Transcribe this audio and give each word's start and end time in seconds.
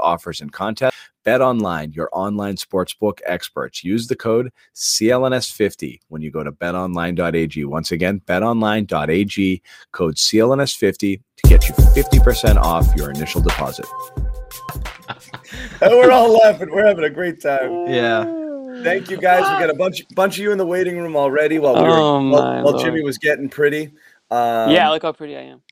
offers, 0.00 0.40
and 0.40 0.52
contests. 0.52 0.94
Bet 1.24 1.40
Online, 1.40 1.90
your 1.92 2.10
online 2.12 2.56
sportsbook 2.56 3.20
experts. 3.24 3.82
Use 3.82 4.06
the 4.06 4.16
code 4.16 4.52
CLNS50 4.74 6.00
when 6.08 6.20
you 6.20 6.30
go 6.30 6.44
to 6.44 6.52
betonline.ag. 6.52 7.64
Once 7.64 7.92
again, 7.92 8.20
betonline.ag, 8.26 9.62
code 9.92 10.16
CLNS50 10.16 11.20
to 11.36 11.48
get 11.48 11.66
you 11.68 11.74
50% 11.74 12.56
off 12.56 12.94
your 12.94 13.10
initial 13.10 13.40
deposit. 13.40 13.86
and 15.08 15.18
We're 15.92 16.10
all 16.10 16.32
laughing. 16.34 16.70
We're 16.70 16.86
having 16.86 17.04
a 17.04 17.10
great 17.10 17.40
time. 17.40 17.86
Yeah. 17.88 18.24
Thank 18.82 19.08
you 19.08 19.16
guys. 19.16 19.40
We 19.40 19.64
got 19.64 19.70
a 19.70 19.74
bunch 19.74 20.02
bunch 20.14 20.36
of 20.36 20.42
you 20.42 20.52
in 20.52 20.58
the 20.58 20.66
waiting 20.66 20.98
room 20.98 21.16
already 21.16 21.58
while 21.58 21.74
we 21.76 21.82
were 21.82 21.88
Oh, 21.90 22.28
while, 22.28 22.64
while 22.64 22.78
Jimmy 22.78 23.02
was 23.02 23.18
getting 23.18 23.48
pretty. 23.48 23.92
Um, 24.30 24.70
yeah, 24.70 24.90
look 24.90 25.02
how 25.02 25.12
pretty 25.12 25.36
I 25.36 25.42
am. 25.42 25.62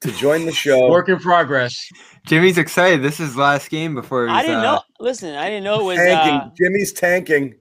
To 0.00 0.12
join 0.12 0.46
the 0.46 0.52
show. 0.52 0.88
Work 0.90 1.08
in 1.08 1.18
progress. 1.18 1.88
Jimmy's 2.26 2.58
excited. 2.58 3.02
This 3.02 3.14
is 3.20 3.28
his 3.28 3.36
last 3.36 3.70
game 3.70 3.94
before 3.94 4.26
he's, 4.26 4.36
I 4.36 4.42
didn't 4.42 4.56
uh, 4.58 4.62
know. 4.62 4.82
Listen, 5.00 5.34
I 5.34 5.48
didn't 5.48 5.64
know 5.64 5.80
it 5.80 5.84
was 5.84 5.96
tanking. 5.98 6.34
uh, 6.34 6.50
Jimmy's 6.56 6.92
tanking. 6.92 7.54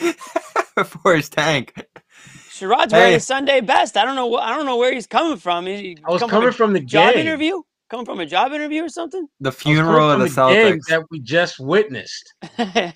before 0.76 1.16
his 1.16 1.28
tank. 1.28 1.74
Sherrod's 2.50 2.92
wearing 2.92 3.08
Hey. 3.08 3.12
his 3.14 3.26
Sunday 3.26 3.60
best. 3.60 3.96
I 3.96 4.04
don't 4.04 4.16
know. 4.16 4.36
I 4.36 4.54
don't 4.54 4.66
know 4.66 4.76
where 4.76 4.92
he's 4.92 5.06
coming 5.06 5.36
from. 5.38 5.66
He, 5.66 5.96
I 6.04 6.10
was 6.10 6.20
come 6.20 6.30
coming 6.30 6.48
a 6.48 6.52
from 6.52 6.72
the 6.72 6.80
job 6.80 7.14
game. 7.14 7.26
interview. 7.26 7.62
Coming 7.88 8.04
from 8.04 8.20
a 8.20 8.26
job 8.26 8.52
interview 8.52 8.84
or 8.84 8.88
something. 8.90 9.26
The 9.40 9.48
I 9.48 9.50
was 9.50 9.62
coming 9.62 9.76
funeral 9.76 10.10
of 10.10 10.18
the 10.20 10.26
the 10.26 10.30
Celtics. 10.30 10.86
that 10.88 11.04
we 11.10 11.20
just 11.20 11.58
witnessed. 11.58 12.34
I 12.58 12.92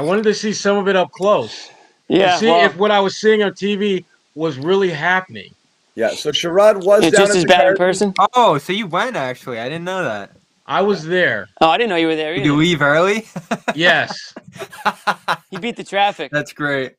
wanted 0.00 0.24
to 0.24 0.34
see 0.34 0.52
some 0.52 0.76
of 0.76 0.86
it 0.88 0.96
up 0.96 1.10
close. 1.12 1.68
to 1.68 1.72
yeah. 2.08 2.36
see 2.36 2.46
well, 2.46 2.66
if 2.66 2.76
what 2.76 2.90
I 2.90 3.00
was 3.00 3.16
seeing 3.16 3.42
on 3.42 3.52
TV 3.52 4.04
was 4.34 4.58
really 4.58 4.90
happening. 4.90 5.50
Yeah. 5.96 6.10
So 6.10 6.30
Sherrod 6.30 6.84
was 6.84 7.04
it's 7.04 7.16
down 7.16 7.26
just 7.26 7.30
at 7.32 7.36
as 7.36 7.42
the 7.44 7.48
bad 7.48 7.60
in 7.60 7.64
Garden. 7.66 7.76
person. 7.78 8.14
Oh, 8.34 8.58
so 8.58 8.72
you 8.72 8.86
went 8.86 9.16
actually. 9.16 9.58
I 9.60 9.68
didn't 9.68 9.84
know 9.84 10.02
that. 10.04 10.32
I 10.66 10.80
was 10.82 11.04
there. 11.04 11.48
Oh, 11.60 11.68
I 11.68 11.76
didn't 11.76 11.90
know 11.90 11.96
you 11.96 12.06
were 12.06 12.16
there 12.16 12.34
Did 12.34 12.44
you 12.44 12.52
either. 12.54 12.58
leave 12.60 12.82
early? 12.82 13.26
Yes. 13.74 14.34
He 15.50 15.58
beat 15.58 15.76
the 15.76 15.84
traffic. 15.84 16.30
That's 16.32 16.52
great. 16.52 16.94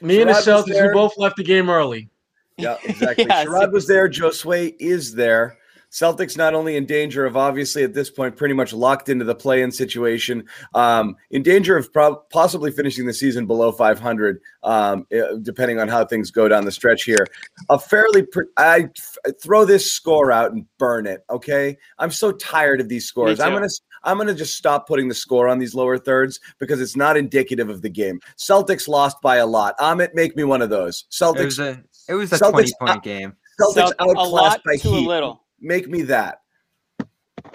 Me 0.00 0.20
and 0.20 0.28
the 0.30 0.34
Sherrod 0.34 0.36
was 0.56 0.66
Celtics, 0.66 0.72
there. 0.72 0.88
we 0.88 0.92
both 0.94 1.14
left 1.16 1.36
the 1.36 1.42
game 1.44 1.68
early. 1.70 2.08
Yeah, 2.56 2.76
exactly. 2.84 3.24
Yes. 3.28 3.46
Sherrod 3.46 3.72
was 3.72 3.86
there. 3.86 4.08
Josue 4.08 4.74
is 4.78 5.14
there. 5.14 5.56
Celtics 5.94 6.36
not 6.36 6.54
only 6.54 6.76
in 6.76 6.86
danger 6.86 7.24
of 7.24 7.36
obviously 7.36 7.84
at 7.84 7.94
this 7.94 8.10
point 8.10 8.36
pretty 8.36 8.52
much 8.52 8.72
locked 8.72 9.08
into 9.08 9.24
the 9.24 9.34
play-in 9.34 9.70
situation, 9.70 10.42
um, 10.74 11.14
in 11.30 11.44
danger 11.44 11.76
of 11.76 11.92
prob- 11.92 12.28
possibly 12.30 12.72
finishing 12.72 13.06
the 13.06 13.14
season 13.14 13.46
below 13.46 13.70
500, 13.70 14.40
um, 14.64 15.06
eh, 15.12 15.22
depending 15.40 15.78
on 15.78 15.86
how 15.86 16.04
things 16.04 16.32
go 16.32 16.48
down 16.48 16.64
the 16.64 16.72
stretch 16.72 17.04
here. 17.04 17.28
A 17.70 17.78
fairly, 17.78 18.22
pr- 18.22 18.42
I 18.56 18.88
f- 18.96 19.34
throw 19.40 19.64
this 19.64 19.92
score 19.92 20.32
out 20.32 20.50
and 20.50 20.66
burn 20.78 21.06
it. 21.06 21.24
Okay, 21.30 21.78
I'm 22.00 22.10
so 22.10 22.32
tired 22.32 22.80
of 22.80 22.88
these 22.88 23.06
scores. 23.06 23.38
I'm 23.38 23.52
gonna, 23.52 23.68
I'm 24.02 24.18
gonna 24.18 24.34
just 24.34 24.56
stop 24.56 24.88
putting 24.88 25.08
the 25.08 25.14
score 25.14 25.46
on 25.48 25.60
these 25.60 25.76
lower 25.76 25.96
thirds 25.96 26.40
because 26.58 26.80
it's 26.80 26.96
not 26.96 27.16
indicative 27.16 27.68
of 27.68 27.82
the 27.82 27.88
game. 27.88 28.18
Celtics 28.36 28.88
lost 28.88 29.20
by 29.22 29.36
a 29.36 29.46
lot. 29.46 29.78
Amit, 29.78 30.12
make 30.12 30.34
me 30.34 30.42
one 30.42 30.60
of 30.60 30.70
those. 30.70 31.04
It 31.08 31.14
Celtics, 31.14 31.44
was 31.44 31.58
a 31.60 31.84
it 32.08 32.14
was 32.14 32.32
a 32.32 32.36
Celtics 32.36 32.50
twenty 32.50 32.72
point 32.80 33.02
game. 33.04 33.36
Celtics 33.60 33.74
So, 33.74 33.86
a 34.00 34.04
outclassed 34.08 34.32
lot 34.32 34.60
by 34.64 34.76
to 34.76 34.88
Heat. 34.88 35.06
a 35.06 35.08
little. 35.08 35.43
Make 35.60 35.88
me 35.88 36.02
that. 36.02 36.40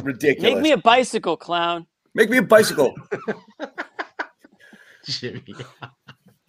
Ridiculous. 0.04 0.54
Make 0.54 0.62
me 0.62 0.72
a 0.72 0.78
bicycle, 0.78 1.36
clown. 1.38 1.86
Make 2.14 2.30
me 2.30 2.38
a 2.38 2.42
bicycle. 2.44 2.94
Jimmy. 5.06 5.44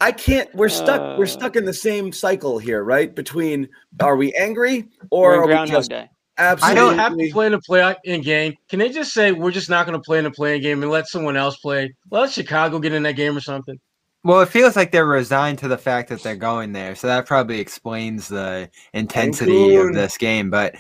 I 0.01 0.13
can't. 0.13 0.53
We're 0.55 0.69
stuck. 0.69 1.19
we're 1.19 1.25
Uh. 1.25 1.29
stuck 1.29 1.57
in 1.57 1.65
the 1.65 1.73
same 1.75 2.13
cycle 2.13 2.59
here, 2.59 2.83
right? 2.85 3.15
Between 3.15 3.69
are 4.01 4.17
we 4.17 4.33
angry 4.35 4.89
or 5.11 5.33
We're 5.33 5.41
we 5.43 5.53
Groundhog 5.53 5.77
just 5.79 5.91
Day. 5.91 6.09
I 6.39 6.43
absolutely? 6.45 6.81
don't 6.81 6.99
have 6.99 7.17
to 7.19 7.31
play 7.33 7.47
in 7.47 7.55
a 7.55 7.61
play 7.61 7.95
in 8.05 8.23
game. 8.23 8.55
Can 8.71 8.79
they 8.79 8.89
just 8.89 9.13
say 9.13 9.33
we're 9.33 9.51
just 9.51 9.69
not 9.69 9.85
going 9.87 9.99
to 9.99 10.03
play 10.03 10.19
in 10.19 10.25
a 10.27 10.31
playing 10.31 10.63
game 10.63 10.83
and 10.83 10.91
let 10.91 11.07
someone 11.07 11.37
else 11.37 11.57
play? 11.59 11.95
Let 12.11 12.31
Chicago 12.31 12.79
get 12.79 12.95
in 12.95 13.03
that 13.03 13.13
game 13.17 13.37
or 13.37 13.41
something. 13.41 13.79
Well, 14.25 14.41
it 14.41 14.49
feels 14.49 14.77
like 14.77 14.91
they're 14.93 15.07
resigned 15.07 15.59
to 15.61 15.69
the 15.69 15.79
fact 15.79 16.09
that 16.11 16.23
they're 16.23 16.37
going 16.37 16.73
there, 16.73 16.95
so 16.95 17.07
that 17.07 17.27
probably 17.27 17.59
explains 17.59 18.29
the 18.29 18.71
intensity 18.95 19.53
Cancun. 19.53 19.89
of 19.89 19.95
this 19.95 20.17
game. 20.19 20.51
But 20.51 20.75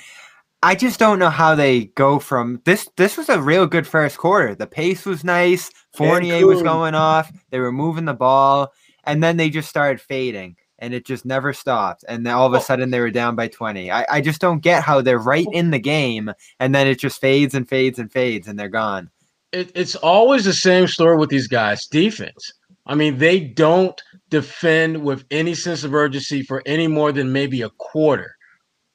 I 0.62 0.74
just 0.74 0.98
don't 0.98 1.18
know 1.18 1.30
how 1.30 1.54
they 1.54 1.86
go 1.86 2.18
from 2.18 2.60
this. 2.64 2.88
This 2.96 3.16
was 3.16 3.30
a 3.30 3.40
real 3.40 3.66
good 3.66 3.86
first 3.86 4.18
quarter. 4.18 4.54
The 4.54 4.66
pace 4.66 5.06
was 5.06 5.24
nice. 5.24 5.70
Fournier 5.94 6.46
was 6.46 6.62
going 6.62 6.94
off. 6.94 7.32
They 7.50 7.60
were 7.60 7.72
moving 7.72 8.04
the 8.04 8.14
ball, 8.14 8.72
and 9.04 9.22
then 9.22 9.38
they 9.38 9.48
just 9.48 9.70
started 9.70 10.02
fading, 10.02 10.56
and 10.78 10.92
it 10.92 11.06
just 11.06 11.24
never 11.24 11.54
stopped. 11.54 12.04
And 12.08 12.26
then 12.26 12.34
all 12.34 12.46
of 12.46 12.52
a 12.52 12.60
sudden, 12.60 12.90
they 12.90 13.00
were 13.00 13.10
down 13.10 13.36
by 13.36 13.48
twenty. 13.48 13.90
I, 13.90 14.04
I 14.10 14.20
just 14.20 14.40
don't 14.40 14.62
get 14.62 14.82
how 14.82 15.00
they're 15.00 15.18
right 15.18 15.46
in 15.50 15.70
the 15.70 15.78
game, 15.78 16.30
and 16.58 16.74
then 16.74 16.86
it 16.86 16.98
just 16.98 17.20
fades 17.22 17.54
and 17.54 17.66
fades 17.66 17.98
and 17.98 18.12
fades, 18.12 18.46
and 18.46 18.58
they're 18.58 18.68
gone. 18.68 19.10
It, 19.52 19.72
it's 19.74 19.96
always 19.96 20.44
the 20.44 20.52
same 20.52 20.86
story 20.86 21.16
with 21.16 21.30
these 21.30 21.48
guys. 21.48 21.86
Defense. 21.86 22.52
I 22.86 22.94
mean, 22.94 23.18
they 23.18 23.40
don't 23.40 24.00
defend 24.28 25.02
with 25.02 25.24
any 25.30 25.54
sense 25.54 25.84
of 25.84 25.94
urgency 25.94 26.42
for 26.42 26.62
any 26.66 26.86
more 26.86 27.12
than 27.12 27.32
maybe 27.32 27.62
a 27.62 27.70
quarter 27.70 28.36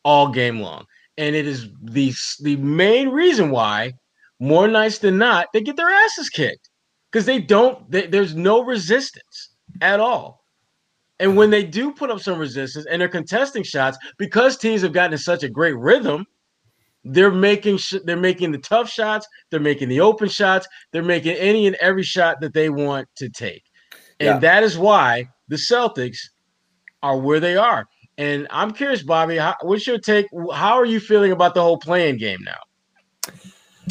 all 0.03 0.31
game 0.31 0.59
long. 0.59 0.85
And 1.17 1.35
it 1.35 1.47
is 1.47 1.69
the 1.81 2.13
the 2.41 2.57
main 2.57 3.09
reason 3.09 3.49
why, 3.49 3.93
more 4.39 4.67
nights 4.67 4.97
than 4.99 5.17
not, 5.17 5.47
they 5.53 5.61
get 5.61 5.77
their 5.77 5.89
asses 5.89 6.29
kicked 6.29 6.69
because 7.11 7.25
they 7.25 7.39
don't. 7.39 7.89
They, 7.89 8.07
there's 8.07 8.35
no 8.35 8.63
resistance 8.63 9.51
at 9.81 9.99
all. 9.99 10.43
And 11.19 11.37
when 11.37 11.49
they 11.49 11.63
do 11.63 11.93
put 11.93 12.11
up 12.11 12.19
some 12.19 12.37
resistance 12.37 12.85
and 12.89 13.01
they're 13.01 13.07
contesting 13.07 13.63
shots, 13.63 13.97
because 14.17 14.57
teams 14.57 14.81
have 14.81 14.91
gotten 14.91 15.13
in 15.13 15.17
such 15.19 15.43
a 15.43 15.49
great 15.49 15.77
rhythm, 15.77 16.25
they're 17.05 17.31
making 17.31 17.77
sh- 17.77 18.03
they're 18.03 18.17
making 18.17 18.51
the 18.51 18.57
tough 18.57 18.89
shots, 18.89 19.25
they're 19.49 19.61
making 19.61 19.87
the 19.87 20.01
open 20.01 20.27
shots, 20.27 20.67
they're 20.91 21.03
making 21.03 21.37
any 21.37 21.67
and 21.67 21.77
every 21.77 22.03
shot 22.03 22.41
that 22.41 22.53
they 22.53 22.69
want 22.69 23.07
to 23.17 23.29
take. 23.29 23.63
And 24.19 24.27
Yeah. 24.27 24.39
that 24.39 24.63
is 24.63 24.77
why 24.77 25.29
the 25.47 25.55
Celtics 25.55 26.17
are 27.01 27.17
where 27.17 27.39
they 27.39 27.55
are. 27.55 27.85
And 28.17 28.47
I'm 28.49 28.71
curious, 28.71 29.03
Bobby, 29.03 29.37
how, 29.37 29.55
what's 29.61 29.85
your 29.85 29.97
take? 29.99 30.27
How 30.53 30.75
are 30.75 30.85
you 30.85 30.99
feeling 30.99 31.31
about 31.31 31.53
the 31.53 31.61
whole 31.61 31.77
playing 31.77 32.17
game 32.17 32.39
now? 32.43 33.33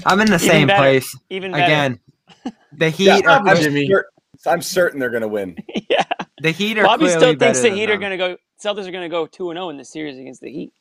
I'm 0.07 0.21
in 0.21 0.27
the 0.29 0.35
Even 0.37 0.39
same 0.39 0.67
better. 0.69 0.81
place 0.81 1.19
Even 1.31 1.53
better. 1.53 1.65
again. 1.65 2.01
The 2.77 2.91
Heat 2.91 3.07
Yeah, 3.25 3.39
are 3.39 3.47
I'm, 3.49 3.57
Jimmy. 3.63 3.87
cer- 3.87 4.09
I'm 4.47 4.61
certain 4.61 4.99
they're 4.99 5.09
going 5.11 5.23
to 5.23 5.29
win. 5.29 5.57
yeah. 5.89 6.03
the 6.41 6.51
Heat 6.51 6.77
are 6.79 6.85
Bobby 6.85 7.09
still 7.09 7.37
thinks 7.37 7.61
the 7.61 7.71
Heat 7.71 7.89
are 7.89 7.97
going 7.97 8.11
to 8.11 8.17
go. 8.17 8.37
Celtics 8.61 8.89
are 8.89 8.91
going 8.91 9.05
to 9.05 9.09
go 9.09 9.27
two 9.27 9.51
and 9.51 9.57
zero 9.57 9.69
in 9.69 9.77
the 9.77 9.85
series 9.85 10.19
against 10.19 10.41
the 10.41 10.51
Heat. 10.51 10.73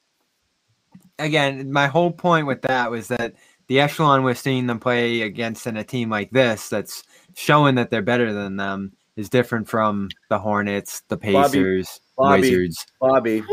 again, 1.20 1.72
my 1.72 1.86
whole 1.86 2.12
point 2.12 2.48
with 2.48 2.64
that 2.64 2.90
was 2.90 3.10
that 3.10 3.36
the 3.68 3.80
echelon 3.80 4.24
we're 4.24 4.34
seeing 4.34 4.66
them 4.66 4.80
play 4.80 5.22
against 5.22 5.68
in 5.68 5.78
a 5.78 5.84
team 5.84 6.10
like 6.10 6.32
this 6.32 6.68
that's 6.70 7.04
showing 7.36 7.76
that 7.76 7.92
they're 7.92 8.02
better 8.02 8.34
than 8.34 8.58
them 8.58 8.94
is 9.16 9.30
different 9.30 9.68
from 9.68 10.10
the 10.30 10.40
Hornets, 10.40 11.04
the 11.08 11.18
Pacers, 11.18 12.00
Bobby, 12.18 12.42
Wizards. 12.42 12.86
Bobby, 13.00 13.44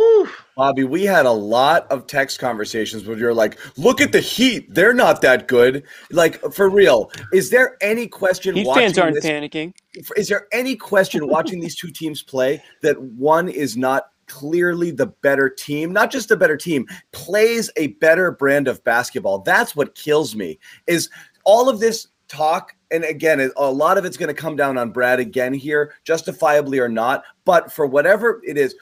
Bobby, 0.57 0.85
we 0.85 1.05
had 1.05 1.27
a 1.27 1.31
lot 1.31 1.91
of 1.91 2.07
text 2.07 2.39
conversations 2.39 3.05
where 3.05 3.19
you're 3.19 3.35
like, 3.35 3.59
"Look 3.77 4.01
at 4.01 4.12
the 4.12 4.21
Heat; 4.21 4.75
they're 4.75 4.95
not 4.95 5.21
that 5.23 5.49
good." 5.49 5.83
Like 6.11 6.41
for 6.53 6.71
real, 6.71 7.11
is 7.33 7.51
there 7.51 7.77
any 7.81 8.07
question? 8.07 8.55
Heat 8.55 8.67
watching 8.67 8.83
fans 8.85 8.99
aren't 8.99 9.15
this, 9.17 9.25
panicking. 9.25 9.75
Is 10.17 10.29
there 10.29 10.47
any 10.53 10.77
question 10.77 11.27
watching 11.29 11.61
these 11.61 11.77
two 11.77 11.91
teams 11.91 12.23
play 12.23 12.62
that 12.83 13.01
one 13.01 13.49
is 13.49 13.77
not 13.77 14.11
clearly 14.29 14.91
the 14.91 15.07
better 15.07 15.49
team? 15.51 15.93
Not 15.93 16.11
just 16.11 16.31
a 16.31 16.37
better 16.37 16.57
team, 16.57 16.87
plays 17.12 17.71
a 17.77 17.89
better 17.89 18.31
brand 18.31 18.69
of 18.69 18.83
basketball. 18.85 19.41
That's 19.41 19.77
what 19.77 19.95
kills 19.95 20.35
me. 20.35 20.59
Is 20.87 21.11
all 21.45 21.69
of 21.69 21.81
this 21.81 22.09
talk 22.31 22.77
and 22.93 23.05
again 23.05 23.50
a 23.56 23.71
lot 23.71 23.99
of 23.99 24.05
it's 24.05 24.17
going 24.17 24.35
to 24.35 24.41
come 24.41 24.55
down 24.55 24.79
on 24.79 24.91
Brad 24.91 25.19
again 25.19 25.53
here 25.53 25.94
justifiably 26.05 26.79
or 26.79 26.88
not 26.88 27.25
but 27.44 27.73
for 27.73 27.87
whatever 27.87 28.41
it 28.47 28.56
is 28.56 28.75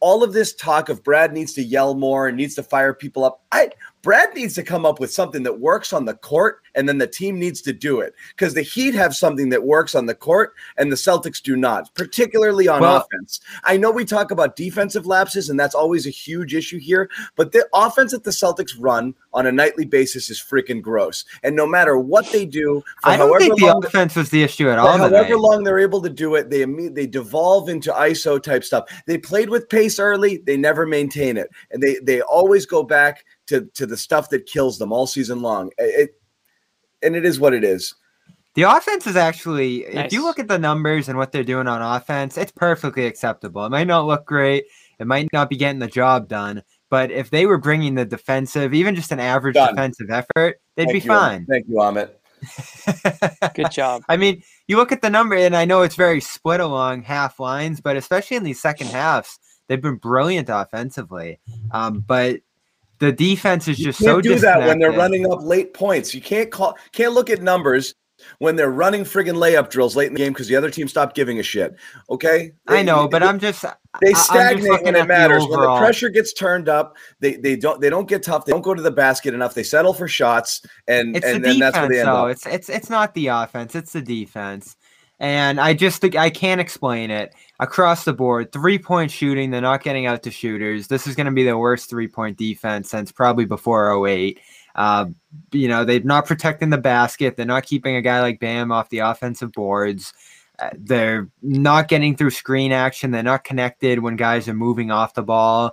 all 0.00 0.22
of 0.22 0.34
this 0.34 0.54
talk 0.54 0.90
of 0.90 1.02
Brad 1.02 1.32
needs 1.32 1.54
to 1.54 1.62
yell 1.62 1.94
more 1.94 2.28
and 2.28 2.36
needs 2.36 2.54
to 2.56 2.62
fire 2.62 2.92
people 2.92 3.24
up 3.24 3.42
I 3.52 3.70
Brad 4.02 4.34
needs 4.34 4.54
to 4.54 4.62
come 4.62 4.86
up 4.86 4.98
with 5.00 5.12
something 5.12 5.42
that 5.42 5.60
works 5.60 5.92
on 5.92 6.04
the 6.04 6.14
court 6.14 6.62
and 6.74 6.88
then 6.88 6.98
the 6.98 7.06
team 7.06 7.38
needs 7.38 7.60
to 7.62 7.72
do 7.72 8.00
it 8.00 8.14
because 8.36 8.54
the 8.54 8.62
Heat 8.62 8.94
have 8.94 9.14
something 9.14 9.48
that 9.50 9.64
works 9.64 9.94
on 9.94 10.06
the 10.06 10.14
court 10.14 10.54
and 10.78 10.90
the 10.90 10.96
Celtics 10.96 11.42
do 11.42 11.56
not 11.56 11.92
particularly 11.94 12.68
on 12.68 12.80
Well- 12.80 12.96
offense 13.12 13.40
I 13.64 13.76
know 13.76 13.90
we 13.90 14.04
talk 14.04 14.30
about 14.30 14.56
defensive 14.56 15.06
lapses 15.06 15.50
and 15.50 15.58
that's 15.58 15.74
always 15.74 16.06
a 16.06 16.10
huge 16.10 16.54
issue 16.54 16.78
here 16.78 17.10
but 17.36 17.52
the 17.52 17.66
offense 17.74 18.12
that 18.12 18.24
the 18.24 18.30
Celtics 18.30 18.72
run 18.78 19.14
on 19.32 19.46
a 19.46 19.52
nightly 19.52 19.84
basis 19.84 20.30
is 20.30 20.40
freaking 20.40 20.80
gross 20.80 21.24
and 21.42 21.54
no 21.54 21.66
matter 21.66 21.98
what 21.98 22.30
they 22.32 22.46
do 22.46 22.82
for 23.02 23.10
I 23.10 23.16
don't 23.16 23.28
however 23.28 23.40
think 23.40 23.58
the 23.58 23.66
long 23.66 23.84
offense 23.84 24.14
was 24.16 24.30
the 24.30 24.42
issue 24.42 24.68
at 24.70 24.78
all. 24.78 24.96
however 24.96 25.24
tonight. 25.24 25.38
long 25.38 25.64
they're 25.64 25.78
able 25.78 26.00
to 26.02 26.10
do 26.10 26.34
it, 26.36 26.50
they 26.50 26.64
they 26.64 27.06
devolve 27.06 27.68
into 27.68 27.90
ISO 27.92 28.42
type 28.42 28.64
stuff. 28.64 28.84
They 29.06 29.18
played 29.18 29.50
with 29.50 29.68
pace 29.68 29.98
early, 29.98 30.38
they 30.38 30.56
never 30.56 30.86
maintain 30.86 31.36
it, 31.36 31.50
and 31.70 31.82
they 31.82 31.96
they 32.02 32.20
always 32.22 32.66
go 32.66 32.82
back 32.82 33.24
to 33.50 33.66
to 33.74 33.86
the 33.86 33.96
stuff 33.96 34.30
that 34.30 34.46
kills 34.46 34.78
them 34.78 34.92
all 34.92 35.06
season 35.06 35.42
long. 35.42 35.70
It, 35.78 36.14
and 37.02 37.16
it 37.16 37.24
is 37.24 37.38
what 37.38 37.54
it 37.54 37.64
is. 37.64 37.94
The 38.54 38.62
offense 38.62 39.06
is 39.06 39.14
actually, 39.14 39.84
if 39.84 40.12
you 40.12 40.24
look 40.24 40.40
at 40.40 40.48
the 40.48 40.58
numbers 40.58 41.08
and 41.08 41.16
what 41.16 41.30
they're 41.30 41.44
doing 41.44 41.68
on 41.68 41.82
offense, 41.82 42.36
it's 42.36 42.50
perfectly 42.50 43.06
acceptable. 43.06 43.64
It 43.64 43.70
might 43.70 43.86
not 43.86 44.06
look 44.06 44.26
great, 44.26 44.64
it 44.98 45.06
might 45.06 45.28
not 45.32 45.48
be 45.48 45.56
getting 45.56 45.78
the 45.78 45.86
job 45.86 46.28
done, 46.28 46.64
but 46.90 47.12
if 47.12 47.30
they 47.30 47.46
were 47.46 47.58
bringing 47.58 47.94
the 47.94 48.04
defensive, 48.04 48.74
even 48.74 48.96
just 48.96 49.12
an 49.12 49.20
average 49.20 49.54
Done. 49.54 49.74
defensive 49.74 50.10
effort, 50.10 50.60
they'd 50.74 50.86
Thank 50.86 50.92
be 50.92 50.98
you, 50.98 51.06
fine. 51.06 51.46
Thank 51.46 51.68
you, 51.68 51.76
Amit. 51.76 52.10
Good 53.54 53.70
job. 53.70 54.02
I 54.08 54.16
mean, 54.16 54.42
you 54.66 54.76
look 54.76 54.90
at 54.90 55.00
the 55.00 55.10
number, 55.10 55.36
and 55.36 55.56
I 55.56 55.64
know 55.64 55.82
it's 55.82 55.94
very 55.94 56.20
split 56.20 56.58
along 56.58 57.02
half 57.02 57.38
lines, 57.38 57.80
but 57.80 57.96
especially 57.96 58.36
in 58.36 58.42
these 58.42 58.60
second 58.60 58.88
halves, 58.88 59.38
they've 59.68 59.80
been 59.80 59.96
brilliant 59.96 60.48
offensively. 60.50 61.38
Um, 61.70 62.00
but 62.00 62.40
the 63.00 63.10
defense 63.10 63.66
is 63.66 63.78
You 63.78 63.86
just 63.86 63.98
can't 63.98 64.08
so 64.08 64.20
do 64.20 64.38
that 64.38 64.60
when 64.60 64.78
they're 64.78 64.92
running 64.92 65.30
up 65.30 65.42
late 65.42 65.74
points. 65.74 66.14
You 66.14 66.20
can't 66.20 66.50
call 66.50 66.76
can't 66.92 67.12
look 67.12 67.30
at 67.30 67.42
numbers 67.42 67.94
when 68.38 68.54
they're 68.54 68.70
running 68.70 69.02
friggin' 69.02 69.34
layup 69.34 69.70
drills 69.70 69.96
late 69.96 70.08
in 70.08 70.12
the 70.14 70.18
game 70.18 70.32
because 70.32 70.46
the 70.46 70.56
other 70.56 70.70
team 70.70 70.86
stopped 70.86 71.16
giving 71.16 71.38
a 71.38 71.42
shit. 71.42 71.74
Okay, 72.10 72.52
I 72.66 72.82
know, 72.82 73.08
but 73.08 73.22
I'm 73.22 73.38
just 73.38 73.62
they 73.62 74.08
I'm 74.08 74.12
just 74.12 74.26
stagnate 74.26 74.64
looking 74.64 74.84
when 74.84 74.96
it 74.96 75.00
the 75.00 75.06
matters. 75.06 75.46
When 75.46 75.60
the 75.60 75.76
pressure 75.78 76.10
gets 76.10 76.32
turned 76.32 76.68
up, 76.68 76.96
they 77.20 77.36
they 77.36 77.56
don't 77.56 77.80
they 77.80 77.90
don't 77.90 78.08
get 78.08 78.22
tough. 78.22 78.44
They 78.44 78.52
don't 78.52 78.62
go 78.62 78.74
to 78.74 78.82
the 78.82 78.90
basket 78.90 79.34
enough. 79.34 79.54
They 79.54 79.62
settle 79.62 79.94
for 79.94 80.06
shots, 80.06 80.62
and 80.86 81.16
It's 81.16 81.24
and 81.26 81.42
the 81.42 81.48
then 81.48 81.58
that's 81.58 81.76
where 81.76 81.88
defense, 81.88 81.94
they 81.94 82.00
end 82.00 82.08
though. 82.08 82.26
up. 82.26 82.30
It's 82.30 82.46
it's 82.46 82.68
it's 82.68 82.90
not 82.90 83.14
the 83.14 83.28
offense. 83.28 83.74
It's 83.74 83.92
the 83.94 84.02
defense, 84.02 84.76
and 85.18 85.58
I 85.58 85.72
just 85.72 86.00
think 86.02 86.16
I 86.16 86.28
can't 86.28 86.60
explain 86.60 87.10
it 87.10 87.34
across 87.60 88.04
the 88.04 88.12
board. 88.12 88.50
Three 88.50 88.78
point 88.78 89.10
shooting, 89.12 89.50
they're 89.50 89.60
not 89.60 89.84
getting 89.84 90.06
out 90.06 90.22
to 90.24 90.30
shooters. 90.30 90.88
This 90.88 91.06
is 91.06 91.14
going 91.14 91.26
to 91.26 91.32
be 91.32 91.44
the 91.44 91.56
worst 91.56 91.88
three 91.88 92.08
point 92.08 92.36
defense 92.36 92.90
since 92.90 93.12
probably 93.12 93.44
before 93.44 94.08
08. 94.08 94.40
Uh, 94.74 95.06
you 95.52 95.68
know, 95.68 95.84
they're 95.84 96.00
not 96.00 96.26
protecting 96.26 96.70
the 96.70 96.78
basket. 96.78 97.36
They're 97.36 97.46
not 97.46 97.64
keeping 97.64 97.96
a 97.96 98.02
guy 98.02 98.20
like 98.22 98.40
Bam 98.40 98.72
off 98.72 98.88
the 98.88 99.00
offensive 99.00 99.52
boards. 99.52 100.12
Uh, 100.58 100.70
they're 100.74 101.28
not 101.42 101.88
getting 101.88 102.16
through 102.16 102.30
screen 102.30 102.72
action. 102.72 103.10
They're 103.10 103.22
not 103.22 103.44
connected 103.44 104.00
when 104.00 104.16
guys 104.16 104.48
are 104.48 104.54
moving 104.54 104.90
off 104.90 105.14
the 105.14 105.22
ball. 105.22 105.72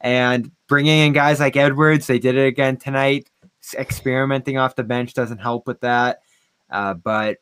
And 0.00 0.50
bringing 0.68 0.98
in 0.98 1.12
guys 1.12 1.40
like 1.40 1.56
Edwards, 1.56 2.06
they 2.06 2.18
did 2.18 2.36
it 2.36 2.46
again 2.46 2.76
tonight. 2.76 3.30
Experimenting 3.78 4.58
off 4.58 4.74
the 4.74 4.82
bench 4.82 5.14
doesn't 5.14 5.38
help 5.38 5.66
with 5.66 5.80
that. 5.80 6.22
Uh, 6.68 6.94
but 6.94 7.38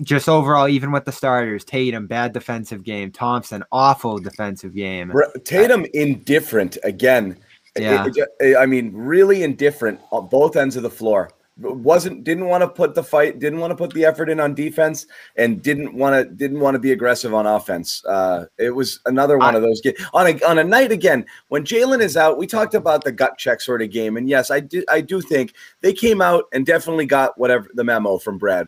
just 0.00 0.28
overall, 0.28 0.68
even 0.68 0.90
with 0.90 1.04
the 1.04 1.12
starters, 1.12 1.64
Tatum, 1.64 2.06
bad 2.06 2.32
defensive 2.32 2.82
game. 2.82 3.10
Thompson, 3.12 3.62
awful 3.70 4.18
defensive 4.18 4.74
game. 4.74 5.12
Tatum 5.44 5.86
indifferent 5.94 6.78
again. 6.84 7.36
Yeah. 7.78 8.06
It- 8.06 8.28
it- 8.40 8.56
I 8.56 8.66
mean, 8.66 8.92
really 8.94 9.42
indifferent 9.42 10.00
on 10.10 10.28
both 10.28 10.56
ends 10.56 10.76
of 10.76 10.82
the 10.82 10.90
floor. 10.90 11.30
Wasn't 11.58 12.24
didn't 12.24 12.46
want 12.46 12.62
to 12.62 12.68
put 12.68 12.94
the 12.94 13.02
fight, 13.04 13.38
didn't 13.38 13.60
want 13.60 13.70
to 13.72 13.76
put 13.76 13.92
the 13.92 14.06
effort 14.06 14.30
in 14.30 14.40
on 14.40 14.54
defense, 14.54 15.06
and 15.36 15.62
didn't 15.62 15.94
want 15.94 16.16
to 16.16 16.34
didn't 16.34 16.60
want 16.60 16.74
to 16.74 16.78
be 16.78 16.92
aggressive 16.92 17.34
on 17.34 17.46
offense. 17.46 18.02
Uh, 18.06 18.46
it 18.58 18.70
was 18.70 19.00
another 19.04 19.36
one 19.36 19.54
I- 19.54 19.58
of 19.58 19.62
those 19.62 19.82
games 19.82 19.98
on 20.14 20.26
a 20.28 20.42
on 20.44 20.58
a 20.58 20.64
night 20.64 20.90
again 20.92 21.26
when 21.48 21.62
Jaylen 21.64 22.00
is 22.00 22.16
out. 22.16 22.38
We 22.38 22.46
talked 22.46 22.74
about 22.74 23.04
the 23.04 23.12
gut 23.12 23.36
check 23.36 23.60
sort 23.60 23.82
of 23.82 23.90
game, 23.90 24.16
and 24.16 24.30
yes, 24.30 24.50
I 24.50 24.60
do 24.60 24.82
I 24.88 25.02
do 25.02 25.20
think 25.20 25.52
they 25.82 25.92
came 25.92 26.22
out 26.22 26.44
and 26.54 26.64
definitely 26.64 27.04
got 27.06 27.38
whatever 27.38 27.68
the 27.74 27.84
memo 27.84 28.16
from 28.16 28.38
Brad. 28.38 28.66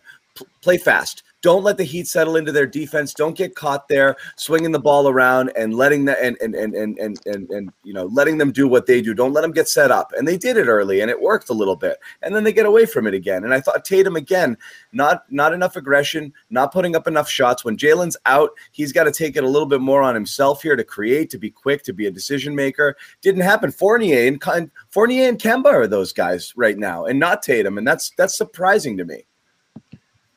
Play 0.63 0.79
fast. 0.79 1.23
Don't 1.45 1.63
let 1.63 1.77
the 1.77 1.85
Heat 1.85 2.07
settle 2.07 2.37
into 2.37 2.53
their 2.53 2.67
defense. 2.67 3.13
Don't 3.13 3.37
get 3.37 3.55
caught 3.55 3.87
there 3.87 4.17
swinging 4.37 4.73
the 4.73 4.79
ball 4.79 5.11
around 5.11 5.53
and 5.55 5.75
letting 5.75 6.07
the 6.07 6.19
and 6.25 6.39
and 6.41 6.55
and 6.55 6.75
and 6.75 6.99
and, 6.99 7.19
and, 7.27 7.51
and 7.51 7.71
you 7.83 7.93
know 7.93 8.07
letting 8.07 8.39
them 8.39 8.51
do 8.51 8.67
what 8.67 8.87
they 8.87 9.03
do. 9.03 9.13
Don't 9.13 9.35
let 9.35 9.43
them 9.43 9.53
get 9.53 9.69
set 9.69 9.91
up. 9.91 10.11
And 10.17 10.27
they 10.27 10.39
did 10.39 10.57
it 10.57 10.69
early, 10.69 11.03
and 11.03 11.11
it 11.11 11.21
worked 11.21 11.51
a 11.51 11.53
little 11.53 11.77
bit. 11.77 11.99
And 12.23 12.35
then 12.35 12.45
they 12.45 12.53
get 12.55 12.65
away 12.65 12.87
from 12.87 13.07
it 13.07 13.13
again. 13.13 13.45
And 13.45 13.53
I 13.53 13.61
thought 13.61 13.85
Tatum 13.85 14.17
again, 14.17 14.57
not 14.95 15.31
not 15.31 15.53
enough 15.53 15.77
aggression, 15.77 16.33
not 16.49 16.73
putting 16.73 16.97
up 16.97 17.07
enough 17.07 17.29
shots. 17.29 17.63
When 17.63 17.77
Jaylen's 17.77 18.17
out, 18.25 18.53
he's 18.73 18.91
got 18.91 19.05
to 19.05 19.13
take 19.13 19.37
it 19.37 19.45
a 19.45 19.49
little 19.49 19.69
bit 19.69 19.83
more 19.83 20.01
on 20.01 20.15
himself 20.15 20.63
here 20.63 20.77
to 20.77 20.85
create, 20.85 21.29
to 21.29 21.39
be 21.39 21.51
quick, 21.51 21.83
to 21.83 21.93
be 21.93 22.07
a 22.07 22.11
decision 22.11 22.55
maker. 22.55 22.97
Didn't 23.21 23.43
happen. 23.43 23.71
Fournier 23.71 24.27
and 24.27 24.71
Fournier 24.89 25.29
and 25.29 25.39
Kemba 25.39 25.67
are 25.67 25.87
those 25.87 26.15
guys 26.15 26.55
right 26.57 26.79
now, 26.79 27.05
and 27.05 27.21
not 27.21 27.43
Tatum. 27.43 27.77
And 27.77 27.87
that's 27.87 28.13
that's 28.17 28.39
surprising 28.39 28.97
to 28.97 29.05
me. 29.05 29.27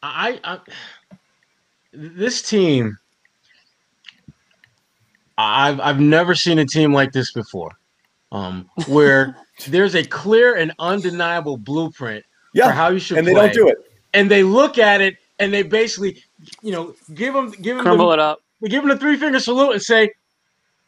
I, 0.03 0.39
I 0.43 0.59
this 1.93 2.41
team 2.41 2.97
I've 5.37 5.79
I've 5.79 5.99
never 5.99 6.35
seen 6.35 6.59
a 6.59 6.65
team 6.65 6.93
like 6.93 7.11
this 7.11 7.31
before. 7.31 7.71
Um, 8.31 8.69
where 8.87 9.37
there's 9.67 9.95
a 9.95 10.03
clear 10.03 10.55
and 10.55 10.73
undeniable 10.79 11.57
blueprint 11.57 12.25
Yeah, 12.53 12.65
for 12.67 12.71
how 12.73 12.89
you 12.89 12.99
should 12.99 13.17
and 13.17 13.25
they 13.27 13.33
don't 13.33 13.53
do 13.53 13.67
it. 13.69 13.77
And 14.13 14.29
they 14.29 14.43
look 14.43 14.77
at 14.77 14.99
it 15.01 15.15
and 15.39 15.53
they 15.53 15.63
basically, 15.63 16.21
you 16.61 16.71
know, 16.71 16.93
give 17.13 17.33
them 17.33 17.51
give 17.61 17.77
them 17.77 17.85
Crumble 17.85 18.07
the, 18.07 18.13
it 18.13 18.19
up. 18.19 18.39
they 18.61 18.67
give 18.69 18.81
them 18.81 18.89
the 18.89 18.97
three 18.97 19.15
finger 19.17 19.39
salute 19.39 19.71
and 19.73 19.81
say, 19.81 20.11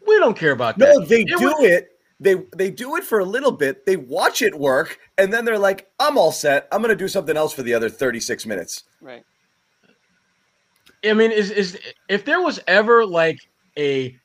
"We 0.05 0.17
don't 0.19 0.35
care 0.37 0.51
about 0.51 0.77
No, 0.77 0.99
that." 0.99 1.07
they 1.07 1.21
It 1.21 1.27
do 1.27 1.45
was- 1.45 1.55
it. 1.63 1.98
They 2.19 2.35
they 2.55 2.69
do 2.69 2.97
it 2.97 3.03
for 3.03 3.19
a 3.19 3.25
little 3.25 3.51
bit. 3.51 3.85
They 3.85 3.95
watch 3.95 4.41
it 4.41 4.57
work, 4.57 4.99
and 5.17 5.31
then 5.31 5.45
they're 5.45 5.59
like, 5.59 5.89
"I'm 5.99 6.17
all 6.17 6.31
set. 6.31 6.67
I'm 6.71 6.81
going 6.81 6.89
to 6.89 6.95
do 6.95 7.07
something 7.07 7.37
else 7.37 7.53
for 7.53 7.63
the 7.63 7.73
other 7.73 7.89
36 7.89 8.45
minutes." 8.45 8.83
Right. 9.01 9.23
I 11.05 11.13
mean, 11.13 11.31
is 11.31 11.49
is 11.51 11.79
if 12.09 12.25
there 12.25 12.41
was 12.41 12.59
ever 12.67 13.05
like 13.05 13.39
a 13.77 14.17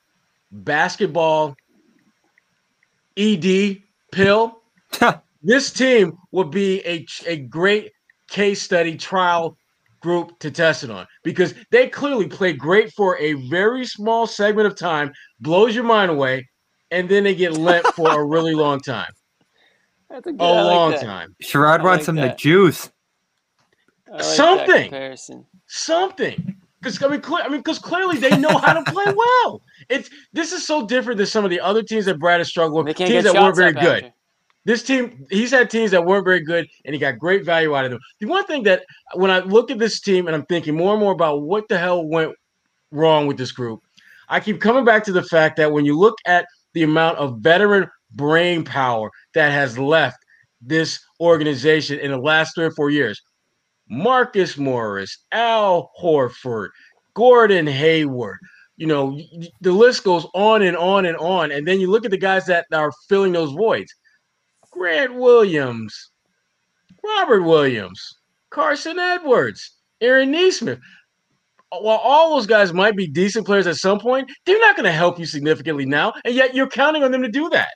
basketball 0.51 1.57
ED 3.17 3.83
pill, 4.11 4.63
this 5.43 5.73
team 5.73 6.19
would 6.33 6.51
be 6.51 6.81
a 6.81 7.07
a 7.27 7.37
great 7.37 7.93
case 8.29 8.61
study 8.61 8.97
trial 8.97 9.57
group 10.01 10.39
to 10.41 10.51
test 10.51 10.85
it 10.85 10.91
on 10.91 11.07
because 11.23 11.55
they 11.71 11.89
clearly 11.89 12.27
play 12.27 12.53
great 12.53 12.93
for 12.93 13.17
a 13.19 13.35
very 13.49 13.87
small 13.87 14.27
segment 14.27 14.67
of 14.67 14.77
time, 14.77 15.13
blows 15.41 15.75
your 15.75 15.85
mind 15.85 16.11
away, 16.11 16.47
and 16.91 17.09
then 17.09 17.25
they 17.25 17.35
get 17.35 17.53
lent 17.57 17.87
for 17.89 18.21
a 18.21 18.25
really 18.25 18.55
long 18.55 18.81
time, 18.81 19.11
That's 20.11 20.27
a, 20.27 20.33
good, 20.33 20.41
a 20.41 20.45
I 20.45 20.63
like 20.63 20.75
long 20.75 20.91
that. 20.93 21.01
time, 21.03 21.37
Sherrod 21.43 21.81
I 21.81 21.83
wants 21.85 22.01
like 22.01 22.05
some 22.05 22.17
that. 22.17 22.37
the 22.37 22.43
juice. 22.43 22.91
Like 24.11 24.23
Something. 24.23 24.83
comparison. 24.85 25.47
something. 25.67 26.57
Because 26.81 27.03
I 27.03 27.09
mean, 27.09 27.21
cle- 27.23 27.41
I 27.43 27.49
mean, 27.49 27.61
because 27.61 27.79
clearly 27.79 28.19
they 28.19 28.37
know 28.37 28.59
how 28.59 28.75
to 28.75 28.93
play 28.93 29.05
well. 29.17 29.63
It's 29.89 30.11
this 30.35 30.53
is 30.53 30.67
so 30.67 30.87
different 30.87 31.17
than 31.17 31.27
some 31.27 31.43
of 31.45 31.51
the 31.51 31.59
other 31.59 31.83
teams 31.83 32.05
that 32.05 32.19
Brad 32.19 32.39
has 32.41 32.49
struggled 32.49 32.87
with. 32.87 32.97
Teams 32.97 33.25
that 33.25 33.35
weren't 33.35 33.57
very 33.57 33.73
good. 33.73 34.05
after. 34.05 34.13
This 34.67 34.83
team, 34.83 35.27
he's 35.31 35.51
had 35.51 35.69
teams 35.69 35.91
that 35.91 36.05
weren't 36.05 36.25
very 36.25 36.41
good, 36.41 36.67
and 36.85 36.95
he 36.95 36.99
got 37.01 37.19
great 37.19 37.45
value 37.45 37.75
out 37.75 37.85
of 37.87 37.91
them. 37.91 38.01
The 38.21 38.27
one 38.27 38.45
thing 38.45 38.63
that 38.65 38.85
when 39.15 39.31
I 39.31 39.41
look 39.41 39.71
at 39.71 39.79
this 39.79 40.01
team 40.01 40.27
and 40.27 40.35
I'm 40.37 40.45
thinking 40.47 40.75
more 40.77 40.93
and 40.93 41.01
more 41.01 41.13
about 41.13 41.43
what 41.43 41.69
the 41.69 41.77
hell 41.79 42.07
went 42.07 42.33
wrong 42.91 43.27
with 43.27 43.37
this 43.37 43.53
group, 43.53 43.81
I 44.29 44.41
keep 44.41 44.61
coming 44.61 44.85
back 44.85 45.05
to 45.05 45.13
the 45.13 45.23
fact 45.23 45.57
that 45.57 45.73
when 45.73 45.85
you 45.85 45.99
look 45.99 46.17
at 46.27 46.47
the 46.75 46.83
amount 46.83 47.19
of 47.19 47.39
veteran 47.39 47.89
brain 48.13 48.65
power 48.65 49.11
that 49.35 49.51
has 49.51 49.79
left 49.79 50.19
this 50.61 51.01
organization 51.21 51.99
in 51.99 52.11
the 52.11 52.19
last 52.19 52.55
three 52.55 52.67
or 52.67 52.71
four 52.73 52.91
years, 52.91 53.21
Marcus 53.89 54.57
Morris, 54.57 55.25
Al 55.33 55.91
Horford, 56.01 56.71
Gordon 57.15 57.67
Hayward. 57.67 58.39
You 58.77 58.87
know, 58.87 59.21
the 59.61 59.73
list 59.73 60.05
goes 60.05 60.27
on 60.35 60.63
and 60.63 60.77
on 60.77 61.07
and 61.07 61.17
on. 61.19 61.53
And 61.53 61.67
then 61.67 61.81
you 61.81 61.91
look 61.91 62.05
at 62.05 62.11
the 62.11 62.19
guys 62.19 62.47
that 62.47 62.67
are 62.73 62.91
filling 63.09 63.33
those 63.33 63.53
voids. 63.53 63.95
Grant 64.73 65.15
Williams, 65.15 66.11
Robert 67.05 67.43
Williams, 67.43 68.19
Carson 68.51 68.99
Edwards, 68.99 69.77
Aaron 70.01 70.33
Nesmith. 70.33 70.81
While 71.83 71.99
all 71.99 72.37
those 72.37 72.47
guys 72.47 72.73
might 72.73 72.97
be 72.97 73.07
decent 73.07 73.47
players 73.47 73.67
at 73.67 73.77
some 73.77 73.99
point, 74.01 74.31
they're 74.47 74.59
not 74.61 74.77
going 74.77 74.85
to 74.85 74.93
help 74.93 75.19
you 75.19 75.27
significantly 75.27 75.87
now, 75.87 76.13
and 76.25 76.35
yet 76.35 76.55
you're 76.55 76.69
counting 76.69 77.03
on 77.03 77.11
them 77.13 77.23
to 77.23 77.29
do 77.29 77.49
that. 77.51 77.71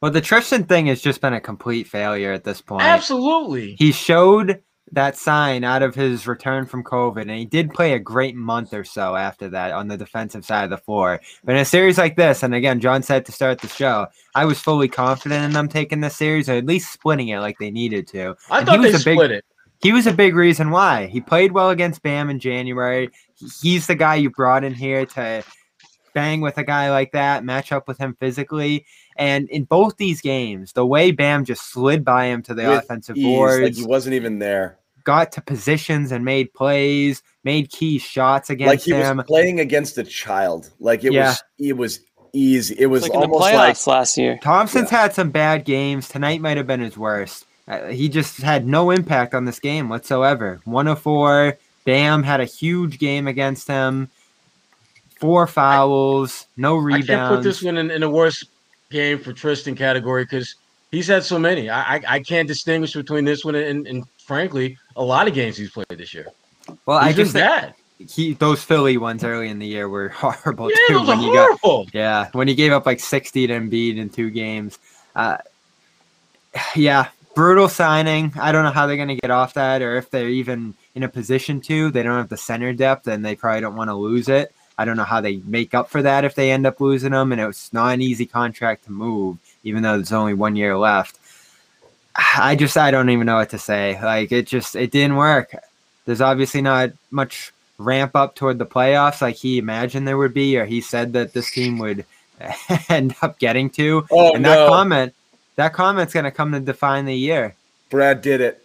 Well, 0.00 0.10
the 0.10 0.20
Tristan 0.20 0.64
thing 0.64 0.86
has 0.86 1.00
just 1.00 1.20
been 1.20 1.32
a 1.34 1.40
complete 1.40 1.86
failure 1.86 2.32
at 2.32 2.42
this 2.44 2.60
point. 2.60 2.82
Absolutely. 2.82 3.76
He 3.78 3.92
showed 3.92 4.60
that 4.90 5.16
sign 5.16 5.64
out 5.64 5.82
of 5.82 5.94
his 5.94 6.26
return 6.26 6.66
from 6.66 6.82
COVID, 6.84 7.22
and 7.22 7.30
he 7.30 7.44
did 7.46 7.70
play 7.72 7.94
a 7.94 7.98
great 7.98 8.34
month 8.34 8.74
or 8.74 8.84
so 8.84 9.14
after 9.16 9.48
that 9.50 9.72
on 9.72 9.88
the 9.88 9.96
defensive 9.96 10.44
side 10.44 10.64
of 10.64 10.70
the 10.70 10.76
floor. 10.76 11.20
But 11.44 11.54
in 11.54 11.62
a 11.62 11.64
series 11.64 11.96
like 11.98 12.16
this, 12.16 12.42
and 12.42 12.54
again, 12.54 12.80
John 12.80 13.02
said 13.02 13.24
to 13.26 13.32
start 13.32 13.60
the 13.60 13.68
show, 13.68 14.08
I 14.34 14.44
was 14.44 14.58
fully 14.60 14.88
confident 14.88 15.44
in 15.44 15.52
them 15.52 15.68
taking 15.68 16.00
this 16.00 16.16
series 16.16 16.48
or 16.48 16.54
at 16.54 16.66
least 16.66 16.92
splitting 16.92 17.28
it 17.28 17.38
like 17.38 17.58
they 17.58 17.70
needed 17.70 18.06
to. 18.08 18.34
I 18.50 18.58
And 18.58 18.66
thought 18.66 18.80
he 18.80 18.84
they 18.86 18.92
was 18.92 19.02
a 19.02 19.04
big- 19.04 19.16
split 19.16 19.30
it. 19.30 19.44
He 19.82 19.92
was 19.92 20.06
a 20.06 20.12
big 20.12 20.34
reason 20.36 20.70
why. 20.70 21.06
He 21.06 21.20
played 21.20 21.52
well 21.52 21.70
against 21.70 22.02
Bam 22.02 22.30
in 22.30 22.38
January. 22.38 23.10
He's 23.60 23.86
the 23.88 23.94
guy 23.96 24.14
you 24.16 24.30
brought 24.30 24.62
in 24.64 24.74
here 24.74 25.04
to 25.06 25.42
bang 26.14 26.40
with 26.40 26.56
a 26.58 26.62
guy 26.64 26.90
like 26.90 27.12
that, 27.12 27.44
match 27.44 27.72
up 27.72 27.88
with 27.88 27.98
him 27.98 28.16
physically. 28.20 28.86
And 29.16 29.48
in 29.50 29.64
both 29.64 29.96
these 29.96 30.20
games, 30.20 30.72
the 30.72 30.86
way 30.86 31.10
Bam 31.10 31.44
just 31.44 31.70
slid 31.72 32.04
by 32.04 32.26
him 32.26 32.42
to 32.42 32.54
the 32.54 32.68
With 32.68 32.84
offensive 32.84 33.16
ease, 33.16 33.24
boards, 33.24 33.62
like 33.62 33.74
he 33.74 33.84
wasn't 33.84 34.14
even 34.14 34.38
there. 34.38 34.78
got 35.04 35.32
to 35.32 35.40
positions 35.42 36.12
and 36.12 36.24
made 36.24 36.52
plays, 36.54 37.22
made 37.42 37.70
key 37.70 37.98
shots 37.98 38.50
against 38.50 38.68
Like 38.68 38.74
against 38.86 38.86
he 38.86 39.10
him. 39.10 39.16
was 39.16 39.26
playing 39.26 39.58
against 39.58 39.98
a 39.98 40.04
child. 40.04 40.70
Like 40.78 41.02
it 41.02 41.12
Yeah. 41.12 41.30
was. 41.30 41.42
It 41.58 41.76
was 41.76 42.00
easy. 42.32 42.76
It 42.78 42.86
was 42.86 43.02
like 43.02 43.12
in 43.14 43.20
the 43.20 43.26
almost 43.26 43.52
like 43.52 43.86
last 43.86 44.16
year. 44.16 44.38
Thompson's 44.42 44.90
had 44.90 45.12
some 45.12 45.30
bad 45.30 45.64
games. 45.64 46.08
Tonight 46.08 46.40
might 46.40 46.56
have 46.56 46.66
been 46.68 46.80
his 46.80 46.96
worst. 46.96 47.46
Uh, 47.68 47.86
he 47.88 48.08
just 48.08 48.38
had 48.38 48.66
no 48.66 48.90
impact 48.90 49.34
on 49.34 49.44
this 49.44 49.60
game 49.60 49.88
whatsoever. 49.88 50.60
104. 50.64 51.56
Bam 51.84 52.22
had 52.22 52.40
a 52.40 52.44
huge 52.44 52.98
game 52.98 53.26
against 53.28 53.66
him. 53.68 54.08
Four 55.18 55.46
fouls, 55.46 56.46
no 56.56 56.76
rebounds. 56.76 57.10
I 57.10 57.14
can't 57.14 57.34
put 57.36 57.42
this 57.44 57.62
one 57.62 57.76
in, 57.76 57.90
in 57.90 58.00
the 58.00 58.10
worst 58.10 58.46
game 58.90 59.18
for 59.18 59.32
Tristan 59.32 59.76
category 59.76 60.24
because 60.24 60.56
he's 60.90 61.06
had 61.06 61.22
so 61.22 61.38
many. 61.38 61.70
I, 61.70 61.96
I 61.96 62.02
I 62.08 62.20
can't 62.20 62.48
distinguish 62.48 62.92
between 62.94 63.24
this 63.24 63.44
one 63.44 63.54
and, 63.54 63.86
and 63.86 64.04
frankly 64.18 64.76
a 64.96 65.02
lot 65.02 65.28
of 65.28 65.34
games 65.34 65.56
he's 65.56 65.70
played 65.70 65.86
this 65.90 66.12
year. 66.12 66.26
well, 66.86 66.98
I 66.98 67.12
just 67.12 67.34
bad. 67.34 67.74
he 67.98 68.34
those 68.34 68.64
Philly 68.64 68.96
ones 68.98 69.22
early 69.22 69.48
in 69.48 69.60
the 69.60 69.66
year 69.66 69.88
were 69.88 70.08
horrible 70.14 70.70
Yeah, 70.70 70.76
too. 70.88 71.06
when 71.06 71.20
got 71.32 71.60
horrible. 71.60 71.88
Yeah, 71.94 72.28
when 72.32 72.48
he 72.48 72.54
gave 72.56 72.72
up 72.72 72.84
like 72.84 72.98
60 72.98 73.46
to 73.46 73.52
Embiid 73.52 73.98
in 73.98 74.08
two 74.08 74.30
games. 74.30 74.78
Uh, 75.14 75.38
yeah, 76.74 77.08
brutal 77.34 77.68
signing. 77.68 78.32
I 78.40 78.52
don't 78.52 78.64
know 78.64 78.70
how 78.70 78.86
they're 78.86 78.96
going 78.96 79.08
to 79.08 79.16
get 79.16 79.30
off 79.30 79.54
that 79.54 79.82
or 79.82 79.96
if 79.96 80.10
they're 80.10 80.28
even 80.28 80.74
in 80.94 81.02
a 81.02 81.08
position 81.08 81.60
to. 81.62 81.90
They 81.90 82.02
don't 82.02 82.16
have 82.16 82.28
the 82.28 82.36
center 82.36 82.72
depth 82.72 83.06
and 83.08 83.24
they 83.24 83.34
probably 83.34 83.60
don't 83.60 83.76
want 83.76 83.90
to 83.90 83.94
lose 83.94 84.28
it. 84.28 84.54
I 84.78 84.84
don't 84.84 84.96
know 84.96 85.04
how 85.04 85.20
they 85.20 85.36
make 85.36 85.74
up 85.74 85.90
for 85.90 86.02
that 86.02 86.24
if 86.24 86.34
they 86.34 86.50
end 86.50 86.66
up 86.66 86.80
losing 86.80 87.12
him. 87.12 87.32
And 87.32 87.40
it's 87.40 87.72
not 87.72 87.94
an 87.94 88.02
easy 88.02 88.26
contract 88.26 88.84
to 88.84 88.92
move, 88.92 89.38
even 89.64 89.82
though 89.82 89.96
there's 89.96 90.12
only 90.12 90.34
one 90.34 90.56
year 90.56 90.76
left. 90.76 91.18
I 92.16 92.56
just, 92.56 92.76
I 92.76 92.90
don't 92.90 93.10
even 93.10 93.26
know 93.26 93.36
what 93.36 93.50
to 93.50 93.58
say. 93.58 93.98
Like, 94.02 94.32
it 94.32 94.46
just, 94.46 94.76
it 94.76 94.90
didn't 94.90 95.16
work. 95.16 95.54
There's 96.04 96.20
obviously 96.20 96.62
not 96.62 96.90
much 97.10 97.52
ramp 97.78 98.14
up 98.14 98.34
toward 98.34 98.58
the 98.58 98.66
playoffs 98.66 99.22
like 99.22 99.36
he 99.36 99.58
imagined 99.58 100.06
there 100.06 100.18
would 100.18 100.34
be, 100.34 100.58
or 100.58 100.64
he 100.64 100.80
said 100.80 101.12
that 101.14 101.32
this 101.32 101.50
team 101.50 101.78
would 101.78 102.04
end 102.88 103.14
up 103.22 103.38
getting 103.38 103.70
to. 103.70 104.06
Oh, 104.10 104.34
and 104.34 104.44
that 104.44 104.56
no. 104.56 104.68
comment, 104.68 105.14
that 105.56 105.72
comment's 105.72 106.12
going 106.14 106.24
to 106.24 106.30
come 106.30 106.52
to 106.52 106.60
define 106.60 107.04
the 107.04 107.14
year. 107.14 107.54
Brad 107.90 108.22
did 108.22 108.40
it 108.40 108.62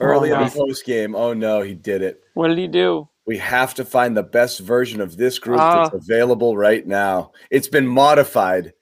early 0.00 0.32
Oh, 0.32 0.38
in 0.40 0.44
the 0.48 0.50
post 0.54 0.84
game. 0.84 1.14
Oh 1.14 1.32
no, 1.34 1.60
he 1.62 1.74
did 1.74 2.02
it. 2.02 2.22
What 2.34 2.48
did 2.48 2.58
he 2.58 2.66
do? 2.68 3.08
We 3.26 3.38
have 3.38 3.74
to 3.74 3.84
find 3.84 4.16
the 4.16 4.22
best 4.22 4.60
version 4.60 5.00
of 5.00 5.16
this 5.16 5.38
group 5.38 5.58
Ah. 5.60 5.84
that's 5.88 5.94
available 5.94 6.56
right 6.56 6.86
now. 6.86 7.32
It's 7.50 7.68
been 7.68 7.86
modified. 7.86 8.72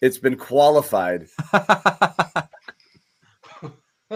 It's 0.00 0.18
been 0.18 0.36
qualified, 0.36 1.28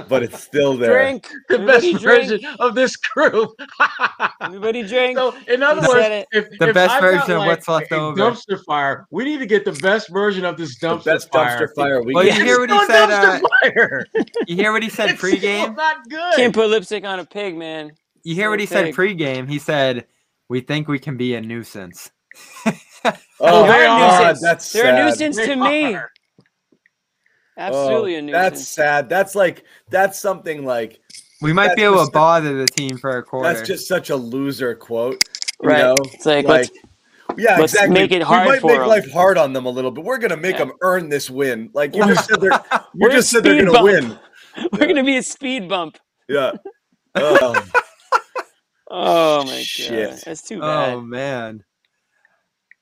but 0.09 0.23
it's 0.23 0.43
still 0.43 0.77
there. 0.77 0.93
Drink. 0.93 1.29
The 1.49 1.59
best 1.59 1.83
drink. 1.99 2.29
version 2.29 2.41
of 2.61 2.75
this 2.75 2.97
group. 2.97 3.51
Everybody 4.41 4.87
drink. 4.87 5.19
so, 5.19 5.35
in 5.49 5.63
other 5.63 5.83
You 5.83 5.89
words, 5.89 6.27
if 6.33 6.59
The 6.59 6.69
if 6.69 6.75
best 6.75 6.95
I've 6.95 7.01
got, 7.03 7.11
version 7.13 7.33
of 7.33 7.39
like, 7.39 7.49
what's 7.49 7.69
left 7.69 7.93
a 7.93 7.97
over. 7.97 8.21
dumpster 8.21 8.65
fire, 8.65 9.07
we 9.11 9.25
need 9.25 9.39
to 9.39 9.47
get 9.47 9.65
the 9.65 9.73
best 9.73 10.11
version 10.13 10.45
of 10.45 10.57
this 10.57 10.79
The 10.79 10.87
dumpster 10.89 11.05
best 11.05 11.33
fire. 11.33 11.67
dumpster 11.67 11.75
fire 11.75 12.03
we 12.03 12.15
Well, 12.15 12.25
can 12.25 12.39
you 12.39 12.45
hear 12.45 12.61
what 12.61 12.71
he 12.71 12.77
No 12.77 12.87
said, 12.87 13.11
uh. 13.11 14.05
You 14.47 14.57
hear 14.57 14.73
what 14.73 14.83
he 14.83 14.89
said 14.91 15.11
It's 15.11 15.21
still 15.21 15.41
pregame? 15.41 15.77
not 15.77 16.09
good. 16.09 16.35
Can't 16.37 16.55
put 16.55 16.69
lipstick 16.71 17.05
on 17.05 17.19
a 17.21 17.25
pig, 17.25 17.57
man. 17.57 17.93
You 18.25 18.35
hear 18.35 18.51
what 18.51 18.61
he 18.61 18.67
Still 18.67 18.79
said 18.87 18.95
pig. 18.95 18.95
pregame? 18.95 19.49
He 19.49 19.59
said, 19.59 20.07
"We 20.49 20.61
think 20.61 20.89
we 20.89 20.99
can 20.99 21.17
be 21.17 21.35
a 21.35 21.41
nuisance." 21.41 22.11
Oh, 23.41 23.63
They're 23.67 23.85
a 23.85 23.87
God, 23.87 24.19
nuisance. 24.21 24.41
that's 24.43 24.73
They're 24.73 24.85
sad. 24.85 24.99
a 24.99 25.05
nuisance 25.05 25.37
They 25.37 25.47
to 25.47 25.57
me. 25.57 25.97
Are. 27.59 27.67
Absolutely 27.69 28.17
Oh, 28.17 28.19
a 28.19 28.23
nuisance. 28.23 28.33
That's 28.33 28.69
sad. 28.69 29.09
That's 29.09 29.35
like 29.35 29.65
that's 29.91 30.19
something 30.19 30.65
like 30.65 31.01
We 31.43 31.53
might 31.53 31.77
be 31.77 31.83
able 31.83 32.05
to 32.05 32.11
bother 32.11 32.57
the 32.57 32.67
team 32.67 32.97
for 32.99 33.19
a 33.19 33.23
quarter. 33.23 33.53
that's 33.53 33.67
just 33.67 33.87
such 33.89 34.11
a 34.11 34.17
loser 34.17 34.75
quote. 34.75 35.23
You 35.63 35.69
Right. 35.71 35.79
know? 35.79 35.95
It's 36.13 36.27
like, 36.27 36.47
let's- 36.47 36.71
yeah, 37.37 37.59
let's 37.59 37.75
exactly. 37.75 37.95
make 37.95 38.11
it 38.13 38.23
hard 38.23 38.47
we 38.47 38.53
might 38.53 38.61
for 38.61 38.69
make 38.73 38.81
'em. 38.81 38.87
life 38.89 39.11
hard 39.13 39.37
on 39.39 39.53
them 39.53 39.67
a 39.67 39.71
little, 39.71 39.91
but 39.91 40.03
we're 40.05 40.19
gonna 40.19 40.37
make 40.37 40.53
Yeah. 40.59 40.65
them 40.67 40.73
earn 40.83 41.09
this 41.09 41.29
win. 41.31 41.71
Like 41.75 41.95
you 41.95 42.05
just 42.15 42.29
said, 42.29 42.41
they're 42.41 42.53
you 42.73 42.81
We're 42.95 43.11
just 43.11 43.31
said 43.31 43.43
they're 43.45 43.59
gonna 43.59 43.73
bump. 43.73 43.85
win. 43.85 44.19
We're 44.73 44.87
gonna 44.89 45.05
be 45.05 45.17
a 45.19 45.23
speed 45.23 45.69
bump. 45.69 45.99
Yeah. 46.29 46.53
Oh, 47.15 47.65
Oh 48.91 49.45
my 49.45 49.61
Shit. 49.63 50.11
god, 50.11 50.21
that's 50.25 50.43
too 50.43 50.57
oh, 50.57 50.61
bad. 50.61 50.95
Oh 50.95 51.01
man. 51.01 51.65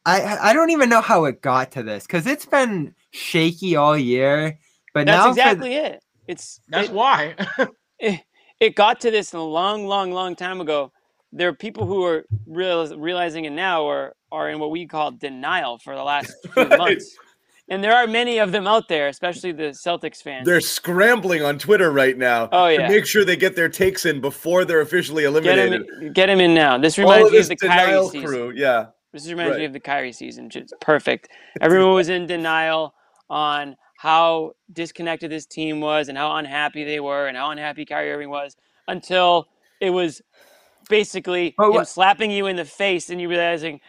I 0.04 0.50
I 0.50 0.52
don't 0.52 0.70
even 0.70 0.88
know 0.88 1.00
how 1.00 1.24
it 1.24 1.40
got 1.42 1.72
to 1.72 1.82
this 1.82 2.06
because 2.06 2.26
it's 2.26 2.46
been 2.46 2.94
shaky 3.10 3.74
all 3.76 3.96
year. 3.98 4.58
But 4.96 5.04
that's 5.06 5.18
now 5.18 5.24
for 5.24 5.30
exactly 5.30 5.74
it. 5.74 6.02
It's 6.26 6.58
That's 6.68 6.88
it, 6.88 6.94
why. 6.94 7.34
it, 7.98 8.22
it 8.60 8.74
got 8.74 8.98
to 9.00 9.10
this 9.10 9.34
a 9.34 9.38
long, 9.38 9.86
long, 9.86 10.10
long 10.10 10.34
time 10.34 10.62
ago. 10.62 10.90
There 11.32 11.48
are 11.48 11.54
people 11.54 11.86
who 11.86 12.02
are 12.02 12.24
real, 12.46 12.96
realizing 12.96 13.44
it 13.44 13.50
now 13.50 13.82
or 13.82 14.14
are 14.32 14.48
in 14.48 14.58
what 14.58 14.70
we 14.70 14.86
call 14.86 15.10
denial 15.12 15.76
for 15.78 15.94
the 15.94 16.02
last 16.02 16.32
few 16.54 16.64
months. 16.78 17.14
And 17.68 17.84
there 17.84 17.92
are 17.94 18.06
many 18.06 18.38
of 18.38 18.52
them 18.52 18.66
out 18.66 18.88
there, 18.88 19.08
especially 19.08 19.52
the 19.52 19.64
Celtics 19.64 20.22
fans. 20.22 20.46
they're 20.46 20.62
scrambling 20.62 21.42
on 21.42 21.58
Twitter 21.58 21.90
right 21.92 22.16
now 22.16 22.48
Oh, 22.52 22.74
to 22.74 22.88
make 22.88 23.04
sure 23.04 23.22
they 23.22 23.36
get 23.36 23.54
their 23.54 23.68
takes 23.68 24.06
in 24.06 24.22
before 24.22 24.64
they're 24.64 24.80
officially 24.80 25.24
get 25.24 25.28
eliminated. 25.28 25.86
him, 26.00 26.12
get 26.14 26.30
him 26.30 26.40
in 26.40 26.54
now. 26.54 26.78
This 26.78 26.96
reminds 26.96 27.30
me 27.30 27.38
of 27.38 27.48
the 27.48 27.56
Kyrie 27.56 27.86
denial 27.86 28.08
season. 28.08 28.26
crew, 28.26 28.52
yeah. 28.56 28.86
This 29.12 29.28
reminds 29.28 29.58
me 29.58 29.64
of 29.66 29.74
the 29.74 29.80
Kyrie 29.80 30.12
season. 30.12 30.48
Just 30.48 30.72
perfect. 30.80 31.28
Everyone 31.60 31.92
was 31.92 32.08
in 32.08 32.26
denial 32.26 32.94
on 33.28 33.76
how 34.06 34.52
disconnected 34.72 35.32
this 35.32 35.46
team 35.46 35.80
was 35.80 36.08
and 36.08 36.16
how 36.16 36.36
unhappy 36.36 36.84
they 36.84 37.00
were 37.00 37.26
and 37.26 37.36
how 37.36 37.50
unhappy 37.50 37.84
Kyrie 37.84 38.12
Irving 38.12 38.30
was 38.30 38.56
until 38.86 39.48
it 39.80 39.90
was 39.90 40.22
basically 40.88 41.54
But 41.58 41.72
him 41.72 41.84
slapping 41.84 42.30
you 42.30 42.46
in 42.46 42.54
the 42.54 42.64
face 42.64 43.10
and 43.10 43.20
you 43.20 43.28
realizing, 43.28 43.80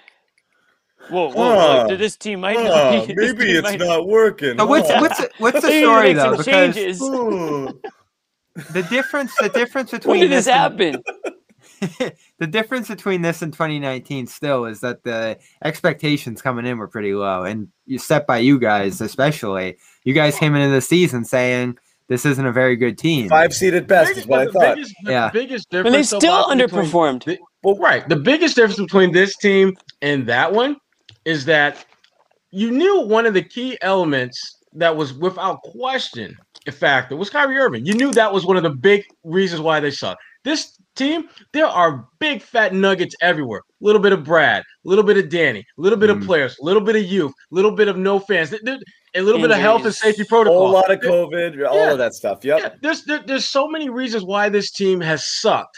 whoa, 1.12 1.30
whoa, 1.30 1.56
Huh. 1.60 1.86
like, 1.90 2.00
this 2.00 2.18
team 2.18 2.40
might 2.42 2.58
not 2.58 3.06
be. 3.08 3.14
this 3.14 3.34
maybe 3.34 3.46
team 3.46 3.56
it's 3.58 3.64
might- 3.64 3.80
not 3.80 4.08
working. 4.08 4.58
So 4.58 4.66
what's 4.66 4.90
huh? 4.90 5.02
what's 5.02 5.20
what's 5.38 5.62
the 5.62 5.68
They 5.68 5.82
need 5.82 5.86
to 5.86 5.86
story 5.86 6.14
though? 6.14 6.36
some 6.36 6.38
Because 6.38 6.46
changes. 6.46 7.00
The 8.74 8.82
difference 8.90 9.36
the 9.40 9.50
difference 9.50 9.92
between 9.92 10.14
When 10.20 10.20
did 10.22 10.32
this 10.32 10.48
and- 10.48 10.56
happen? 10.58 11.04
the 12.40 12.48
difference 12.48 12.88
between 12.88 13.22
this 13.22 13.44
and 13.44 13.54
2019 13.54 14.26
still 14.26 14.66
is 14.66 14.80
that 14.82 15.04
the 15.04 15.38
expectations 15.64 16.42
coming 16.42 16.66
in 16.66 16.80
were 16.80 16.88
pretty 16.88 17.14
low, 17.14 17.44
and 17.44 17.68
you 17.86 18.00
set 18.00 18.26
by 18.26 18.40
you 18.40 18.58
guys 18.58 19.00
especially. 19.00 19.78
You 20.08 20.14
guys 20.14 20.38
came 20.40 20.56
into 20.56 20.74
the 20.74 20.80
season 20.80 21.26
saying 21.26 21.78
this 22.08 22.26
isn't 22.26 22.46
a 22.46 22.52
very 22.54 22.78
good 22.78 22.98
team. 22.98 23.28
Five 23.28 23.54
seed 23.54 23.74
at 23.74 23.88
best 23.88 24.16
is 24.16 24.26
what 24.26 24.40
I 24.40 24.46
thought. 24.46 24.76
biggest, 24.76 24.96
the 25.04 25.12
Yeah. 25.12 25.30
biggest 25.34 25.70
difference. 25.70 25.86
And 25.88 25.96
they 25.96 26.04
still 26.04 26.22
Bobby, 26.44 26.62
between- 26.64 26.86
underperformed. 26.86 27.38
well, 27.62 27.76
right. 27.76 28.08
The 28.08 28.16
biggest 28.16 28.56
difference 28.56 28.80
between 28.80 29.12
this 29.12 29.36
team 29.36 29.76
and 30.02 30.26
that 30.28 30.54
one 30.54 30.78
is 31.26 31.44
that 31.46 31.84
you 32.52 32.72
knew 32.72 33.02
one 33.02 33.26
of 33.26 33.34
the 33.34 33.42
key 33.42 33.78
elements 33.82 34.40
that 34.76 34.96
was 34.96 35.12
without 35.14 35.60
question 35.64 36.38
a 36.68 36.72
factor 36.72 37.18
was 37.18 37.30
Kyrie 37.30 37.58
Irving. 37.58 37.86
You 37.86 37.94
knew 37.94 38.12
that 38.14 38.32
was 38.32 38.46
one 38.46 38.56
of 38.56 38.64
the 38.64 38.70
big 38.70 39.04
reasons 39.26 39.60
why 39.60 39.82
they 39.82 39.92
suck. 39.92 40.18
This 40.48 40.80
team, 40.96 41.28
there 41.52 41.66
are 41.68 42.08
big 42.20 42.42
fat 42.42 42.74
nuggets 42.74 43.14
everywhere. 43.22 43.60
A 43.60 43.86
little 43.86 44.02
bit 44.02 44.14
of 44.14 44.24
Brad, 44.24 44.62
a 44.62 44.88
little 44.88 45.04
bit 45.04 45.18
of 45.18 45.28
Danny, 45.28 45.60
a 45.60 45.82
little 45.82 46.00
bit 46.00 46.10
Mm. 46.10 46.22
of 46.22 46.26
players, 46.26 46.58
a 46.62 46.64
little 46.64 46.82
bit 46.82 46.96
of 46.96 47.04
youth, 47.04 47.34
a 47.52 47.56
little 47.56 47.72
bit 47.72 47.90
of 47.90 47.98
no 47.98 48.18
fans, 48.18 48.50
There- 48.52 48.62
there- 48.64 48.80
a 49.14 49.22
little 49.22 49.42
bit 49.42 49.52
of 49.52 49.58
health 49.58 49.80
and 49.82 49.88
Injuries. 49.88 50.00
safety 50.02 50.22
A 50.22 50.26
protocol. 50.26 50.58
whole 50.60 50.72
lot 50.72 50.90
of 50.90 51.02
There- 51.02 51.12
COVID, 51.12 51.68
all 51.70 51.76
Yeah. 51.76 51.92
of 51.92 51.98
that 51.98 52.14
stuff. 52.14 52.46
Yep. 52.46 52.60
yeah, 52.62 52.70
there's 52.82 53.04
there, 53.04 53.22
there's 53.28 53.44
so 53.44 53.68
many 53.68 53.90
reasons 53.90 54.24
why 54.24 54.48
this 54.48 54.72
team 54.72 55.02
has 55.02 55.26
sucked 55.42 55.78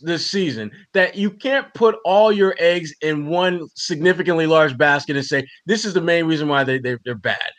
this 0.00 0.26
season 0.26 0.72
that 0.92 1.14
you 1.14 1.30
can't 1.30 1.72
put 1.74 1.94
all 2.04 2.32
your 2.32 2.56
eggs 2.58 2.92
in 3.02 3.28
one 3.28 3.60
significantly 3.76 4.46
large 4.48 4.76
basket 4.76 5.14
and 5.16 5.24
say 5.24 5.46
this 5.66 5.84
is 5.84 5.94
the 5.94 6.00
main 6.00 6.24
reason 6.24 6.48
why 6.48 6.64
they, 6.64 6.78
they 6.80 6.96
they're 7.04 7.14
bad. 7.14 7.50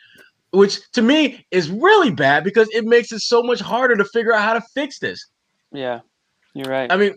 Which 0.50 0.80
to 0.92 1.00
me 1.00 1.46
is 1.50 1.70
really 1.70 2.10
bad 2.10 2.44
because 2.44 2.68
it 2.74 2.84
makes 2.84 3.10
it 3.10 3.20
so 3.22 3.42
much 3.42 3.60
harder 3.60 3.96
to 3.96 4.04
figure 4.04 4.34
out 4.34 4.42
how 4.42 4.52
to 4.52 4.62
fix 4.74 4.98
this. 4.98 5.18
Yeah, 5.72 6.00
you're 6.54 6.68
right. 6.68 6.90
I 6.90 6.96
mean, 6.96 7.14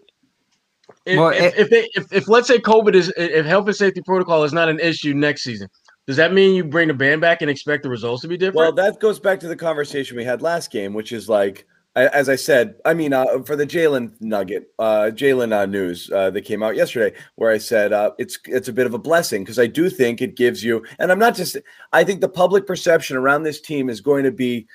if, 1.06 1.18
Well, 1.18 1.30
if, 1.30 1.42
it- 1.42 1.60
if 1.60 1.70
they 1.70 1.90
if, 1.96 2.14
if 2.14 2.28
let's 2.28 2.48
say 2.48 2.60
COVID 2.60 2.94
is 2.96 3.12
if 3.18 3.46
health 3.46 3.68
and 3.68 3.76
safety 3.76 4.02
protocol 4.02 4.44
is 4.44 4.54
not 4.54 4.70
an 4.70 4.80
issue 4.80 5.14
next 5.14 5.44
season, 5.44 5.68
does 6.08 6.18
that 6.18 6.34
mean 6.34 6.56
you 6.56 6.64
bring 6.64 6.88
the 6.88 6.94
band 6.94 7.22
back 7.22 7.42
and 7.42 7.50
expect 7.50 7.84
the 7.84 7.90
results 7.90 8.22
to 8.22 8.28
be 8.28 8.38
different? 8.38 8.56
Well, 8.58 8.72
that 8.74 9.00
goes 9.00 9.20
back 9.20 9.40
to 9.42 9.48
the 9.48 9.56
conversation 9.56 10.16
we 10.18 10.24
had 10.24 10.42
last 10.42 10.72
game, 10.72 10.94
which 10.94 11.12
is 11.12 11.28
like, 11.28 11.66
as 11.96 12.30
I 12.30 12.36
said, 12.36 12.76
I 12.86 12.94
mean, 12.94 13.14
uh, 13.14 13.42
for 13.44 13.56
the 13.56 13.66
Jaylen 13.66 14.14
nugget, 14.20 14.70
uh, 14.78 15.10
Jaylen 15.14 15.52
uh, 15.54 15.66
news 15.66 16.12
uh, 16.12 16.30
that 16.30 16.42
came 16.42 16.62
out 16.62 16.76
yesterday, 16.76 17.18
where 17.36 17.52
I 17.52 17.58
said 17.58 17.92
uh, 17.94 18.12
it's 18.20 18.38
it's 18.46 18.68
a 18.68 18.74
bit 18.74 18.86
of 18.86 18.94
a 18.94 19.00
blessing 19.00 19.44
because 19.44 19.60
I 19.60 19.68
do 19.68 19.90
think 19.90 20.22
it 20.22 20.36
gives 20.36 20.64
you, 20.64 20.86
and 21.00 21.12
I'm 21.12 21.20
not 21.20 21.36
just, 21.36 21.58
I 21.94 22.04
think 22.04 22.22
the 22.22 22.30
public 22.30 22.68
perception 22.68 23.18
around 23.18 23.44
this 23.44 23.62
team 23.62 23.90
is 23.90 24.02
going 24.02 24.26
to 24.26 24.32
be 24.32 24.68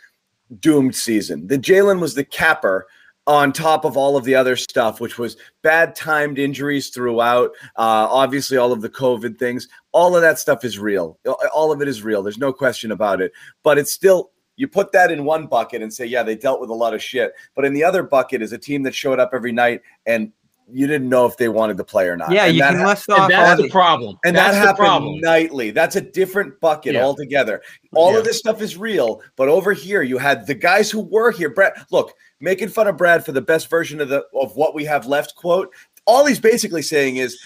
doomed 0.59 0.97
season. 0.97 1.47
The 1.47 1.59
Jaylen 1.59 2.00
was 2.00 2.14
the 2.14 2.25
capper 2.25 2.87
on 3.30 3.52
top 3.52 3.84
of 3.84 3.96
all 3.96 4.16
of 4.16 4.25
the 4.25 4.34
other 4.34 4.56
stuff, 4.56 5.00
which 5.00 5.16
was 5.16 5.37
bad 5.62 5.94
timed 5.94 6.37
injuries 6.37 6.88
throughout. 6.88 7.52
Uh, 7.76 8.08
obviously, 8.10 8.56
all 8.56 8.72
of 8.72 8.80
the 8.80 8.88
COVID 8.88 9.38
things, 9.38 9.68
all 9.92 10.16
of 10.16 10.22
that 10.22 10.40
stuff 10.40 10.64
is 10.64 10.80
real. 10.80 11.16
All 11.54 11.70
of 11.70 11.80
it 11.80 11.87
is 11.87 12.02
real. 12.02 12.25
There's 12.25 12.38
no 12.38 12.52
question 12.52 12.90
about 12.90 13.20
it. 13.20 13.30
But 13.62 13.78
it's 13.78 13.92
still, 13.92 14.32
you 14.56 14.66
put 14.66 14.90
that 14.90 15.12
in 15.12 15.25
one 15.25 15.46
bucket 15.46 15.80
and 15.80 15.94
say, 15.94 16.06
yeah, 16.06 16.25
they 16.25 16.34
dealt 16.34 16.60
with 16.60 16.70
a 16.70 16.75
lot 16.75 16.92
of 16.92 17.00
shit. 17.00 17.32
But 17.54 17.64
in 17.64 17.72
the 17.72 17.84
other 17.84 18.02
bucket 18.02 18.42
is 18.42 18.52
a 18.52 18.58
team 18.58 18.82
that 18.82 18.96
showed 18.96 19.20
up 19.20 19.30
every 19.32 19.52
night 19.52 19.82
and 20.06 20.32
you 20.72 20.86
didn't 20.86 21.08
know 21.08 21.26
if 21.26 21.36
they 21.36 21.48
wanted 21.48 21.76
to 21.78 21.84
play 21.84 22.08
or 22.08 22.16
not. 22.16 22.30
Yeah, 22.32 22.44
And 22.46 22.54
you 22.56 22.62
that 22.62 22.70
can 22.70 22.78
hap- 22.80 22.88
list 22.88 23.10
off 23.10 23.18
all 23.20 23.28
that's 23.28 23.56
the, 23.56 23.62
the 23.64 23.70
problem. 23.70 24.18
and 24.24 24.36
that's 24.36 24.54
that 24.54 24.60
the 24.60 24.66
happened 24.66 24.76
problem. 24.86 25.20
nightly. 25.20 25.70
That's 25.70 25.96
a 25.96 26.00
different 26.00 26.60
bucket 26.60 26.94
Yeah. 26.94 27.02
altogether. 27.04 27.62
All 27.94 28.12
Yeah. 28.12 28.18
of 28.18 28.24
this 28.24 28.38
stuff 28.38 28.60
is 28.62 28.76
real, 28.76 29.22
but 29.36 29.48
over 29.48 29.72
here 29.72 30.02
you 30.02 30.18
had 30.18 30.46
the 30.46 30.54
guys 30.54 30.90
who 30.90 31.00
were 31.00 31.30
here. 31.30 31.50
Brad, 31.50 31.72
look, 31.90 32.12
making 32.40 32.68
fun 32.68 32.86
of 32.88 32.96
Brad 32.96 33.24
for 33.24 33.32
the 33.32 33.40
best 33.42 33.68
version 33.70 34.00
of 34.00 34.08
the 34.08 34.24
of 34.34 34.56
what 34.56 34.74
we 34.74 34.84
have 34.84 35.06
left. 35.06 35.34
Quote. 35.36 35.72
All 36.06 36.24
he's 36.26 36.40
basically 36.40 36.82
saying 36.82 37.16
is, 37.16 37.38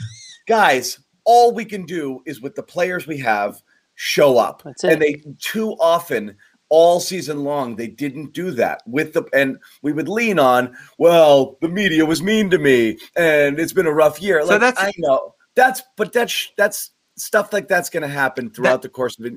guys, 0.46 0.98
all 1.24 1.52
we 1.52 1.64
can 1.64 1.84
do 1.84 2.22
is 2.26 2.40
with 2.40 2.54
the 2.54 2.62
players 2.62 3.06
we 3.06 3.18
have 3.18 3.60
show 3.96 4.38
up, 4.38 4.62
That's 4.64 4.84
it. 4.84 4.92
and 4.92 5.02
they 5.02 5.22
too 5.40 5.72
often. 5.80 6.36
All 6.70 6.98
season 6.98 7.44
long, 7.44 7.76
they 7.76 7.86
didn't 7.86 8.32
do 8.32 8.50
that 8.52 8.82
with 8.86 9.12
the, 9.12 9.24
and 9.32 9.58
we 9.82 9.92
would 9.92 10.08
lean 10.08 10.38
on. 10.38 10.76
Well, 10.98 11.56
the 11.60 11.68
media 11.68 12.04
was 12.06 12.22
mean 12.22 12.50
to 12.50 12.58
me, 12.58 12.98
and 13.16 13.60
it's 13.60 13.72
been 13.72 13.86
a 13.86 13.92
rough 13.92 14.20
year. 14.20 14.40
So 14.42 14.48
Like, 14.48 14.60
that's- 14.60 14.84
I 14.84 14.92
know 14.98 15.34
that's, 15.54 15.82
but 15.96 16.12
that's 16.12 16.52
that's 16.56 16.90
stuff 17.16 17.52
like 17.52 17.68
that's 17.68 17.90
going 17.90 18.02
to 18.02 18.08
happen 18.08 18.50
throughout 18.50 18.82
the 18.82 18.88
course 18.88 19.18
of 19.18 19.26
it. 19.26 19.34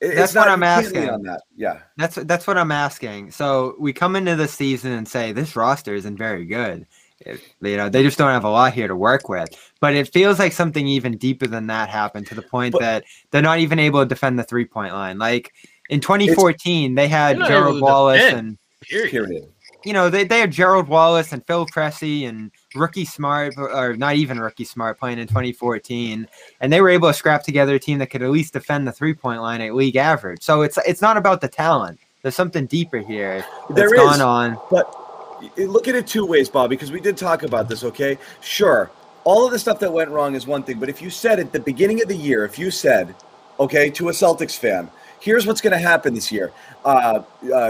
It's 0.00 0.14
That's 0.16 0.34
what 0.34 0.46
not- 0.46 0.62
I'm 0.62 0.82
you 0.84 0.90
can't 0.90 0.94
lean 0.94 1.02
asking. 1.04 1.14
on 1.14 1.22
that. 1.24 1.42
Yeah, 1.56 1.80
That's 1.96 2.14
that's 2.16 2.46
what 2.46 2.56
I'm 2.56 2.70
asking. 2.72 3.32
So 3.32 3.74
we 3.80 3.92
come 3.92 4.14
into 4.16 4.36
the 4.36 4.46
season 4.48 4.92
and 4.92 5.06
say 5.08 5.32
this 5.32 5.56
roster 5.56 5.94
isn't 5.94 6.16
very 6.16 6.46
good. 6.46 6.86
It- 7.20 7.40
you 7.60 7.76
know, 7.76 7.88
they 7.88 8.04
just 8.04 8.16
don't 8.16 8.30
have 8.30 8.44
a 8.44 8.48
lot 8.50 8.72
here 8.72 8.86
to 8.86 8.94
work 8.94 9.28
with. 9.28 9.48
But 9.80 9.94
it 9.94 10.12
feels 10.12 10.38
like 10.38 10.52
something 10.52 10.86
even 10.86 11.16
deeper 11.18 11.48
than 11.48 11.66
that 11.66 11.88
happened 11.88 12.28
to 12.28 12.36
the 12.36 12.42
point 12.42 12.72
But- 12.72 12.80
that 12.80 13.04
they're 13.32 13.42
not 13.42 13.58
even 13.58 13.80
able 13.80 14.00
to 14.00 14.06
defend 14.06 14.38
the 14.38 14.44
three 14.44 14.64
point 14.66 14.92
line. 14.94 15.18
Like 15.18 15.52
in 15.88 16.00
2014, 16.00 16.94
they 16.94 17.08
had 17.08 17.38
Gerald 17.46 17.80
Wallace 17.80 18.20
defend. 18.20 18.38
and 18.38 18.58
Period. 18.82 19.10
period. 19.10 19.48
you 19.84 19.92
know, 19.92 20.08
they, 20.10 20.24
they 20.24 20.40
had 20.40 20.50
Gerald 20.50 20.88
Wallace 20.88 21.32
and 21.32 21.44
Phil 21.46 21.66
Pressey 21.66 22.28
and 22.28 22.50
Rookie 22.74 23.04
Smart, 23.04 23.54
or 23.56 23.96
not 23.96 24.16
even 24.16 24.38
Rookie 24.38 24.64
Smart, 24.64 24.98
playing 24.98 25.18
in 25.18 25.26
2014, 25.26 26.28
and 26.60 26.72
they 26.72 26.80
were 26.80 26.90
able 26.90 27.08
to 27.08 27.14
scrap 27.14 27.42
together 27.42 27.74
a 27.74 27.78
team 27.78 27.98
that 27.98 28.08
could 28.08 28.22
at 28.22 28.30
least 28.30 28.52
defend 28.52 28.86
the 28.86 28.92
three 28.92 29.14
point 29.14 29.40
line 29.40 29.60
at 29.60 29.74
league 29.74 29.96
average. 29.96 30.42
So 30.42 30.62
it's 30.62 30.78
it's 30.86 31.02
not 31.02 31.16
about 31.16 31.40
the 31.40 31.48
talent. 31.48 31.98
There's 32.22 32.34
something 32.34 32.66
deeper 32.66 32.98
here 32.98 33.44
that's 33.68 33.90
There 33.90 33.94
gone 33.94 34.20
on. 34.20 34.58
But 34.70 34.94
look 35.56 35.88
at 35.88 35.94
it 35.94 36.06
two 36.06 36.26
ways, 36.26 36.48
Bob, 36.48 36.70
because 36.70 36.92
we 36.92 37.00
did 37.00 37.16
talk 37.16 37.42
about 37.42 37.68
this. 37.68 37.84
Okay, 37.84 38.18
sure, 38.40 38.90
all 39.24 39.44
of 39.44 39.52
the 39.52 39.58
stuff 39.58 39.78
that 39.80 39.92
went 39.92 40.10
wrong 40.10 40.34
is 40.34 40.46
one 40.46 40.62
thing, 40.62 40.78
but 40.78 40.88
if 40.88 41.02
you 41.02 41.10
said 41.10 41.38
at 41.40 41.52
the 41.52 41.60
beginning 41.60 42.02
of 42.02 42.08
the 42.08 42.16
year, 42.16 42.44
if 42.44 42.58
you 42.58 42.70
said, 42.70 43.14
okay, 43.58 43.90
to 43.90 44.08
a 44.08 44.12
Celtics 44.12 44.56
fan. 44.56 44.90
Here's 45.20 45.46
what's 45.46 45.60
going 45.60 45.72
to 45.72 45.78
happen 45.78 46.14
this 46.14 46.30
year. 46.30 46.52
Uh, 46.84 46.88
uh, 46.88 47.22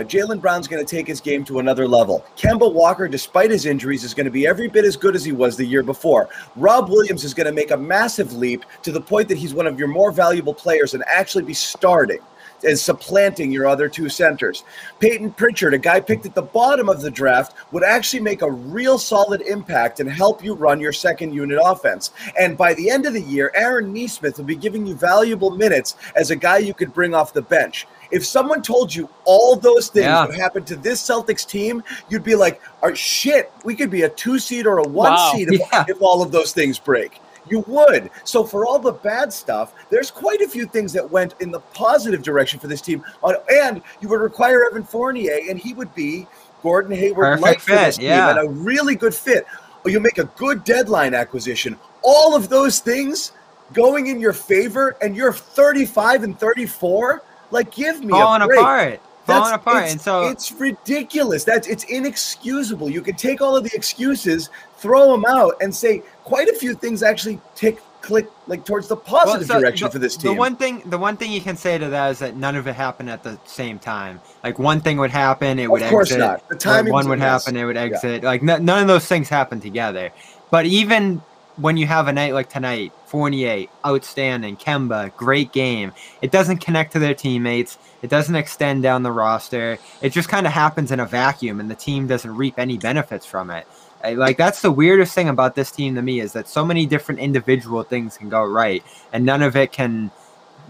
Jaylen 0.05 0.41
Brown's 0.41 0.69
going 0.69 0.85
to 0.85 0.97
take 0.97 1.07
his 1.07 1.21
game 1.21 1.45
to 1.47 1.61
another 1.61 1.89
level. 1.89 2.25
Kemba 2.37 2.73
Walker, 2.73 3.09
despite 3.09 3.51
his 3.51 3.65
injuries, 3.65 4.05
is 4.05 4.13
going 4.13 4.27
to 4.27 4.31
be 4.31 4.47
every 4.47 4.69
bit 4.69 4.85
as 4.85 4.97
good 4.97 5.17
as 5.17 5.25
he 5.25 5.33
was 5.33 5.57
the 5.57 5.65
year 5.65 5.83
before. 5.83 6.29
Rob 6.57 6.91
Williams 6.91 7.25
is 7.25 7.33
going 7.33 7.47
to 7.47 7.53
make 7.53 7.71
a 7.71 7.77
massive 7.77 8.35
leap 8.35 8.65
to 8.83 8.93
the 8.93 9.01
point 9.01 9.29
that 9.29 9.39
he's 9.39 9.55
one 9.55 9.67
of 9.67 9.79
your 9.79 9.89
more 9.89 10.13
valuable 10.13 10.55
players 10.55 10.95
and 10.95 11.03
actually 11.07 11.45
be 11.45 11.55
starting 11.55 12.21
and 12.65 12.79
supplanting 12.79 13.51
your 13.53 13.67
other 13.67 13.89
two 13.89 14.09
centers. 14.09 14.65
Payton 15.01 15.33
Pritchard, 15.33 15.75
a 15.75 15.79
guy 15.79 16.01
picked 16.01 16.27
at 16.27 16.35
the 16.35 16.43
bottom 16.43 16.89
of 16.89 17.01
the 17.01 17.11
draft, 17.11 17.55
would 17.73 17.85
actually 17.85 18.21
make 18.21 18.43
a 18.43 18.51
real 18.51 18.99
solid 18.99 19.43
impact 19.43 20.01
and 20.01 20.11
help 20.11 20.43
you 20.43 20.55
run 20.55 20.81
your 20.81 20.93
second 20.93 21.33
unit 21.33 21.59
offense. 21.63 22.11
And 22.39 22.57
by 22.57 22.75
the 22.75 22.91
end 22.91 23.07
of 23.07 23.13
the 23.13 23.23
year, 23.23 23.53
Aaron 23.55 23.93
Nesmith 23.93 24.39
will 24.39 24.45
be 24.45 24.57
giving 24.57 24.87
you 24.87 24.95
valuable 24.95 25.51
minutes 25.51 25.97
as 26.17 26.31
a 26.31 26.37
guy 26.37 26.59
you 26.59 26.75
could 26.75 26.93
bring 26.93 27.15
off 27.15 27.33
the 27.33 27.43
bench. 27.43 27.87
If 28.11 28.25
someone 28.25 28.63
told 28.63 28.95
you 28.95 29.09
all 29.25 29.55
those 29.55 29.89
things 29.89 30.05
Yeah. 30.07 30.27
would 30.27 30.35
happen 30.35 30.65
to 30.65 30.77
this 30.77 31.03
Celtics 31.03 31.47
team, 31.47 31.83
you'd 32.09 32.25
be 32.25 32.35
like, 32.35 32.61
"Oh 32.83 32.95
shit, 32.95 33.53
we 33.65 33.75
could 33.77 33.91
be 33.91 34.03
a 34.03 34.09
two 34.09 34.39
seed 34.39 34.67
or 34.67 34.79
a 34.79 34.83
one 34.83 35.13
Wow. 35.13 35.33
seed 35.35 35.53
if, 35.53 35.61
Yeah. 35.73 35.85
if 35.89 36.01
all 36.01 36.23
of 36.23 36.33
those 36.33 36.53
things 36.53 36.79
break." 36.79 37.21
You 37.51 37.65
would. 37.67 38.11
So 38.25 38.45
for 38.45 38.67
all 38.67 38.79
the 38.79 38.93
bad 38.93 39.33
stuff, 39.33 39.73
there's 39.91 40.11
quite 40.11 40.41
a 40.41 40.49
few 40.49 40.67
things 40.67 40.93
that 40.93 41.11
went 41.11 41.35
in 41.41 41.51
the 41.51 41.61
positive 41.61 42.23
direction 42.23 42.59
for 42.61 42.67
this 42.67 42.81
team. 42.81 43.05
Uh, 43.23 43.35
and 43.53 43.83
you 44.01 44.09
would 44.09 44.21
require 44.21 44.65
Evan 44.67 44.85
Fournier, 44.85 45.39
and 45.49 45.59
he 45.59 45.73
would 45.75 45.95
be 45.95 46.27
Gordon 46.63 46.97
Hayward 46.97 47.41
like 47.41 47.59
Perfect 47.59 47.63
for 47.63 47.71
this 47.85 47.97
fit, 47.97 48.03
team, 48.03 48.11
yeah. 48.11 48.31
and 48.31 48.39
a 48.41 48.51
really 48.51 48.95
good 48.95 49.15
fit. 49.15 49.47
Or 49.85 49.91
you 49.91 50.01
make 50.01 50.19
a 50.19 50.25
good 50.25 50.65
deadline 50.65 51.15
acquisition. 51.15 51.79
All 52.03 52.35
of 52.35 52.49
those 52.49 52.81
things 52.81 53.33
going 53.73 54.07
in 54.09 54.19
your 54.21 54.33
favor, 54.33 54.97
and 55.03 55.15
you're 55.15 55.33
35 55.33 56.25
and 56.25 56.39
34. 56.39 57.23
Like, 57.51 57.71
give 57.71 58.01
me 58.03 58.09
falling 58.11 58.43
a 58.43 58.47
break. 58.47 58.59
apart. 58.61 59.01
Falling 59.27 59.43
That's- 59.45 59.57
apart. 59.61 59.77
it's- 59.77 59.93
And 59.93 60.01
so 60.01 60.29
it's 60.29 60.53
ridiculous. 60.53 61.45
That's 61.45 61.69
it's 61.69 61.85
inexcusable. 61.85 62.89
You 62.91 63.03
can 63.03 63.15
take 63.15 63.41
all 63.43 63.57
of 63.57 63.63
the 63.65 63.71
excuses, 63.75 64.49
throw 64.79 65.13
them 65.13 65.25
out, 65.27 65.55
and 65.61 65.75
say 65.75 66.03
quite 66.25 66.49
a 66.49 66.55
few 66.55 66.75
things 66.75 67.03
actually 67.03 67.41
tick 67.55 67.81
click 68.01 68.31
like 68.47 68.65
towards 68.65 68.89
the 68.89 68.95
Well, 68.95 69.25
positive 69.25 69.49
so 69.49 69.61
direction 69.61 69.87
the, 69.87 69.91
for 69.91 69.99
this 69.99 70.17
team. 70.17 70.33
The 70.33 70.39
one 70.39 70.57
thing, 70.57 70.83
the 70.87 70.99
one 70.99 71.17
thing 71.17 71.33
you 71.33 71.41
can 71.41 71.57
say 71.57 71.79
to 71.79 71.89
that 71.89 72.11
is 72.13 72.19
that 72.21 72.37
none 72.37 72.57
of 72.57 72.67
it 72.67 72.75
happened 72.75 73.11
at 73.11 73.23
the 73.23 73.39
same 73.45 73.79
time. 73.79 74.21
Like 74.45 74.59
one 74.59 74.81
thing 74.81 74.99
would 74.99 75.11
happen, 75.11 75.59
it 75.59 75.71
would 75.71 75.83
of 75.83 75.91
course 75.91 76.13
exit. 76.13 76.21
not. 76.21 76.49
The 76.49 76.57
timing 76.57 76.93
one 76.93 77.09
would 77.09 77.19
happen, 77.19 77.57
it 77.57 77.65
would 77.65 77.77
exit. 77.77 78.23
Like 78.23 78.43
n- 78.43 78.65
none 78.65 78.83
of 78.83 78.89
those 78.89 79.07
things 79.07 79.29
happen 79.29 79.61
together. 79.61 80.11
But 80.51 80.67
even 80.67 81.21
when 81.57 81.77
you 81.77 81.87
have 81.87 82.09
a 82.09 82.13
night 82.13 82.35
like 82.35 82.49
tonight, 82.49 82.93
Fournier, 83.07 83.67
outstanding, 83.87 84.57
Kemba, 84.57 85.17
great 85.17 85.51
game. 85.53 85.93
It 86.21 86.31
doesn't 86.31 86.59
connect 86.59 86.93
to 86.93 86.99
their 86.99 87.15
teammates. 87.15 87.79
It 88.03 88.11
doesn't 88.11 88.35
extend 88.35 88.83
down 88.83 89.03
the 89.03 89.11
roster. 89.11 89.79
It 90.03 90.11
just 90.11 90.29
kind 90.29 90.47
of 90.47 90.53
happens 90.53 90.93
in 90.93 91.01
a 91.01 91.07
vacuum, 91.07 91.59
and 91.59 91.71
the 91.71 91.75
team 91.75 92.07
doesn't 92.07 92.37
reap 92.37 92.59
any 92.59 92.77
benefits 92.77 93.25
from 93.25 93.51
it. 93.51 93.67
Like 94.05 94.37
that's 94.37 94.63
the 94.63 94.71
weirdest 94.71 95.15
thing 95.15 95.29
about 95.29 95.55
this 95.55 95.71
team 95.71 95.95
to 95.97 96.03
me 96.03 96.21
is 96.21 96.33
that 96.33 96.49
so 96.49 96.65
many 96.65 96.87
different 96.87 97.21
individual 97.21 97.83
things 97.83 98.17
can 98.17 98.29
go 98.29 98.45
right, 98.45 98.83
and 99.13 99.25
none 99.25 99.43
of 99.43 99.57
it 99.57 99.73
can 99.73 100.11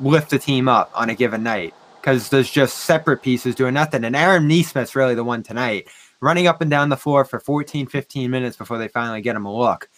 lift 0.01 0.31
the 0.31 0.39
team 0.39 0.69
up 0.69 0.91
on 0.95 1.11
a 1.11 1.15
given 1.15 1.43
night 1.43 1.75
because 2.01 2.31
there's 2.31 2.51
just 2.51 2.79
separate 2.79 3.23
pieces 3.23 3.55
doing 3.55 3.75
nothing. 3.75 4.05
And 4.05 4.17
Aaron 4.17 4.49
Nesmith's 4.49 4.97
really 4.97 5.15
the 5.15 5.25
one 5.25 5.43
tonight, 5.43 5.89
running 6.21 6.47
up 6.47 6.61
and 6.61 6.71
down 6.71 6.89
the 6.89 6.97
floor 6.97 7.25
for 7.25 7.39
14, 7.41 7.87
15 7.87 8.31
minutes 8.31 8.57
before 8.57 8.79
they 8.79 8.89
finally 8.89 9.21
get 9.21 9.37
him 9.37 9.45
a 9.45 9.55
look. 9.55 9.89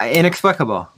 Inexplicable. 0.00 0.88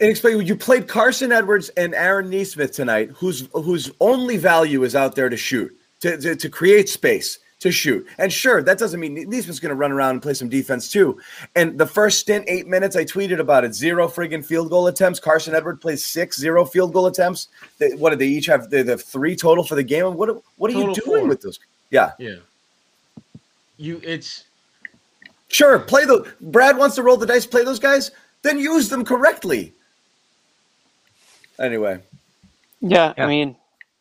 Inexplicable. 0.00 0.42
You 0.42 0.56
played 0.56 0.88
Carson 0.88 1.32
Edwards 1.32 1.68
and 1.70 1.94
Aaron 1.94 2.30
Nesmith 2.30 2.72
tonight, 2.72 3.10
whose 3.10 3.48
whose 3.52 3.90
only 4.00 4.36
value 4.36 4.84
is 4.84 4.94
out 4.94 5.14
there 5.14 5.28
to 5.28 5.36
shoot, 5.36 5.74
to, 6.00 6.16
to, 6.18 6.36
to 6.36 6.48
create 6.48 6.88
space, 6.88 7.38
to 7.60 7.72
shoot. 7.72 8.06
And 8.18 8.32
sure, 8.32 8.62
that 8.62 8.78
doesn't 8.78 9.00
mean 9.00 9.14
Nesmith's 9.28 9.58
going 9.58 9.70
to 9.70 9.74
run 9.74 9.90
around 9.90 10.10
and 10.12 10.22
play 10.22 10.34
some 10.34 10.48
defense 10.48 10.90
too. 10.90 11.18
And 11.56 11.78
the 11.78 11.86
first 11.86 12.20
stint, 12.20 12.44
eight 12.48 12.66
minutes, 12.68 12.94
I 12.94 13.04
tweeted 13.04 13.40
about 13.40 13.64
it. 13.64 13.74
Zero 13.74 14.06
friggin' 14.08 14.44
field 14.44 14.70
goal 14.70 14.86
attempts. 14.86 15.18
Carson 15.18 15.54
Edwards 15.54 15.80
plays 15.80 16.04
six, 16.04 16.38
zero 16.38 16.64
field 16.64 16.92
goal 16.92 17.06
attempts. 17.06 17.48
They, 17.78 17.90
what 17.90 18.10
did 18.10 18.20
they 18.20 18.26
each 18.28 18.46
have? 18.46 18.70
They 18.70 18.84
have 18.84 19.02
three 19.02 19.34
total 19.34 19.64
for 19.64 19.74
the 19.74 19.82
game. 19.82 20.14
What 20.14 20.42
what 20.56 20.70
are 20.70 20.74
Total 20.74 20.88
you 20.90 20.94
doing 21.02 21.20
four. 21.22 21.28
with 21.28 21.40
those? 21.40 21.58
Yeah, 21.90 22.12
Yeah. 22.18 22.36
You 23.76 24.00
it's 24.04 24.44
sure. 25.48 25.78
Play 25.78 26.04
the. 26.04 26.32
Brad 26.40 26.76
wants 26.76 26.96
to 26.96 27.02
roll 27.02 27.16
the 27.16 27.26
dice. 27.26 27.46
Play 27.46 27.64
those 27.64 27.78
guys. 27.78 28.10
Then 28.42 28.58
use 28.58 28.88
them 28.88 29.04
correctly. 29.04 29.72
Anyway. 31.58 32.00
Yeah, 32.80 33.14
Yeah. 33.16 33.24
I 33.24 33.26
mean, 33.28 33.56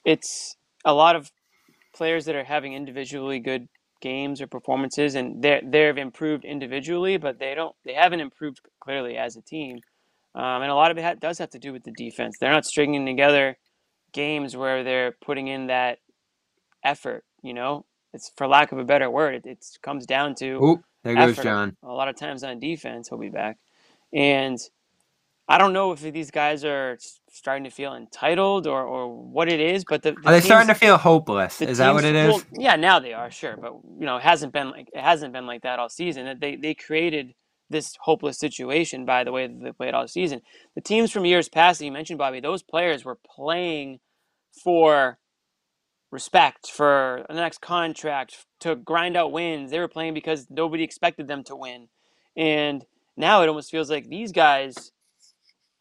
it's 0.06 0.56
a 0.86 0.94
lot 0.94 1.16
of 1.16 1.32
players 1.98 2.26
that 2.26 2.36
are 2.36 2.44
having 2.44 2.74
individually 2.74 3.40
good 3.40 3.68
games 4.02 4.42
or 4.42 4.48
performances, 4.48 5.16
and 5.16 5.42
they 5.42 5.62
they've 5.66 5.98
improved 5.98 6.46
individually, 6.46 7.18
but 7.18 7.40
they 7.40 7.56
don't 7.56 7.76
they 7.86 7.94
haven't 7.94 8.22
improved 8.22 8.62
clearly 8.80 9.18
as 9.18 9.36
a 9.36 9.42
team. 9.42 9.80
Um, 10.36 10.62
and 10.62 10.72
a 10.72 10.76
lot 10.76 10.92
of 10.92 10.98
it 10.98 11.20
does 11.20 11.40
have 11.40 11.50
to 11.52 11.60
do 11.60 11.74
with 11.74 11.84
the 11.84 11.92
defense. 11.92 12.38
They're 12.40 12.52
not 12.52 12.66
stringing 12.66 13.06
together 13.06 13.58
games 14.14 14.56
where 14.56 14.84
they're 14.84 15.14
putting 15.26 15.48
in 15.48 15.68
that 15.68 16.00
effort. 16.84 17.24
You 17.42 17.54
know, 17.54 17.86
it's 18.14 18.32
for 18.38 18.48
lack 18.48 18.72
of 18.72 18.78
a 18.78 18.84
better 18.84 19.10
word, 19.10 19.36
it, 19.36 19.46
it 19.46 19.66
comes 19.82 20.06
down 20.06 20.36
to 20.36 20.64
Oop, 20.64 20.82
there 21.04 21.16
goes 21.16 21.38
John. 21.38 21.76
A 21.84 21.92
lot 21.92 22.08
of 22.08 22.16
times 22.16 22.44
on 22.44 22.60
defense, 22.60 23.10
he'll 23.10 23.18
be 23.18 23.30
back, 23.30 23.58
and 24.14 24.60
I 25.48 25.58
don't 25.58 25.74
know 25.74 25.94
if 25.94 26.02
these 26.02 26.32
guys 26.32 26.66
are 26.66 26.98
starting 27.32 27.64
to 27.66 27.70
feel 27.70 27.96
entitled 27.96 28.68
or, 28.68 28.84
or 28.84 29.08
what 29.08 29.48
it 29.50 29.60
is, 29.62 29.86
but 29.86 30.04
the, 30.04 30.12
the 30.12 30.30
Are 30.30 30.34
they 30.34 30.42
starting 30.42 30.68
to 30.68 30.76
feel 30.76 30.98
hopeless? 30.98 31.62
Is 31.62 31.78
that 31.78 31.94
what 31.94 32.04
it 32.04 32.16
is? 32.16 32.28
well, 32.30 32.44
yeah, 32.52 32.76
now 32.76 33.00
they 33.00 33.14
are 33.14 33.32
sure, 33.32 33.58
but 33.58 33.74
you 34.00 34.06
know, 34.06 34.18
it 34.18 34.24
hasn't 34.24 34.54
been 34.54 34.72
like 34.72 34.90
it 34.94 35.02
hasn't 35.02 35.34
been 35.34 35.46
like 35.46 35.62
that 35.64 35.80
all 35.80 35.90
season. 35.90 36.38
They 36.40 36.56
they 36.58 36.74
created 36.74 37.34
this 37.70 37.96
hopeless 38.02 38.40
situation 38.40 39.06
by 39.06 39.24
the 39.24 39.32
way 39.32 39.48
that 39.48 39.62
they 39.64 39.72
played 39.72 39.94
all 39.94 40.08
season. 40.08 40.42
The 40.76 40.82
teams 40.82 41.12
from 41.12 41.26
years 41.26 41.50
past 41.50 41.80
that 41.80 41.86
you 41.86 41.92
mentioned, 41.92 42.20
Bobby, 42.20 42.40
those 42.40 42.64
players 42.64 43.06
were 43.06 43.20
playing 43.36 44.00
for 44.64 45.18
respect, 46.12 46.68
for 46.72 47.26
the 47.30 47.36
next 47.36 47.62
contract, 47.62 48.46
to 48.62 48.76
grind 48.76 49.18
out 49.18 49.32
wins. 49.32 49.72
They 49.72 49.80
were 49.80 49.88
playing 49.88 50.14
because 50.14 50.48
nobody 50.50 50.84
expected 50.84 51.28
them 51.28 51.44
to 51.46 51.56
win, 51.56 51.88
and 52.36 52.86
now 53.16 53.44
it 53.44 53.50
almost 53.50 53.72
feels 53.72 53.90
like 53.90 54.10
these 54.10 54.34
guys. 54.34 54.92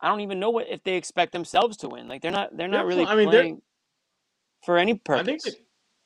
I 0.00 0.08
don't 0.08 0.20
even 0.20 0.40
know 0.40 0.50
what 0.50 0.68
if 0.68 0.82
they 0.84 0.96
expect 0.96 1.32
themselves 1.32 1.78
to 1.78 1.88
win. 1.88 2.08
Like 2.08 2.22
they're 2.22 2.30
not. 2.30 2.56
They're 2.56 2.68
not 2.68 2.78
They're 2.78 2.86
really 2.86 3.06
I 3.06 3.16
mean, 3.16 3.28
playing 3.28 3.62
for 4.64 4.78
any 4.78 4.94
purpose. 4.94 5.22
I 5.22 5.24
think 5.24 5.42
that, 5.42 5.54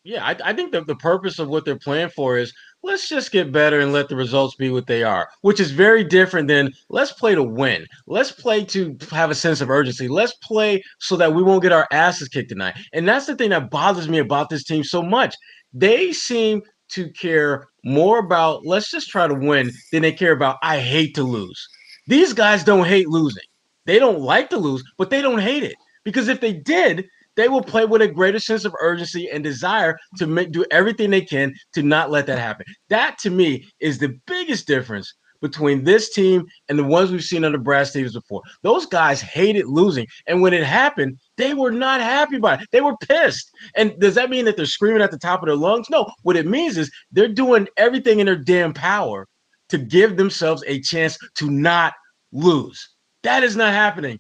yeah, 0.03 0.25
I, 0.25 0.37
I 0.45 0.53
think 0.55 0.73
that 0.73 0.87
the 0.87 0.97
purpose 0.97 1.39
of 1.39 1.49
what 1.49 1.65
they're 1.65 1.79
playing 1.79 2.09
for 2.11 2.39
is 2.39 2.53
let's 2.83 3.09
just 3.09 3.33
get 3.33 3.53
better 3.53 3.81
and 3.81 3.93
let 3.93 4.09
the 4.09 4.17
results 4.17 4.55
be 4.55 4.71
what 4.71 4.87
they 4.87 5.03
are, 5.03 5.29
which 5.43 5.61
is 5.61 5.73
very 5.73 6.05
different 6.05 6.49
than 6.49 6.73
let's 6.89 7.13
play 7.13 7.35
to 7.35 7.43
win. 7.43 7.87
Let's 8.07 8.33
play 8.33 8.65
to 8.67 8.97
have 9.11 9.31
a 9.31 9.35
sense 9.35 9.61
of 9.61 9.69
urgency. 9.69 10.09
Let's 10.09 10.33
play 10.43 10.83
so 11.01 11.17
that 11.17 11.35
we 11.35 11.43
won't 11.43 11.63
get 11.63 11.73
our 11.73 11.87
asses 11.93 12.29
kicked 12.29 12.49
tonight. 12.49 12.79
And 12.93 13.07
that's 13.07 13.27
the 13.27 13.37
thing 13.37 13.51
that 13.51 13.71
bothers 13.71 14.09
me 14.09 14.19
about 14.19 14.49
this 14.49 14.65
team 14.65 14.85
so 14.85 15.03
much. 15.03 15.35
They 15.75 16.13
seem 16.13 16.63
to 16.91 17.11
care 17.11 17.69
more 17.85 18.19
about 18.19 18.65
let's 18.65 18.91
just 18.91 19.09
try 19.09 19.27
to 19.27 19.35
win 19.35 19.71
than 19.93 20.03
they 20.03 20.13
care 20.13 20.33
about 20.33 20.57
I 20.63 20.79
hate 20.81 21.15
to 21.17 21.23
lose. 21.23 21.69
These 22.07 22.33
guys 22.33 22.65
don't 22.65 22.87
hate 22.87 23.09
losing. 23.09 23.45
They 23.87 23.99
don't 23.99 24.21
like 24.21 24.51
to 24.51 24.59
lose, 24.59 24.83
but 24.99 25.11
they 25.11 25.23
don't 25.23 25.41
hate 25.41 25.63
it. 25.63 25.75
Because 26.05 26.29
if 26.29 26.41
they 26.41 26.53
did, 26.53 27.07
they 27.37 27.49
will 27.49 27.63
play 27.63 27.85
with 27.85 28.03
a 28.03 28.09
greater 28.09 28.39
sense 28.39 28.65
of 28.65 28.75
urgency 28.81 29.31
and 29.31 29.43
desire 29.43 29.97
to 30.19 30.27
make, 30.27 30.53
do 30.53 30.65
everything 30.71 31.11
they 31.11 31.21
can 31.23 31.55
to 31.75 31.83
not 31.83 32.11
let 32.11 32.27
that 32.27 32.39
happen. 32.39 32.67
That 32.89 33.19
to 33.19 33.31
me 33.31 33.67
is 33.79 33.99
the 33.99 34.19
biggest 34.27 34.67
difference 34.67 35.15
between 35.41 35.85
this 35.85 36.11
team 36.11 36.45
and 36.69 36.79
the 36.79 36.85
ones 36.85 37.11
we've 37.11 37.23
seen 37.23 37.45
under 37.45 37.59
Brad 37.59 37.87
Stevens 37.87 38.15
before. 38.15 38.43
Those 38.63 38.87
guys 38.87 39.21
hated 39.21 39.67
losing, 39.67 40.07
and 40.27 40.43
when 40.43 40.53
it 40.53 40.65
happened, 40.65 41.19
they 41.37 41.55
were 41.55 41.71
not 41.71 42.01
happy 42.01 42.37
about 42.37 42.63
it. 42.63 42.69
They 42.73 42.83
were 42.83 42.97
pissed. 42.99 43.51
And 43.75 43.99
does 44.01 44.15
that 44.17 44.31
mean 44.31 44.45
that 44.45 44.57
they're 44.57 44.67
screaming 44.67 45.03
at 45.03 45.11
the 45.11 45.19
top 45.19 45.43
of 45.43 45.47
their 45.47 45.57
lungs? 45.57 45.89
No. 45.89 46.11
What 46.23 46.37
it 46.37 46.47
means 46.47 46.77
is 46.77 46.91
they're 47.11 47.29
doing 47.29 47.69
everything 47.77 48.21
in 48.21 48.27
their 48.27 48.37
damn 48.37 48.75
power 48.75 49.27
to 49.71 49.79
give 49.79 50.17
themselves 50.17 50.63
a 50.67 50.81
chance 50.81 51.17
to 51.37 51.51
not 51.51 51.95
lose. 52.33 52.87
That 53.23 53.45
is 53.45 53.57
not 53.57 53.73
happening 53.73 54.19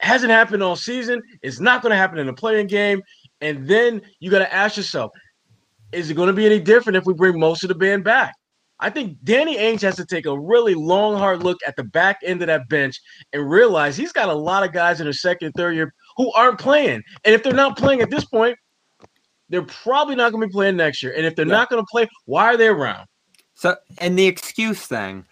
hasn't 0.00 0.30
happened 0.30 0.62
all 0.62 0.76
season. 0.76 1.22
It's 1.42 1.60
not 1.60 1.82
going 1.82 1.90
to 1.90 1.96
happen 1.96 2.18
in 2.18 2.28
a 2.28 2.32
playing 2.32 2.68
game. 2.68 3.02
And 3.40 3.66
then 3.68 4.02
you 4.20 4.30
got 4.30 4.40
to 4.40 4.52
ask 4.52 4.76
yourself, 4.76 5.10
is 5.92 6.10
it 6.10 6.14
going 6.14 6.28
to 6.28 6.32
be 6.32 6.46
any 6.46 6.60
different 6.60 6.96
if 6.96 7.04
we 7.06 7.14
bring 7.14 7.38
most 7.38 7.62
of 7.64 7.68
the 7.68 7.74
band 7.74 8.04
back? 8.04 8.34
I 8.80 8.90
think 8.90 9.16
Danny 9.24 9.56
Ainge 9.56 9.80
has 9.82 9.96
to 9.96 10.06
take 10.06 10.26
a 10.26 10.38
really 10.38 10.74
long, 10.74 11.18
hard 11.18 11.42
look 11.42 11.58
at 11.66 11.74
the 11.74 11.82
back 11.82 12.20
end 12.22 12.42
of 12.42 12.46
that 12.46 12.68
bench 12.68 13.00
and 13.32 13.50
realize 13.50 13.96
he's 13.96 14.12
got 14.12 14.28
a 14.28 14.34
lot 14.34 14.62
of 14.62 14.72
guys 14.72 15.00
in 15.00 15.06
their 15.06 15.12
second 15.12 15.52
third 15.56 15.74
year 15.74 15.92
who 16.16 16.32
aren't 16.32 16.60
playing. 16.60 17.02
And 17.24 17.34
if 17.34 17.42
they're 17.42 17.52
not 17.52 17.76
playing 17.76 18.02
at 18.02 18.10
this 18.10 18.24
point, 18.24 18.56
they're 19.48 19.62
probably 19.62 20.14
not 20.14 20.30
going 20.30 20.42
to 20.42 20.46
be 20.46 20.52
playing 20.52 20.76
next 20.76 21.02
year. 21.02 21.12
And 21.16 21.26
if 21.26 21.34
they're 21.34 21.44
not 21.44 21.70
going 21.70 21.82
to 21.82 21.86
play, 21.90 22.06
why 22.26 22.44
are 22.44 22.56
they 22.56 22.68
around? 22.68 23.06
So, 23.54 23.74
and 23.98 24.16
the 24.16 24.26
excuse 24.26 24.86
thing, 24.86 25.24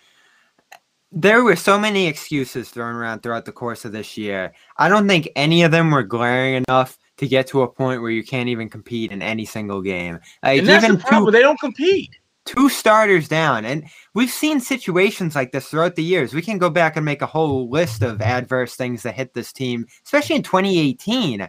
there 1.12 1.42
were 1.42 1.56
so 1.56 1.78
many 1.78 2.06
excuses 2.06 2.68
thrown 2.70 2.94
around 2.94 3.22
throughout 3.22 3.44
the 3.44 3.52
course 3.52 3.84
of 3.84 3.92
this 3.92 4.16
year. 4.16 4.52
I 4.76 4.88
don't 4.88 5.08
think 5.08 5.28
any 5.36 5.62
of 5.62 5.70
them 5.70 5.90
were 5.90 6.02
glaring 6.02 6.64
enough 6.68 6.98
to 7.18 7.28
get 7.28 7.46
to 7.48 7.62
a 7.62 7.68
point 7.68 8.02
where 8.02 8.10
you 8.10 8.24
can't 8.24 8.48
even 8.48 8.68
compete 8.68 9.12
in 9.12 9.22
any 9.22 9.44
single 9.44 9.80
game. 9.80 10.18
Like 10.42 10.58
And 10.60 10.68
that's 10.68 10.84
even 10.84 10.96
the 10.96 11.02
problem. 11.02 11.26
two, 11.26 11.30
They 11.32 11.42
don't 11.42 11.60
compete. 11.60 12.10
two 12.44 12.68
starters 12.68 13.28
down, 13.28 13.64
and 13.64 13.84
we've 14.14 14.30
seen 14.30 14.60
situations 14.60 15.34
like 15.34 15.52
this 15.52 15.68
throughout 15.68 15.94
the 15.96 16.04
years. 16.04 16.34
We 16.34 16.42
can 16.42 16.58
go 16.58 16.70
back 16.70 16.96
and 16.96 17.04
make 17.04 17.22
a 17.22 17.26
whole 17.26 17.70
list 17.70 18.02
of 18.02 18.20
adverse 18.20 18.76
things 18.76 19.02
that 19.04 19.14
hit 19.14 19.32
this 19.32 19.52
team, 19.52 19.86
especially 20.04 20.36
in 20.36 20.42
2018. 20.42 21.48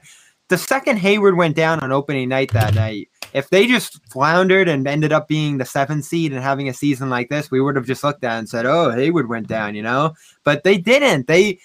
The 0.49 0.57
second 0.57 0.97
Hayward 0.97 1.35
went 1.35 1.57
down 1.57 1.81
on 1.81 1.91
opening 1.91 2.29
night 2.29 2.53
that 2.53 2.73
night, 2.73 3.09
if 3.37 3.51
they 3.51 3.67
just 3.67 4.03
floundered 4.09 4.67
and 4.67 4.87
ended 4.87 5.13
up 5.13 5.27
being 5.27 5.59
the 5.59 5.65
seventh 5.65 6.05
seed 6.05 6.33
and 6.33 6.41
having 6.41 6.69
a 6.69 6.73
season 6.73 7.07
like 7.07 7.29
this, 7.29 7.51
we 7.51 7.61
would 7.61 7.75
have 7.75 7.85
just 7.85 8.03
looked 8.03 8.23
at 8.23 8.35
it 8.35 8.39
and 8.39 8.49
said, 8.49 8.65
"Oh, 8.65 8.89
Hayward 8.89 9.29
went 9.29 9.47
down," 9.47 9.75
you 9.75 9.83
know. 9.83 10.15
But 10.43 10.63
they 10.63 10.79
didn't. 10.79 11.27
They 11.27 11.59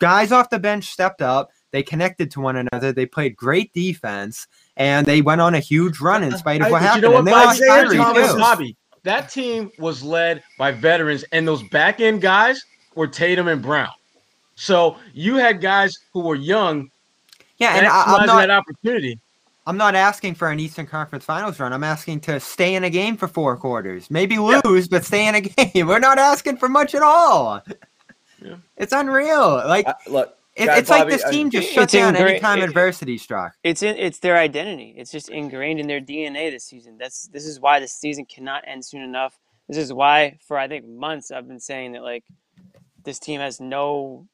guys 0.00 0.32
off 0.32 0.50
the 0.50 0.58
bench 0.58 0.86
stepped 0.86 1.22
up. 1.22 1.52
They 1.70 1.84
connected 1.84 2.32
to 2.32 2.40
one 2.40 2.56
another. 2.56 2.92
They 2.92 3.06
played 3.06 3.36
great 3.36 3.72
defense, 3.72 4.48
and 4.76 5.06
they 5.06 5.22
went 5.22 5.40
on 5.40 5.54
a 5.54 5.60
huge 5.60 6.00
run 6.00 6.24
in 6.24 6.34
uh, 6.34 6.36
spite 6.36 6.60
of 6.62 6.70
what 6.72 6.82
you 6.82 6.86
happened. 6.88 7.02
You 7.04 7.08
know 7.10 7.14
what, 7.14 7.18
and 7.20 7.28
they 7.28 7.32
lost 7.32 7.62
Kyrie, 7.64 7.96
Thomas 7.96 8.32
too. 8.32 8.38
Bobby, 8.38 8.76
that 9.04 9.30
team 9.30 9.70
was 9.78 10.02
led 10.02 10.42
by 10.58 10.72
veterans, 10.72 11.24
and 11.30 11.46
those 11.46 11.62
back 11.68 12.00
end 12.00 12.20
guys 12.20 12.60
were 12.96 13.06
Tatum 13.06 13.46
and 13.46 13.62
Brown. 13.62 13.92
So 14.56 14.96
you 15.14 15.36
had 15.36 15.60
guys 15.60 15.96
who 16.12 16.20
were 16.20 16.34
young, 16.34 16.90
Yeah, 17.58 17.76
and 17.76 17.86
I, 17.86 18.02
I'm 18.04 18.26
not. 18.26 18.40
that 18.40 18.50
opportunity. 18.50 19.20
I'm 19.66 19.76
not 19.76 19.94
asking 19.94 20.34
for 20.34 20.50
an 20.50 20.58
Eastern 20.58 20.86
Conference 20.86 21.24
Finals 21.24 21.60
run. 21.60 21.72
I'm 21.72 21.84
asking 21.84 22.20
to 22.22 22.40
stay 22.40 22.74
in 22.74 22.82
a 22.84 22.90
game 22.90 23.16
for 23.16 23.28
four 23.28 23.56
quarters. 23.56 24.10
Maybe 24.10 24.36
lose, 24.38 24.88
but 24.88 25.04
stay 25.04 25.28
in 25.28 25.34
a 25.36 25.40
game. 25.72 25.86
We're 25.86 26.00
not 26.00 26.18
asking 26.18 26.56
for 26.56 26.68
much 26.68 26.94
at 26.94 27.02
all. 27.02 27.62
Yeah. 28.40 28.56
It's 28.76 28.92
unreal. 28.92 29.62
Like 29.66 29.86
Uh, 29.86 29.94
look, 30.08 30.36
it, 30.56 30.66
God, 30.66 30.78
it's 30.78 30.90
like 30.90 31.02
Bobby, 31.02 31.12
this 31.12 31.24
I- 31.24 31.30
team 31.30 31.48
just 31.50 31.66
It's 31.68 31.74
shut 31.74 31.90
down 31.90 32.14
ingra- 32.14 32.30
anytime 32.30 32.58
it- 32.58 32.64
adversity 32.64 33.16
struck. 33.18 33.54
it's 33.62 33.82
in 33.84 33.96
it's 33.96 34.18
their 34.18 34.36
identity. 34.36 34.94
It's 34.96 35.12
just 35.12 35.28
ingrained 35.28 35.78
in 35.78 35.86
their 35.86 36.00
DNA 36.00 36.50
this 36.50 36.64
season. 36.64 36.98
That's 36.98 37.28
this 37.28 37.46
is 37.46 37.60
why 37.60 37.78
this 37.78 37.92
season 37.94 38.24
cannot 38.26 38.64
end 38.66 38.84
soon 38.84 39.02
enough. 39.02 39.38
This 39.68 39.78
is 39.78 39.92
why 39.92 40.38
for 40.46 40.58
I 40.58 40.66
think 40.66 40.86
months 40.88 41.30
I've 41.30 41.46
been 41.46 41.60
saying 41.60 41.92
that 41.92 42.02
like 42.02 42.24
this 43.04 43.20
team 43.20 43.40
has 43.40 43.60
no 43.60 44.26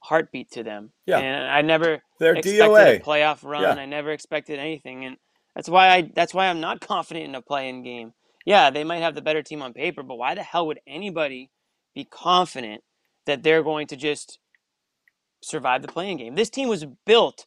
heartbeat 0.00 0.50
to 0.52 0.62
them. 0.62 0.90
Yeah. 1.06 1.18
And 1.18 1.50
I 1.50 1.62
never 1.62 2.02
They're 2.18 2.34
expected 2.34 2.60
DOA. 2.62 2.96
a 2.96 3.00
playoff 3.00 3.42
run. 3.44 3.62
Yeah. 3.62 3.74
I 3.74 3.86
never 3.86 4.10
expected 4.10 4.58
anything. 4.58 5.04
And 5.04 5.16
that's 5.54 5.68
why 5.68 5.88
I 5.90 6.02
that's 6.14 6.32
why 6.34 6.48
I'm 6.48 6.60
not 6.60 6.80
confident 6.86 7.26
in 7.26 7.34
a 7.34 7.42
play-in 7.42 7.82
game. 7.82 8.12
Yeah, 8.46 8.70
they 8.70 8.84
might 8.84 9.02
have 9.02 9.14
the 9.14 9.22
better 9.22 9.42
team 9.42 9.60
on 9.60 9.72
paper, 9.74 10.02
but 10.02 10.16
why 10.16 10.34
the 10.34 10.42
hell 10.42 10.66
would 10.68 10.80
anybody 10.86 11.50
be 11.94 12.04
confident 12.04 12.82
that 13.26 13.42
they're 13.42 13.62
going 13.62 13.86
to 13.88 13.96
just 13.96 14.38
survive 15.42 15.82
the 15.82 15.88
playing 15.88 16.16
game? 16.16 16.34
This 16.34 16.48
team 16.48 16.68
was 16.68 16.86
built 17.04 17.46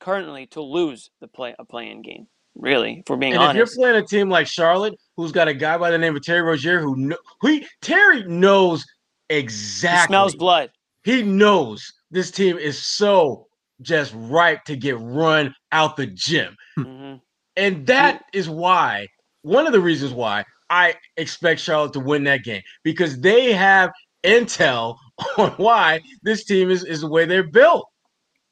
currently 0.00 0.46
to 0.48 0.60
lose 0.62 1.10
the 1.20 1.28
play 1.28 1.54
a 1.58 1.64
playing 1.64 2.02
game. 2.02 2.26
Really, 2.58 3.00
if 3.00 3.10
we're 3.10 3.16
being 3.16 3.34
And 3.34 3.50
if 3.50 3.54
you're 3.56 3.66
playing 3.66 4.02
a 4.02 4.06
team 4.06 4.30
like 4.30 4.46
Charlotte, 4.46 4.94
who's 5.16 5.30
got 5.30 5.46
a 5.46 5.52
guy 5.54 5.76
by 5.76 5.90
the 5.90 5.98
name 5.98 6.16
of 6.16 6.22
Terry 6.24 6.40
Rozier, 6.40 6.80
who 6.80 6.96
kno- 6.96 7.16
who 7.42 7.48
he, 7.48 7.66
Terry 7.82 8.24
knows 8.24 8.82
He 9.28 9.36
exactly. 9.36 10.06
smells 10.14 10.34
blood. 10.34 10.70
He 11.06 11.22
knows 11.22 11.92
this 12.10 12.32
team 12.32 12.58
is 12.58 12.84
so 12.84 13.46
just 13.80 14.12
ripe 14.16 14.64
to 14.64 14.76
get 14.76 14.98
run 14.98 15.54
out 15.70 15.96
the 15.96 16.08
gym. 16.08 16.56
hmm 16.74 17.14
And 17.54 17.86
that 17.86 18.24
is 18.32 18.48
why, 18.48 19.06
one 19.42 19.68
of 19.68 19.72
the 19.72 19.78
reasons 19.80 20.12
why 20.12 20.44
I 20.68 20.96
expect 21.16 21.60
Charlotte 21.60 21.92
to 21.92 22.00
win 22.00 22.24
that 22.24 22.42
game 22.42 22.62
because 22.82 23.20
they 23.20 23.52
have 23.52 23.92
intel 24.24 24.96
on 25.38 25.52
why 25.52 26.00
this 26.24 26.44
team 26.44 26.70
is, 26.72 26.82
is 26.82 27.02
the 27.02 27.08
way 27.08 27.24
they're 27.24 27.48
built. 27.52 27.86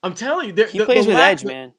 I'm 0.05 0.15
telling 0.15 0.47
you, 0.47 0.53
they're- 0.53 0.69
He 0.69 0.79
the, 0.79 0.85
plays 0.87 1.07
the 1.07 1.11
with 1.11 1.19
edge, 1.19 1.45
man. 1.45 1.73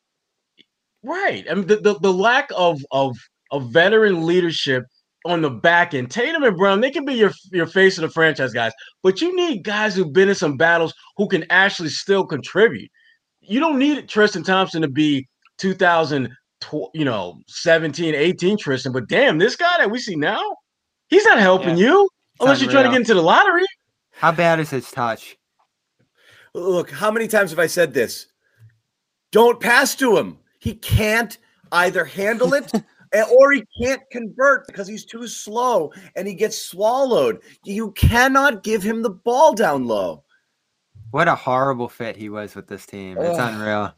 Right. 1.03 1.45
I 1.49 1.53
mean, 1.53 1.67
the, 1.67 1.77
the, 1.77 1.99
the 1.99 2.11
lack 2.13 2.49
of, 2.53 2.81
of 2.91 3.15
of 3.51 3.71
veteran 3.71 4.25
leadership 4.25 4.83
on 5.25 5.41
the 5.41 5.49
back 5.49 5.93
end. 5.93 6.11
Tatum 6.11 6.43
and 6.43 6.55
Brown, 6.55 6.79
they 6.79 6.91
can 6.91 7.03
be 7.03 7.15
your 7.15 7.31
your 7.51 7.65
face 7.65 7.97
of 7.97 8.03
the 8.03 8.09
franchise 8.09 8.53
guys, 8.53 8.71
but 9.03 9.19
you 9.21 9.35
need 9.35 9.63
guys 9.63 9.95
who've 9.95 10.13
been 10.13 10.29
in 10.29 10.35
some 10.35 10.55
battles 10.55 10.93
who 11.17 11.27
can 11.27 11.43
actually 11.49 11.89
still 11.89 12.25
contribute. 12.25 12.89
You 13.41 13.59
don't 13.59 13.79
need 13.79 14.07
Tristan 14.07 14.43
Thompson 14.43 14.81
to 14.81 14.87
be 14.87 15.27
2000, 15.57 16.29
you 16.93 17.05
know, 17.05 17.39
17, 17.47 18.15
18 18.15 18.57
Tristan, 18.57 18.91
but 18.91 19.07
damn, 19.07 19.37
this 19.37 19.55
guy 19.55 19.75
that 19.77 19.91
we 19.91 19.99
see 19.99 20.15
now, 20.15 20.41
he's 21.07 21.25
not 21.25 21.39
helping 21.39 21.77
you 21.77 22.09
unless 22.39 22.61
you're 22.61 22.71
trying 22.71 22.85
to 22.85 22.91
get 22.91 23.01
into 23.01 23.13
the 23.13 23.21
lottery. 23.21 23.65
How 24.11 24.31
bad 24.31 24.59
is 24.59 24.69
his 24.69 24.89
touch? 24.89 25.37
Look, 26.53 26.89
how 26.89 27.11
many 27.11 27.27
times 27.27 27.49
have 27.49 27.59
I 27.59 27.67
said 27.67 27.93
this? 27.93 28.27
Don't 29.31 29.59
pass 29.59 29.93
to 29.95 30.17
him. 30.17 30.37
He 30.59 30.73
can't 30.73 31.37
either 31.71 32.05
handle 32.05 32.53
it 32.53 32.71
and, 32.73 32.85
or 33.23 33.51
he 33.51 33.63
can't 33.81 34.01
convert 34.11 34.67
because 34.67 34.87
he's 34.87 35.05
too 35.05 35.27
slow 35.27 35.91
and 36.15 36.27
he 36.27 36.33
gets 36.33 36.61
swallowed. 36.61 37.41
You 37.63 37.91
cannot 37.91 38.63
give 38.63 38.83
him 38.83 39.01
the 39.01 39.09
ball 39.09 39.53
down 39.53 39.85
low. 39.87 40.23
What 41.11 41.27
a 41.27 41.35
horrible 41.35 41.87
fit 41.87 42.17
he 42.17 42.29
was 42.29 42.55
with 42.55 42.67
this 42.67 42.85
team. 42.85 43.17
It's 43.17 43.39
Ugh. 43.39 43.53
unreal. 43.53 43.93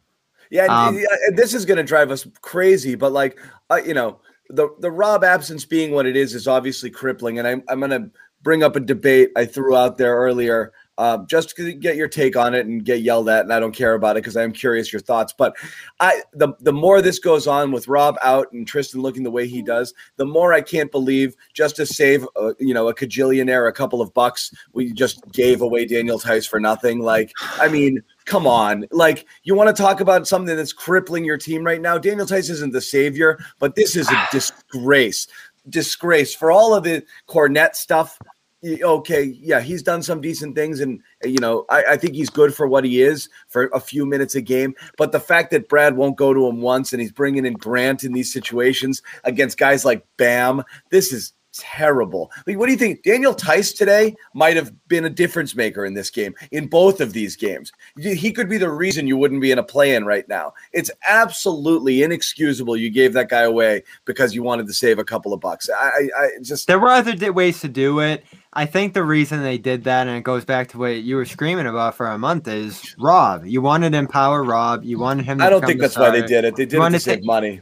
Yeah, 0.50 0.66
Um, 0.66 1.02
this 1.36 1.54
is 1.54 1.66
going 1.66 1.78
to 1.78 1.84
drive 1.84 2.12
us 2.12 2.28
crazy. 2.42 2.96
But 2.96 3.12
like, 3.12 3.40
uh, 3.70 3.82
you 3.84 3.94
know, 3.94 4.20
the 4.50 4.70
the 4.80 4.92
Rob 4.92 5.24
absence 5.24 5.66
being 5.66 5.92
what 5.92 6.06
it 6.06 6.16
is 6.16 6.34
is 6.34 6.48
obviously 6.48 6.90
crippling. 6.90 7.40
And 7.40 7.48
I'm 7.48 7.64
I'm 7.68 7.80
going 7.80 7.92
to 7.92 8.12
bring 8.44 8.64
up 8.64 8.76
a 8.76 8.80
debate 8.80 9.32
I 9.36 9.46
threw 9.46 9.76
out 9.76 9.98
there 9.98 10.16
earlier, 10.16 10.72
uh, 10.98 11.20
just 11.26 11.56
to 11.56 11.74
get 11.74 11.96
your 11.96 12.08
take 12.08 12.36
on 12.36 12.54
it 12.54 12.66
and 12.66 12.84
get 12.84 13.02
yelled 13.02 13.30
at. 13.30 13.44
And 13.44 13.54
I 13.54 13.60
don't 13.60 13.76
care 13.76 13.94
about 13.94 14.18
it 14.18 14.24
because 14.24 14.38
I 14.38 14.44
am 14.44 14.52
curious 14.52 14.92
your 14.92 15.02
thoughts. 15.02 15.34
But 15.34 15.56
I 16.00 16.22
the 16.34 16.54
the 16.60 16.74
more 16.74 17.02
this 17.02 17.20
goes 17.20 17.48
on 17.48 17.72
with 17.72 17.88
Rob 17.88 18.18
out 18.24 18.52
and 18.52 18.68
Tristan 18.68 19.02
looking 19.02 19.24
the 19.24 19.32
way 19.32 19.48
he 19.48 19.62
does, 19.62 19.94
the 20.18 20.26
more 20.26 20.54
I 20.54 20.62
can't 20.62 20.92
believe 20.92 21.36
just 21.54 21.76
to 21.78 21.86
save 21.86 22.28
uh, 22.40 22.54
you 22.60 22.74
know 22.74 22.88
a 22.88 22.96
cajillionaire 22.96 23.68
a 23.68 23.74
couple 23.74 24.02
of 24.02 24.14
bucks, 24.14 24.54
we 24.74 24.92
just 24.92 25.32
gave 25.32 25.62
away 25.62 25.86
Daniel 25.86 26.20
Theis 26.20 26.48
for 26.48 26.60
nothing. 26.60 27.00
Like, 27.00 27.32
I 27.60 27.68
mean 27.68 28.04
come 28.28 28.46
on. 28.46 28.86
Like, 28.92 29.26
you 29.44 29.56
want 29.56 29.76
to 29.76 29.82
talk 29.82 30.02
about 30.02 30.28
something 30.28 30.56
that's 30.56 30.74
crippling 30.74 31.26
your 31.26 31.38
team 31.38 31.64
right 31.64 31.82
now? 31.82 31.98
Daniel 31.98 32.28
Theis 32.28 32.50
isn't 32.52 32.74
the 32.74 32.82
savior, 32.82 33.40
but 33.58 33.74
this 33.76 33.96
is 33.96 34.12
a 34.12 34.28
disgrace. 34.32 35.28
Disgrace 35.70 36.36
for 36.36 36.52
all 36.52 36.76
of 36.76 36.84
the 36.84 37.04
Kornet 37.28 37.74
stuff. 37.76 38.20
Okay, 38.66 39.24
yeah, 39.40 39.60
he's 39.60 39.84
done 39.84 40.02
some 40.02 40.20
decent 40.20 40.56
things, 40.56 40.80
and 40.80 41.00
uh, 41.24 41.28
you 41.28 41.38
know, 41.40 41.66
I, 41.70 41.84
I 41.92 41.98
think 41.98 42.16
he's 42.16 42.32
good 42.32 42.56
for 42.56 42.68
what 42.68 42.86
he 42.86 43.02
is 43.02 43.30
for 43.48 43.68
a 43.68 43.80
few 43.80 44.04
minutes 44.04 44.34
a 44.34 44.42
game. 44.42 44.74
But 44.98 45.12
the 45.12 45.20
fact 45.20 45.52
that 45.52 45.70
Brad 45.70 45.96
won't 45.96 46.18
go 46.18 46.34
to 46.34 46.48
him 46.48 46.62
once, 46.62 46.92
and 46.92 47.00
he's 47.00 47.12
bringing 47.12 47.46
in 47.46 47.54
Grant 47.54 48.04
in 48.04 48.14
these 48.14 48.34
situations 48.34 49.04
against 49.24 49.60
guys 49.60 49.86
like 49.86 50.04
Bam, 50.18 50.64
this 50.90 51.14
is 51.14 51.34
terrible. 51.58 52.32
Like, 52.46 52.58
what 52.58 52.68
do 52.68 52.72
you 52.72 52.78
think? 52.78 53.04
Daniel 53.04 53.34
Theis 53.34 53.76
today 53.76 54.16
might 54.34 54.56
have 54.56 54.74
been 54.88 55.06
a 55.06 55.10
difference 55.10 55.56
maker 55.56 55.86
in 55.86 55.94
this 55.94 56.10
game, 56.10 56.34
in 56.52 56.68
both 56.68 57.02
of 57.02 57.14
these 57.14 57.36
games. 57.36 57.72
He 57.98 58.32
could 58.32 58.50
be 58.50 58.58
the 58.58 58.70
reason 58.70 59.08
you 59.08 59.18
wouldn't 59.18 59.42
be 59.42 59.52
in 59.52 59.60
a 59.60 59.64
play 59.64 59.96
in 59.96 60.06
right 60.06 60.28
now. 60.28 60.54
It's 60.74 60.92
absolutely 61.08 62.04
inexcusable 62.04 62.78
you 62.78 62.90
gave 62.90 63.14
that 63.14 63.30
guy 63.30 63.42
away 63.42 63.84
because 64.06 64.34
you 64.34 64.44
wanted 64.44 64.68
to 64.68 64.74
save 64.74 65.00
a 65.00 65.04
couple 65.04 65.34
of 65.34 65.40
bucks. 65.40 65.70
I, 65.70 66.10
I 66.18 66.30
just. 66.42 66.68
There 66.68 66.80
were 66.80 66.90
other 66.90 67.34
ways 67.34 67.62
to 67.62 67.68
do 67.68 68.00
it. 68.00 68.24
I 68.58 68.66
think 68.66 68.94
the 68.96 69.04
reason 69.04 69.44
they 69.44 69.60
did 69.60 69.84
that, 69.84 70.08
and 70.08 70.18
it 70.18 70.24
goes 70.24 70.44
back 70.44 70.68
to 70.70 70.80
what 70.80 71.04
you 71.04 71.16
were 71.16 71.26
screaming 71.26 71.68
about 71.68 71.94
for 71.96 72.08
a 72.08 72.18
month, 72.18 72.48
is 72.48 72.96
Rob. 73.00 73.46
You 73.46 73.62
wanted 73.62 73.92
to 73.92 74.00
empower 74.00 74.44
Rob. 74.44 74.84
You 74.84 74.98
wanted 74.98 75.26
him. 75.26 75.38
To 75.38 75.44
I 75.46 75.50
don't 75.52 75.64
think 75.64 75.80
that's 75.80 75.96
why 75.96 76.10
they 76.10 76.24
did 76.26 76.44
it. 76.44 76.56
They 76.56 76.64
You 76.64 76.66
did 76.66 76.74
it 76.74 76.78
to 76.78 76.80
wanted 76.80 77.00
save 77.02 77.24
money. 77.24 77.62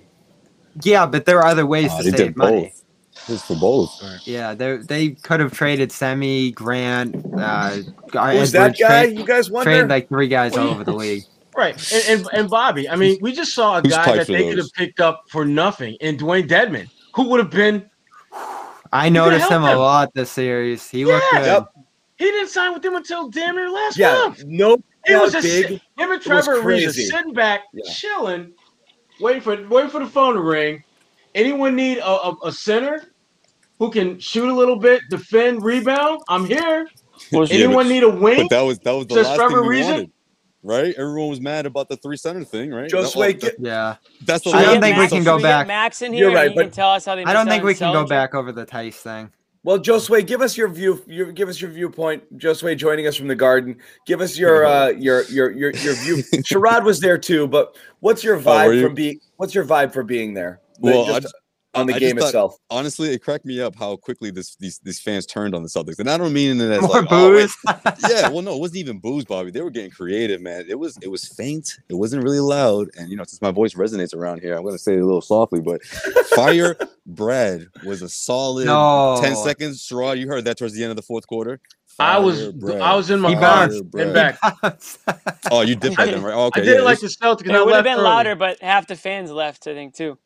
Yeah, 0.84 1.05
but 1.05 1.25
there 1.25 1.39
are 1.39 1.45
other 1.47 1.65
ways 1.65 1.88
Nah, 1.91 1.97
to 1.97 2.03
they 2.05 2.10
save 2.12 2.17
did 2.27 2.38
money. 2.38 2.62
both. 2.63 2.81
It 3.27 3.31
was 3.34 3.41
for 3.43 3.55
both. 3.55 4.01
Yeah, 4.25 4.53
they 4.53 4.77
they 4.77 5.10
could 5.12 5.41
have 5.41 5.51
traded 5.53 5.91
Semi, 5.91 6.51
Grant, 6.51 7.13
uh, 7.38 7.71
Who's 8.31 8.51
that 8.53 8.77
guy? 8.79 9.05
trade- 9.08 9.17
You 9.19 9.25
guys 9.25 9.51
wonder? 9.51 9.71
Traded 9.71 9.89
like 9.89 10.08
three 10.08 10.27
guys 10.29 10.53
Well, 10.53 10.67
all 10.67 10.73
over 10.75 10.84
the 10.86 10.93
league. 10.93 11.23
Right. 11.58 11.75
And, 11.93 12.19
and 12.19 12.29
and 12.34 12.49
Bobby, 12.49 12.88
I 12.89 12.95
mean, 12.95 13.17
we 13.21 13.34
just 13.34 13.53
saw 13.53 13.79
a 13.79 13.81
Who's 13.81 13.91
guy 13.91 14.15
that 14.17 14.27
for 14.27 14.31
they 14.34 14.47
could 14.49 14.58
have 14.60 14.71
picked 14.73 14.99
up 15.01 15.23
for 15.29 15.43
nothing 15.45 15.95
in 16.01 16.17
Dwayne 16.17 16.47
Dedmon, 16.47 16.89
who 17.13 17.29
would 17.29 17.39
have 17.39 17.49
been 17.51 17.89
I 18.95 19.10
noticed 19.10 19.47
could 19.47 19.55
him 19.55 19.63
a 19.63 19.75
lot 19.75 20.13
this 20.13 20.31
series. 20.31 20.89
He 20.89 21.05
looked 21.05 21.25
good. 21.31 21.45
Yep. 21.45 21.67
he 22.17 22.25
didn't 22.25 22.49
sign 22.49 22.73
with 22.73 22.81
them 22.81 22.95
until 22.95 23.29
damn 23.29 23.55
near 23.55 23.69
last 23.69 23.97
Yeah, 23.97 24.13
month. 24.13 24.43
no, 24.45 24.73
it 25.05 25.15
was 25.21 25.34
not 25.34 25.41
just 25.43 25.53
big. 25.53 25.67
sit- 25.67 25.81
him 25.97 26.12
and 26.12 26.21
Trevor 26.21 26.55
Ariza 26.58 26.62
crazy. 26.63 27.05
sitting 27.08 27.34
back, 27.34 27.62
Yeah. 27.73 27.91
chilling, 27.93 28.53
waiting 29.19 29.41
for 29.41 29.67
waiting 29.67 29.89
for 29.91 29.99
the 29.99 30.08
phone 30.08 30.36
to 30.36 30.41
ring. 30.41 30.84
Anyone 31.36 31.75
need 31.75 31.97
a, 31.97 32.08
a, 32.08 32.36
a 32.45 32.51
center 32.51 33.12
who 33.79 33.91
can 33.91 34.17
shoot 34.19 34.49
a 34.49 34.53
little 34.53 34.77
bit, 34.77 35.01
defend, 35.10 35.63
rebound? 35.63 36.21
I'm 36.29 36.45
here. 36.45 36.88
Was 37.34 37.51
Yeah, 37.51 37.65
Anyone 37.65 37.86
but- 37.88 37.89
need 37.91 38.03
a 38.03 38.10
wing? 38.10 38.38
But 38.43 38.49
that 38.51 38.62
was 38.62 38.79
that 38.79 38.91
was 38.91 39.08
the 39.08 39.15
Just 39.15 39.31
last 39.31 39.39
for 39.41 39.49
thing 39.49 39.62
we 39.62 39.67
reason? 39.67 39.91
wanted, 39.93 40.12
right? 40.65 40.93
Everyone 40.97 41.30
was 41.30 41.39
mad 41.39 41.65
about 41.65 41.88
the 41.89 41.97
three 41.97 42.17
center 42.17 42.43
thing, 42.43 42.71
right? 42.71 42.89
Josue, 42.91 43.39
That- 43.41 43.56
Yeah, 43.60 43.95
that's 44.25 44.43
the 44.43 44.49
I 44.51 44.63
don't 44.63 44.73
get 44.75 44.82
think 44.82 44.97
we 44.97 45.08
can 45.08 45.23
go 45.23 45.39
back. 45.39 45.67
Max 45.67 46.01
in 46.01 46.12
here, 46.13 46.25
You're 46.30 46.36
right, 46.36 46.45
and 46.47 46.54
he 46.54 46.58
can 46.60 46.67
but- 46.67 46.73
tell 46.73 46.89
us 46.89 47.06
how 47.06 47.15
they. 47.15 47.23
I 47.23 47.34
don't 47.34 47.47
think 47.47 47.63
we 47.63 47.75
can 47.75 47.93
go 47.93 48.06
back 48.06 48.34
over 48.36 48.51
the 48.51 48.65
Theis 48.65 48.95
thing. 48.95 49.32
Well, 49.63 49.80
Josue, 49.80 50.28
give 50.28 50.41
us 50.41 50.56
your 50.56 50.67
view. 50.67 51.01
You 51.08 51.32
give 51.32 51.49
us 51.49 51.60
your 51.60 51.71
viewpoint. 51.71 52.38
Josue 52.38 52.78
joining 52.78 53.08
us 53.08 53.15
from 53.15 53.28
the 53.28 53.36
garden. 53.36 53.78
Give 54.06 54.21
us 54.21 54.38
your 54.38 54.63
uh, 54.65 54.89
your 54.97 55.23
your 55.23 55.51
your 55.51 55.71
your 55.71 55.95
view. 55.95 56.17
Sherrod 56.43 56.84
was 56.84 56.99
there 56.99 57.17
too, 57.17 57.47
but 57.47 57.75
what's 57.99 58.23
your 58.23 58.36
were 58.38 58.43
vibe 58.43 58.75
you? 58.75 58.84
from 58.84 58.93
being? 58.93 59.19
What's 59.38 59.56
your 59.56 59.65
vibe 59.65 59.91
for 59.91 60.04
being 60.04 60.34
there? 60.36 60.62
Well, 60.80 61.06
Just 61.06 61.15
I 61.15 61.19
just- 61.21 61.36
on 61.75 61.88
the 61.88 61.93
I 61.93 61.99
just 61.99 62.09
game 62.09 62.17
thought- 62.17 62.25
itself. 62.27 62.57
honestly, 62.69 63.09
it 63.13 63.19
cracked 63.21 63.45
me 63.45 63.59
up 63.61 63.75
how 63.75 63.95
quickly 63.95 64.31
this 64.31 64.55
these 64.55 64.79
these 64.79 64.99
fans 64.99 65.25
turned 65.25 65.53
on 65.53 65.61
the 65.63 65.69
Celtics, 65.69 65.99
and 65.99 66.09
I 66.09 66.17
don't 66.17 66.33
mean 66.33 66.59
it 66.61 66.71
as 66.71 66.81
More 66.81 67.01
like, 67.01 67.07
oh, 67.11 67.31
booze. 67.31 67.55
yeah, 68.09 68.29
well, 68.29 68.41
no, 68.41 68.55
it 68.55 68.59
wasn't 68.59 68.77
even 68.77 68.99
booze, 68.99 69.25
Bobby. 69.25 69.51
They 69.51 69.61
were 69.61 69.69
getting 69.69 69.91
creative, 69.91 70.41
man. 70.41 70.65
It 70.67 70.79
was 70.79 70.97
it 71.01 71.09
was 71.09 71.27
faint. 71.27 71.77
It 71.89 71.95
wasn't 71.95 72.23
really 72.23 72.39
loud, 72.39 72.89
and 72.97 73.09
you 73.09 73.17
know, 73.17 73.23
since 73.23 73.41
my 73.41 73.51
voice 73.51 73.73
resonates 73.75 74.15
around 74.15 74.41
here, 74.41 74.55
I'm 74.57 74.63
gonna 74.63 74.77
say 74.77 74.93
it 74.93 74.99
a 75.01 75.05
little 75.05 75.21
softly, 75.21 75.59
but 75.61 75.83
Fire 76.35 76.75
Bread 77.05 77.67
was 77.85 78.01
a 78.01 78.09
solid 78.09 78.65
No. 78.65 79.19
ten 79.21 79.35
seconds. 79.35 79.85
Sherrod, 79.88 80.17
you 80.17 80.27
heard 80.27 80.45
that 80.45 80.57
towards 80.57 80.73
the 80.73 80.83
end 80.83 80.89
of 80.91 80.95
the 80.97 81.03
fourth 81.03 81.27
quarter. 81.27 81.59
I 81.97 82.19
was 82.19 82.51
Bread. 82.51 82.81
I 82.81 82.93
was 82.95 83.09
in 83.09 83.21
my 83.21 83.29
He 83.29 83.35
car 83.35 83.67
bounced. 83.69 83.83
and 83.95 84.13
back. 84.13 84.38
Oh, 85.51 85.61
you 85.61 85.75
dipped 85.75 85.95
by 85.95 86.07
then, 86.07 86.23
right? 86.23 86.33
Oh, 86.33 86.45
okay, 86.47 86.61
I 86.61 86.65
did 86.65 86.77
yeah, 86.77 86.81
like 86.81 86.99
this- 86.99 87.15
the 87.17 87.25
Celtics. 87.25 87.41
and 87.47 87.51
It 87.51 87.65
would 87.65 87.73
have 87.75 87.83
been 87.83 87.93
early. 87.93 88.03
louder, 88.03 88.35
but 88.35 88.59
half 88.61 88.88
the 88.88 88.95
fans 88.95 89.31
left. 89.31 89.67
I 89.67 89.73
think 89.73 89.93
too. 89.93 90.17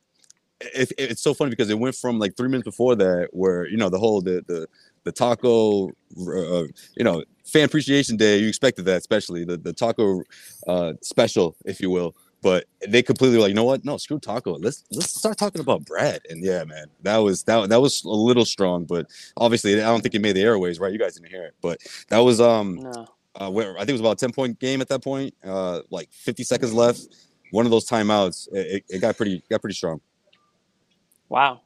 It, 0.61 0.91
it- 0.97 1.11
it's 1.11 1.21
so 1.21 1.33
funny 1.33 1.49
because 1.49 1.69
it 1.69 1.79
went 1.79 1.95
from 1.95 2.19
like 2.19 2.35
three 2.37 2.49
minutes 2.49 2.65
before 2.65 2.95
that, 2.95 3.29
where 3.31 3.67
you 3.67 3.77
know 3.77 3.89
the 3.89 3.99
whole 3.99 4.21
the 4.21 4.43
the 4.47 4.67
the 5.05 5.11
taco, 5.11 5.87
uh, 5.89 6.63
you 6.97 7.03
know, 7.03 7.23
fan 7.45 7.63
appreciation 7.63 8.17
day. 8.17 8.37
You 8.37 8.47
expected 8.49 8.85
that, 8.85 8.97
especially 8.97 9.45
the 9.45 9.57
the 9.57 9.73
taco 9.73 10.21
uh, 10.67 10.93
special, 11.01 11.55
if 11.65 11.79
you 11.79 11.89
will. 11.89 12.15
But 12.41 12.65
they 12.87 13.03
completely 13.03 13.35
were 13.37 13.41
like, 13.43 13.49
you 13.49 13.55
know 13.55 13.65
what? 13.65 13.83
No, 13.83 13.97
screw 13.97 14.17
taco. 14.19 14.57
Let's 14.57 14.85
let's 14.91 15.11
start 15.17 15.37
talking 15.37 15.59
about 15.61 15.83
Brad. 15.85 16.21
And 16.29 16.41
yeah, 16.43 16.63
man, 16.63 16.85
that 17.03 17.17
was 17.17 17.43
that 17.43 17.67
that 17.69 17.81
was 17.81 18.03
a 18.05 18.09
little 18.09 18.45
strong, 18.45 18.85
but 18.85 19.07
obviously 19.37 19.73
I 19.81 19.85
don't 19.87 20.01
think 20.01 20.15
it 20.15 20.21
made 20.21 20.37
the 20.37 20.41
airways, 20.43 20.79
right? 20.79 20.91
You 20.93 20.99
guys 20.99 21.15
didn't 21.15 21.29
hear 21.31 21.43
it, 21.43 21.55
but 21.61 21.79
that 22.09 22.19
was 22.19 22.39
um 22.39 22.75
No. 22.81 23.07
uh, 23.35 23.49
where 23.49 23.75
I 23.75 23.79
think 23.79 23.89
it 23.89 23.93
was 23.93 24.01
about 24.01 24.21
a 24.21 24.25
10 24.25 24.31
point 24.31 24.57
game 24.59 24.79
at 24.79 24.87
that 24.87 25.03
point. 25.03 25.33
Uh, 25.43 25.81
like 25.89 26.09
50 26.13 26.43
seconds 26.43 26.73
left. 26.73 27.01
One 27.51 27.65
of 27.65 27.71
those 27.71 27.89
timeouts, 27.89 28.47
it- 28.53 28.85
it 28.87 28.99
got 28.99 29.17
pretty 29.17 29.43
got 29.49 29.59
pretty 29.59 29.75
strong. 29.75 29.99
Wow. 31.29 31.61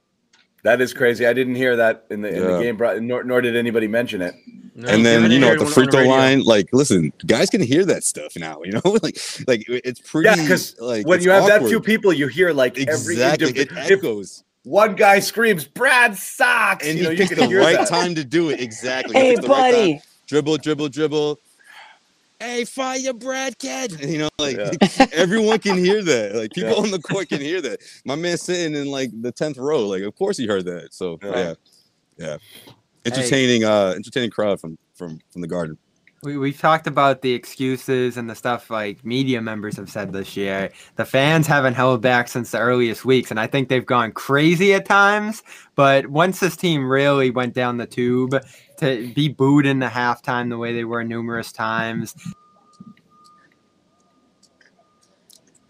That 0.64 0.80
is 0.80 0.94
crazy. 0.94 1.26
I 1.26 1.34
didn't 1.34 1.56
hear 1.56 1.76
that 1.76 2.06
in 2.10 2.22
the 2.22 2.30
in 2.30 2.42
the 2.42 2.60
game, 2.60 2.78
bro- 2.78 3.00
nor, 3.00 3.24
nor 3.24 3.42
did 3.42 3.56
anybody 3.56 3.88
mention 3.88 4.22
it. 4.22 4.34
No, 4.76 4.88
and 4.90 5.06
then 5.06 5.30
you 5.30 5.38
know 5.38 5.48
hear 5.50 5.60
the 5.60 5.66
free 5.66 5.88
throw 5.88 6.00
radio. 6.00 6.16
line, 6.16 6.42
like 6.44 6.70
listen, 6.72 7.12
guys 7.28 7.50
can 7.50 7.62
hear 7.62 7.86
that 7.86 8.04
stuff 8.04 8.34
now. 8.38 8.62
You 8.64 8.72
know, 8.72 8.82
like 9.04 9.18
like 9.46 9.66
it's 9.68 10.00
pretty. 10.00 10.30
Yeah, 10.30 10.36
because 10.42 10.76
like 10.80 11.06
when 11.06 11.22
you 11.22 11.32
have 11.32 11.48
that 11.48 11.64
few 11.68 11.82
people, 11.82 12.14
you 12.14 12.28
hear 12.28 12.54
like 12.54 12.78
exactly, 12.78 13.50
every 13.50 13.62
it 13.62 13.72
echoes, 13.76 14.46
one 14.64 14.96
guy 14.96 15.20
screams, 15.20 15.66
"Brad 15.66 16.16
sucks," 16.16 16.88
and 16.88 16.98
you 16.98 17.04
know, 17.04 17.10
he 17.12 17.18
you 17.18 17.28
picks 17.28 17.40
the 17.40 17.46
hear 17.46 17.60
right 17.60 17.78
that. 17.78 17.90
time 17.90 18.16
to 18.16 18.24
do 18.24 18.50
it. 18.50 18.62
Exactly. 18.62 19.14
Hey, 19.14 19.32
picks 19.32 19.42
the 19.42 19.50
right 19.50 19.72
buddy. 19.74 20.02
dribble, 20.28 20.58
dribble, 20.58 20.90
dribble. 20.90 21.40
Hey, 22.44 22.66
fire 22.66 23.14
Brad 23.14 23.58
Ked. 23.58 24.02
You 24.06 24.18
know, 24.20 24.30
like 24.38 24.58
Yeah. 24.58 25.06
everyone 25.14 25.60
can 25.60 25.78
hear 25.78 26.04
that. 26.04 26.36
Like 26.36 26.52
people 26.56 26.72
Yeah. 26.72 26.76
on 26.84 26.92
the 26.92 27.00
court 27.00 27.30
can 27.30 27.40
hear 27.40 27.62
that. 27.62 27.80
My 28.06 28.16
man 28.16 28.38
sitting 28.38 28.76
in 28.76 28.88
like 28.92 29.10
the 29.22 29.32
tenth 29.32 29.58
row, 29.58 29.88
like 29.88 30.04
of 30.04 30.14
course 30.16 30.38
he 30.38 30.46
heard 30.46 30.66
that. 30.66 30.94
So 30.94 31.18
Yeah. 31.24 31.36
yeah, 31.38 31.54
yeah. 32.18 32.38
Entertaining, 33.06 33.64
uh, 33.64 33.94
entertaining 33.96 34.30
crowd 34.30 34.60
from 34.60 34.78
from 34.94 35.20
from 35.32 35.42
the 35.42 35.48
Garden. 35.48 35.78
We, 36.22 36.38
we've 36.38 36.58
talked 36.60 36.88
about 36.88 37.22
the 37.22 37.34
excuses 37.34 38.16
and 38.16 38.30
the 38.30 38.36
stuff 38.36 38.70
like 38.70 39.04
media 39.04 39.42
members 39.42 39.76
have 39.76 39.90
said 39.90 40.14
this 40.14 40.38
year. 40.38 40.70
The 40.96 41.04
fans 41.04 41.48
haven't 41.48 41.74
held 41.74 42.02
back 42.02 42.30
since 42.30 42.52
the 42.52 42.60
earliest 42.60 43.04
weeks, 43.04 43.30
and 43.30 43.40
I 43.42 43.48
think 43.48 43.68
they've 43.68 43.86
gone 43.86 44.14
crazy 44.14 44.74
at 44.74 44.86
times. 44.86 45.44
But 45.76 46.08
once 46.08 46.40
this 46.40 46.56
team 46.56 46.90
really 46.90 47.30
went 47.30 47.54
down 47.54 47.76
the 47.76 47.86
tube, 47.86 48.36
to 48.84 49.14
be 49.14 49.30
booed 49.30 49.66
in 49.66 49.80
the 49.80 49.88
halftime 49.88 50.50
the 50.50 50.58
way 50.58 50.74
they 50.74 50.84
were 50.84 51.04
numerous 51.04 51.52
times, 51.52 52.16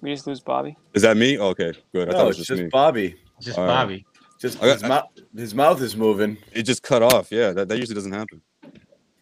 We 0.04 0.14
just 0.14 0.28
lose 0.28 0.42
Bobby. 0.42 0.76
Is 0.94 1.02
that 1.04 1.16
me? 1.16 1.38
Oh, 1.38 1.48
okay, 1.48 1.72
good. 1.94 2.10
I 2.10 2.12
thought 2.12 2.26
it 2.26 2.28
was 2.28 2.38
just 2.38 2.50
just 2.50 2.62
me. 2.62 2.68
Bobby. 2.68 3.16
Just 3.40 3.58
All 3.58 3.66
right. 3.66 3.74
Bobby. 3.74 4.06
Just 4.38 4.60
got- 4.60 4.74
his, 4.74 4.84
mouth, 4.84 5.06
his 5.34 5.56
mouth 5.56 5.82
is 5.82 5.96
moving. 5.96 6.38
It 6.52 6.64
just 6.64 6.84
cut 6.84 7.02
off. 7.02 7.32
Yeah, 7.32 7.54
that, 7.54 7.70
that 7.70 7.78
usually 7.78 7.96
doesn't 7.96 8.12
happen. 8.12 8.42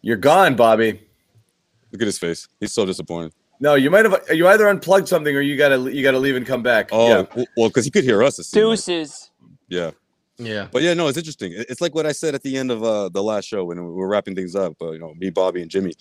You're 0.02 0.18
gone, 0.18 0.56
Bobby. 0.56 1.00
Look 1.92 2.02
at 2.02 2.08
his 2.08 2.18
face. 2.18 2.48
He's 2.60 2.74
so 2.74 2.84
disappointed. 2.88 3.32
No, 3.60 3.76
you 3.76 3.92
might 3.92 4.06
have. 4.06 4.24
You 4.32 4.48
either 4.48 4.68
unplugged 4.68 5.08
something 5.08 5.36
or 5.36 5.42
you 5.42 5.56
gotta 5.56 5.78
you 5.94 6.02
gotta 6.02 6.18
leave 6.18 6.36
and 6.36 6.48
come 6.48 6.64
back. 6.64 6.90
Oh, 6.92 7.10
yeah. 7.10 7.44
well, 7.56 7.70
because 7.70 7.86
he 7.86 7.92
could 7.92 8.04
hear 8.04 8.24
us. 8.24 8.40
it 8.40 8.48
like. 8.48 8.64
Deuces. 8.64 9.30
Yeah. 9.70 9.92
Yeah. 10.42 10.70
But 10.72 10.84
yeah, 10.84 10.94
no, 10.96 11.08
it's 11.08 11.18
interesting. 11.18 11.54
It's 11.56 11.82
like 11.82 11.96
what 11.96 12.06
I 12.08 12.14
said 12.14 12.36
at 12.36 12.44
the 12.44 12.58
end 12.58 12.72
of 12.72 12.84
uh, 12.84 13.10
the 13.10 13.24
last 13.24 13.46
show 13.46 13.66
when 13.66 13.78
we 13.84 13.92
were 13.92 14.08
wrapping 14.10 14.36
things 14.36 14.56
up. 14.56 14.76
Uh, 14.82 14.92
you 14.92 15.00
know, 15.00 15.14
me, 15.16 15.30
Bobby, 15.32 15.62
and 15.62 15.72
Jimmy. 15.72 15.94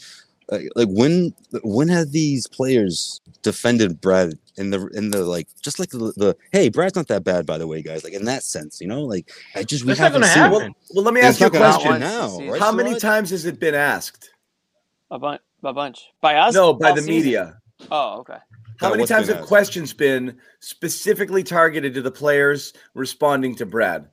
like, 0.50 0.68
like 0.76 0.88
when 0.90 1.34
when 1.62 1.88
have 1.88 2.12
these 2.12 2.46
players 2.46 3.20
defended 3.42 4.00
Brad 4.00 4.34
in 4.56 4.70
the 4.70 4.86
in 4.88 5.10
the 5.10 5.24
like 5.24 5.48
just 5.62 5.78
like 5.78 5.90
the, 5.90 6.12
the 6.16 6.36
hey 6.52 6.70
Brad's 6.70 6.96
not 6.96 7.08
that 7.08 7.24
bad 7.24 7.46
by 7.46 7.58
the 7.58 7.66
way 7.66 7.82
guys 7.82 8.04
like 8.04 8.12
in 8.14 8.24
that 8.26 8.42
sense 8.44 8.80
you 8.80 8.86
know 8.86 9.02
like 9.02 9.30
I 9.54 9.64
just 9.64 9.84
we 9.84 9.94
That's 9.96 10.00
haven't 10.00 10.24
seen 10.24 10.50
Well, 10.50 10.60
well, 10.90 11.04
let 11.04 11.14
me 11.14 11.22
ask 11.22 11.40
you 11.40 11.46
a 11.46 11.50
question. 11.50 11.82
happen 11.82 11.98
Once 11.98 12.04
this 12.14 12.36
now 12.38 12.38
right 12.42 12.60
How 12.60 12.72
many 12.72 12.94
Sherrod? 12.94 13.00
times 13.00 13.30
has 13.30 13.46
it 13.46 13.60
been 13.60 13.74
asked? 13.74 14.30
A 15.10 15.18
bunch, 15.18 15.42
a 15.64 15.72
bunch 15.72 16.06
by 16.22 16.36
us. 16.36 16.54
No, 16.54 16.74
by 16.74 16.92
the 16.92 17.02
season? 17.02 17.24
media. 17.24 17.60
Oh, 17.90 18.20
okay. 18.20 18.38
How 18.78 18.88
Yeah, 18.88 18.90
many 18.90 19.04
times 19.04 19.28
have 19.28 19.40
asked? 19.40 19.48
questions 19.48 19.92
been 19.94 20.38
specifically 20.60 21.44
targeted 21.44 21.94
to 21.94 22.02
the 22.02 22.10
players 22.10 22.72
responding 22.94 23.56
to 23.56 23.66
Brad? 23.66 24.08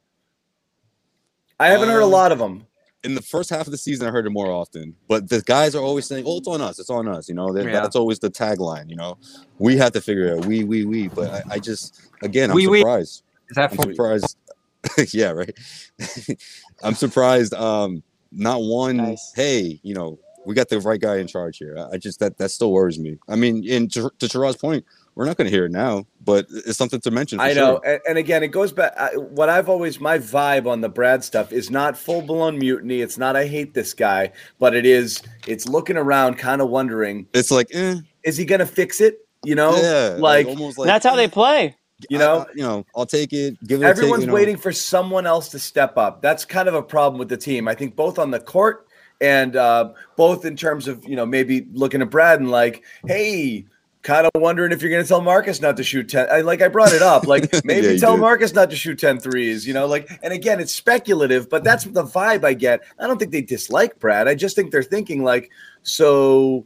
I 1.60 1.68
haven't 1.68 1.90
heard 1.90 2.02
a 2.02 2.06
Um, 2.06 2.12
lot 2.12 2.32
of 2.32 2.40
them. 2.40 2.66
in 3.04 3.16
the 3.16 3.22
first 3.22 3.50
half 3.50 3.68
of 3.68 3.72
the 3.72 3.78
season, 3.78 4.08
I 4.08 4.12
heard 4.12 4.26
it 4.26 4.32
more 4.32 4.52
often. 4.52 4.96
But 5.08 5.30
the 5.30 5.42
guys 5.42 5.76
are 5.76 5.82
always 5.84 6.06
saying, 6.06 6.26
"Oh, 6.28 6.38
it's 6.38 6.48
on 6.48 6.62
us. 6.62 6.78
It's 6.80 6.90
on 6.90 7.08
us." 7.08 7.30
You 7.30 7.36
know, 7.36 7.56
Yeah. 7.56 7.72
that's 7.72 7.96
always 7.96 8.20
the 8.20 8.30
tagline. 8.30 8.90
You 8.90 8.96
know, 8.98 9.18
we 9.60 9.78
have 9.78 9.92
to 9.94 10.02
figure 10.02 10.26
it 10.26 10.38
out. 10.40 10.46
We, 10.46 10.64
we, 10.64 10.86
we. 10.86 11.08
But 11.08 11.30
I, 11.32 11.44
I 11.52 11.60
just, 11.60 12.02
again, 12.22 12.50
I'm 12.52 12.56
We, 12.56 12.68
we. 12.68 12.80
surprised. 12.80 13.24
Is 13.50 13.56
that 13.56 13.72
I'm 13.72 13.78
surprised. 13.92 14.38
yeah, 15.14 15.32
right. 15.32 15.58
I'm 16.84 16.94
surprised. 16.96 17.54
Um, 17.54 18.04
not 18.32 18.62
one. 18.62 18.98
Nice. 18.98 19.32
Hey, 19.36 19.80
you 19.84 19.94
know, 19.94 20.20
we 20.46 20.54
got 20.54 20.70
the 20.70 20.80
right 20.82 21.00
guy 21.00 21.18
in 21.18 21.28
charge 21.28 21.58
here. 21.58 21.76
I- 21.78 21.94
I 21.94 21.98
just 21.98 22.20
that 22.20 22.38
that 22.38 22.52
still 22.52 22.72
worries 22.72 23.00
me. 23.00 23.18
I 23.30 23.36
mean, 23.36 23.64
in 23.64 23.88
to, 23.90 24.12
to 24.20 24.54
point, 24.60 24.86
we're 25.18 25.26
not 25.26 25.36
going 25.36 25.50
to 25.50 25.52
hear 25.52 25.66
it 25.66 25.72
now, 25.72 26.06
but 26.24 26.46
it's 26.50 26.78
something 26.78 27.02
to 27.02 27.10
mention. 27.10 27.40
For 27.40 27.46
I 27.46 27.54
know, 27.54 27.82
Sure. 27.84 27.94
and, 27.94 28.02
and 28.08 28.18
again, 28.20 28.44
it 28.44 28.50
goes 28.50 28.72
back. 28.72 28.94
I, 28.96 29.18
what 29.18 29.50
I've 29.50 29.68
always 29.68 30.00
my 30.00 30.20
vibe 30.20 30.68
on 30.68 30.82
the 30.82 30.90
Brad 30.90 31.24
stuff 31.24 31.52
is 31.52 31.72
not 31.72 31.98
full 31.98 32.22
blown 32.22 32.60
mutiny. 32.60 33.02
It's 33.02 33.18
not 33.18 33.36
I 33.36 33.48
hate 33.48 33.74
this 33.74 33.96
guy, 33.96 34.32
but 34.60 34.76
it 34.76 34.86
is. 34.86 35.24
It's 35.48 35.68
looking 35.68 35.98
around, 35.98 36.36
kind 36.38 36.62
of 36.62 36.70
wondering, 36.70 37.26
It's 37.34 37.50
like, 37.50 37.68
eh, 37.74 37.96
is 38.24 38.38
he 38.38 38.46
going 38.46 38.60
to 38.60 38.68
fix 38.68 39.02
it? 39.02 39.18
You 39.44 39.56
know, 39.56 39.76
yeah, 39.76 40.18
like, 40.20 40.46
almost 40.46 40.78
like 40.78 40.86
That's 40.86 41.06
how 41.06 41.16
they 41.16 41.28
play. 41.28 41.76
you 42.12 42.20
know, 42.20 42.46
I- 42.48 42.52
you 42.54 42.62
know, 42.62 42.86
I'll 42.96 43.08
take 43.08 43.34
it. 43.34 43.56
Give 43.66 43.82
it. 43.82 43.86
a 43.86 43.88
take, 43.88 43.98
everyone's 43.98 44.22
you 44.22 44.28
know. 44.28 44.34
waiting 44.36 44.56
for 44.58 44.72
someone 44.72 45.26
else 45.26 45.50
to 45.50 45.58
step 45.60 45.98
up. 45.98 46.22
That's 46.22 46.46
kind 46.46 46.68
of 46.68 46.76
a 46.76 46.84
problem 46.84 47.18
with 47.18 47.30
the 47.30 47.38
team. 47.38 47.68
I 47.68 47.74
think 47.74 47.96
both 47.96 48.20
on 48.20 48.30
the 48.30 48.40
court 48.40 48.88
and 49.20 49.56
uh, 49.56 49.94
both 50.16 50.46
in 50.46 50.56
terms 50.56 50.88
of 50.88 51.04
you 51.06 51.16
know 51.16 51.26
maybe 51.26 51.66
looking 51.74 52.04
at 52.04 52.12
Brad 52.12 52.40
and 52.40 52.52
like, 52.52 52.84
hey. 53.08 53.66
Kind 54.08 54.26
of 54.26 54.32
wondering 54.42 54.72
if 54.72 54.82
you're 54.82 54.90
going 54.90 55.04
to 55.04 55.08
tell 55.08 55.20
Marcus 55.20 55.60
not 55.60 55.76
to 55.76 55.84
shoot 55.84 56.08
10. 56.08 56.28
I, 56.32 56.40
like 56.40 56.62
I 56.62 56.70
brought 56.70 56.94
it 56.94 57.02
up. 57.02 57.28
Like 57.28 57.52
maybe 57.66 57.88
Yeah, 57.88 57.98
tell 57.98 58.14
did. 58.16 58.22
Marcus 58.22 58.54
not 58.54 58.70
to 58.70 58.76
shoot 58.78 58.98
10 58.98 59.20
threes, 59.20 59.68
you 59.68 59.74
know, 59.74 59.86
like, 59.86 60.10
and 60.24 60.32
again, 60.32 60.62
it's 60.62 60.74
speculative, 60.74 61.50
but 61.50 61.66
that's 61.66 61.84
the 61.84 62.06
vibe 62.06 62.46
I 62.46 62.54
get. 62.54 62.80
I 62.98 63.06
don't 63.06 63.18
think 63.20 63.34
they 63.34 63.42
dislike 63.42 64.00
Brad. 64.00 64.30
I 64.30 64.34
just 64.36 64.56
think 64.56 64.72
they're 64.72 64.82
thinking 64.82 65.26
like, 65.26 65.52
so 65.84 66.66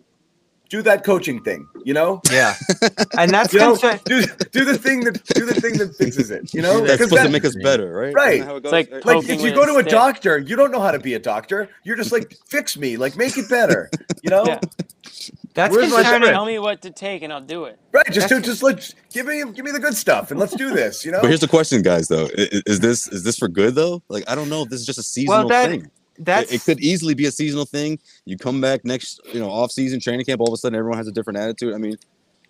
do 0.69 0.83
that 0.83 1.03
coaching 1.03 1.41
thing, 1.43 1.67
you 1.83 1.95
know? 1.95 2.21
yeah, 2.31 2.53
and 3.17 3.31
that's 3.31 3.51
You 3.53 3.59
know, 3.59 3.71
concern- 3.75 3.99
do, 4.05 4.23
do 4.51 4.63
the 4.63 4.77
thing 4.77 4.99
that 5.05 5.23
do 5.33 5.43
the 5.47 5.55
thing 5.59 5.79
that 5.79 5.95
fixes 5.95 6.29
it, 6.29 6.53
you 6.53 6.61
know? 6.61 6.81
That's 6.81 6.99
'Cause 6.99 7.09
supposed 7.09 7.23
to 7.23 7.27
that- 7.27 7.31
make 7.31 7.43
us 7.43 7.55
better, 7.63 7.91
right? 7.91 8.13
Right. 8.13 8.43
How 8.43 8.57
it 8.57 8.61
goes? 8.63 8.71
like 8.71 9.03
like 9.03 9.27
if 9.27 9.41
you 9.41 9.51
go 9.51 9.65
to 9.65 9.77
a 9.77 9.81
stick. 9.81 9.91
doctor, 9.91 10.37
you 10.37 10.55
don't 10.55 10.69
know 10.71 10.79
how 10.79 10.91
to 10.91 10.99
be 10.99 11.15
a 11.15 11.19
doctor. 11.19 11.69
You're 11.83 11.97
just 11.97 12.11
like, 12.11 12.37
fix 12.45 12.77
me, 12.77 12.97
like 12.97 13.17
make 13.17 13.35
it 13.39 13.49
better. 13.49 13.89
You 14.21 14.29
know? 14.29 14.45
Yeah. 14.45 14.59
That's 15.53 15.75
Where's 15.75 15.89
my 15.91 15.97
concerning. 15.97 16.21
spread? 16.23 16.33
Tell 16.33 16.45
me 16.45 16.59
what 16.59 16.81
to 16.83 16.91
take 16.91 17.23
and 17.23 17.31
I'll 17.33 17.41
do 17.41 17.65
it. 17.65 17.79
Right. 17.91 18.05
Just 18.11 18.29
to 18.29 18.39
just 18.41 18.63
like 18.63 18.81
give 19.11 19.25
me 19.25 19.43
give 19.53 19.65
me 19.65 19.71
the 19.71 19.79
good 19.79 19.95
stuff 19.95 20.31
and 20.31 20.39
let's 20.39 20.55
do 20.55 20.71
this, 20.73 21.03
you 21.05 21.11
know? 21.11 21.19
But 21.21 21.27
here's 21.27 21.39
the 21.41 21.47
question, 21.47 21.81
guys. 21.81 22.07
Though, 22.07 22.25
I- 22.37 22.41
i- 22.53 22.61
is 22.65 22.79
this 22.79 23.07
is 23.09 23.23
this 23.23 23.37
for 23.37 23.47
good 23.47 23.75
though? 23.75 24.01
Like, 24.09 24.23
I 24.29 24.35
don't 24.35 24.49
know 24.49 24.63
if 24.63 24.69
this 24.69 24.79
is 24.79 24.85
just 24.85 24.99
a 24.99 25.03
seasonal 25.03 25.47
that- 25.49 25.69
thing. 25.69 25.91
That's 26.19 26.51
It, 26.51 26.55
it 26.55 26.63
could 26.65 26.79
easily 26.81 27.15
be 27.15 27.25
a 27.25 27.31
seasonal 27.31 27.65
thing. 27.65 27.97
You 28.25 28.37
come 28.37 28.61
back 28.61 28.85
next, 28.85 29.19
you 29.33 29.39
know, 29.39 29.49
off 29.49 29.71
season 29.71 29.99
training 29.99 30.25
camp. 30.25 30.39
All 30.41 30.47
of 30.49 30.53
a 30.53 30.57
sudden, 30.57 30.77
everyone 30.77 30.97
has 30.99 31.07
a 31.07 31.11
different 31.11 31.39
attitude. 31.39 31.73
I 31.73 31.77
mean, 31.77 31.95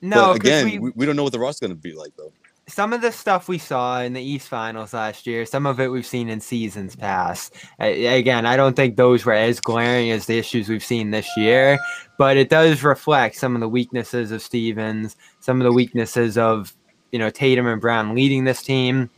no. 0.01 0.15
but 0.15 0.27
'cause 0.27 0.35
again, 0.39 0.65
we- 0.65 0.79
we, 0.79 0.91
we 0.95 1.05
don't 1.05 1.15
know 1.15 1.23
what 1.23 1.31
the 1.31 1.39
roster's 1.39 1.67
going 1.69 1.77
to 1.77 1.81
be 1.81 1.93
like 1.93 2.11
though. 2.17 2.33
Some 2.67 2.93
of 2.93 3.01
the 3.01 3.11
stuff 3.11 3.47
we 3.47 3.57
saw 3.57 4.01
in 4.01 4.13
the 4.13 4.21
East 4.21 4.47
Finals 4.47 4.93
last 4.93 5.27
year, 5.27 5.45
some 5.45 5.65
of 5.65 5.79
it 5.79 5.89
we've 5.89 6.05
seen 6.05 6.29
in 6.29 6.39
seasons 6.39 6.95
past. 6.95 7.53
Again, 7.79 8.45
I 8.45 8.55
don't 8.55 8.75
think 8.75 8.95
those 8.95 9.25
were 9.25 9.33
as 9.33 9.59
glaring 9.59 10.11
as 10.11 10.25
the 10.25 10.37
issues 10.37 10.69
we've 10.69 10.83
seen 10.83 11.11
this 11.11 11.27
year, 11.35 11.79
but 12.17 12.37
it 12.37 12.49
does 12.49 12.83
reflect 12.83 13.35
some 13.35 13.55
of 13.55 13.61
the 13.61 13.69
weaknesses 13.69 14.31
of 14.31 14.41
Stevens, 14.41 15.17
some 15.39 15.59
of 15.59 15.65
the 15.65 15.73
weaknesses 15.73 16.37
of 16.37 16.75
you 17.11 17.19
know 17.19 17.29
Tatum 17.29 17.67
and 17.67 17.81
Brown 17.81 18.15
leading 18.15 18.45
this 18.45 18.61
team, 18.61 19.09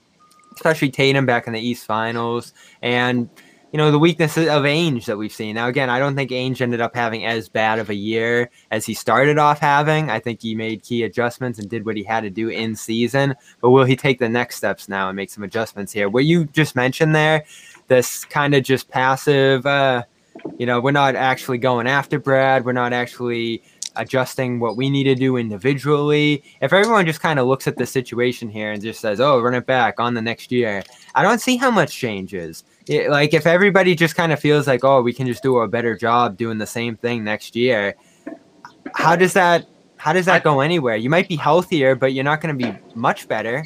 especially 0.56 0.90
Tatum 0.90 1.26
back 1.26 1.46
in 1.46 1.54
the 1.54 1.60
East 1.60 1.86
Finals, 1.86 2.54
and 2.82 3.30
you 3.74 3.78
know 3.78 3.90
the 3.90 3.98
weaknesses 3.98 4.48
of 4.48 4.64
Ainge 4.64 5.06
that 5.06 5.18
we've 5.18 5.34
seen. 5.34 5.56
Now, 5.56 5.68
again, 5.68 5.90
I 5.90 5.98
don't 5.98 6.16
think 6.16 6.30
Ainge 6.30 6.62
ended 6.62 6.80
up 6.80 6.96
having 6.96 7.26
as 7.26 7.50
bad 7.50 7.80
of 7.80 7.90
a 7.90 7.96
year 7.96 8.52
as 8.70 8.86
he 8.86 8.94
started 8.94 9.40
off 9.40 9.58
having. 9.58 10.12
I 10.12 10.20
think 10.20 10.44
he 10.44 10.54
made 10.54 10.84
key 10.84 11.02
adjustments 11.02 11.58
and 11.58 11.68
did 11.68 11.84
what 11.84 11.98
he 11.98 12.04
had 12.04 12.22
to 12.22 12.30
do 12.30 12.50
in 12.50 12.76
season. 12.76 13.34
But 13.62 13.72
will 13.72 13.84
he 13.84 13.96
take 13.96 14.20
the 14.20 14.30
next 14.30 14.58
steps 14.58 14.88
now 14.88 15.10
and 15.10 15.16
make 15.16 15.32
some 15.32 15.44
adjustments 15.44 15.92
here? 15.92 16.08
What 16.08 16.26
you 16.26 16.46
just 16.46 16.76
mentioned 16.76 17.16
there, 17.16 17.46
this 17.88 18.24
kind 18.26 18.54
of 18.54 18.64
just 18.64 18.90
passive. 18.90 19.66
Uh, 19.66 20.04
you 20.60 20.68
know, 20.68 20.80
we're 20.80 20.92
not 20.92 21.16
actually 21.16 21.58
going 21.58 21.88
after 21.88 22.20
Brad. 22.20 22.66
We're 22.66 22.74
not 22.74 22.94
actually 22.94 23.64
adjusting 23.96 24.60
what 24.60 24.78
we 24.78 24.88
need 24.88 25.06
to 25.06 25.16
do 25.16 25.38
individually. 25.38 26.44
If 26.62 26.74
everyone 26.74 27.08
just 27.08 27.22
kind 27.22 27.40
of 27.40 27.48
looks 27.48 27.68
at 27.68 27.78
the 27.78 27.88
situation 27.88 28.50
here 28.50 28.72
and 28.72 28.84
just 28.84 29.00
says, 29.00 29.20
"Oh, 29.20 29.40
run 29.40 29.56
it 29.56 29.66
back 29.66 30.00
on 30.00 30.14
the 30.14 30.22
next 30.22 30.52
year," 30.52 30.84
I 31.16 31.24
don't 31.24 31.42
see 31.42 31.58
how 31.58 31.72
much 31.72 31.96
changes. 31.96 32.64
It, 32.88 33.10
like 33.10 33.34
if 33.34 33.46
everybody 33.46 33.96
just 33.96 34.16
kind 34.16 34.32
of 34.32 34.40
feels 34.40 34.68
like, 34.68 34.84
"Oh, 34.84 35.02
we 35.02 35.14
can 35.14 35.28
just 35.28 35.44
do 35.44 35.58
a 35.60 35.68
better 35.68 35.96
job 35.96 36.38
doing 36.38 36.58
the 36.58 36.68
same 36.68 36.98
thing 36.98 37.24
next 37.24 37.56
year," 37.56 37.96
how 38.94 39.16
does 39.16 39.34
that? 39.34 39.66
How 39.98 40.12
does 40.12 40.26
that 40.26 40.44
go 40.44 40.60
anywhere? 40.60 40.98
You 40.98 41.10
might 41.10 41.30
be 41.30 41.38
healthier, 41.38 41.96
but 41.96 42.14
you're 42.14 42.26
not 42.26 42.42
going 42.42 42.58
to 42.58 42.66
be 42.66 42.78
much 42.94 43.28
better. 43.28 43.66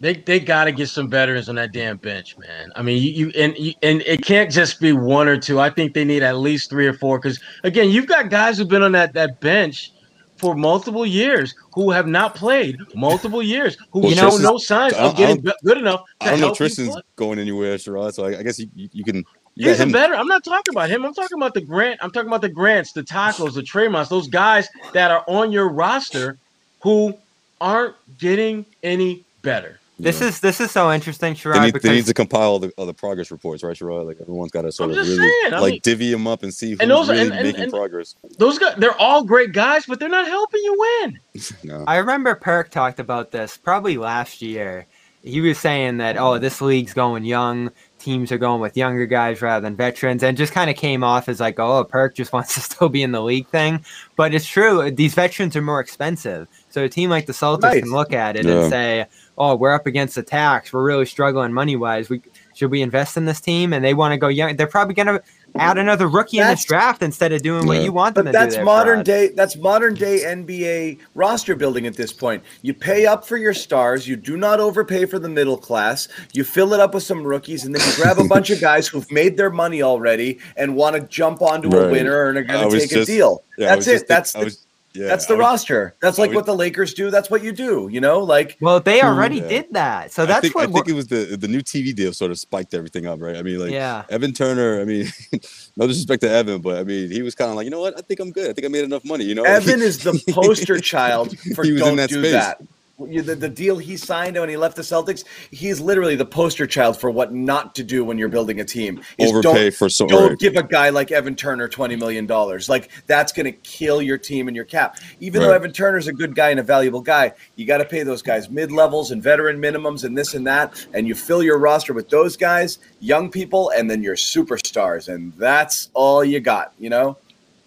They 0.00 0.14
they 0.14 0.38
got 0.38 0.64
to 0.64 0.72
get 0.72 0.88
some 0.88 1.10
veterans 1.10 1.48
on 1.48 1.56
that 1.56 1.72
damn 1.72 1.96
bench, 1.96 2.36
man. 2.38 2.70
I 2.76 2.82
mean, 2.82 3.02
you, 3.02 3.10
you 3.10 3.32
and 3.34 3.56
you, 3.58 3.72
and 3.82 4.02
it 4.02 4.22
can't 4.22 4.50
just 4.50 4.80
be 4.80 4.92
one 4.92 5.26
or 5.26 5.38
two. 5.38 5.58
I 5.58 5.70
think 5.70 5.94
they 5.94 6.04
need 6.04 6.22
at 6.22 6.36
least 6.36 6.70
three 6.70 6.86
or 6.86 6.92
four. 6.92 7.18
Because 7.18 7.40
again, 7.64 7.90
you've 7.90 8.06
got 8.06 8.30
guys 8.30 8.58
who've 8.58 8.68
been 8.68 8.82
on 8.82 8.92
that 8.92 9.12
that 9.14 9.40
bench 9.40 9.92
for 10.38 10.54
multiple 10.54 11.04
years 11.04 11.54
who 11.72 11.90
have 11.90 12.06
not 12.06 12.34
played 12.34 12.78
multiple 12.94 13.42
years 13.42 13.76
who 13.92 14.00
Well, 14.00 14.12
show 14.12 14.36
no 14.38 14.58
signs 14.58 14.94
of 14.94 15.16
getting 15.16 15.44
good 15.64 15.78
enough 15.78 16.04
I 16.20 16.30
don't 16.30 16.40
know 16.40 16.54
Tristan's 16.54 16.96
going 17.16 17.38
anywhere, 17.38 17.76
Sherrod. 17.76 18.14
So 18.14 18.24
I, 18.24 18.38
I 18.38 18.42
guess 18.42 18.58
you, 18.58 18.68
you, 18.74 18.88
you 18.92 19.04
can. 19.04 19.24
You 19.54 19.70
He's 19.70 19.80
a 19.80 19.86
veteran. 19.86 20.20
I'm 20.20 20.28
not 20.28 20.44
talking 20.44 20.72
about 20.72 20.88
him. 20.88 21.04
I'm 21.04 21.14
talking 21.14 21.36
about 21.36 21.52
the 21.52 21.60
Grant. 21.60 21.98
I'm 22.00 22.12
talking 22.12 22.28
about 22.28 22.42
the 22.42 22.48
Grants, 22.48 22.92
the 22.92 23.02
Tackos, 23.02 23.54
the 23.54 23.62
Tremonts, 23.62 24.08
those 24.08 24.28
guys 24.28 24.68
that 24.92 25.10
are 25.10 25.24
on 25.26 25.50
your 25.50 25.68
roster 25.68 26.38
who 26.80 27.12
aren't 27.60 27.96
getting 28.18 28.64
any 28.84 29.24
better. 29.42 29.77
This 30.00 30.20
is 30.20 30.38
this 30.40 30.60
is 30.60 30.70
so 30.70 30.92
interesting, 30.92 31.34
They 31.34 31.40
Sherrod, 31.40 31.62
need, 31.64 31.72
because 31.74 31.88
they 31.90 31.96
need 31.96 32.06
to 32.06 32.14
compile 32.14 32.42
all 32.50 32.58
the, 32.60 32.70
all 32.78 32.86
the 32.86 32.94
progress 32.94 33.30
reports, 33.32 33.64
right, 33.64 33.76
Sherrod? 33.76 34.06
Like 34.06 34.18
everyone's 34.20 34.52
got 34.52 34.62
to 34.62 34.70
sort 34.70 34.90
I'm 34.92 34.98
of 34.98 35.06
really 35.08 35.16
saying, 35.18 35.52
like 35.60 35.72
mean- 35.72 35.80
divvy 35.82 36.10
them 36.12 36.26
up 36.28 36.44
and 36.44 36.54
see 36.54 36.70
who's 36.70 36.78
And 36.80 36.90
those 36.90 37.08
really 37.08 37.22
and- 37.22 37.32
and- 37.32 37.42
making 37.44 37.62
and- 37.64 37.72
progress. 37.72 38.14
Those 38.38 38.58
guys, 38.58 38.74
they're 38.78 38.96
all 39.00 39.24
great 39.24 39.52
guys, 39.52 39.86
but 39.86 39.98
they're 39.98 40.08
not 40.08 40.26
helping 40.28 40.60
you 40.62 40.76
win. 41.02 41.18
No. 41.64 41.82
I 41.86 41.96
remember 41.96 42.34
Perk 42.36 42.70
talked 42.70 43.00
about 43.00 43.32
this 43.32 43.56
probably 43.56 43.96
last 43.98 44.40
year. 44.42 44.86
He 45.24 45.40
was 45.40 45.58
saying 45.58 45.96
that, 45.98 46.16
oh, 46.16 46.38
this 46.38 46.60
league's 46.60 46.94
going 46.94 47.24
young. 47.24 47.70
Teams 47.98 48.30
are 48.30 48.38
going 48.38 48.60
with 48.60 48.76
younger 48.76 49.04
guys 49.06 49.42
rather 49.42 49.62
than 49.62 49.74
veterans, 49.74 50.22
and 50.22 50.36
just 50.36 50.52
kind 50.52 50.70
of 50.70 50.76
came 50.76 51.02
off 51.02 51.28
as 51.28 51.40
like, 51.40 51.58
oh, 51.58 51.82
Perk 51.82 52.14
just 52.14 52.32
wants 52.32 52.54
to 52.54 52.60
still 52.60 52.88
be 52.88 53.02
in 53.02 53.10
the 53.10 53.20
league 53.20 53.48
thing. 53.48 53.84
But 54.14 54.32
it's 54.32 54.46
true. 54.46 54.88
These 54.92 55.14
veterans 55.14 55.56
are 55.56 55.60
more 55.62 55.80
expensive. 55.80 56.46
So 56.70 56.84
a 56.84 56.88
team 56.88 57.10
like 57.10 57.26
the 57.26 57.32
Celtics 57.32 57.62
Nice. 57.62 57.80
can 57.80 57.90
look 57.90 58.12
at 58.12 58.36
it 58.36 58.46
Yeah. 58.46 58.60
and 58.60 58.70
say, 58.70 59.06
oh, 59.38 59.54
we're 59.56 59.72
up 59.72 59.86
against 59.86 60.14
the 60.16 60.22
tax. 60.22 60.72
We're 60.72 60.82
really 60.84 61.06
struggling 61.06 61.52
money 61.52 61.76
wise. 61.76 62.08
We 62.10 62.20
should 62.54 62.70
we 62.70 62.82
invest 62.82 63.16
in 63.16 63.24
this 63.24 63.40
team? 63.40 63.72
And 63.72 63.84
they 63.84 63.94
want 63.94 64.12
to 64.12 64.18
go 64.18 64.26
young. 64.28 64.56
They're 64.56 64.66
probably 64.66 64.94
going 64.94 65.06
to 65.06 65.22
add 65.54 65.78
another 65.78 66.08
rookie 66.08 66.38
in 66.38 66.46
this 66.48 66.64
draft 66.64 67.02
instead 67.02 67.32
of 67.32 67.40
doing 67.42 67.66
what 67.66 67.82
you 67.82 67.92
want 67.92 68.16
them 68.16 68.24
But 68.26 68.32
to 68.32 68.38
that's 68.38 68.54
do. 68.54 68.56
there, 68.56 68.64
modern 68.64 69.00
Sherrod. 69.00 69.04
day. 69.04 69.28
That's 69.28 69.56
modern 69.56 69.94
day 69.94 70.20
NBA 70.26 70.98
roster 71.14 71.54
building 71.54 71.86
at 71.86 71.94
this 71.94 72.12
point. 72.12 72.42
You 72.62 72.74
pay 72.74 73.06
up 73.06 73.24
for 73.24 73.36
your 73.36 73.54
stars. 73.54 74.08
You 74.08 74.16
do 74.16 74.36
not 74.36 74.58
overpay 74.60 75.04
for 75.06 75.18
the 75.20 75.28
middle 75.28 75.56
class. 75.56 76.08
You 76.32 76.42
fill 76.44 76.74
it 76.74 76.80
up 76.80 76.94
with 76.94 77.04
some 77.04 77.22
rookies, 77.24 77.64
and 77.64 77.74
then 77.74 77.86
you 77.88 77.94
grab 78.02 78.18
a 78.18 78.24
bunch 78.28 78.50
of 78.50 78.60
guys 78.60 78.88
who've 78.88 79.10
made 79.12 79.36
their 79.36 79.50
money 79.50 79.80
already 79.82 80.38
and 80.56 80.74
want 80.74 80.96
to 80.96 81.02
jump 81.02 81.40
onto 81.42 81.68
a 81.76 81.90
winner 81.90 82.28
and 82.28 82.38
are 82.38 82.42
going 82.44 82.70
to 82.70 82.78
take 82.78 82.90
just- 82.90 83.08
a 83.08 83.12
deal. 83.12 83.44
Yeah, 83.56 83.68
that's 83.74 83.86
it. 83.86 83.96
think- 83.98 84.08
that's 84.08 84.32
the, 84.32 84.44
was- 84.44 84.66
yeah, 84.94 85.06
that's 85.06 85.26
the 85.26 85.34
I 85.34 85.36
was- 85.36 85.44
roster. 85.44 85.94
That's 86.00 86.18
I 86.18 86.22
like 86.22 86.30
was- 86.30 86.36
what 86.36 86.46
the 86.46 86.54
Lakers 86.56 86.94
do. 86.94 87.10
That's 87.10 87.30
what 87.30 87.42
you 87.44 87.52
do. 87.52 87.88
You 87.90 88.00
know, 88.00 88.20
like 88.20 88.56
Well, 88.60 88.80
they 88.80 89.02
already 89.02 89.36
Yeah. 89.38 89.48
did 89.48 89.66
that. 89.72 90.12
So 90.12 90.22
I 90.22 90.26
that's 90.26 90.40
think, 90.42 90.54
what 90.54 90.68
I 90.68 90.72
think 90.72 90.88
it 90.88 90.92
was 90.94 91.06
the 91.08 91.36
the 91.38 91.48
new 91.48 91.60
TV 91.62 91.94
deal 91.94 92.12
sort 92.12 92.30
of 92.30 92.38
spiked 92.38 92.74
everything 92.74 93.06
up, 93.06 93.20
right? 93.20 93.36
I 93.36 93.42
mean, 93.42 93.58
like 93.60 93.70
Yeah. 93.70 94.04
Evan 94.10 94.32
Turner. 94.32 94.80
I 94.80 94.84
mean, 94.84 95.06
no 95.76 95.86
disrespect 95.86 96.22
to 96.22 96.30
Evan, 96.30 96.60
but 96.60 96.78
I 96.78 96.84
mean, 96.84 97.10
he 97.10 97.22
was 97.22 97.34
kind 97.34 97.50
of 97.50 97.56
like, 97.56 97.64
you 97.64 97.70
know 97.70 97.80
what? 97.80 97.96
I 97.98 98.02
think 98.02 98.20
I'm 98.20 98.30
good. 98.32 98.50
I 98.50 98.52
think 98.52 98.64
I 98.64 98.68
made 98.68 98.84
enough 98.84 99.04
money. 99.04 99.24
You 99.24 99.34
know, 99.34 99.44
Evan 99.44 99.80
is 99.90 99.98
the 100.00 100.20
poster 100.32 100.78
child 100.80 101.38
for 101.54 101.64
He 101.64 101.72
was 101.72 101.82
don't 101.82 101.96
that 101.96 102.08
do 102.10 102.20
space. 102.22 102.32
that. 102.32 102.60
The, 102.98 103.34
the 103.34 103.48
deal 103.48 103.78
he 103.78 103.96
signed 103.96 104.36
when 104.38 104.48
he 104.48 104.56
left 104.56 104.76
the 104.76 104.82
Celtics, 104.82 105.24
he's 105.50 105.80
literally 105.80 106.16
the 106.16 106.24
poster 106.26 106.66
child 106.66 106.98
for 107.00 107.10
what 107.10 107.32
not 107.32 107.74
to 107.76 107.84
do 107.84 108.04
when 108.04 108.18
you're 108.18 108.28
building 108.28 108.60
a 108.60 108.64
team. 108.64 109.00
is 109.18 109.30
Overpay 109.30 109.64
don't- 109.64 109.74
for 109.74 109.88
so- 109.88 110.06
Don't 110.06 110.30
right. 110.30 110.38
give 110.38 110.56
a 110.56 110.62
guy 110.62 110.90
like 110.90 111.12
Evan 111.12 111.36
Turner 111.36 111.68
twenty 111.68 111.96
million 111.96 112.26
dollars. 112.26 112.68
Like 112.68 112.90
that's 113.06 113.32
going 113.32 113.46
to 113.46 113.52
kill 113.52 114.02
your 114.02 114.18
team 114.18 114.48
and 114.48 114.56
your 114.56 114.64
cap. 114.64 114.98
Even 115.20 115.42
though 115.42 115.52
Evan 115.52 115.72
Turner's 115.72 116.08
a 116.08 116.12
good 116.12 116.34
guy 116.34 116.50
and 116.50 116.58
a 116.60 116.62
valuable 116.62 117.00
guy, 117.00 117.32
you 117.56 117.66
got 117.66 117.78
to 117.78 117.84
pay 117.84 118.02
those 118.02 118.22
guys 118.22 118.50
mid 118.50 118.72
levels 118.72 119.10
and 119.10 119.22
veteran 119.22 119.60
minimums 119.60 120.04
and 120.04 120.16
this 120.18 120.34
and 120.34 120.46
that, 120.46 120.86
and 120.92 121.06
you 121.06 121.14
fill 121.14 121.42
your 121.42 121.58
roster 121.58 121.92
with 121.92 122.08
those 122.08 122.36
guys, 122.36 122.78
young 123.00 123.30
people, 123.30 123.70
and 123.70 123.88
then 123.90 124.02
your 124.02 124.16
superstars, 124.16 125.08
and 125.12 125.32
that's 125.34 125.90
all 125.94 126.24
you 126.24 126.40
got. 126.40 126.72
You 126.78 126.90
know, 126.90 127.16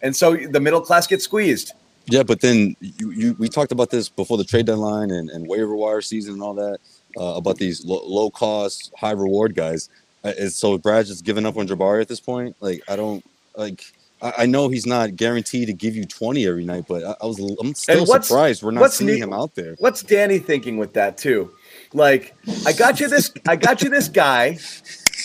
and 0.02 0.16
so 0.16 0.36
the 0.36 0.60
middle 0.60 0.82
class 0.82 1.08
gets 1.08 1.24
squeezed. 1.24 1.74
Yeah, 2.06 2.24
but 2.24 2.42
then 2.42 2.76
you, 2.80 3.12
you 3.12 3.36
we 3.40 3.48
talked 3.48 3.72
about 3.72 3.90
this 3.90 4.10
before 4.10 4.38
the 4.38 4.44
trade 4.44 4.66
deadline 4.66 5.12
and, 5.12 5.30
and 5.30 5.48
waiver 5.48 5.76
wire 5.76 6.02
season 6.02 6.34
and 6.34 6.44
all 6.44 6.54
that 6.56 6.80
uh, 7.18 7.36
about 7.36 7.58
these 7.58 7.86
lo- 7.86 8.06
low 8.06 8.30
cost, 8.30 8.92
high 8.98 9.12
reward 9.12 9.56
guys. 9.56 9.90
Uh, 10.24 10.34
is 10.38 10.56
so 10.56 10.78
Brad 10.78 11.06
just 11.06 11.26
giving 11.26 11.46
up 11.46 11.58
on 11.58 11.68
Jabari 11.68 12.02
at 12.02 12.08
this 12.08 12.20
point? 12.20 12.56
Like 12.60 12.82
I 12.88 12.96
don't 12.96 13.24
like. 13.56 13.84
I, 14.22 14.34
I 14.40 14.46
know 14.46 14.70
he's 14.70 14.86
not 14.86 15.16
guaranteed 15.16 15.68
to 15.68 15.74
give 15.74 15.96
you 15.96 16.06
twenty 16.06 16.48
every 16.48 16.66
night, 16.66 16.86
but 16.88 17.04
I, 17.04 17.16
I 17.22 17.26
was 17.26 17.40
I'm 17.40 17.74
still 17.74 18.06
surprised 18.06 18.62
we're 18.64 18.72
not 18.72 18.92
seeing 18.92 19.18
him 19.18 19.34
out 19.34 19.56
there. 19.56 19.76
What's 19.80 20.04
Danny 20.04 20.40
thinking 20.40 20.78
with 20.78 20.94
that 20.94 21.18
too? 21.18 21.52
Like, 21.94 22.36
I 22.66 22.74
got 22.74 23.00
you 23.00 23.08
this. 23.08 23.32
I 23.48 23.56
got 23.56 23.82
you 23.82 23.90
this 23.90 24.08
guy. 24.08 24.60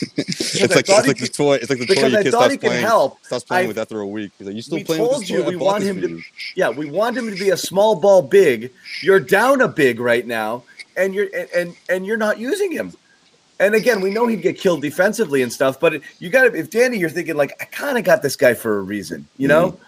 It's 0.03 0.75
like 0.75 0.89
it's 0.89 1.03
he 1.03 1.09
like 1.09 1.19
the 1.19 1.29
toy. 1.29 1.55
It's 1.57 1.71
like 1.71 1.79
the 1.79 1.87
toy 1.87 1.95
because 1.95 2.13
your 2.13 2.21
I 2.21 2.23
kid 2.23 2.33
thought 2.33 2.39
stops 2.39 2.53
he 2.53 2.59
could 2.59 2.67
playing. 2.69 2.85
help. 2.85 3.25
Stops 3.25 3.45
playing 3.45 3.65
I- 3.67 3.69
with 3.69 3.79
after 3.79 4.01
a 4.01 4.07
week. 4.07 4.33
He's 4.39 4.47
like, 4.47 4.57
you 4.57 4.63
still 4.63 4.79
we 4.79 4.85
playing 4.85 5.03
with 5.03 5.11
told 5.11 5.23
this 5.23 5.31
you 5.31 5.39
toy? 5.39 5.45
I 5.45 5.49
we 5.49 5.57
want 5.57 5.85
him 5.85 6.01
to. 6.01 6.09
you." 6.09 6.23
Yeah, 6.55 6.71
we 6.71 6.91
want 6.91 7.17
him 7.17 7.31
to 7.31 7.37
be 7.37 7.51
a 7.51 7.57
small 7.57 7.97
ball 7.97 8.23
big. 8.23 8.73
You're 9.03 9.21
down 9.21 9.61
a 9.61 9.69
big 9.69 10.01
right 10.01 10.27
now, 10.27 10.63
and 10.97 11.15
you're 11.15 11.29
and 11.35 11.49
and, 11.55 11.77
and 11.89 12.07
you're 12.07 12.17
not 12.17 12.39
using 12.39 12.73
him. 12.73 12.93
And 13.59 13.75
again, 13.75 14.01
we 14.03 14.11
know 14.11 14.27
he'd 14.27 14.43
get 14.43 14.59
killed 14.59 14.83
defensively 14.83 15.41
and 15.43 15.51
stuff, 15.51 15.81
but 15.81 16.03
you 16.19 16.29
got 16.29 16.45
to 16.45 16.55
if 16.59 16.69
Danny, 16.69 16.99
you're 16.99 17.09
thinking 17.09 17.37
like, 17.37 17.57
I 17.61 17.65
kind 17.65 17.97
of 17.97 18.05
got 18.05 18.21
this 18.23 18.37
guy 18.37 18.53
for 18.55 18.79
a 18.79 18.83
reason, 18.83 19.27
you 19.39 19.49
know. 19.49 19.71
Mm-hmm. 19.73 19.83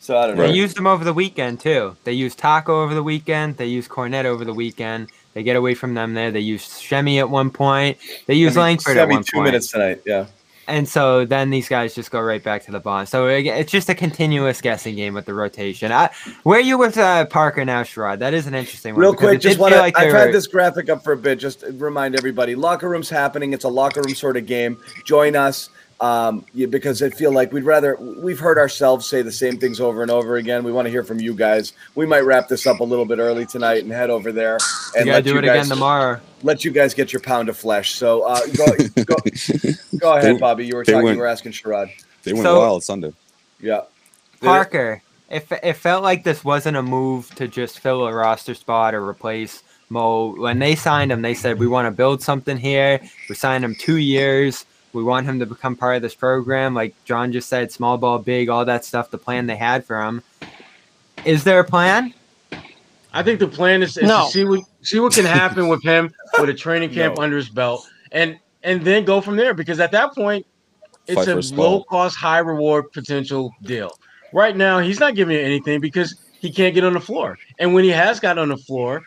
So 0.00 0.18
I 0.18 0.26
don't 0.26 0.36
know. 0.36 0.46
They 0.48 0.54
used 0.54 0.76
him 0.76 0.86
over 0.86 1.04
the 1.04 1.12
weekend 1.14 1.60
too. 1.60 1.96
They 2.04 2.12
used 2.12 2.38
Tacko 2.40 2.70
over 2.70 2.92
the 2.94 3.02
weekend. 3.04 3.56
They 3.58 3.66
used 3.66 3.88
Kornet 3.88 4.24
over 4.24 4.44
the 4.44 4.54
weekend. 4.54 5.10
They 5.34 5.42
get 5.42 5.56
away 5.56 5.74
from 5.74 5.94
them 5.94 6.14
there. 6.14 6.30
They 6.30 6.40
used 6.40 6.70
Semi 6.70 7.18
at 7.18 7.30
one 7.30 7.50
point. 7.50 7.98
They 8.26 8.34
used 8.34 8.56
I 8.56 8.60
mean, 8.60 8.64
Langford 8.64 8.96
at 8.96 9.08
72 9.08 9.14
one 9.14 9.24
point. 9.24 9.44
minutes 9.44 9.70
tonight. 9.70 10.02
Yeah. 10.04 10.26
And 10.68 10.88
so 10.88 11.24
then 11.24 11.50
these 11.50 11.68
guys 11.68 11.92
just 11.92 12.12
go 12.12 12.20
right 12.20 12.42
back 12.42 12.64
to 12.66 12.70
the 12.70 12.78
bond. 12.78 13.08
So 13.08 13.26
it- 13.26 13.44
it's 13.46 13.72
just 13.72 13.88
a 13.88 13.96
continuous 13.96 14.60
guessing 14.60 14.94
game 14.94 15.12
with 15.12 15.24
the 15.26 15.34
rotation. 15.34 15.90
I, 15.90 16.10
where 16.44 16.58
are 16.58 16.62
you 16.62 16.78
with 16.78 16.96
uh, 16.96 17.26
Parker 17.26 17.64
now, 17.64 17.82
Sherrod? 17.82 18.20
That 18.20 18.32
is 18.32 18.46
an 18.46 18.54
interesting 18.54 18.94
one. 18.94 19.00
Real 19.00 19.14
quick, 19.14 19.40
just 19.40 19.58
want 19.58 19.74
to. 19.74 19.80
like 19.80 19.98
I've 19.98 20.12
had 20.12 20.32
this 20.32 20.46
graphic 20.46 20.88
up 20.88 21.02
for 21.02 21.14
a 21.14 21.16
bit. 21.16 21.40
Just 21.40 21.64
remind 21.72 22.14
everybody, 22.14 22.54
locker 22.54 22.88
room's 22.88 23.10
happening. 23.10 23.52
It's 23.52 23.64
a 23.64 23.68
locker 23.68 24.02
room 24.02 24.14
sort 24.14 24.36
of 24.36 24.46
game. 24.46 24.78
Join 25.04 25.34
us 25.34 25.68
um, 26.02 26.44
yeah, 26.52 26.66
because 26.66 27.00
I 27.02 27.10
feel 27.10 27.32
like 27.32 27.52
we'd 27.52 27.62
rather. 27.64 27.96
We've 27.96 28.38
heard 28.38 28.58
ourselves 28.58 29.06
say 29.06 29.22
the 29.22 29.30
same 29.32 29.56
things 29.58 29.80
over 29.80 30.02
and 30.02 30.10
over 30.10 30.36
again. 30.36 30.64
We 30.64 30.72
want 30.72 30.86
to 30.86 30.90
hear 30.90 31.04
from 31.04 31.20
you 31.20 31.32
guys. 31.32 31.72
We 31.94 32.06
might 32.06 32.20
wrap 32.24 32.48
this 32.48 32.66
up 32.66 32.80
a 32.80 32.84
little 32.84 33.04
bit 33.06 33.18
early 33.20 33.46
tonight 33.46 33.84
and 33.84 33.92
head 33.92 34.10
over 34.10 34.32
there 34.32 34.58
You 34.94 35.00
and 35.00 35.06
gotta 35.06 35.12
let 35.18 35.24
do 35.24 35.30
you 35.30 35.38
it 35.38 35.42
guys 35.42 35.66
again 35.66 35.68
tomorrow. 35.68 36.20
let 36.42 36.64
you 36.64 36.72
guys 36.72 36.92
get 36.92 37.12
your 37.12 37.22
pound 37.22 37.48
of 37.48 37.56
flesh. 37.56 37.94
So 37.94 38.22
uh, 38.22 38.40
go, 38.56 38.66
go, 39.04 39.14
go 40.00 40.16
ahead, 40.16 40.34
They- 40.36 40.38
Bobby. 40.40 40.66
You 40.66 40.74
were 40.76 40.84
talking. 40.84 41.02
went- 41.04 41.14
you 41.16 41.20
were 41.22 41.28
asking 41.28 41.52
Sherrod. 41.52 41.90
They 42.24 42.32
went 42.32 42.44
So- 42.44 42.58
wild 42.58 42.82
Sunday. 42.84 43.12
Yeah. 43.60 43.82
Parker, 44.40 45.02
it, 45.30 45.46
it 45.62 45.74
felt 45.74 46.02
like 46.02 46.24
this 46.24 46.44
wasn't 46.44 46.76
a 46.76 46.82
move 46.82 47.32
to 47.36 47.46
just 47.46 47.78
fill 47.78 48.04
a 48.06 48.12
roster 48.12 48.54
spot 48.54 48.92
or 48.94 49.08
replace 49.08 49.62
Mo. 49.88 50.34
When 50.36 50.58
they 50.58 50.74
signed 50.74 51.12
him, 51.12 51.22
they 51.22 51.34
said, 51.34 51.60
We 51.60 51.68
want 51.68 51.86
to 51.86 51.92
build 51.92 52.22
something 52.22 52.56
here. 52.56 53.00
We 53.28 53.36
signed 53.36 53.64
him 53.64 53.76
two 53.76 53.98
years. 53.98 54.64
We 54.92 55.02
want 55.02 55.26
him 55.26 55.38
to 55.40 55.46
become 55.46 55.74
part 55.76 55.96
of 55.96 56.02
this 56.02 56.14
program. 56.14 56.74
Like 56.74 56.94
John 57.04 57.32
just 57.32 57.48
said, 57.48 57.72
small 57.72 57.96
ball, 57.98 58.18
big, 58.18 58.48
all 58.48 58.64
that 58.66 58.84
stuff, 58.84 59.10
the 59.10 59.18
plan 59.18 59.46
they 59.46 59.56
had 59.56 59.84
for 59.84 60.02
him. 60.02 60.22
Is 61.24 61.44
there 61.44 61.60
a 61.60 61.64
plan? 61.64 62.12
I 63.12 63.22
think 63.22 63.38
the 63.40 63.48
plan 63.48 63.82
is, 63.82 63.96
is 63.96 64.08
No. 64.08 64.26
to 64.26 64.30
see 64.32 64.44
what 64.44 64.60
see 64.82 65.00
what 65.00 65.12
can 65.14 65.24
happen 65.40 65.68
with 65.68 65.82
him 65.82 66.12
with 66.38 66.48
a 66.50 66.54
training 66.54 66.90
camp 66.90 67.16
No. 67.16 67.22
under 67.22 67.36
his 67.36 67.48
belt, 67.48 67.86
and 68.10 68.38
and 68.62 68.82
then 68.84 69.04
go 69.04 69.20
from 69.20 69.36
there. 69.36 69.54
Because 69.54 69.80
at 69.80 69.92
that 69.92 70.14
point, 70.14 70.46
it's 71.06 71.14
Fight 71.16 71.28
a 71.28 71.38
a 71.38 71.42
low 71.56 71.84
cost, 71.84 72.16
high 72.16 72.38
reward 72.38 72.90
potential 72.92 73.52
deal. 73.62 73.90
Right 74.32 74.56
now, 74.56 74.78
he's 74.78 74.98
not 74.98 75.14
giving 75.14 75.36
you 75.36 75.42
anything 75.42 75.80
because 75.80 76.14
he 76.40 76.50
can't 76.50 76.74
get 76.74 76.84
on 76.84 76.94
the 76.94 77.00
floor, 77.00 77.38
and 77.58 77.72
when 77.74 77.84
he 77.84 77.90
has 77.90 78.18
got 78.18 78.38
on 78.38 78.48
the 78.48 78.56
floor, 78.56 79.02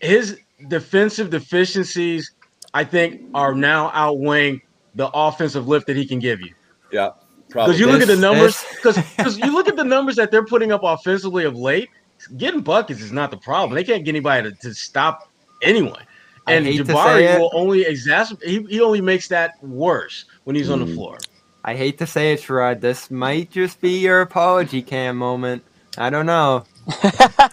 his 0.00 0.38
defensive 0.68 1.30
deficiencies, 1.30 2.30
I 2.74 2.84
think, 2.84 3.22
are 3.34 3.54
now 3.54 3.90
outweighing 3.94 4.60
the 4.94 5.08
offensive 5.12 5.68
lift 5.68 5.86
that 5.86 5.96
he 5.96 6.06
can 6.06 6.18
give 6.18 6.40
you. 6.40 6.54
Yeah. 6.92 7.10
Because 7.48 7.78
you 7.78 7.86
look 7.86 8.02
at 8.02 8.08
the 8.08 8.16
numbers, 8.16 8.64
because 8.76 9.38
you 9.38 9.52
look 9.52 9.68
at 9.68 9.76
the 9.76 9.84
numbers 9.94 10.16
that 10.16 10.30
they're 10.30 10.44
putting 10.44 10.72
up 10.72 10.80
offensively 10.82 11.44
of 11.44 11.56
late. 11.56 11.88
Getting 12.36 12.62
buckets 12.62 13.00
is 13.00 13.12
not 13.12 13.30
the 13.30 13.36
problem. 13.36 13.74
They 13.74 13.84
can't 13.84 14.04
get 14.04 14.12
anybody 14.12 14.50
to, 14.50 14.56
to 14.56 14.74
stop 14.74 15.28
anyone. 15.62 16.02
And 16.46 16.66
Jabari 16.66 17.38
will 17.38 17.50
only 17.52 17.84
exacerbate. 17.84 18.42
He, 18.44 18.62
he 18.64 18.80
only 18.80 19.00
makes 19.00 19.28
that 19.28 19.62
worse 19.62 20.24
when 20.44 20.56
he's 20.56 20.70
on 20.70 20.80
Mm. 20.80 20.86
the 20.86 20.94
floor. 20.94 21.18
I 21.64 21.74
hate 21.74 21.98
to 21.98 22.06
say 22.06 22.32
it, 22.32 22.40
Sherrod. 22.40 22.80
This 22.80 23.10
might 23.10 23.50
just 23.50 23.80
be 23.80 23.98
your 23.98 24.20
apology 24.20 24.82
cam 24.82 25.16
moment. 25.16 25.64
I 25.98 26.10
don't 26.10 26.26
know. 26.26 26.64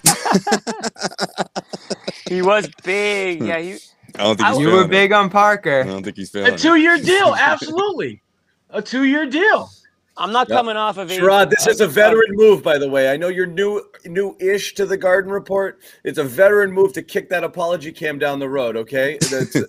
He 2.32 2.42
was 2.42 2.70
big. 2.84 3.44
Yeah, 3.44 3.60
he. 3.60 3.78
I 4.16 4.24
don't 4.24 4.38
think 4.38 4.49
he's 4.49 4.57
You 4.59 4.66
feeling 4.66 4.76
were 4.80 4.86
it. 4.86 4.89
big 4.91 5.12
on 5.12 5.30
Parker. 5.30 5.82
I 5.82 5.84
don't 5.84 6.03
think 6.03 6.18
he's 6.18 6.30
feeling 6.30 6.53
A 6.53 6.57
two-year 6.57 6.97
deal, 7.03 7.36
absolutely. 7.38 8.22
A 8.70 8.82
two-year 8.82 9.26
deal. 9.28 9.70
I'm 10.18 10.32
not 10.34 10.49
Yep. 10.49 10.57
coming 10.57 10.76
off 10.78 10.97
of. 10.97 11.09
it. 11.09 11.20
Sherrod, 11.20 11.49
this 11.49 11.66
uh, 11.68 11.72
is 11.72 11.82
a 11.82 11.88
veteran 11.88 12.28
move, 12.32 12.62
by 12.62 12.78
the 12.78 12.88
way. 12.89 13.09
I 13.12 13.18
know 13.18 13.30
you're 13.30 13.45
new, 13.47 13.82
new-ish 14.05 14.76
to 14.76 14.86
the 14.86 14.97
Garden 14.97 15.32
Report. 15.32 15.80
It's 16.03 16.18
a 16.20 16.24
veteran 16.24 16.72
move 16.72 16.93
to 16.93 17.01
kick 17.01 17.30
that 17.30 17.43
apology 17.43 17.91
cam 17.91 18.20
down 18.20 18.38
the 18.39 18.49
road. 18.49 18.76
Okay, 18.76 19.18
That's- 19.32 19.55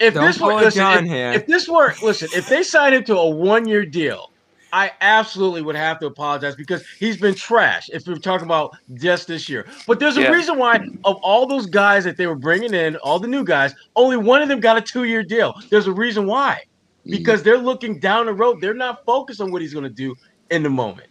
If 0.00 0.14
Don't 0.14 0.26
this 0.26 0.40
were 0.40 0.54
listen, 0.54 1.06
if, 1.08 1.36
if 1.42 1.46
this 1.48 1.68
were 1.68 1.92
listen, 2.02 2.28
if 2.32 2.48
they 2.48 2.62
signed 2.62 2.94
him 2.94 3.02
to 3.04 3.16
a 3.18 3.28
one-year 3.30 3.84
deal, 3.84 4.32
I 4.72 4.92
absolutely 5.00 5.62
would 5.62 5.76
have 5.76 5.98
to 6.00 6.06
apologize 6.06 6.54
because 6.56 6.84
he's 6.98 7.16
been 7.16 7.34
trash. 7.34 7.88
If 7.92 8.06
we're 8.06 8.16
talking 8.16 8.46
about 8.46 8.76
just 8.94 9.26
this 9.26 9.48
year, 9.48 9.66
but 9.86 9.98
there's 9.98 10.16
a 10.16 10.22
Yeah. 10.22 10.30
reason 10.30 10.58
why 10.58 10.80
of 11.04 11.16
all 11.16 11.46
those 11.46 11.66
guys 11.66 12.04
that 12.04 12.16
they 12.16 12.26
were 12.26 12.36
bringing 12.36 12.74
in, 12.74 12.96
all 12.96 13.18
the 13.18 13.28
new 13.28 13.44
guys, 13.44 13.74
only 13.96 14.16
one 14.16 14.42
of 14.42 14.48
them 14.48 14.60
got 14.60 14.76
a 14.76 14.80
two-year 14.80 15.22
deal. 15.22 15.54
There's 15.70 15.86
a 15.86 15.92
reason 15.92 16.26
why, 16.26 16.62
mm. 17.06 17.10
because 17.10 17.42
they're 17.42 17.58
looking 17.58 17.98
down 17.98 18.26
the 18.26 18.34
road. 18.34 18.60
They're 18.60 18.74
not 18.74 19.04
focused 19.04 19.40
on 19.40 19.50
what 19.50 19.62
he's 19.62 19.72
going 19.72 19.84
to 19.84 19.90
do 19.90 20.14
in 20.50 20.62
the 20.62 20.70
moment. 20.70 21.08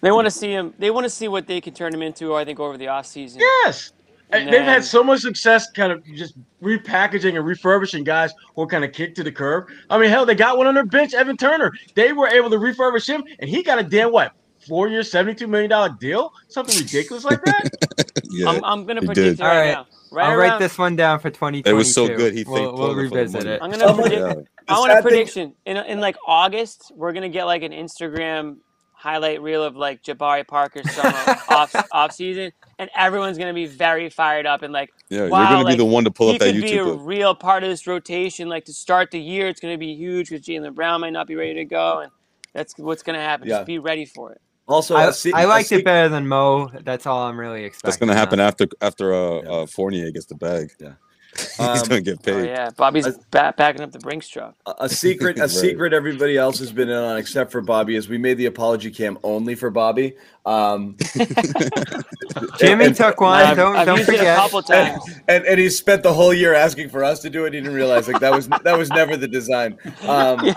They 0.00 0.10
want 0.10 0.26
to 0.26 0.30
see 0.30 0.50
him. 0.50 0.74
They 0.78 0.90
want 0.90 1.04
to 1.04 1.10
see 1.10 1.28
what 1.28 1.46
they 1.46 1.60
can 1.60 1.74
turn 1.74 1.94
him 1.94 2.02
into. 2.02 2.34
I 2.34 2.44
think 2.44 2.58
over 2.58 2.76
the 2.78 2.88
off 2.88 3.06
season. 3.06 3.40
Yes. 3.40 3.92
And 4.32 4.44
And 4.44 4.46
they've 4.52 4.60
then- 4.60 4.64
had 4.64 4.84
so 4.84 5.02
much 5.02 5.20
success 5.20 5.70
kind 5.70 5.92
of 5.92 6.04
just 6.14 6.34
repackaging 6.62 7.36
and 7.36 7.44
refurbishing 7.44 8.04
guys 8.04 8.32
who 8.54 8.62
are 8.62 8.66
kind 8.66 8.84
of 8.84 8.92
kicked 8.92 9.16
to 9.16 9.24
the 9.24 9.32
curb. 9.32 9.68
I 9.88 9.98
mean, 9.98 10.08
hell, 10.10 10.24
they 10.26 10.34
got 10.34 10.56
one 10.58 10.66
on 10.66 10.74
their 10.74 10.84
bench, 10.86 11.14
Evan 11.14 11.36
Turner. 11.36 11.72
They 11.94 12.12
were 12.12 12.28
able 12.28 12.50
to 12.50 12.56
refurbish 12.56 13.08
him, 13.08 13.24
and 13.40 13.48
he 13.50 13.62
got 13.62 13.78
a 13.78 13.82
damn 13.82 14.12
what? 14.12 14.32
Four 14.68 14.88
year, 14.88 15.00
$72 15.00 15.48
million 15.48 15.96
deal? 15.98 16.32
Something 16.48 16.78
ridiculous 16.78 17.24
like 17.24 17.42
that? 17.44 17.70
Yeah, 18.32 18.48
I'm, 18.48 18.62
I'm 18.64 18.86
gonna 18.86 19.02
predict 19.02 19.40
it 19.40 19.42
right, 19.42 19.50
All 19.50 19.56
right. 19.60 19.72
now. 19.72 19.86
Right 20.12 20.24
I'll 20.26 20.38
around, 20.38 20.50
write 20.50 20.58
this 20.60 20.78
one 20.78 20.94
down 20.94 21.18
for 21.18 21.30
2022. 21.30 21.68
It 21.68 21.72
was 21.72 21.92
so 21.92 22.06
good, 22.06 22.32
he 22.32 22.44
we'll, 22.44 22.62
we'll 22.62 22.94
pulling 22.94 23.06
it 23.06 23.08
for 23.08 23.14
the 23.16 23.16
revisit 23.22 23.46
it. 23.46 23.58
I'm 23.60 23.70
gonna 23.72 23.86
Oh 23.86 23.94
predict. 23.96 24.20
Yeah. 24.22 24.34
I 24.68 24.78
want 24.78 24.92
a 24.96 25.02
prediction 25.02 25.54
in 25.66 25.76
in 25.78 25.98
like 26.00 26.16
August. 26.24 26.92
We're 26.94 27.12
gonna 27.12 27.28
get 27.28 27.44
like 27.46 27.64
an 27.64 27.72
Instagram 27.72 28.58
highlight 29.00 29.40
reel 29.40 29.64
of 29.64 29.76
like 29.76 30.02
Jabari 30.02 30.46
Parker's 30.46 30.90
summer 30.92 31.12
off 31.48 31.74
off 31.92 32.12
season, 32.12 32.52
and 32.78 32.90
everyone's 32.94 33.38
gonna 33.38 33.54
be 33.54 33.66
very 33.66 34.10
fired 34.10 34.46
up 34.46 34.62
and 34.62 34.72
like, 34.72 34.90
Yeah, 35.08 35.28
wow, 35.28 35.40
you're 35.40 35.48
gonna 35.48 35.64
like, 35.64 35.72
be 35.72 35.76
the 35.78 35.84
one 35.86 36.04
to 36.04 36.10
pull 36.10 36.30
up 36.30 36.38
that 36.40 36.54
YouTube. 36.54 36.54
He 36.54 36.60
could 36.60 36.66
be 36.68 36.78
a 36.78 36.84
YouTube 36.84 37.06
real 37.06 37.34
part 37.34 37.62
of 37.64 37.70
this 37.70 37.86
rotation. 37.86 38.48
Like 38.48 38.64
to 38.66 38.72
start 38.74 39.10
the 39.10 39.20
year, 39.20 39.48
it's 39.48 39.60
gonna 39.60 39.78
be 39.78 39.94
huge 39.94 40.28
because 40.30 40.44
Jaylen 40.46 40.74
Brown 40.74 41.00
might 41.00 41.10
not 41.14 41.26
be 41.26 41.34
ready 41.34 41.54
to 41.54 41.64
go, 41.64 42.00
and 42.00 42.12
that's 42.52 42.76
what's 42.78 43.02
gonna 43.02 43.20
happen. 43.20 43.48
Yeah. 43.48 43.56
Just 43.58 43.66
be 43.66 43.78
ready 43.78 44.04
for 44.04 44.32
it. 44.32 44.40
also, 44.68 44.96
I, 44.96 45.10
se- 45.12 45.32
I 45.32 45.42
a 45.42 45.46
liked 45.48 45.68
se- 45.68 45.76
it 45.78 45.84
better 45.84 46.08
than 46.08 46.28
Mo. 46.28 46.68
That's 46.84 47.06
all 47.06 47.22
I'm 47.26 47.38
really 47.40 47.64
expecting. 47.64 47.88
That's 47.88 47.96
gonna 47.98 48.14
happen 48.14 48.36
now. 48.38 48.46
after 48.48 48.66
after 48.82 49.14
uh, 49.14 49.40
Yeah. 49.42 49.48
uh 49.50 49.66
Fournier 49.66 50.10
gets 50.10 50.26
the 50.26 50.34
bag. 50.34 50.70
He's 50.78 50.88
Um, 51.58 51.78
gonna 51.88 52.00
get 52.00 52.18
Oh 52.20 52.22
paid. 52.22 52.46
yeah, 52.46 52.70
Bobby's 52.70 53.06
ba- 53.30 53.54
backing 53.56 53.82
up 53.82 53.92
the 53.92 53.98
Brinks 53.98 54.28
truck. 54.28 54.54
a- 54.66 54.74
a 54.80 54.88
secret, 54.88 55.36
a 55.38 55.42
Right. 55.42 55.50
secret 55.50 55.92
everybody 55.92 56.36
else 56.36 56.58
has 56.58 56.72
been 56.72 56.88
in 56.88 56.96
on 56.96 57.18
except 57.18 57.52
for 57.52 57.60
Bobby 57.60 57.96
is 57.96 58.08
we 58.08 58.18
made 58.18 58.38
the 58.38 58.46
apology 58.46 58.90
cam 58.90 59.18
only 59.22 59.54
for 59.54 59.70
Bobby. 59.70 60.16
Um, 60.46 60.96
Jimmy 62.58 62.86
and- 62.86 62.96
took 62.96 63.20
one. 63.20 63.40
I've, 63.42 63.56
don't 63.56 63.76
I've 63.76 63.86
don't 63.86 63.98
used 63.98 64.08
it 64.08 64.14
a 64.14 64.18
forget. 64.18 64.36
couple 64.38 64.62
times. 64.62 65.02
and 65.28 65.44
and 65.44 65.58
he 65.60 65.68
spent 65.68 66.02
the 66.02 66.12
whole 66.12 66.32
year 66.32 66.54
asking 66.54 66.88
for 66.88 67.04
us 67.04 67.20
to 67.20 67.30
do 67.30 67.44
it. 67.44 67.52
He 67.52 67.60
didn't 67.60 67.74
realize 67.74 68.08
like 68.08 68.20
that 68.20 68.32
was 68.32 68.48
that 68.48 68.78
was 68.78 68.88
never 68.90 69.16
the 69.16 69.28
design. 69.28 69.76
Um, 70.02 70.40
yeah. 70.46 70.54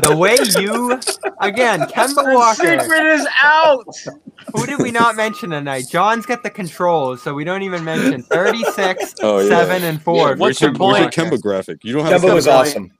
The 0.00 0.14
way 0.16 0.36
you 0.60 0.92
again, 1.40 1.80
Kemba 1.88 2.14
The 2.24 2.34
Walker. 2.34 2.80
secret 2.80 3.04
is 3.06 3.26
out. 3.42 3.84
Who 4.54 4.66
did 4.66 4.78
we 4.80 4.90
not 4.90 5.16
mention 5.16 5.50
tonight? 5.50 5.84
John's 5.90 6.26
got 6.26 6.42
the 6.42 6.50
controls, 6.50 7.22
so 7.22 7.34
we 7.34 7.44
don't 7.44 7.62
even 7.62 7.82
mention 7.84 8.22
36, 8.22 9.14
Oh, 9.22 9.38
yeah. 9.40 9.48
7, 9.48 9.82
and 9.84 10.00
4. 10.02 10.16
Yeah, 10.30 10.34
what's 10.34 10.60
your 10.60 10.70
your 10.70 10.76
point? 10.78 11.04
Walker. 11.04 11.22
Kemba 11.22 11.40
graphic? 11.40 11.82
You 11.82 11.94
don't 11.94 12.04
have 12.06 12.22
a 12.22 12.26
Kemba 12.28 12.34
was 12.34 12.46
awesome. 12.46 12.90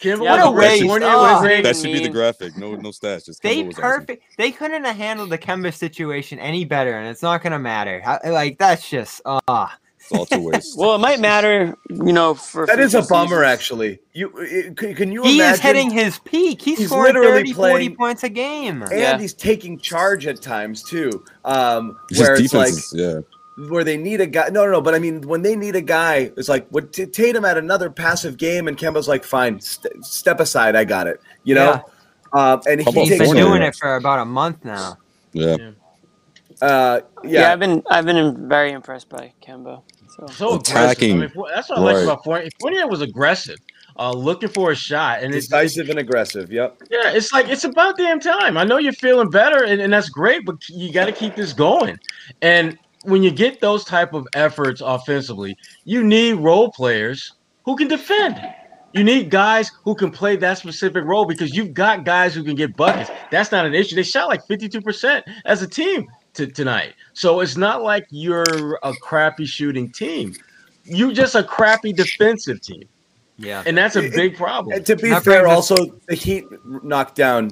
Kemba 0.00 0.24
Yeah, 0.24 0.32
was 0.36 0.40
what 0.44 0.48
a 0.48 0.52
great. 0.54 0.68
waste. 0.70 0.84
Fournier 0.84 1.08
Oh. 1.10 1.62
That 1.62 1.76
should 1.76 1.92
be 1.92 2.00
the 2.02 2.08
graphic. 2.08 2.56
No, 2.56 2.74
no 2.76 2.90
stats. 2.90 3.26
Just 3.26 3.42
They 3.42 3.62
Kemba 3.62 3.66
was 3.66 3.74
awesome. 3.78 3.82
perfect. 4.00 4.22
They 4.36 4.50
couldn't 4.52 4.84
have 4.84 4.96
handled 4.96 5.30
the 5.30 5.38
Kemba 5.38 5.74
situation 5.74 6.38
any 6.38 6.64
better, 6.64 6.92
and 6.98 7.08
it's 7.08 7.22
not 7.22 7.42
gonna 7.42 7.58
matter. 7.58 8.00
How, 8.00 8.18
like 8.24 8.58
that's 8.58 8.88
just 8.88 9.20
ah. 9.26 9.76
It's 10.00 10.12
all 10.16 10.24
two 10.24 10.40
ways. 10.48 10.74
Well, 10.78 10.94
it 10.94 10.98
might 10.98 11.20
matter, 11.20 11.74
you 11.90 12.12
know, 12.14 12.32
for 12.32 12.64
That 12.64 12.78
is 12.80 12.94
a 12.94 13.02
bummer, 13.02 13.28
seasons. 13.28 13.42
actually. 13.44 13.98
You 14.14 14.32
it- 14.38 14.76
can, 14.76 14.94
can 14.94 15.12
you 15.12 15.22
he 15.22 15.36
imagine? 15.36 15.54
is 15.54 15.60
hitting 15.60 15.90
his 15.90 16.18
peak. 16.20 16.62
He's, 16.62 16.78
He's 16.78 16.86
scoring 16.88 17.14
literally 17.14 17.40
30, 17.40 17.52
40 17.52 17.90
points 17.90 18.22
a 18.24 18.28
game. 18.30 18.82
and 18.84 18.92
Yeah. 18.98 19.18
he's 19.18 19.34
taking 19.34 19.78
charge 19.78 20.26
at 20.26 20.40
times 20.40 20.82
too. 20.84 21.24
Um, 21.44 21.98
Just 22.10 22.22
where 22.22 22.34
it's 22.40 22.54
like 22.54 22.68
defenses, 22.68 22.94
yeah. 22.96 23.20
Where 23.68 23.82
they 23.84 23.96
need 23.96 24.20
a 24.20 24.26
guy. 24.26 24.48
No, 24.50 24.64
no, 24.64 24.72
no. 24.72 24.80
But 24.80 24.94
I 24.94 24.98
mean, 24.98 25.22
when 25.22 25.42
they 25.42 25.56
need 25.56 25.74
a 25.76 25.80
guy, 25.80 26.30
it's 26.36 26.48
like 26.48 26.68
what 26.68 26.92
T- 26.92 27.06
Tatum 27.06 27.44
had 27.44 27.58
another 27.58 27.90
passive 27.90 28.36
game, 28.36 28.68
and 28.68 28.76
Kemba's 28.76 29.08
like, 29.08 29.24
"Fine, 29.24 29.60
st- 29.60 30.04
step 30.04 30.40
aside. 30.40 30.76
I 30.76 30.84
got 30.84 31.06
it." 31.06 31.20
You 31.44 31.54
know. 31.56 31.82
Um, 32.34 32.60
and 32.68 32.82
How 32.82 32.90
he 32.90 32.96
about 32.98 33.00
He's 33.08 33.18
takes 33.18 33.32
been 33.32 33.36
doing 33.36 33.62
it 33.62 33.74
for 33.74 33.96
about 33.96 34.20
a 34.20 34.24
month 34.26 34.64
now. 34.64 34.98
Yeah. 35.32 35.56
Uh, 36.60 37.00
Yeah. 37.24 37.30
yeah. 37.40 37.52
I've 37.52 37.58
been 37.58 37.82
I've 37.90 38.04
been 38.04 38.48
very 38.48 38.72
impressed 38.72 39.08
by 39.08 39.32
Kemba. 39.42 39.82
So 40.08 40.26
So 40.26 40.54
Attacking. 40.56 41.16
I 41.16 41.26
mean, 41.26 41.32
that's 41.54 41.68
what 41.70 41.78
I 41.78 41.80
like 41.82 41.94
Right. 41.96 42.04
about 42.04 42.24
Fournier. 42.24 42.48
Fournier 42.60 42.86
was 42.88 43.00
aggressive, 43.00 43.58
uh, 43.98 44.12
looking 44.12 44.48
for 44.48 44.72
a 44.72 44.74
shot, 44.74 45.22
and 45.22 45.34
it's 45.34 45.46
decisive 45.46 45.88
and 45.90 45.98
aggressive. 45.98 46.52
Yep. 46.52 46.82
yeah, 46.90 47.12
it's 47.12 47.32
like 47.32 47.48
it's 47.48 47.64
about 47.64 47.96
damn 47.96 48.20
time. 48.20 48.58
I 48.58 48.64
know 48.64 48.78
you're 48.78 48.92
feeling 48.92 49.30
better, 49.30 49.64
and, 49.64 49.80
and 49.80 49.92
that's 49.92 50.08
great, 50.08 50.44
but 50.44 50.56
you 50.68 50.92
got 50.92 51.06
to 51.06 51.12
keep 51.12 51.34
this 51.36 51.52
going. 51.52 51.98
And 52.42 52.76
when 53.04 53.22
you 53.22 53.30
get 53.30 53.60
those 53.60 53.84
type 53.84 54.12
of 54.12 54.26
efforts 54.34 54.80
offensively, 54.80 55.56
you 55.84 56.02
need 56.02 56.34
role 56.34 56.70
players 56.72 57.32
who 57.64 57.76
can 57.76 57.88
defend. 57.88 58.40
You 58.94 59.04
need 59.04 59.30
guys 59.30 59.70
who 59.84 59.94
can 59.94 60.10
play 60.10 60.36
that 60.36 60.58
specific 60.58 61.04
role 61.04 61.26
because 61.26 61.54
you've 61.54 61.74
got 61.74 62.04
guys 62.04 62.34
who 62.34 62.42
can 62.42 62.54
get 62.54 62.74
buckets. 62.76 63.10
That's 63.30 63.52
not 63.52 63.66
an 63.66 63.74
issue. 63.74 63.94
They 63.94 64.02
shot 64.02 64.28
like 64.28 64.46
52% 64.46 65.22
as 65.44 65.62
a 65.62 65.68
team 65.68 66.08
to, 66.34 66.46
tonight. 66.46 66.94
So 67.12 67.40
it's 67.40 67.56
not 67.56 67.82
like 67.82 68.06
you're 68.10 68.78
a 68.82 68.94
crappy 69.02 69.44
shooting 69.44 69.90
team. 69.90 70.34
You're 70.84 71.12
just 71.12 71.34
a 71.34 71.42
crappy 71.42 71.92
defensive 71.92 72.62
team. 72.62 72.84
Yeah. 73.36 73.62
And 73.66 73.76
that's 73.76 73.96
a 73.96 74.08
big 74.08 74.36
problem. 74.36 74.74
And 74.76 74.86
to 74.86 74.96
be 74.96 75.10
That 75.10 75.22
fair, 75.22 75.46
also 75.46 75.76
the 76.08 76.14
Heat 76.14 76.44
knocked 76.64 77.14
down 77.14 77.50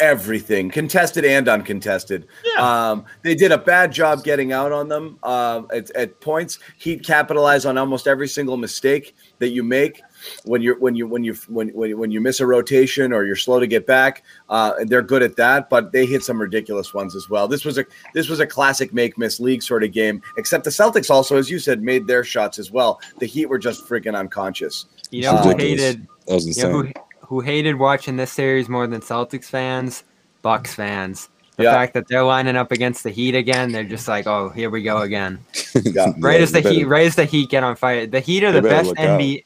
everything, 0.00 0.70
contested 0.70 1.24
and 1.24 1.48
uncontested. 1.48 2.26
Yeah. 2.44 2.90
Um, 2.90 3.04
they 3.22 3.34
did 3.34 3.52
a 3.52 3.58
bad 3.58 3.92
job 3.92 4.24
getting 4.24 4.52
out 4.52 4.72
on 4.72 4.88
them 4.88 5.18
um, 5.22 5.68
at, 5.72 5.90
at 5.90 6.20
points. 6.20 6.58
Heat 6.78 7.04
capitalize 7.04 7.64
on 7.66 7.78
almost 7.78 8.06
every 8.06 8.28
single 8.28 8.56
mistake 8.56 9.14
that 9.38 9.50
you 9.50 9.62
make 9.62 10.02
when 10.44 10.60
you're 10.62 10.78
when 10.78 10.94
you 10.94 11.06
when 11.06 11.24
you 11.24 11.34
when 11.48 11.68
when, 11.68 11.98
when 11.98 12.10
you 12.10 12.20
miss 12.20 12.40
a 12.40 12.46
rotation 12.46 13.12
or 13.12 13.24
you're 13.24 13.36
slow 13.36 13.60
to 13.60 13.66
get 13.66 13.86
back. 13.86 14.24
Uh, 14.48 14.72
and 14.78 14.88
they're 14.88 15.02
good 15.02 15.22
at 15.22 15.36
that, 15.36 15.70
but 15.70 15.92
they 15.92 16.06
hit 16.06 16.22
some 16.22 16.40
ridiculous 16.40 16.92
ones 16.94 17.14
as 17.14 17.28
well. 17.28 17.46
This 17.46 17.64
was 17.64 17.78
a 17.78 17.84
this 18.14 18.28
was 18.28 18.40
a 18.40 18.46
classic 18.46 18.92
make 18.92 19.18
miss 19.18 19.40
league 19.40 19.62
sort 19.62 19.84
of 19.84 19.92
game. 19.92 20.22
Except 20.36 20.64
the 20.64 20.70
Celtics 20.70 21.10
also, 21.10 21.36
as 21.36 21.50
you 21.50 21.58
said, 21.58 21.82
made 21.82 22.06
their 22.06 22.24
shots 22.24 22.58
as 22.58 22.70
well. 22.70 23.00
The 23.18 23.26
Heat 23.26 23.46
were 23.46 23.58
just 23.58 23.86
freaking 23.86 24.16
unconscious. 24.16 24.86
You 25.10 25.22
know 25.22 25.36
who 25.36 25.50
Ridiculous. 25.50 25.82
hated 25.82 26.08
That 26.26 26.34
was 26.34 26.58
you 26.58 26.64
know 26.64 26.80
insane. 26.80 26.94
Who, 27.30 27.36
who 27.36 27.40
hated 27.40 27.76
watching 27.76 28.16
this 28.16 28.32
series 28.32 28.68
more 28.68 28.86
than 28.86 29.00
Celtics 29.00 29.44
fans? 29.46 30.04
Bucks 30.42 30.74
fans. 30.74 31.28
The 31.56 31.64
Yeah. 31.64 31.72
fact 31.74 31.94
that 31.94 32.08
they're 32.08 32.22
lining 32.24 32.56
up 32.56 32.72
against 32.72 33.04
the 33.04 33.10
Heat 33.10 33.34
again, 33.34 33.72
they're 33.72 33.84
just 33.84 34.08
like, 34.08 34.26
oh, 34.26 34.48
here 34.48 34.70
we 34.70 34.82
go 34.82 34.98
again. 35.02 35.38
Yeah. 35.84 36.12
Right 36.18 36.36
Yeah, 36.38 36.42
as 36.42 36.52
the 36.52 36.60
they 36.62 36.74
Heat, 36.74 36.84
right 36.84 37.06
as 37.06 37.14
the 37.16 37.24
Heat 37.26 37.48
get 37.50 37.62
on 37.62 37.76
fire. 37.76 38.06
The 38.06 38.20
Heat 38.20 38.42
are 38.44 38.50
the 38.52 38.60
best 38.62 38.88
look 38.88 38.98
out. 38.98 39.20
NBA. 39.20 39.44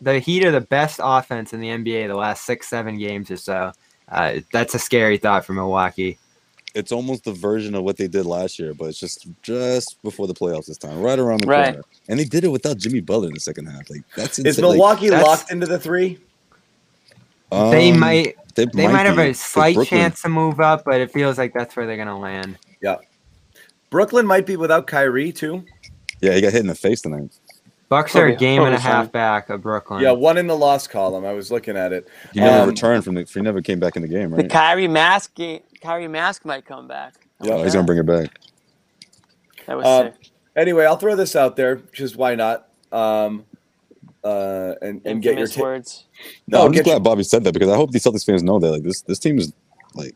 The 0.00 0.18
Heat 0.20 0.44
are 0.44 0.50
the 0.50 0.60
best 0.62 1.00
offense 1.02 1.52
in 1.52 1.60
the 1.60 1.68
NBA 1.68 2.06
the 2.08 2.14
last 2.14 2.44
six, 2.46 2.68
seven 2.68 2.98
games 2.98 3.30
or 3.30 3.36
so. 3.36 3.72
Uh, 4.08 4.40
that's 4.52 4.74
a 4.74 4.78
scary 4.78 5.18
thought 5.18 5.44
for 5.44 5.52
Milwaukee. 5.52 6.18
It's 6.74 6.92
almost 6.92 7.24
the 7.24 7.32
version 7.32 7.74
of 7.74 7.82
what 7.84 7.96
they 7.96 8.06
did 8.06 8.24
last 8.26 8.58
year, 8.58 8.72
but 8.74 8.86
it's 8.86 8.98
just 9.00 9.26
just 9.42 10.00
before 10.02 10.26
the 10.26 10.34
playoffs 10.34 10.66
this 10.66 10.76
time, 10.78 11.00
right 11.00 11.18
around 11.18 11.40
the 11.42 11.46
Right. 11.48 11.66
corner. 11.72 11.82
And 12.08 12.18
they 12.20 12.24
did 12.24 12.44
it 12.44 12.48
without 12.48 12.76
Jimmy 12.78 13.00
Butler 13.00 13.28
in 13.28 13.34
the 13.34 13.40
second 13.40 13.66
half. 13.66 13.88
Like 13.90 14.02
that's 14.16 14.38
Is 14.38 14.44
insane. 14.44 14.64
Like, 14.64 14.72
Milwaukee 14.72 15.08
that's- 15.08 15.26
locked 15.26 15.50
into 15.50 15.66
the 15.66 15.78
three? 15.78 16.18
They 17.50 17.92
um, 17.92 18.00
might 18.00 18.36
They, 18.54 18.66
they 18.66 18.88
might, 18.88 19.06
have 19.06 19.18
a 19.18 19.32
slight 19.34 19.86
chance 19.86 20.22
to 20.22 20.28
move 20.28 20.60
up, 20.60 20.84
but 20.84 21.00
it 21.00 21.10
feels 21.10 21.38
like 21.38 21.52
that's 21.54 21.76
where 21.76 21.86
they're 21.86 21.96
gonna 21.96 22.18
land. 22.18 22.58
Yeah. 22.80 22.96
Brooklyn 23.90 24.26
might 24.26 24.46
be 24.46 24.56
without 24.56 24.86
Kyrie 24.86 25.32
too. 25.32 25.64
Yeah, 26.20 26.32
he 26.34 26.40
got 26.40 26.52
hit 26.52 26.60
in 26.60 26.66
the 26.66 26.74
face 26.74 27.02
tonight. 27.02 27.38
Bucks 27.88 28.16
are 28.16 28.26
a 28.26 28.34
game 28.34 28.62
and 28.62 28.74
a 28.74 28.78
half 28.80 29.04
fine. 29.04 29.12
back 29.12 29.48
of 29.48 29.62
Brooklyn. 29.62 30.02
Yeah, 30.02 30.10
one 30.10 30.38
in 30.38 30.48
the 30.48 30.56
loss 30.56 30.88
column. 30.88 31.24
I 31.24 31.32
was 31.32 31.52
looking 31.52 31.76
at 31.76 31.92
it. 31.92 32.08
He 32.32 32.40
never 32.40 32.62
Um, 32.64 32.68
returned 32.68 33.04
from 33.04 33.14
the. 33.14 33.22
He 33.22 33.40
never 33.40 33.62
came 33.62 33.78
back 33.78 33.94
in 33.94 34.02
the 34.02 34.08
game, 34.08 34.34
right? 34.34 34.42
The? 34.42 34.48
Kyrie 34.48 34.88
mask 34.88 35.34
game, 35.34 35.60
Kyrie 35.80 36.08
mask 36.08 36.44
might 36.44 36.64
come 36.64 36.88
back. 36.88 37.14
How 37.38 37.46
Yeah, 37.46 37.54
Oh, 37.54 37.62
he's 37.62 37.74
gonna 37.74 37.86
bring 37.86 37.98
it 37.98 38.06
back. 38.06 38.30
That 39.66 39.76
was 39.76 39.86
Uh, 39.86 40.02
sick. 40.04 40.30
Anyway, 40.56 40.84
I'll 40.84 40.96
throw 40.96 41.14
this 41.14 41.36
out 41.36 41.54
there 41.54 41.76
because 41.76 42.16
why 42.16 42.34
not? 42.34 42.68
Um, 42.90 43.44
uh, 44.26 44.74
and 44.82 45.00
and 45.04 45.22
get 45.22 45.34
your 45.34 45.44
Infamous 45.46 45.54
ta- 45.54 45.62
words. 45.62 46.04
No, 46.48 46.58
No, 46.58 46.66
I'm 46.66 46.72
just 46.72 46.84
get 46.84 46.90
glad 46.90 47.04
Bobby 47.04 47.22
said 47.22 47.44
that 47.44 47.52
because 47.54 47.68
I 47.68 47.76
hope 47.76 47.90
these 47.92 48.04
Celtics 48.04 48.24
fans 48.26 48.42
know 48.42 48.58
that 48.58 48.70
like 48.70 48.82
this 48.82 49.02
this 49.02 49.18
team 49.18 49.38
is 49.38 49.52
like 49.94 50.14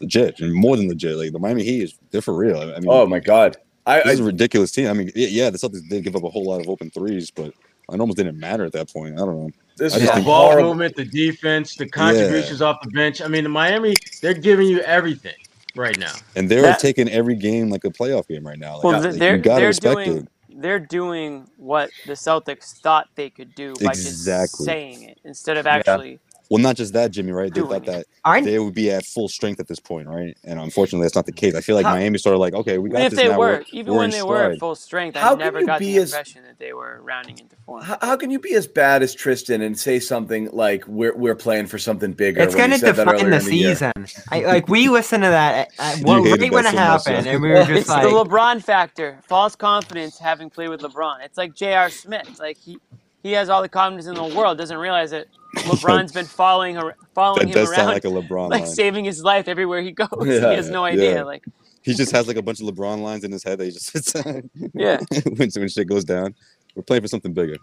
legit 0.00 0.40
and 0.40 0.52
more 0.52 0.76
than 0.76 0.88
legit. 0.88 1.16
Like 1.16 1.32
the 1.32 1.38
Miami 1.38 1.64
Heat 1.64 1.82
is 1.84 1.98
they're 2.10 2.20
for 2.22 2.34
real. 2.34 2.58
I 2.60 2.66
mean, 2.80 2.86
Oh 2.88 3.06
my 3.06 3.20
god, 3.20 3.56
I, 3.86 4.02
this 4.02 4.14
is 4.14 4.20
a 4.20 4.22
I 4.24 4.26
ridiculous 4.26 4.70
team. 4.72 4.88
I 4.88 4.92
mean, 4.92 5.10
yeah, 5.14 5.28
yeah, 5.28 5.50
the 5.50 5.58
Celtics 5.58 5.88
did 5.88 6.04
give 6.04 6.16
up 6.16 6.24
a 6.24 6.28
whole 6.30 6.44
lot 6.44 6.60
of 6.60 6.68
open 6.68 6.90
threes, 6.90 7.30
but 7.30 7.46
it 7.48 8.00
almost 8.00 8.16
didn't 8.18 8.38
matter 8.38 8.64
at 8.64 8.72
that 8.72 8.92
point. 8.92 9.14
I 9.14 9.18
don't 9.18 9.36
know. 9.44 9.50
this 9.78 9.94
is 9.96 10.02
The 10.10 10.20
ball 10.22 10.48
horrible. 10.50 10.70
movement, 10.70 10.96
the 10.96 11.04
defense, 11.04 11.76
the 11.76 11.88
contributions 11.88 12.60
off 12.60 12.78
the 12.82 12.90
bench. 12.90 13.22
I 13.22 13.28
mean, 13.28 13.44
the 13.44 13.48
Miami, 13.48 13.94
they're 14.20 14.34
giving 14.34 14.66
you 14.66 14.80
everything 14.80 15.36
right 15.76 15.96
now. 15.98 16.12
And 16.34 16.48
they're 16.48 16.62
That- 16.62 16.80
taking 16.80 17.08
every 17.10 17.36
game 17.36 17.70
like 17.70 17.84
a 17.84 17.90
playoff 17.90 18.26
game 18.26 18.44
right 18.46 18.58
now. 18.58 18.74
Like, 18.76 18.84
Well, 18.84 18.94
I- 18.96 19.00
th- 19.02 19.10
like, 19.12 19.18
they're 19.20 19.36
you 19.36 19.42
gotta 19.42 19.60
they're 19.60 19.68
respect 19.68 20.04
doing 20.04 20.16
it. 20.18 20.28
They're 20.60 20.80
doing 20.80 21.48
what 21.56 21.92
the 22.06 22.14
Celtics 22.14 22.74
thought 22.80 23.08
they 23.16 23.30
could 23.30 23.54
do 23.54 23.78
by 23.84 23.92
Exactly. 23.92 24.36
just 24.36 24.64
saying 24.64 25.04
it 25.04 25.20
instead 25.24 25.56
of 25.58 25.66
actually. 25.66 26.20
Well, 26.50 26.62
not 26.62 26.76
just 26.76 26.92
that, 26.92 27.10
Jimmy. 27.10 27.32
Right? 27.32 27.52
They 27.52 27.60
Doing 27.60 27.70
thought 27.70 27.82
it. 27.82 27.86
that 27.86 28.06
I 28.24 28.40
they 28.40 28.58
would 28.58 28.74
be 28.74 28.90
at 28.90 29.04
full 29.04 29.28
strength 29.28 29.58
at 29.60 29.66
this 29.66 29.80
point, 29.80 30.08
right? 30.08 30.36
And 30.44 30.60
unfortunately, 30.60 31.04
that's 31.04 31.14
not 31.16 31.26
the 31.26 31.32
case. 31.32 31.54
I 31.54 31.60
feel 31.60 31.74
like 31.76 31.86
How- 31.86 31.94
Miami 31.94 32.18
sort 32.18 32.34
of 32.34 32.40
like, 32.40 32.54
okay, 32.54 32.78
we 32.78 32.88
got 32.90 32.98
Even 32.98 33.06
if 33.06 33.10
this 33.12 33.20
they 33.20 33.28
now. 33.28 33.38
were, 33.38 33.46
we're, 33.46 33.64
even 33.72 33.92
we're 33.92 33.98
when 33.98 34.04
in 34.06 34.10
they 34.12 34.22
were 34.22 34.52
at 34.52 34.58
full 34.58 34.74
strength, 34.74 35.16
How 35.16 35.28
I 35.28 35.30
can 35.30 35.38
never 35.40 35.60
you 35.60 35.66
got 35.66 35.80
be 35.80 35.92
the 35.96 36.02
as- 36.02 36.12
impression 36.12 36.42
that 36.44 36.58
they 36.58 36.72
were 36.72 37.00
rounding 37.02 37.38
into 37.38 37.56
form. 37.64 37.82
How, 37.82 37.98
how 38.00 38.16
can 38.16 38.30
you 38.30 38.38
be 38.38 38.54
as 38.54 38.66
bad 38.66 39.02
as 39.02 39.14
Tristan 39.14 39.60
and 39.62 39.76
say 39.78 39.98
something 39.98 40.48
like 40.52 40.86
we're 40.86 41.16
we're 41.16 41.34
playing 41.34 41.66
for 41.66 41.78
something 41.78 42.12
bigger? 42.12 42.40
It's 42.40 42.54
going 42.54 42.70
to 42.70 42.78
said 42.78 42.94
define 42.96 43.30
the 43.30 43.38
in 43.38 43.52
year? 43.56 43.74
season. 43.74 43.92
I, 44.30 44.40
like 44.44 44.68
we 44.68 44.88
listened 44.88 45.24
to 45.24 45.30
that 45.30 45.68
at, 45.78 45.98
at, 45.98 46.04
well, 46.06 46.22
hated 46.22 46.40
right 46.42 46.52
when 46.52 46.64
that 46.64 46.74
it 46.74 46.76
so 46.76 46.82
happened, 47.12 47.26
yeah. 47.26 47.32
and 47.32 47.42
we 47.42 47.48
were 47.50 47.56
just 47.64 47.70
it's 47.70 47.88
like, 47.88 48.02
the 48.04 48.08
LeBron 48.08 48.62
factor, 48.62 49.18
false 49.26 49.56
confidence, 49.56 50.18
having 50.18 50.48
played 50.50 50.68
with 50.68 50.80
LeBron. 50.80 51.24
It's 51.24 51.36
like 51.38 51.54
J.R. 51.54 51.90
Smith. 51.90 52.38
Like 52.38 52.56
he, 52.56 52.78
he 53.22 53.32
has 53.32 53.48
all 53.48 53.62
the 53.62 53.68
confidence 53.68 54.06
in 54.06 54.14
the 54.14 54.36
world, 54.36 54.58
doesn't 54.58 54.76
realize 54.78 55.10
that 55.10 55.26
LeBron's 55.64 56.12
been 56.18 56.26
following 56.26 56.76
her, 56.76 56.94
following 57.14 57.48
That 57.48 57.48
him 57.48 57.54
does 57.54 57.68
sound 57.74 57.88
around, 57.88 57.94
like 57.94 58.04
a 58.04 58.08
LeBron 58.08 58.50
like 58.50 58.66
saving 58.66 59.04
his 59.04 59.22
life 59.22 59.48
everywhere 59.48 59.82
he 59.82 59.92
goes. 59.92 60.08
Yeah, 60.24 60.50
he 60.50 60.56
has 60.56 60.70
no 60.70 60.84
idea. 60.84 61.16
yeah. 61.16 61.22
Like 61.22 61.44
He 61.82 61.94
just 61.94 62.12
has 62.12 62.28
like 62.28 62.36
a 62.36 62.42
bunch 62.42 62.60
of 62.60 62.66
LeBron 62.66 63.00
lines 63.02 63.24
in 63.24 63.32
his 63.32 63.42
head 63.44 63.58
that 63.58 63.64
he 63.64 63.70
just 63.70 63.86
sits 63.86 64.14
on 64.14 64.48
yeah. 64.74 64.98
when, 65.36 65.50
when 65.56 65.68
shit 65.68 65.88
goes 65.88 66.04
down. 66.04 66.34
We're 66.74 66.82
playing 66.82 67.02
for 67.02 67.08
something 67.08 67.32
bigger. 67.32 67.56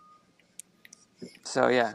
So 1.44 1.68
yeah, 1.68 1.94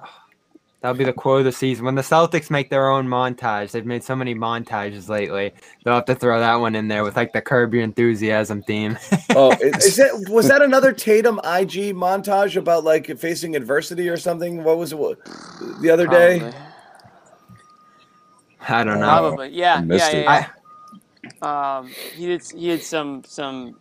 that'll 0.81 0.97
be 0.97 1.05
the 1.05 1.12
quote 1.12 1.41
of 1.41 1.45
the 1.45 1.53
season. 1.53 1.85
When 1.85 1.95
the 1.95 2.03
Celtics 2.03 2.51
make 2.51 2.70
their 2.70 2.89
own 2.91 3.07
montage, 3.09 3.72
they've 3.72 3.85
made 3.87 4.05
so 4.05 4.14
many 4.14 4.35
montages 4.35 5.09
lately. 5.09 5.53
They'll 5.85 5.95
have 5.95 6.05
to 6.07 6.14
throw 6.14 6.39
that 6.41 6.57
one 6.57 6.74
in 6.74 6.89
there 6.89 7.05
with 7.05 7.16
like 7.16 7.33
the 7.33 7.41
Curb 7.43 7.74
Your 7.74 7.83
Enthusiasm 7.83 8.62
theme. 8.62 8.99
Oh, 9.37 9.53
is, 9.53 9.85
is 9.85 9.97
that 9.97 10.29
was 10.31 10.49
that 10.49 10.62
another 10.68 10.93
Tatum 10.93 11.39
IG 11.39 11.95
montage 11.95 12.57
about 12.57 12.83
like 12.83 13.16
facing 13.18 13.55
adversity 13.57 14.09
or 14.09 14.16
something? 14.16 14.64
What 14.64 14.79
was 14.79 14.93
it 14.93 14.99
what, 14.99 15.18
the 15.81 15.91
other 15.91 16.07
day? 16.07 16.39
probably. 16.41 16.59
I 18.68 18.85
don't 18.85 19.01
know. 19.01 19.07
Probably. 19.07 19.49
Yeah. 19.51 19.74
I 19.76 19.81
missed 19.83 20.12
Yeah. 20.12 20.18
it. 20.18 20.24
Yeah. 20.24 20.47
yeah. 21.43 21.79
Um, 21.79 21.89
he 22.14 22.26
did. 22.26 22.43
He 22.55 22.68
had 22.68 22.83
some 22.83 23.22
some 23.26 23.76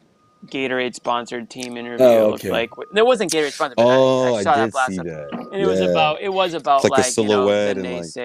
Gatorade 0.48 0.95
sponsored 0.95 1.50
team 1.50 1.78
interview. 1.78 2.06
Oh, 2.06 2.30
looked 2.32 2.43
okay. 2.43 2.52
Like 2.52 2.70
there 2.93 3.06
wasn't 3.06 3.32
Gatorade 3.32 3.54
sponsored. 3.54 3.76
Oh, 3.80 4.36
I, 4.36 4.39
I 4.39 4.43
saw 4.43 4.56
did 4.56 4.72
that 4.72 4.76
last 4.76 4.89
see 4.91 4.98
time. 4.98 5.08
that. 5.08 5.37
And 5.52 5.62
it 5.62 5.66
was 5.68 5.80
about 5.82 6.22
it 6.22 6.30
was 6.30 6.54
about 6.54 6.84
It's 6.84 6.89
like 6.91 7.06
the 7.14 7.22
you 7.22 7.28
know, 7.28 7.34
silhouette 7.34 7.76
the 7.78 7.86
and, 7.86 8.02
like. 8.02 8.16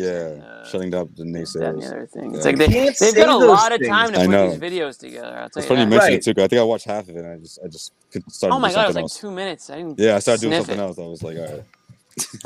Yeah, 0.00 0.26
and, 0.28 0.42
uh, 0.42 0.64
shutting 0.66 0.90
down 0.90 1.08
the 1.16 1.22
that 1.22 1.22
and 1.22 1.34
the 1.34 1.38
naysayers. 1.40 1.86
other 1.86 2.06
thing. 2.06 2.30
Yeah. 2.30 2.36
It's 2.36 2.46
like 2.46 2.56
they, 2.56 2.66
Can't 2.68 2.86
they've 2.86 2.96
say 2.96 3.12
got 3.14 3.36
a 3.36 3.40
those 3.40 3.48
lot 3.48 3.72
of 3.72 3.86
time 3.86 4.12
to 4.12 4.20
I 4.20 4.26
put 4.26 4.30
know. 4.30 4.50
these 4.54 4.58
videos 4.60 4.98
together. 4.98 5.28
I'll 5.38 5.50
tell 5.50 5.56
It's 5.56 5.56
you 5.56 5.62
funny 5.68 5.80
you 5.80 5.84
that. 5.86 5.90
mentioned 5.90 6.00
Right. 6.02 6.12
it 6.14 6.22
too. 6.24 6.34
'cause 6.34 6.44
I 6.44 6.48
think 6.48 6.60
I 6.60 6.64
watched 6.64 6.84
half 6.86 7.08
of 7.08 7.16
it. 7.16 7.24
and 7.24 7.26
I 7.28 7.36
just, 7.38 7.58
I 7.64 7.68
just 7.68 7.92
could 8.10 8.30
start 8.32 8.52
Oh 8.52 8.58
my 8.58 8.68
do 8.68 8.74
god, 8.74 8.84
it 8.84 8.86
was 8.86 8.94
something 8.94 9.02
like 9.02 9.02
else. 9.04 9.18
two 9.20 9.30
minutes. 9.30 9.70
I 9.70 9.76
didn't. 9.76 9.98
Yeah, 9.98 10.16
I 10.16 10.18
started 10.20 10.40
doing 10.42 10.54
something 10.54 10.78
it. 10.78 10.82
else. 10.82 10.98
I 10.98 11.02
was 11.02 11.22
like, 11.22 11.36
all 11.38 11.44
right. 11.44 11.64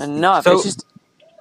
Enough. 0.01 0.45
So- 0.45 0.53
it's 0.55 0.63
just 0.65 0.85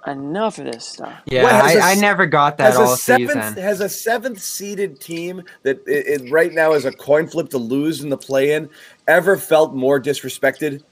enough 0.08 0.60
of 0.60 0.66
this 0.66 0.86
stuff. 0.88 1.14
Yeah, 1.26 1.44
What, 1.44 1.52
has 1.54 1.64
I, 1.64 1.80
a 1.80 1.82
I 1.84 1.92
s- 1.94 2.02
never 2.02 2.26
got 2.28 2.58
that 2.58 2.66
Has 2.74 2.76
a 2.78 2.82
all 2.82 2.96
seventh 2.96 3.32
season. 3.32 3.64
has 3.64 3.80
a 3.82 3.90
seventh 3.90 4.40
seeded 4.40 5.00
team 5.00 5.42
that 5.64 5.78
it, 5.88 6.22
it 6.22 6.32
right 6.32 6.54
now 6.54 6.74
is 6.74 6.86
a 6.86 6.92
coin 6.92 7.26
flip 7.28 7.50
to 7.50 7.58
lose 7.58 8.02
in 8.04 8.10
the 8.10 8.18
play-in 8.18 8.70
ever 9.08 9.36
felt 9.36 9.74
more 9.74 10.00
disrespected? 10.00 10.84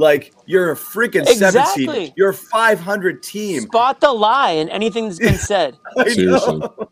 Like 0.00 0.32
you're 0.46 0.72
a 0.72 0.74
freaking 0.76 1.26
seventh 1.26 1.66
Exactly. 1.66 1.86
seed. 2.06 2.14
You're 2.16 2.30
a 2.30 2.34
500 2.34 3.22
team. 3.22 3.62
Spot 3.62 4.00
the 4.00 4.10
lie 4.12 4.52
in 4.52 4.68
anything 4.70 5.04
that's 5.06 5.18
been 5.18 5.34
said. 5.52 5.76
I 5.98 6.08
Seriously. 6.08 6.58
know. 6.58 6.88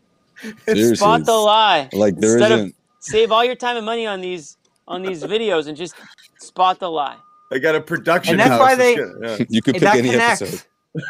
Seriously. 0.65 0.95
Spot 0.95 1.25
the 1.25 1.33
lie. 1.33 1.89
Like 1.91 2.15
there 2.17 2.33
Instead 2.37 2.51
isn't. 2.51 2.75
save 2.99 3.31
all 3.31 3.43
your 3.43 3.55
time 3.55 3.77
and 3.77 3.85
money 3.85 4.05
on 4.05 4.21
these 4.21 4.57
on 4.87 5.01
these 5.01 5.23
videos 5.23 5.67
and 5.67 5.75
just 5.75 5.95
spot 6.39 6.79
the 6.79 6.89
lie. 6.89 7.17
I 7.51 7.57
got 7.57 7.73
a 7.75 7.81
production 7.81 8.33
And 8.33 8.39
that's 8.41 8.49
house. 8.51 8.59
why 8.59 8.75
they- 8.75 8.95
yeah. 8.95 9.37
You 9.49 9.61
could 9.63 9.73
pick 9.73 9.81
that 9.81 9.97
any 9.97 10.11
connects. 10.11 10.41
episode. 10.43 10.61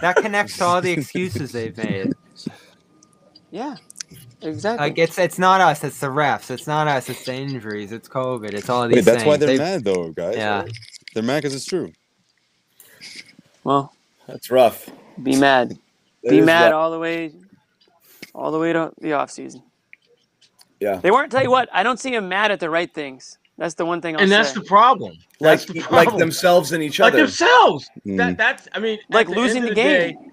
That 0.02 0.16
connects 0.18 0.58
to 0.58 0.64
all 0.66 0.82
the 0.82 0.92
excuses 0.92 1.52
they've 1.52 1.76
made. 1.78 2.14
Yeah. 3.52 3.76
Exactly. 4.42 4.88
Like 4.88 4.98
it's 4.98 5.18
it's 5.20 5.38
not 5.38 5.60
us, 5.60 5.84
it's 5.84 6.00
the 6.00 6.08
refs. 6.08 6.50
It's 6.50 6.66
not 6.66 6.88
us, 6.88 7.10
it's 7.10 7.26
the 7.26 7.34
injuries. 7.34 7.92
It's 7.92 8.08
COVID. 8.08 8.54
It's 8.54 8.70
all 8.70 8.88
these 8.88 8.96
Wait, 8.98 9.06
that's 9.06 9.26
why 9.26 9.36
they're 9.36 9.50
They- 9.50 9.58
mad 9.58 9.84
though, 9.84 10.12
guys. 10.12 10.38
Yeah. 10.38 10.62
right? 10.62 10.72
They're 11.14 11.24
mad 11.24 11.38
because 11.42 11.56
it's 11.56 11.66
true. 11.66 11.92
well, 13.64 13.94
That's 14.28 14.50
rough. 14.52 14.90
be 15.22 15.36
mad. 15.38 15.78
That 16.24 16.30
Be 16.32 16.42
mad 16.42 16.66
rough. 16.72 16.74
all 16.76 16.92
the 16.92 17.00
way 17.00 17.32
all 18.36 18.52
the 18.52 18.60
way 18.60 18.72
to 18.74 18.92
the 19.02 19.14
off 19.14 19.32
season. 19.32 19.64
Yeah. 20.80 20.98
They 20.98 21.12
weren't 21.12 21.32
tell 21.32 21.44
you 21.44 21.50
what, 21.52 21.68
I 21.74 21.84
don't 21.84 22.00
see 22.00 22.12
them 22.12 22.30
mad 22.30 22.52
at 22.52 22.60
the 22.60 22.70
right 22.70 22.94
things. 22.94 23.38
That's 23.58 23.74
the 23.74 23.86
one 23.86 24.02
thing 24.02 24.16
I'll 24.16 24.22
and 24.22 24.32
that's 24.32 24.50
say. 24.54 24.60
the 24.60 24.66
problem. 24.66 25.14
Like 25.42 25.60
That's 25.60 25.66
the 25.66 25.82
like 25.94 26.16
themselves 26.18 26.72
and 26.72 26.82
each 26.84 27.00
like 27.00 27.14
other. 27.14 27.24
Like 27.24 27.28
themselves. 27.28 27.90
Mm. 28.06 28.18
That 28.18 28.38
that's 28.38 28.68
I 28.74 28.80
mean 28.80 29.00
at 29.00 29.14
Like 29.14 29.28
the 29.28 29.34
losing 29.36 29.58
end 29.64 29.70
of 29.70 29.76
the 29.76 29.82
day- 29.82 30.12
game. 30.14 30.32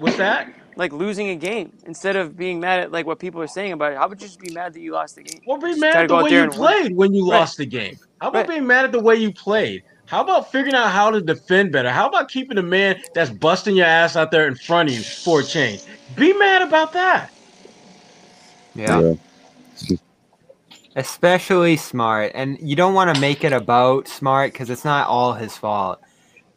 what's 0.00 0.16
that? 0.16 0.52
Like 0.76 0.92
losing 0.92 1.28
a 1.28 1.36
game 1.36 1.72
instead 1.86 2.16
of 2.16 2.36
being 2.36 2.60
mad 2.60 2.80
at 2.80 2.92
like 2.92 3.06
what 3.06 3.18
people 3.18 3.40
are 3.42 3.46
saying 3.46 3.72
about 3.72 3.92
it. 3.92 3.98
How 3.98 4.06
about 4.06 4.20
you 4.20 4.26
just 4.26 4.40
be 4.40 4.50
mad 4.52 4.74
that 4.74 4.80
you 4.80 4.92
lost 4.92 5.16
the 5.16 5.22
game? 5.22 5.40
Well, 5.46 5.58
be 5.58 5.68
Just 5.68 5.80
mad 5.80 5.96
at 5.96 6.08
the 6.08 6.14
way 6.16 6.30
you 6.30 6.38
and 6.38 6.50
win. 6.52 6.60
played 6.60 6.96
when 6.96 7.14
you 7.14 7.28
Right. 7.28 7.38
lost 7.40 7.58
the 7.58 7.66
game. 7.66 7.98
How 8.20 8.28
about 8.28 8.40
Right. 8.40 8.48
being 8.48 8.66
mad 8.66 8.84
at 8.84 8.92
the 8.92 9.00
way 9.00 9.16
you 9.16 9.32
played? 9.32 9.82
How 10.06 10.22
about 10.22 10.50
figuring 10.50 10.74
out 10.74 10.90
how 10.90 11.10
to 11.10 11.20
defend 11.20 11.72
better? 11.72 11.90
How 11.90 12.08
about 12.08 12.28
keeping 12.28 12.58
a 12.58 12.62
man 12.62 13.00
that's 13.14 13.30
busting 13.30 13.76
your 13.76 13.86
ass 13.86 14.16
out 14.16 14.30
there 14.30 14.46
in 14.46 14.54
front 14.54 14.90
of 14.90 14.94
you 14.94 15.02
for 15.02 15.40
a 15.40 15.44
change? 15.44 15.82
Be 16.16 16.32
mad 16.34 16.62
about 16.62 16.92
that. 16.92 17.30
yeah. 18.74 19.14
Especially 20.94 21.76
smart. 21.76 22.32
And 22.34 22.58
you 22.60 22.76
don't 22.76 22.94
want 22.94 23.14
to 23.14 23.20
make 23.20 23.44
it 23.44 23.52
about 23.52 24.08
smart 24.08 24.52
because 24.52 24.68
it's 24.70 24.84
not 24.84 25.08
all 25.08 25.32
his 25.34 25.56
fault. 25.56 26.00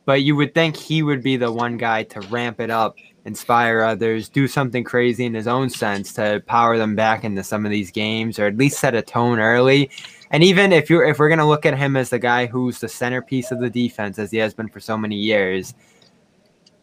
But 0.05 0.21
you 0.23 0.35
would 0.35 0.53
think 0.53 0.75
he 0.75 1.01
would 1.01 1.23
be 1.23 1.37
the 1.37 1.51
one 1.51 1.77
guy 1.77 2.03
to 2.03 2.21
ramp 2.21 2.59
it 2.59 2.69
up, 2.69 2.95
inspire 3.25 3.81
others, 3.81 4.29
do 4.29 4.47
something 4.47 4.83
crazy 4.83 5.25
in 5.25 5.33
his 5.33 5.47
own 5.47 5.69
sense 5.69 6.13
to 6.13 6.41
power 6.45 6.77
them 6.77 6.95
back 6.95 7.23
into 7.23 7.43
some 7.43 7.65
of 7.65 7.71
these 7.71 7.91
games, 7.91 8.39
or 8.39 8.45
at 8.45 8.57
least 8.57 8.79
set 8.79 8.95
a 8.95 9.01
tone 9.01 9.39
early. 9.39 9.89
And 10.31 10.43
even 10.43 10.71
if 10.71 10.89
you're 10.89 11.05
if 11.05 11.19
we're 11.19 11.29
gonna 11.29 11.47
look 11.47 11.65
at 11.65 11.77
him 11.77 11.95
as 11.97 12.09
the 12.09 12.19
guy 12.19 12.45
who's 12.45 12.79
the 12.79 12.87
centerpiece 12.87 13.51
of 13.51 13.59
the 13.59 13.69
defense, 13.69 14.19
as 14.19 14.31
he 14.31 14.37
has 14.37 14.53
been 14.53 14.69
for 14.69 14.79
so 14.79 14.97
many 14.97 15.15
years, 15.15 15.73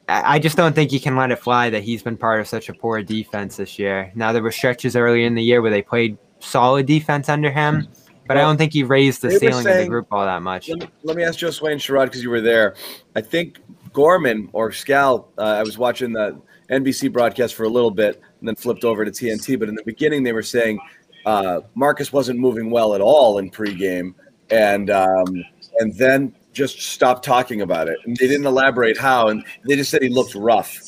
I 0.08 0.38
just 0.38 0.56
don't 0.56 0.74
think 0.74 0.92
you 0.92 1.00
can 1.00 1.16
let 1.16 1.30
it 1.30 1.36
fly 1.36 1.70
that 1.70 1.82
he's 1.82 2.02
been 2.02 2.16
part 2.16 2.40
of 2.40 2.48
such 2.48 2.68
a 2.68 2.74
poor 2.74 3.02
defense 3.02 3.56
this 3.56 3.78
year. 3.78 4.10
Now 4.14 4.32
there 4.32 4.42
were 4.42 4.52
stretches 4.52 4.96
earlier 4.96 5.26
in 5.26 5.34
the 5.34 5.42
year 5.42 5.62
where 5.62 5.70
they 5.70 5.82
played 5.82 6.18
solid 6.40 6.86
defense 6.86 7.28
under 7.28 7.50
him, 7.50 7.86
but 8.26 8.36
I 8.36 8.40
don't 8.40 8.56
think 8.56 8.72
he 8.72 8.82
raised 8.82 9.22
the 9.22 9.30
ceiling 9.30 9.66
of 9.66 9.76
the 9.76 9.86
group 9.86 10.08
all 10.10 10.24
that 10.24 10.42
much. 10.42 10.68
Let 10.68 10.80
me, 10.80 10.88
let 11.04 11.16
me 11.16 11.22
ask 11.22 11.38
Joe 11.38 11.50
Swain 11.50 11.78
Sherrod 11.78 12.06
because 12.06 12.22
you 12.22 12.30
were 12.30 12.40
there. 12.40 12.74
I 13.14 13.20
think 13.20 13.60
Gorman 13.92 14.48
or 14.52 14.70
Scal, 14.70 15.26
uh, 15.38 15.42
I 15.42 15.62
was 15.62 15.78
watching 15.78 16.12
the 16.12 16.40
NBC 16.70 17.12
broadcast 17.12 17.54
for 17.54 17.64
a 17.64 17.68
little 17.68 17.90
bit 17.90 18.20
and 18.40 18.48
then 18.48 18.56
flipped 18.56 18.84
over 18.84 19.04
to 19.04 19.10
TNT. 19.10 19.58
But 19.58 19.68
in 19.68 19.74
the 19.74 19.82
beginning, 19.84 20.22
they 20.22 20.32
were 20.32 20.42
saying 20.42 20.78
uh, 21.26 21.60
Marcus 21.74 22.12
wasn't 22.12 22.38
moving 22.38 22.70
well 22.70 22.94
at 22.94 23.00
all 23.00 23.38
in 23.38 23.50
pregame, 23.50 24.14
and 24.50 24.90
um, 24.90 25.44
and 25.78 25.94
then 25.96 26.34
just 26.52 26.80
stopped 26.80 27.24
talking 27.24 27.62
about 27.62 27.88
it. 27.88 27.98
And 28.04 28.16
they 28.16 28.26
didn't 28.26 28.46
elaborate 28.46 28.98
how, 28.98 29.28
and 29.28 29.44
they 29.66 29.76
just 29.76 29.90
said 29.90 30.02
he 30.02 30.08
looked 30.08 30.34
rough, 30.34 30.78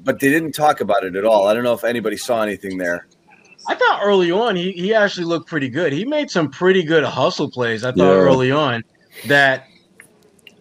but 0.00 0.18
they 0.18 0.30
didn't 0.30 0.52
talk 0.52 0.80
about 0.80 1.04
it 1.04 1.14
at 1.16 1.24
all. 1.24 1.46
I 1.46 1.54
don't 1.54 1.64
know 1.64 1.74
if 1.74 1.84
anybody 1.84 2.16
saw 2.16 2.42
anything 2.42 2.78
there. 2.78 3.06
I 3.68 3.76
thought 3.76 4.00
early 4.02 4.32
on 4.32 4.56
he, 4.56 4.72
he 4.72 4.92
actually 4.92 5.24
looked 5.26 5.48
pretty 5.48 5.68
good. 5.68 5.92
He 5.92 6.04
made 6.04 6.30
some 6.30 6.50
pretty 6.50 6.82
good 6.82 7.04
hustle 7.04 7.48
plays. 7.48 7.84
I 7.84 7.92
thought 7.92 7.98
Yeah. 7.98 8.18
early 8.18 8.50
on 8.50 8.82
that 9.28 9.66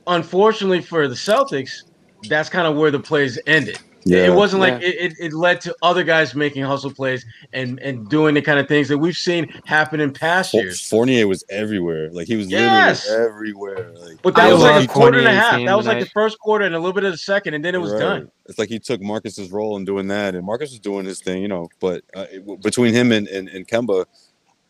unfortunately 0.08 0.82
for 0.82 1.08
the 1.08 1.16
Celtics, 1.16 1.84
that's 2.30 2.50
kind 2.50 2.68
of 2.68 2.76
where 2.78 2.92
the 2.92 3.00
plays 3.00 3.40
ended. 3.48 3.80
Yeah. 4.04 4.26
It 4.26 4.34
wasn't 4.34 4.62
like 4.62 4.82
Yeah. 4.82 4.88
it, 4.88 4.96
it, 5.12 5.14
it 5.20 5.34
led 5.34 5.62
to 5.62 5.76
other 5.84 6.04
guys 6.04 6.34
making 6.34 6.64
hustle 6.64 6.90
plays 6.92 7.24
and, 7.54 7.80
and 7.82 8.10
doing 8.10 8.34
the 8.34 8.42
kind 8.42 8.58
of 8.60 8.68
things 8.68 8.88
that 8.88 8.98
we've 8.98 9.16
seen 9.16 9.48
happen 9.66 10.00
in 10.00 10.12
past 10.12 10.54
Four- 10.54 10.62
years. 10.62 10.82
Fournier 10.90 11.28
was 11.28 11.44
everywhere. 11.52 12.10
Like 12.12 12.26
he 12.26 12.36
was 12.36 12.48
Yes. 12.50 13.08
literally 13.08 13.30
everywhere. 13.30 13.92
Like 13.94 14.20
But 14.24 14.34
that 14.38 14.50
I 14.50 14.54
was 14.54 14.64
like 14.64 14.86
a 14.86 14.88
quarter 14.92 15.20
and 15.20 15.28
a 15.28 15.32
half. 15.36 15.64
That 15.64 15.78
was 15.78 15.86
like 15.86 16.00
the 16.00 16.10
first 16.10 16.40
quarter 16.40 16.66
and 16.66 16.74
a 16.74 16.80
little 16.80 16.94
bit 16.94 17.04
of 17.04 17.12
the 17.12 17.18
second, 17.20 17.54
and 17.54 17.64
then 17.64 17.76
it 17.76 17.78
was 17.80 17.92
Right. 17.92 18.00
done. 18.00 18.32
It's 18.48 18.58
like 18.58 18.70
he 18.70 18.80
took 18.80 19.02
Marcus's 19.04 19.52
role 19.52 19.78
in 19.78 19.86
doing 19.86 20.08
that, 20.08 20.34
and 20.34 20.44
Marcus 20.44 20.72
was 20.72 20.80
doing 20.80 21.06
his 21.06 21.22
thing, 21.22 21.44
you 21.44 21.48
know. 21.48 21.70
But 21.80 22.04
uh, 22.16 22.26
it- 22.32 22.62
between 22.64 22.96
him 22.96 23.12
and, 23.12 23.28
and 23.28 23.50
and 23.50 23.68
Kemba, 23.68 24.06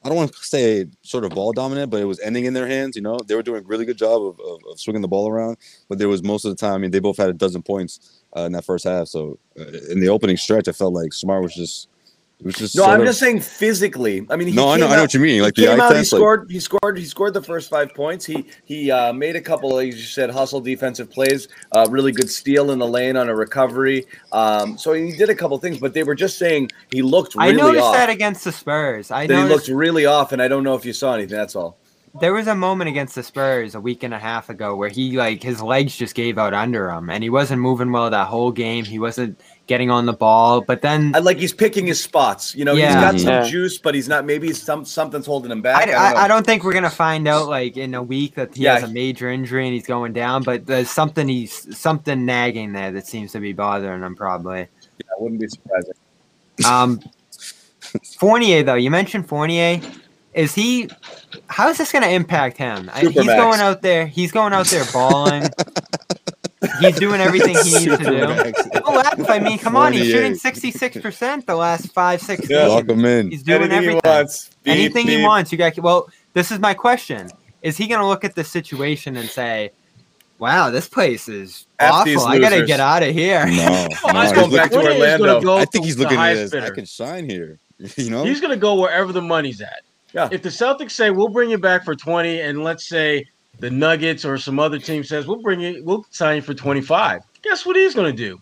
I 0.04 0.10
don't 0.10 0.18
want 0.18 0.34
to 0.34 0.44
say 0.44 0.88
sort 1.04 1.26
of 1.26 1.32
ball 1.32 1.54
dominant, 1.54 1.92
but 1.92 2.02
it 2.02 2.06
was 2.06 2.20
ending 2.22 2.46
in 2.46 2.54
their 2.54 2.68
hands. 2.68 2.96
You 2.96 3.04
know, 3.04 3.18
they 3.28 3.36
were 3.36 3.44
doing 3.44 3.64
a 3.64 3.68
really 3.68 3.86
good 3.86 3.98
job 3.98 4.22
of, 4.24 4.40
of, 4.40 4.60
of 4.72 4.80
swinging 4.80 5.02
the 5.02 5.08
ball 5.08 5.30
around. 5.30 5.58
But 5.90 6.00
there 6.00 6.10
was 6.10 6.24
most 6.24 6.44
of 6.44 6.50
the 6.50 6.56
time. 6.56 6.74
I 6.74 6.78
mean, 6.80 6.92
they 6.92 7.00
both 7.00 7.18
had 7.18 7.30
a 7.30 7.34
dozen 7.34 7.62
points 7.62 8.24
uh, 8.36 8.42
in 8.42 8.52
that 8.54 8.66
first 8.66 8.86
half. 8.86 9.08
So 9.08 9.38
uh, 9.60 9.66
in 9.92 10.00
the 10.00 10.10
opening 10.10 10.38
stretch, 10.38 10.68
I 10.68 10.72
felt 10.72 10.94
like 10.94 11.14
Smart 11.14 11.44
was 11.44 11.56
just. 11.56 11.88
It 12.42 12.46
was 12.46 12.56
just 12.56 12.76
No, 12.76 12.86
I'm 12.86 13.02
of- 13.02 13.06
just 13.06 13.20
saying 13.20 13.40
physically. 13.42 14.26
I 14.28 14.36
mean, 14.36 14.48
he 14.48 14.54
No, 14.56 14.70
I 14.70 14.78
know- 14.78 14.86
came 14.88 14.94
I 14.94 14.96
know 14.96 15.02
what 15.04 15.14
you 15.14 15.20
mean, 15.20 15.36
he 15.36 15.42
like 15.44 15.54
the 15.54 15.68
came 15.68 15.80
eye 15.80 15.84
out, 15.86 15.92
he 15.92 15.98
test, 16.00 16.12
like- 16.14 16.20
scored, 16.20 16.48
he 16.50 16.60
scored, 16.60 16.98
he 16.98 17.06
scored 17.06 17.34
the 17.36 17.42
first 17.44 17.70
five 17.70 17.94
points. 17.94 18.26
He 18.26 18.48
he 18.66 18.90
uh, 18.90 19.14
made 19.14 19.36
a 19.36 19.42
couple, 19.42 19.78
of, 19.78 19.86
you 19.86 19.92
said, 19.94 20.32
hustle 20.32 20.60
defensive 20.60 21.12
plays. 21.12 21.48
Uh, 21.72 21.86
really 21.92 22.12
good 22.12 22.30
steal 22.32 22.72
in 22.72 22.80
the 22.80 22.88
lane 22.88 23.16
on 23.16 23.30
a 23.30 23.36
recovery. 23.36 24.08
Um, 24.32 24.76
so 24.78 24.94
he 24.94 25.16
did 25.16 25.30
a 25.30 25.36
couple 25.36 25.56
things, 25.60 25.78
but 25.78 25.94
they 25.94 26.04
were 26.04 26.16
just 26.16 26.40
saying 26.40 26.72
he 26.92 27.04
looked 27.04 27.36
I 27.38 27.52
noticed 27.52 27.84
off. 27.84 27.94
that 27.94 28.10
against 28.10 28.44
the 28.44 28.52
Spurs. 28.52 29.12
I 29.12 29.28
that 29.28 29.44
he 29.44 29.44
looked 29.48 29.68
really 29.68 30.08
off, 30.08 30.32
and 30.32 30.42
I 30.42 30.48
don't 30.48 30.64
know 30.64 30.74
if 30.74 30.84
you 30.84 30.94
saw 30.94 31.14
anything. 31.14 31.38
That's 31.38 31.56
all. 31.56 31.78
there 32.20 32.34
was 32.34 32.48
a 32.48 32.56
moment 32.56 32.90
against 32.90 33.16
the 33.16 33.24
Spurs 33.24 33.74
a 33.76 33.80
week 33.80 34.04
and 34.04 34.14
a 34.14 34.20
half 34.20 34.50
ago 34.50 34.76
where 34.76 34.90
he 34.90 35.16
like 35.16 35.42
his 35.44 35.62
legs 35.62 35.96
just 35.96 36.14
gave 36.16 36.38
out 36.38 36.54
under 36.54 36.90
him 36.90 37.10
and 37.10 37.24
he 37.24 37.30
wasn't 37.30 37.62
moving 37.62 37.90
well 37.92 38.10
that 38.10 38.28
whole 38.28 38.52
game. 38.52 38.84
He 38.84 39.00
wasn't 39.00 39.40
getting 39.72 39.90
on 39.90 40.06
the 40.06 40.12
ball, 40.14 40.60
but 40.60 40.82
then 40.82 41.16
I 41.16 41.20
like 41.20 41.38
he's 41.38 41.54
picking 41.54 41.88
his 41.88 42.04
spots. 42.04 42.54
You 42.54 42.66
know, 42.66 42.74
Yeah. 42.74 42.88
he's 42.88 42.96
got 42.96 43.20
some 43.22 43.30
Yeah. 43.46 43.50
juice, 43.50 43.78
but 43.78 43.96
he's 43.96 44.10
not. 44.10 44.26
Maybe 44.26 44.52
some 44.52 44.84
something's 44.84 45.26
holding 45.26 45.50
him 45.50 45.62
back. 45.62 45.78
I, 45.78 45.84
I, 45.84 45.86
don't. 45.86 45.96
I, 45.96 46.24
I 46.24 46.28
don't 46.28 46.46
think 46.46 46.66
we're 46.66 46.74
gonna 46.74 46.90
find 46.90 47.26
out 47.26 47.48
like 47.48 47.78
in 47.78 47.94
a 47.96 48.04
week 48.04 48.36
that 48.36 48.54
he 48.54 48.64
Yeah. 48.64 48.74
has 48.80 48.84
a 48.84 48.94
major 48.94 49.30
injury 49.30 49.66
and 49.66 49.74
he's 49.74 49.88
going 49.88 50.12
down. 50.12 50.44
But 50.44 50.66
there's 50.66 50.90
something 50.90 51.26
he's 51.30 51.54
something 51.78 52.26
nagging 52.26 52.74
there 52.74 52.92
that 52.92 53.08
seems 53.08 53.32
to 53.32 53.40
be 53.40 53.54
bothering 53.54 54.02
him 54.04 54.16
probably. 54.16 54.60
Yeah, 54.98 55.06
I 55.18 55.22
wouldn't 55.24 55.40
be 55.40 55.48
surprising. 55.48 55.94
Um, 56.68 57.00
Fournier 58.20 58.64
though, 58.64 58.76
you 58.76 58.92
mentioned 58.92 59.28
Fournier. 59.30 59.80
Is 60.34 60.54
he? 60.54 60.90
How 61.48 61.70
is 61.70 61.78
this 61.78 61.92
going 61.92 62.04
to 62.04 62.10
impact 62.10 62.56
him? 62.58 62.90
I- 62.94 63.02
He's 63.02 63.14
going 63.26 63.60
out 63.60 63.82
there. 63.82 64.06
He's 64.06 64.32
going 64.32 64.54
out 64.54 64.68
there 64.68 64.86
balling. 64.94 65.44
he's 66.80 66.98
doing 67.00 67.22
everything 67.22 67.56
he 67.64 67.72
needs 67.72 67.86
to 67.86 67.98
do. 67.98 68.20
Don't 68.80 68.96
laugh. 68.96 69.30
I 69.30 69.40
mean, 69.40 69.58
come 69.58 69.76
on. 69.76 69.94
He's 69.94 70.08
shooting 70.12 70.36
sixty-six 70.36 70.98
percent 70.98 71.46
the 71.48 71.56
last 71.56 71.92
five, 71.94 72.22
six 72.22 72.50
Yeah. 72.50 72.60
games. 72.68 72.70
Lock 72.72 72.90
him 72.90 73.06
in. 73.06 73.32
He's 73.32 73.44
doing 73.44 73.62
Anything 73.64 73.78
everything. 73.78 74.02
he 74.04 74.10
wants. 74.10 74.50
Beep, 74.64 74.74
Anything 74.74 75.08
he 75.08 75.24
wants. 75.24 75.52
You 75.52 75.58
got. 75.58 75.78
Well, 75.80 76.10
this 76.34 76.52
is 76.52 76.60
my 76.60 76.74
question: 76.74 77.30
Is 77.62 77.78
he 77.78 77.88
going 77.88 78.02
to 78.02 78.08
look 78.08 78.24
at 78.24 78.36
the 78.36 78.44
situation 78.44 79.18
and 79.18 79.28
say, 79.28 79.72
"Wow, 80.40 80.70
this 80.70 80.88
place 80.88 81.28
is 81.28 81.66
F 81.80 81.92
awful. 81.94 82.22
I 82.26 82.40
got 82.40 82.50
to 82.50 82.66
get 82.66 82.80
out 82.80 83.04
of 83.04 83.14
here." 83.14 83.46
No, 83.46 83.54
no, 83.54 83.88
I 84.06 84.24
he's 84.24 84.34
going 84.34 84.50
think 84.50 84.54
back 84.54 84.70
to 84.72 84.78
looking- 84.78 84.92
Fournier 84.92 85.06
is 85.06 85.18
gonna 85.18 85.24
Orlando. 85.34 85.42
go 85.42 85.58
I 85.58 85.66
think 85.66 85.86
he's 85.86 85.98
looking 85.98 86.18
at 86.18 86.32
it 86.32 86.38
highest 86.38 86.54
as 86.54 86.64
I 86.64 86.70
can 86.74 86.86
sign 86.86 87.30
here. 87.30 87.58
You 87.98 88.12
know, 88.12 88.24
He's 88.24 88.40
going 88.40 88.52
to 88.52 88.60
go 88.60 88.80
wherever 88.80 89.12
the 89.12 89.24
money's 89.24 89.60
at. 89.60 89.82
Yeah. 90.14 90.30
If 90.32 90.44
the 90.44 90.50
Celtics 90.50 90.92
say 90.92 91.10
we'll 91.10 91.30
bring 91.30 91.50
you 91.50 91.58
back 91.58 91.84
for 91.84 91.96
20 91.96 92.40
and 92.42 92.64
let's 92.64 92.88
say 92.88 93.26
the 93.62 93.70
Nuggets 93.72 94.26
or 94.26 94.38
some 94.38 94.60
other 94.60 94.78
team 94.80 95.04
says 95.04 95.26
we'll 95.28 95.42
bring 95.42 95.60
you 95.62 95.82
we'll 95.86 96.06
sign 96.12 96.36
you 96.38 96.42
for 96.42 96.54
25. 96.54 97.22
Guess 97.42 97.66
what 97.66 97.76
he's 97.76 97.96
going 97.96 98.14
to 98.14 98.18
do? 98.18 98.40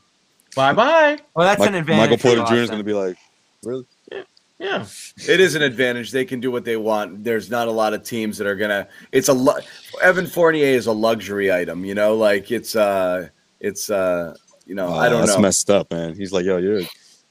Bye-bye. 0.55 1.17
Well, 1.35 1.47
that's 1.47 1.59
Mike- 1.59 1.69
an 1.69 1.75
advantage. 1.75 2.09
Michael 2.21 2.35
Porter 2.35 2.55
Jr. 2.55 2.61
is 2.61 2.69
going 2.69 2.79
to 2.79 2.83
be 2.83 2.93
like, 2.93 3.15
really? 3.63 3.85
Yeah. 4.11 4.23
Yeah, 4.57 4.85
It 5.29 5.39
is 5.39 5.55
an 5.55 5.61
advantage. 5.61 6.11
They 6.11 6.25
can 6.25 6.41
do 6.41 6.51
what 6.51 6.65
they 6.65 6.75
want. 6.75 7.23
There's 7.23 7.49
not 7.49 7.69
a 7.69 7.71
lot 7.71 7.93
of 7.93 8.03
teams 8.03 8.37
that 8.39 8.45
are 8.47 8.57
gonna. 8.57 8.89
It's 9.13 9.29
a 9.29 9.33
lu- 9.33 9.53
Evan 10.01 10.27
Fournier 10.27 10.65
is 10.65 10.87
a 10.87 10.91
luxury 10.91 11.49
item. 11.49 11.85
You 11.85 11.95
know, 11.95 12.13
like 12.17 12.51
it's 12.51 12.75
uh, 12.75 13.29
it's 13.61 13.89
uh, 13.89 14.35
you 14.65 14.75
know, 14.75 14.89
I 14.93 15.07
don't 15.07 15.21
that's 15.21 15.35
know. 15.37 15.41
messed 15.41 15.69
up, 15.69 15.89
man. 15.91 16.13
He's 16.13 16.33
like, 16.33 16.43
yo, 16.43 16.57
you're 16.57 16.81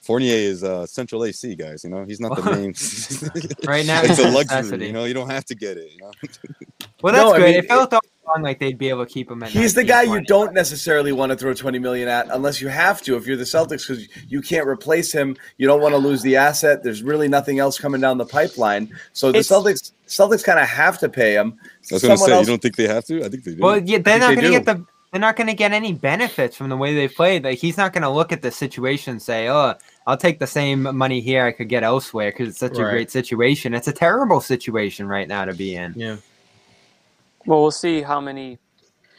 Fournier 0.09 0.35
is 0.37 0.65
uh, 0.65 0.87
Central 0.87 1.23
AC, 1.27 1.55
guys. 1.55 1.85
You 1.85 1.91
know, 1.91 2.03
he's 2.07 2.19
not 2.19 2.35
the 2.35 2.43
main. 2.51 2.73
Right 3.69 3.85
now, 3.85 4.01
it's 4.01 4.13
it's 4.13 4.21
a 4.21 4.29
a 4.29 4.31
luxury. 4.31 4.57
necessity. 4.57 4.87
You 4.87 4.93
know, 4.95 5.05
you 5.05 5.13
don't 5.13 5.29
have 5.29 5.45
to 5.45 5.55
get 5.55 5.77
it. 5.77 5.93
You 5.93 5.99
know, 6.01 6.11
Well, 7.03 7.13
that's 7.13 7.25
No, 7.25 7.33
I 7.35 7.39
good. 7.39 7.45
mean, 7.45 7.55
it 7.57 7.69
felt 7.69 7.93
all 7.93 8.01
along 8.27 8.43
like 8.43 8.59
they'd 8.59 8.79
be 8.79 8.89
able 8.89 9.05
to 9.05 9.13
keep 9.13 9.31
him 9.31 9.43
at. 9.43 9.51
He's 9.51 9.75
the 9.75 9.85
19, 9.85 9.87
guy 9.87 10.03
you 10.15 10.25
don't 10.25 10.55
necessarily 10.55 11.13
want 11.13 11.31
to 11.33 11.37
throw 11.37 11.53
20 11.53 11.79
million 11.79 12.09
at 12.09 12.27
unless 12.31 12.59
you 12.63 12.69
have 12.69 13.03
to 13.03 13.17
if 13.17 13.27
you're 13.27 13.37
the 13.37 13.45
Celtics 13.45 13.87
because 13.87 14.09
you 14.31 14.41
can't 14.41 14.67
replace 14.67 15.13
him. 15.13 15.37
You 15.59 15.67
don't 15.67 15.83
want 15.83 15.93
to 15.93 15.99
lose 15.99 16.23
the 16.23 16.37
asset. 16.37 16.83
There's 16.83 17.03
really 17.03 17.29
nothing 17.29 17.59
else 17.59 17.79
coming 17.79 18.01
down 18.01 18.17
the 18.17 18.25
pipeline. 18.25 18.89
So 19.13 19.31
the 19.31 19.41
It's- 19.41 19.49
Celtics 19.49 19.93
Celtics 20.09 20.43
kind 20.43 20.59
of 20.59 20.67
have 20.69 20.97
to 21.01 21.09
pay 21.11 21.35
him. 21.35 21.59
I 21.63 21.95
was 21.95 22.03
gonna 22.03 22.17
say, 22.17 22.33
else- 22.33 22.47
you 22.47 22.53
don't 22.53 22.63
think 22.63 22.77
they 22.77 22.89
have 22.89 23.05
to? 23.05 23.23
I 23.27 23.29
think 23.29 23.45
they 23.45 23.55
do. 23.55 23.61
Well, 23.63 23.79
yeah, 23.79 23.99
they're 23.99 24.19
not 24.19 24.35
going 24.35 24.45
to 24.47 24.51
get 24.51 24.65
the. 24.65 24.87
They're 25.13 25.21
not 25.23 25.37
going 25.37 25.47
to 25.47 25.55
get 25.55 25.73
any 25.73 25.95
benefits 25.95 26.55
from 26.55 26.69
the 26.69 26.77
way 26.77 26.95
they 26.95 27.09
played. 27.09 27.43
Like 27.45 27.57
he's 27.59 27.79
not 27.79 27.95
going 27.95 28.03
to 28.03 28.11
look 28.11 28.31
at 28.31 28.43
the 28.43 28.51
situation 28.51 29.13
and 29.13 29.23
say, 29.23 29.49
"Oh, 29.49 29.75
I'll 30.09 30.17
take 30.17 30.39
the 30.39 30.47
same 30.47 30.97
money 30.97 31.21
here 31.21 31.45
I 31.45 31.53
could 31.53 31.69
get 31.69 31.83
elsewhere 31.83 32.33
because 32.33 32.49
it's 32.49 32.59
such 32.59 32.79
a 32.79 32.83
great 32.83 33.11
situation." 33.11 33.75
It's 33.75 33.89
a 33.89 33.93
terrible 33.93 34.41
situation 34.41 35.07
right 35.07 35.29
now 35.29 35.45
to 35.45 35.55
be 35.55 35.77
in. 35.77 35.93
Yeah. 35.97 36.17
Well, 37.47 37.63
we'll 37.63 37.71
see 37.71 38.03
how 38.03 38.21
many 38.21 38.59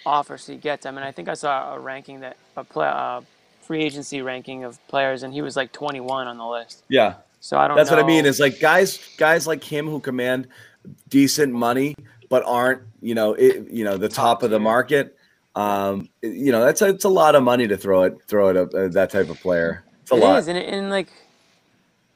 offers 0.06 0.46
he 0.48 0.56
gets. 0.56 0.86
I 0.86 0.92
mean, 0.92 1.04
I 1.04 1.12
think 1.12 1.30
I 1.30 1.36
saw 1.36 1.76
a 1.76 1.80
ranking 1.80 2.20
that 2.22 2.38
a 2.58 2.64
play, 2.64 2.88
uh, 2.88 3.22
free 3.62 3.84
agency 3.84 4.22
ranking 4.22 4.64
of 4.64 4.86
players, 4.88 5.24
and 5.24 5.34
he 5.34 5.42
was 5.42 5.56
like 5.56 5.72
21 5.72 6.28
on 6.28 6.38
the 6.38 6.46
list. 6.46 6.84
Yeah. 6.90 7.16
So 7.40 7.58
I 7.58 7.68
don't. 7.68 7.78
That's 7.78 7.90
what 7.90 8.00
I 8.00 8.04
mean. 8.06 8.26
Is 8.26 8.40
like 8.40 8.60
guys, 8.60 9.00
guys 9.18 9.48
like 9.48 9.64
him 9.64 9.88
who 9.88 10.00
command 10.00 10.48
decent 11.10 11.54
money 11.54 11.96
but 12.30 12.44
aren't, 12.46 12.84
you 13.02 13.16
know, 13.16 13.34
it, 13.34 13.70
you 13.70 13.84
know, 13.84 13.98
the 13.98 14.10
top 14.10 14.44
of 14.44 14.52
the 14.52 14.60
market. 14.60 15.18
Um, 15.56 16.10
you 16.22 16.52
know, 16.52 16.64
that's 16.64 16.82
a, 16.82 16.90
it's 16.90 17.04
a 17.04 17.10
lot 17.10 17.36
of 17.36 17.44
money 17.44 17.68
to 17.68 17.76
throw 17.76 18.04
it, 18.04 18.18
throw 18.28 18.50
it 18.50 18.56
at 18.56 18.74
uh, 18.74 18.88
that 18.90 19.10
type 19.10 19.30
of 19.30 19.40
player. 19.42 19.84
It's 20.12 20.12
a 20.12 20.16
It 20.26 20.28
lot. 20.28 20.40
is, 20.40 20.48
and, 20.48 20.58
it, 20.58 20.74
and 20.74 20.90
like, 20.90 21.08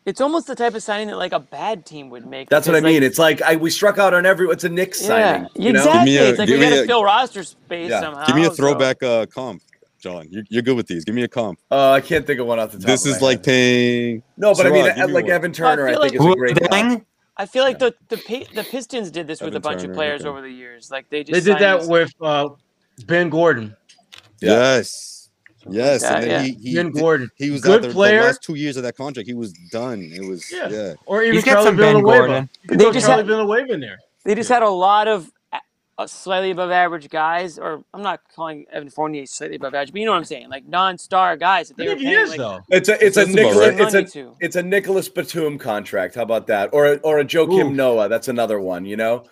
it's 0.05 0.19
almost 0.19 0.47
the 0.47 0.55
type 0.55 0.73
of 0.73 0.81
signing 0.83 1.07
that 1.07 1.17
like 1.17 1.31
a 1.31 1.39
bad 1.39 1.85
team 1.85 2.09
would 2.09 2.25
make. 2.25 2.49
That's 2.49 2.67
what 2.67 2.75
I 2.75 2.79
because, 2.79 2.83
like, 2.85 2.93
mean. 2.93 3.03
it's 3.03 3.19
like 3.19 3.41
I 3.43 3.55
we 3.55 3.69
struck 3.69 3.97
out 3.99 4.13
on 4.13 4.25
every. 4.25 4.47
It's 4.49 4.63
a 4.63 4.69
Knicks 4.69 5.01
yeah, 5.01 5.07
signing. 5.07 5.49
You 5.55 5.73
know? 5.73 5.79
exactly. 5.79 6.05
Give 6.05 6.05
me 6.05 6.17
a- 6.17 6.29
it's 6.29 6.39
like 6.39 6.49
we 6.49 6.59
got 6.59 6.69
to 6.71 6.85
fill 6.87 7.03
roster 7.03 7.43
space 7.43 7.89
Yeah. 7.91 8.01
somehow. 8.01 8.25
Give 8.25 8.35
me 8.35 8.41
a 8.43 8.45
so- 8.47 8.53
throwback 8.53 9.01
uh, 9.03 9.25
comp, 9.27 9.61
John. 9.99 10.27
You're, 10.29 10.43
you're 10.49 10.61
good 10.63 10.75
with 10.75 10.87
these. 10.87 11.05
Give 11.05 11.13
me 11.15 11.23
a 11.23 11.27
comp. 11.27 11.59
Uh, 11.71 11.91
I 11.91 12.01
can't 12.01 12.25
think 12.27 12.39
of 12.39 12.47
one 12.47 12.59
off 12.59 12.71
the 12.71 12.79
top. 12.79 12.87
This 12.87 13.05
of 13.05 13.11
is 13.11 13.21
my 13.21 13.27
like 13.27 13.37
head. 13.37 13.43
paying. 13.45 14.23
no, 14.37 14.53
but 14.55 14.65
I 14.65 14.71
mean, 14.71 14.85
Sherrod, 14.85 14.97
uh, 15.03 15.07
me 15.07 15.13
like 15.13 15.23
one. 15.25 15.31
Evan 15.31 15.53
Turner, 15.53 15.87
I, 15.87 15.91
feel 15.93 16.01
think 16.01 16.13
like- 16.19 16.21
is 16.21 16.33
a 16.33 16.35
great. 16.35 16.59
comp. 16.59 16.71
Deng? 16.71 17.05
I 17.37 17.45
feel 17.45 17.63
like 17.63 17.79
the 17.79 17.95
the 18.09 18.47
the 18.53 18.63
Pistons 18.63 19.09
did 19.09 19.25
this 19.27 19.39
with 19.41 19.55
a 19.55 19.59
bunch 19.59 19.81
Turner, 19.81 19.91
of 19.91 19.95
players 19.95 20.21
okay. 20.21 20.29
over 20.29 20.41
the 20.41 20.49
years. 20.51 20.91
Like 20.91 21.09
they 21.09 21.23
just 21.23 21.33
They 21.45 21.51
did 21.53 21.61
that 21.61 21.79
these- 21.81 21.89
with 21.89 22.11
uh, 22.21 22.49
Ben 23.07 23.29
Gordon. 23.29 23.75
Yeah. 24.41 24.49
Yes. 24.51 25.11
Yes. 25.69 26.01
that, 26.01 26.21
and 26.21 26.23
then 26.23 26.45
yeah. 26.45 26.51
he, 26.59 26.69
he, 26.69 26.75
Ben 26.75 26.91
Gordon. 26.91 27.29
he 27.35 27.49
was 27.49 27.61
Good 27.61 27.75
out 27.75 27.81
there 27.83 27.91
player. 27.91 28.19
the 28.21 28.25
last 28.27 28.43
two 28.43 28.55
years 28.55 28.77
of 28.77 28.83
that 28.83 28.95
contract. 28.97 29.27
He 29.27 29.33
was 29.33 29.53
done. 29.71 30.11
It 30.13 30.27
was 30.27 30.51
Yeah. 30.51 30.69
yeah. 30.69 30.93
Or 31.05 31.21
even 31.23 31.35
He's 31.35 31.43
got 31.43 31.63
Charlie 31.63 31.77
Ben 31.77 31.77
Villanueva. 31.77 32.27
Gordon. 32.27 32.49
They 32.67 32.91
just 32.91 33.05
Charlie 33.05 33.17
had- 33.23 33.27
Villanueva 33.27 33.73
in 33.73 33.79
there. 33.79 33.99
They 34.25 34.35
just 34.35 34.49
had 34.49 34.63
a 34.63 34.69
lot 34.69 35.07
of 35.07 35.29
uh, 35.97 36.07
slightly 36.07 36.49
above 36.49 36.71
average 36.71 37.09
guys, 37.09 37.59
or 37.59 37.83
I'm 37.93 38.01
not 38.01 38.21
calling 38.35 38.65
Evan 38.71 38.89
Fournier 38.89 39.25
slightly 39.27 39.57
above 39.57 39.75
average, 39.75 39.91
but 39.91 39.99
you 39.99 40.05
know 40.05 40.11
what 40.13 40.17
I'm 40.17 40.23
saying, 40.25 40.49
like 40.49 40.65
non-star 40.65 41.37
guys 41.37 41.67
that 41.67 41.77
they 41.77 41.83
were 41.87 41.89
think 41.91 41.99
he 42.01 42.05
paying. 42.07 42.19
is 42.19 42.29
like, 42.29 42.37
though. 42.39 42.59
It's 42.69 42.89
a 42.89 43.05
it's 43.05 43.17
a 43.17 43.25
Nicolas 43.27 43.57
right. 43.57 43.93
it's 43.95 44.15
a 44.15 44.33
it's 44.39 44.55
a 44.55 44.63
Nicolas 44.63 45.07
Batum 45.07 45.59
contract. 45.59 46.15
How 46.15 46.23
about 46.23 46.47
that? 46.47 46.69
Or 46.73 46.93
a, 46.93 46.95
or 46.97 47.19
a 47.19 47.25
Joakim 47.25 47.65
Ooh. 47.65 47.73
Noah. 47.73 48.09
That's 48.09 48.27
another 48.27 48.59
one. 48.59 48.85
You 48.85 48.97
know, 48.97 49.25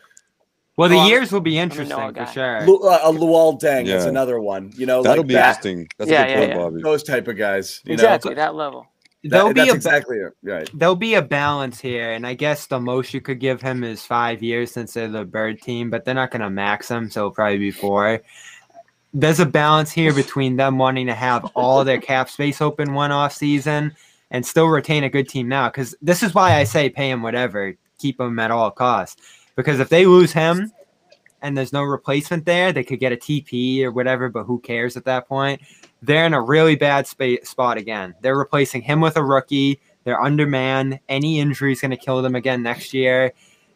Well, 0.82 0.90
the 0.90 1.08
years 1.08 1.32
will 1.32 1.42
be 1.42 1.60
interesting 1.60 1.96
for 1.96 2.26
sure. 2.34 2.66
Lu, 2.66 2.78
uh, 2.80 3.00
a 3.04 3.14
Luol 3.14 3.54
Deng. 3.62 3.86
That's 3.86 4.04
Yeah. 4.04 4.10
another 4.10 4.40
one. 4.40 4.72
You 4.76 4.88
know, 4.88 5.04
That'll 5.04 5.22
like 5.22 5.28
be 5.28 5.34
that, 5.36 5.58
interesting. 5.58 5.88
That's 6.00 6.10
Yeah, 6.10 6.24
a 6.24 6.26
good 6.26 6.32
yeah, 6.32 6.38
point, 6.40 6.50
yeah. 6.50 6.58
Bobby. 6.58 6.82
those 6.82 7.04
type 7.04 7.28
of 7.28 7.38
guys. 7.38 7.82
You 7.86 7.94
exactly 7.94 8.32
know, 8.32 8.36
that 8.42 8.56
level. 8.56 8.88
That- 9.24 9.30
There'll 9.30 9.54
be 9.54 9.60
that's 9.62 9.74
a 9.74 9.76
exactly 9.76 10.18
right. 10.42 10.68
there'll 10.74 10.96
be 10.96 11.14
a 11.14 11.22
balance 11.22 11.80
here, 11.80 12.12
and 12.14 12.26
I 12.26 12.34
guess 12.34 12.66
the 12.66 12.80
most 12.80 13.14
you 13.14 13.22
could 13.22 13.40
give 13.40 13.62
him 13.62 13.84
is 13.84 14.04
five 14.04 14.42
years 14.42 14.72
since 14.72 14.96
they're 14.96 15.08
the 15.08 15.24
bird 15.24 15.62
team, 15.62 15.92
but 15.92 16.04
they're 16.04 16.16
not 16.16 16.32
going 16.32 16.42
to 16.42 16.50
max 16.50 16.90
him, 16.90 17.12
so 17.12 17.20
it'll 17.20 17.32
probably 17.32 17.60
be 17.60 17.70
four. 17.70 18.22
There's 19.14 19.40
a 19.40 19.46
balance 19.46 19.92
here 19.92 20.12
between 20.16 20.56
them 20.56 20.80
wanting 20.80 21.06
to 21.06 21.14
have 21.14 21.46
all 21.54 21.84
their 21.84 22.02
cap 22.02 22.28
space 22.32 22.60
open 22.62 22.96
one 22.96 23.12
off 23.12 23.34
season 23.34 23.96
and 24.32 24.44
still 24.44 24.66
retain 24.68 25.04
a 25.04 25.10
good 25.10 25.30
team 25.30 25.48
now. 25.48 25.70
Because 25.70 25.94
this 26.02 26.24
is 26.24 26.34
why 26.34 26.56
I 26.56 26.64
say 26.64 26.90
pay 26.90 27.12
him 27.12 27.22
whatever, 27.22 27.76
keep 28.00 28.20
him 28.20 28.40
at 28.40 28.50
all 28.50 28.72
costs. 28.72 29.22
Because 29.62 29.80
if 29.80 29.90
they 29.90 30.06
lose 30.06 30.32
him 30.32 30.72
and 31.42 31.58
there's 31.58 31.74
no 31.74 31.84
replacement 31.84 32.46
there, 32.46 32.72
they 32.72 32.84
could 32.84 33.00
get 33.00 33.12
a 33.12 33.16
TP 33.16 33.84
or 33.84 33.92
whatever, 33.92 34.30
but 34.30 34.44
who 34.44 34.60
cares 34.60 34.98
at 34.98 35.06
that 35.06 35.28
point? 35.28 35.62
They're 36.02 36.26
in 36.26 36.34
a 36.34 36.42
really 36.42 36.76
bad 36.76 37.08
spa- 37.08 37.44
spot 37.44 37.78
again. 37.78 38.16
They're 38.22 38.38
replacing 38.38 38.82
him 38.82 39.02
with 39.02 39.18
a 39.18 39.24
rookie. 39.24 39.80
They're 40.04 40.22
undermanned. 40.22 41.00
Any 41.08 41.40
injury 41.40 41.72
is 41.74 41.82
going 41.82 41.92
to 41.92 41.98
kill 41.98 42.22
them 42.22 42.36
again 42.36 42.64
next 42.64 42.94
year. 42.94 43.34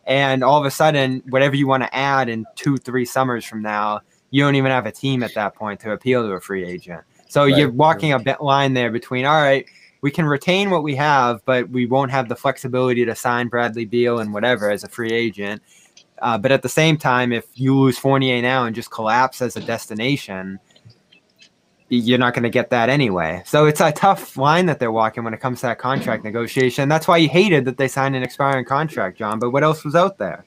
And 0.08 0.44
all 0.44 0.60
of 0.60 0.66
a 0.66 0.72
sudden, 0.72 1.22
whatever 1.30 1.56
you 1.56 1.68
want 1.68 1.84
to 1.84 1.96
add 1.96 2.30
in 2.30 2.46
two, 2.56 2.78
three 2.78 3.06
summers 3.06 3.46
from 3.46 3.62
now, 3.62 4.02
you 4.32 4.44
don't 4.44 4.56
even 4.56 4.72
have 4.72 4.86
a 4.86 4.92
team 4.92 5.24
at 5.24 5.34
that 5.36 5.56
point 5.56 5.80
to 5.82 5.92
appeal 5.92 6.24
to 6.24 6.34
a 6.34 6.40
free 6.42 6.66
agent. 6.66 7.02
So 7.28 7.44
Right. 7.44 7.56
you're 7.58 7.72
walking 7.72 8.14
a 8.14 8.20
bit 8.20 8.42
line 8.42 8.74
there 8.74 8.92
between, 8.92 9.26
all 9.26 9.42
right, 9.42 9.66
we 10.02 10.12
can 10.12 10.26
retain 10.26 10.70
what 10.70 10.84
we 10.84 10.96
have, 10.96 11.44
but 11.46 11.70
we 11.70 11.86
won't 11.86 12.12
have 12.12 12.30
the 12.30 12.36
flexibility 12.36 13.06
to 13.06 13.16
sign 13.16 13.48
Bradley 13.48 13.86
Beal 13.86 14.20
and 14.20 14.34
whatever 14.34 14.70
as 14.70 14.84
a 14.84 14.90
free 14.90 15.12
agent. 15.12 15.62
Uh, 16.22 16.38
but 16.38 16.52
at 16.52 16.62
the 16.62 16.70
same 16.70 16.98
time, 16.98 17.32
if 17.34 17.46
you 17.56 17.78
lose 17.78 17.98
Fournier 17.98 18.42
now 18.42 18.66
and 18.66 18.76
just 18.76 18.92
collapse 18.92 19.42
as 19.42 19.56
a 19.56 19.62
destination, 19.62 20.60
you're 21.90 22.18
not 22.18 22.34
going 22.34 22.44
to 22.44 22.50
get 22.50 22.70
that 22.72 22.90
anyway. 22.90 23.42
So 23.46 23.66
it's 23.66 23.82
a 23.82 23.92
tough 23.92 24.38
line 24.38 24.66
that 24.68 24.80
they're 24.80 24.92
walking 24.92 25.24
when 25.24 25.34
it 25.34 25.40
comes 25.40 25.60
to 25.62 25.68
that 25.68 25.78
contract 25.78 26.24
negotiation. 26.24 26.90
That's 26.90 27.08
why 27.08 27.18
you 27.18 27.30
hated 27.30 27.66
that 27.66 27.78
they 27.78 27.88
signed 27.88 28.16
an 28.16 28.24
expiring 28.24 28.66
contract, 28.66 29.18
John. 29.18 29.40
But 29.40 29.52
what 29.52 29.64
else 29.64 29.84
was 29.84 29.96
out 29.96 30.18
there? 30.18 30.46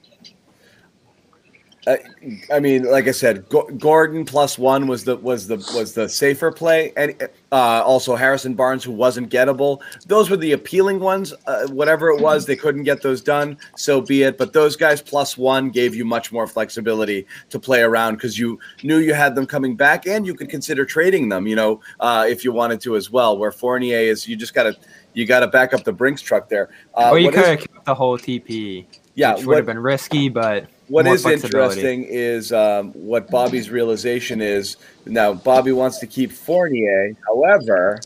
I 2.51 2.59
mean, 2.59 2.83
like 2.83 3.07
I 3.07 3.11
said, 3.11 3.47
Go- 3.49 3.67
Gordon 3.77 4.25
plus 4.25 4.59
one 4.59 4.85
was 4.85 5.05
the 5.05 5.15
was 5.15 5.47
the 5.47 5.57
was 5.73 5.93
the 5.93 6.07
safer 6.07 6.51
play, 6.51 6.93
and 6.95 7.15
uh, 7.51 7.81
also 7.83 8.15
Harrison 8.15 8.53
Barnes, 8.53 8.83
who 8.83 8.91
wasn't 8.91 9.31
gettable. 9.31 9.81
Those 10.05 10.29
were 10.29 10.37
the 10.37 10.51
appealing 10.51 10.99
ones. 10.99 11.33
Uh, 11.47 11.67
whatever 11.67 12.09
it 12.09 12.21
was, 12.21 12.45
they 12.45 12.55
couldn't 12.55 12.83
get 12.83 13.01
those 13.01 13.21
done. 13.21 13.57
So 13.75 14.01
be 14.01 14.23
it. 14.23 14.37
But 14.37 14.53
those 14.53 14.75
guys 14.75 15.01
plus 15.01 15.37
one 15.37 15.69
gave 15.69 15.95
you 15.95 16.05
much 16.05 16.31
more 16.31 16.47
flexibility 16.47 17.25
to 17.49 17.59
play 17.59 17.81
around 17.81 18.15
because 18.15 18.37
you 18.37 18.59
knew 18.83 18.97
you 18.97 19.13
had 19.13 19.33
them 19.33 19.47
coming 19.47 19.75
back, 19.75 20.05
and 20.05 20.27
you 20.27 20.35
could 20.35 20.49
consider 20.49 20.85
trading 20.85 21.29
them. 21.29 21.47
You 21.47 21.55
know, 21.55 21.81
uh, 21.99 22.25
if 22.27 22.43
you 22.43 22.51
wanted 22.51 22.81
to 22.81 22.97
as 22.97 23.09
well. 23.09 23.37
Where 23.37 23.51
Fournier 23.51 23.97
is, 23.97 24.27
you 24.27 24.35
just 24.35 24.53
got 24.53 24.63
to 24.63 24.75
you 25.13 25.25
got 25.25 25.39
to 25.39 25.47
back 25.47 25.73
up 25.73 25.83
the 25.83 25.93
Brinks 25.93 26.21
truck 26.21 26.49
there. 26.49 26.69
Uh, 26.93 27.11
or 27.11 27.19
you 27.19 27.31
could 27.31 27.45
have 27.45 27.59
kept 27.59 27.85
the 27.85 27.95
whole 27.95 28.17
TP. 28.17 28.85
Yeah, 29.15 29.35
which 29.35 29.45
would 29.45 29.57
have 29.57 29.65
been 29.65 29.79
risky, 29.79 30.29
but 30.29 30.67
What 30.89 31.05
more 31.05 31.13
is 31.15 31.21
flexibility. 31.21 31.79
interesting 31.79 32.03
is 32.09 32.51
um, 32.51 32.91
what 32.93 33.29
Bobby's 33.29 33.69
realization 33.69 34.41
is. 34.41 34.77
Now, 35.05 35.33
Bobby 35.33 35.71
wants 35.71 35.99
to 35.99 36.07
keep 36.07 36.31
Fournier. 36.31 37.15
However, 37.27 37.99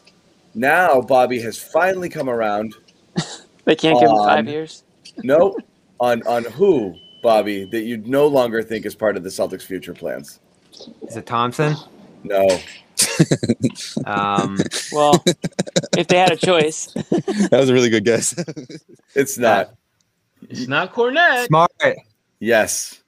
now 0.54 1.02
Bobby 1.02 1.40
has 1.42 1.58
finally 1.58 2.10
come 2.10 2.30
around. 2.30 2.76
They 3.66 3.78
can't 3.78 3.98
give 3.98 4.10
him 4.10 4.18
five 4.18 4.50
years. 4.50 4.84
No, 5.24 5.56
on 6.02 6.22
on 6.24 6.44
who, 6.44 6.96
Bobby, 7.22 7.64
that 7.72 7.84
you 7.84 7.96
no 7.96 8.28
longer 8.28 8.62
think 8.62 8.86
is 8.86 8.94
part 8.94 9.16
of 9.16 9.24
the 9.24 9.30
Celtics' 9.30 9.62
future 9.62 9.94
plans. 9.94 10.42
Is 11.08 11.16
it 11.16 11.26
Thompson? 11.26 11.76
No. 12.24 12.46
Um, 14.06 14.58
Well, 14.92 15.24
if 15.98 16.08
they 16.08 16.18
had 16.18 16.32
a 16.32 16.36
choice, 16.36 16.88
That 16.94 17.50
was 17.54 17.70
a 17.70 17.74
really 17.74 17.90
good 17.90 18.04
guess. 18.04 18.36
It's 19.16 19.38
not. 19.38 19.76
It's 20.50 20.68
not 20.68 20.94
Kornet. 20.94 21.48
smart. 21.48 21.72
Yes. 22.44 23.02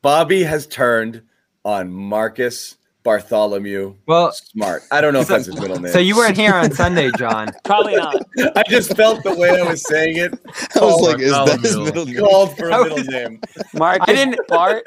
Bobby 0.00 0.44
has 0.44 0.68
turned 0.68 1.22
on 1.64 1.92
Marcus 1.92 2.76
Bartholomew 3.06 3.94
Well, 4.06 4.32
Smart. 4.32 4.82
I 4.90 5.00
don't 5.00 5.12
know 5.14 5.20
if 5.20 5.28
that's 5.28 5.46
his 5.46 5.58
middle 5.60 5.78
name. 5.78 5.92
so 5.92 6.00
you 6.00 6.16
weren't 6.16 6.36
here 6.36 6.52
on 6.52 6.72
Sunday, 6.72 7.08
John. 7.18 7.48
probably 7.64 7.94
not. 7.94 8.16
I 8.56 8.64
just 8.68 8.96
felt 8.96 9.22
the 9.22 9.32
way 9.34 9.60
I 9.60 9.62
was 9.62 9.86
saying 9.86 10.16
it 10.16 10.34
I 10.74 10.80
was 10.80 11.00
like, 11.00 11.20
is 11.20 11.30
that 11.30 11.60
his 11.60 11.76
middle 11.76 12.04
name? 12.04 12.16
called 12.18 12.56
for 12.58 12.68
a 12.68 12.82
middle 12.82 13.04
name. 13.04 13.40
Mark. 13.74 14.00
I 14.02 14.12
didn't- 14.12 14.40
Bart. 14.48 14.82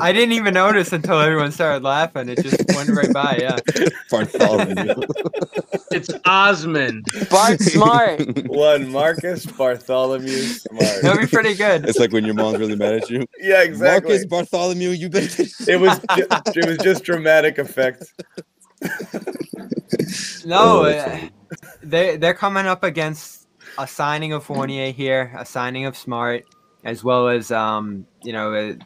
I 0.00 0.12
didn't 0.12 0.32
even 0.32 0.54
notice 0.54 0.92
until 0.92 1.18
everyone 1.20 1.50
started 1.50 1.82
laughing. 1.82 2.28
It 2.28 2.40
just 2.42 2.64
went 2.74 2.88
right 2.90 3.12
by. 3.12 3.38
Yeah. 3.40 3.58
Bartholomew. 4.10 4.94
It's 5.90 6.10
Osmond. 6.24 7.04
Bart 7.30 7.60
Smart. 7.60 8.20
One 8.46 8.90
Marcus 8.92 9.44
Bartholomew 9.44 10.28
Smart. 10.28 11.02
That'd 11.02 11.20
be 11.20 11.26
pretty 11.26 11.54
good. 11.54 11.88
It's 11.88 11.98
like 11.98 12.12
when 12.12 12.24
your 12.24 12.34
mom's 12.34 12.58
really 12.58 12.76
mad 12.76 12.94
at 12.94 13.10
you. 13.10 13.26
Yeah, 13.40 13.62
exactly. 13.62 14.10
Marcus 14.12 14.26
Bartholomew, 14.26 14.90
you 14.90 15.08
better. 15.08 15.44
It 15.68 15.80
was 15.80 15.98
ju- 16.16 16.26
it 16.60 16.66
was 16.68 16.78
just 16.78 17.02
dramatic 17.04 17.55
effect. 17.58 18.12
No, 20.44 20.82
Oh, 20.82 20.84
uh, 20.84 21.20
they 21.82 22.16
they're 22.16 22.34
coming 22.34 22.66
up 22.66 22.84
against 22.84 23.48
a 23.78 23.86
signing 23.86 24.32
of 24.32 24.44
Fournier 24.44 24.92
here, 24.92 25.34
a 25.36 25.44
signing 25.44 25.86
of 25.86 25.96
Smart, 25.96 26.44
as 26.84 27.02
well 27.02 27.28
as 27.28 27.50
um, 27.50 28.06
you 28.22 28.32
know, 28.32 28.54
a, 28.54 28.78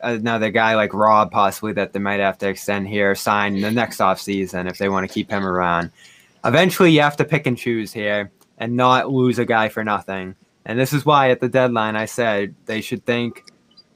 another 0.00 0.50
guy 0.50 0.74
like 0.74 0.94
Rob 0.94 1.30
possibly 1.30 1.72
that 1.74 1.92
they 1.92 1.98
might 1.98 2.20
have 2.20 2.38
to 2.38 2.48
extend 2.48 2.88
here, 2.88 3.14
sign 3.14 3.60
the 3.60 3.70
next 3.70 3.98
offseason 3.98 4.70
if 4.70 4.78
they 4.78 4.88
want 4.88 5.06
to 5.06 5.12
keep 5.12 5.30
him 5.30 5.44
around. 5.44 5.90
Eventually, 6.44 6.90
you 6.92 7.00
have 7.00 7.16
to 7.16 7.24
pick 7.24 7.46
and 7.46 7.56
choose 7.58 7.92
here 7.92 8.30
and 8.58 8.76
not 8.76 9.10
lose 9.10 9.38
a 9.38 9.44
guy 9.44 9.68
for 9.68 9.84
nothing. 9.84 10.36
And 10.64 10.78
this 10.78 10.92
is 10.92 11.04
why 11.04 11.30
at 11.30 11.40
the 11.40 11.48
deadline 11.48 11.96
I 11.96 12.06
said 12.06 12.54
they 12.66 12.80
should 12.80 13.04
think 13.04 13.44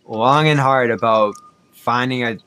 long 0.06 0.48
and 0.48 0.60
hard 0.60 0.90
about 0.90 1.34
finding 1.72 2.24
a 2.24 2.38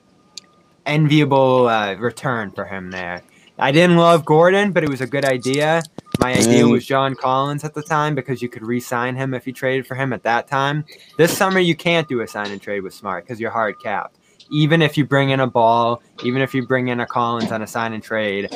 enviable 0.86 1.68
uh, 1.68 1.96
return 1.96 2.52
for 2.52 2.66
him 2.66 2.92
there. 2.92 3.22
I 3.60 3.72
didn't 3.72 3.98
love 3.98 4.26
Gordon, 4.26 4.72
but 4.72 4.84
it 4.84 4.90
was 4.90 5.02
a 5.02 5.08
good 5.08 5.26
idea. 5.26 5.84
My 6.20 6.34
idea 6.34 6.64
Mm. 6.64 6.72
was 6.72 6.86
John 6.86 7.16
Collins 7.16 7.64
at 7.64 7.74
the 7.74 7.82
time 7.84 8.16
because 8.16 8.42
you 8.42 8.50
could 8.50 8.64
re-sign 8.64 9.16
him 9.16 9.34
if 9.34 9.46
you 9.46 9.54
traded 9.54 9.86
for 9.86 9.96
him 9.96 10.14
at 10.14 10.24
that 10.24 10.48
time. 10.48 10.84
This 11.18 11.36
summer 11.36 11.60
you 11.60 11.76
can't 11.76 12.08
do 12.08 12.22
a 12.22 12.28
sign 12.28 12.52
and 12.52 12.62
trade 12.62 12.82
with 12.82 12.94
Smart 12.94 13.24
because 13.26 13.40
you're 13.40 13.52
hard 13.52 13.76
capped. 13.82 14.18
Even 14.52 14.82
if 14.82 14.98
you 14.98 15.06
bring 15.06 15.30
in 15.30 15.40
a 15.40 15.48
ball, 15.48 16.02
even 16.24 16.42
if 16.42 16.54
you 16.54 16.66
bring 16.66 16.90
in 16.90 17.00
a 17.00 17.06
Collins 17.06 17.52
on 17.52 17.62
a 17.62 17.68
sign 17.68 17.94
and 17.94 18.04
trade, 18.04 18.50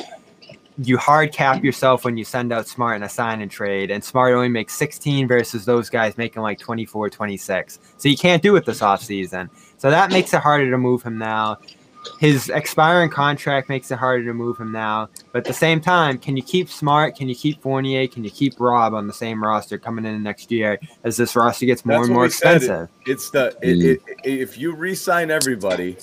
you 0.82 0.98
hard 0.98 1.32
cap 1.32 1.64
yourself 1.64 2.04
when 2.04 2.16
you 2.18 2.24
send 2.24 2.52
out 2.52 2.68
Smart 2.68 2.96
in 2.96 3.02
a 3.02 3.08
sign 3.08 3.40
and 3.40 3.50
trade, 3.50 3.90
and 3.90 4.04
Smart 4.04 4.34
only 4.34 4.48
makes 4.48 4.74
16 4.74 5.26
versus 5.26 5.64
those 5.64 5.88
guys 5.88 6.18
making 6.18 6.42
like 6.42 6.58
24, 6.58 7.08
26. 7.08 7.78
So 7.96 8.08
you 8.08 8.16
can't 8.18 8.42
do 8.42 8.56
it 8.56 8.66
this 8.66 8.80
offseason. 8.80 9.48
So 9.78 9.88
that 9.90 10.10
makes 10.10 10.34
it 10.34 10.40
harder 10.40 10.70
to 10.70 10.76
move 10.78 11.02
him 11.02 11.16
now. 11.16 11.58
His 12.20 12.48
expiring 12.48 13.10
contract 13.10 13.68
makes 13.68 13.90
it 13.90 13.98
harder 13.98 14.24
to 14.24 14.34
move 14.34 14.58
him 14.58 14.72
now. 14.72 15.08
But 15.32 15.38
at 15.40 15.44
the 15.44 15.52
same 15.52 15.80
time, 15.80 16.18
can 16.18 16.36
you 16.36 16.42
keep 16.42 16.68
Smart? 16.68 17.16
Can 17.16 17.28
you 17.28 17.34
keep 17.34 17.60
Fournier? 17.62 18.06
Can 18.08 18.24
you 18.24 18.30
keep 18.30 18.58
Rob 18.60 18.94
on 18.94 19.06
the 19.06 19.12
same 19.12 19.42
roster 19.42 19.78
coming 19.78 20.04
in 20.04 20.22
next 20.22 20.50
year 20.50 20.78
as 21.04 21.16
this 21.16 21.36
roster 21.36 21.66
gets 21.66 21.84
more 21.84 21.96
That's 21.98 22.06
and 22.08 22.14
more 22.14 22.24
we 22.24 22.30
said. 22.30 22.56
expensive? 22.56 22.88
It's 23.06 23.30
the 23.30 23.56
it, 23.62 24.00
it, 24.24 24.30
if 24.40 24.58
you 24.58 24.74
re-sign 24.74 25.30
everybody, 25.30 25.96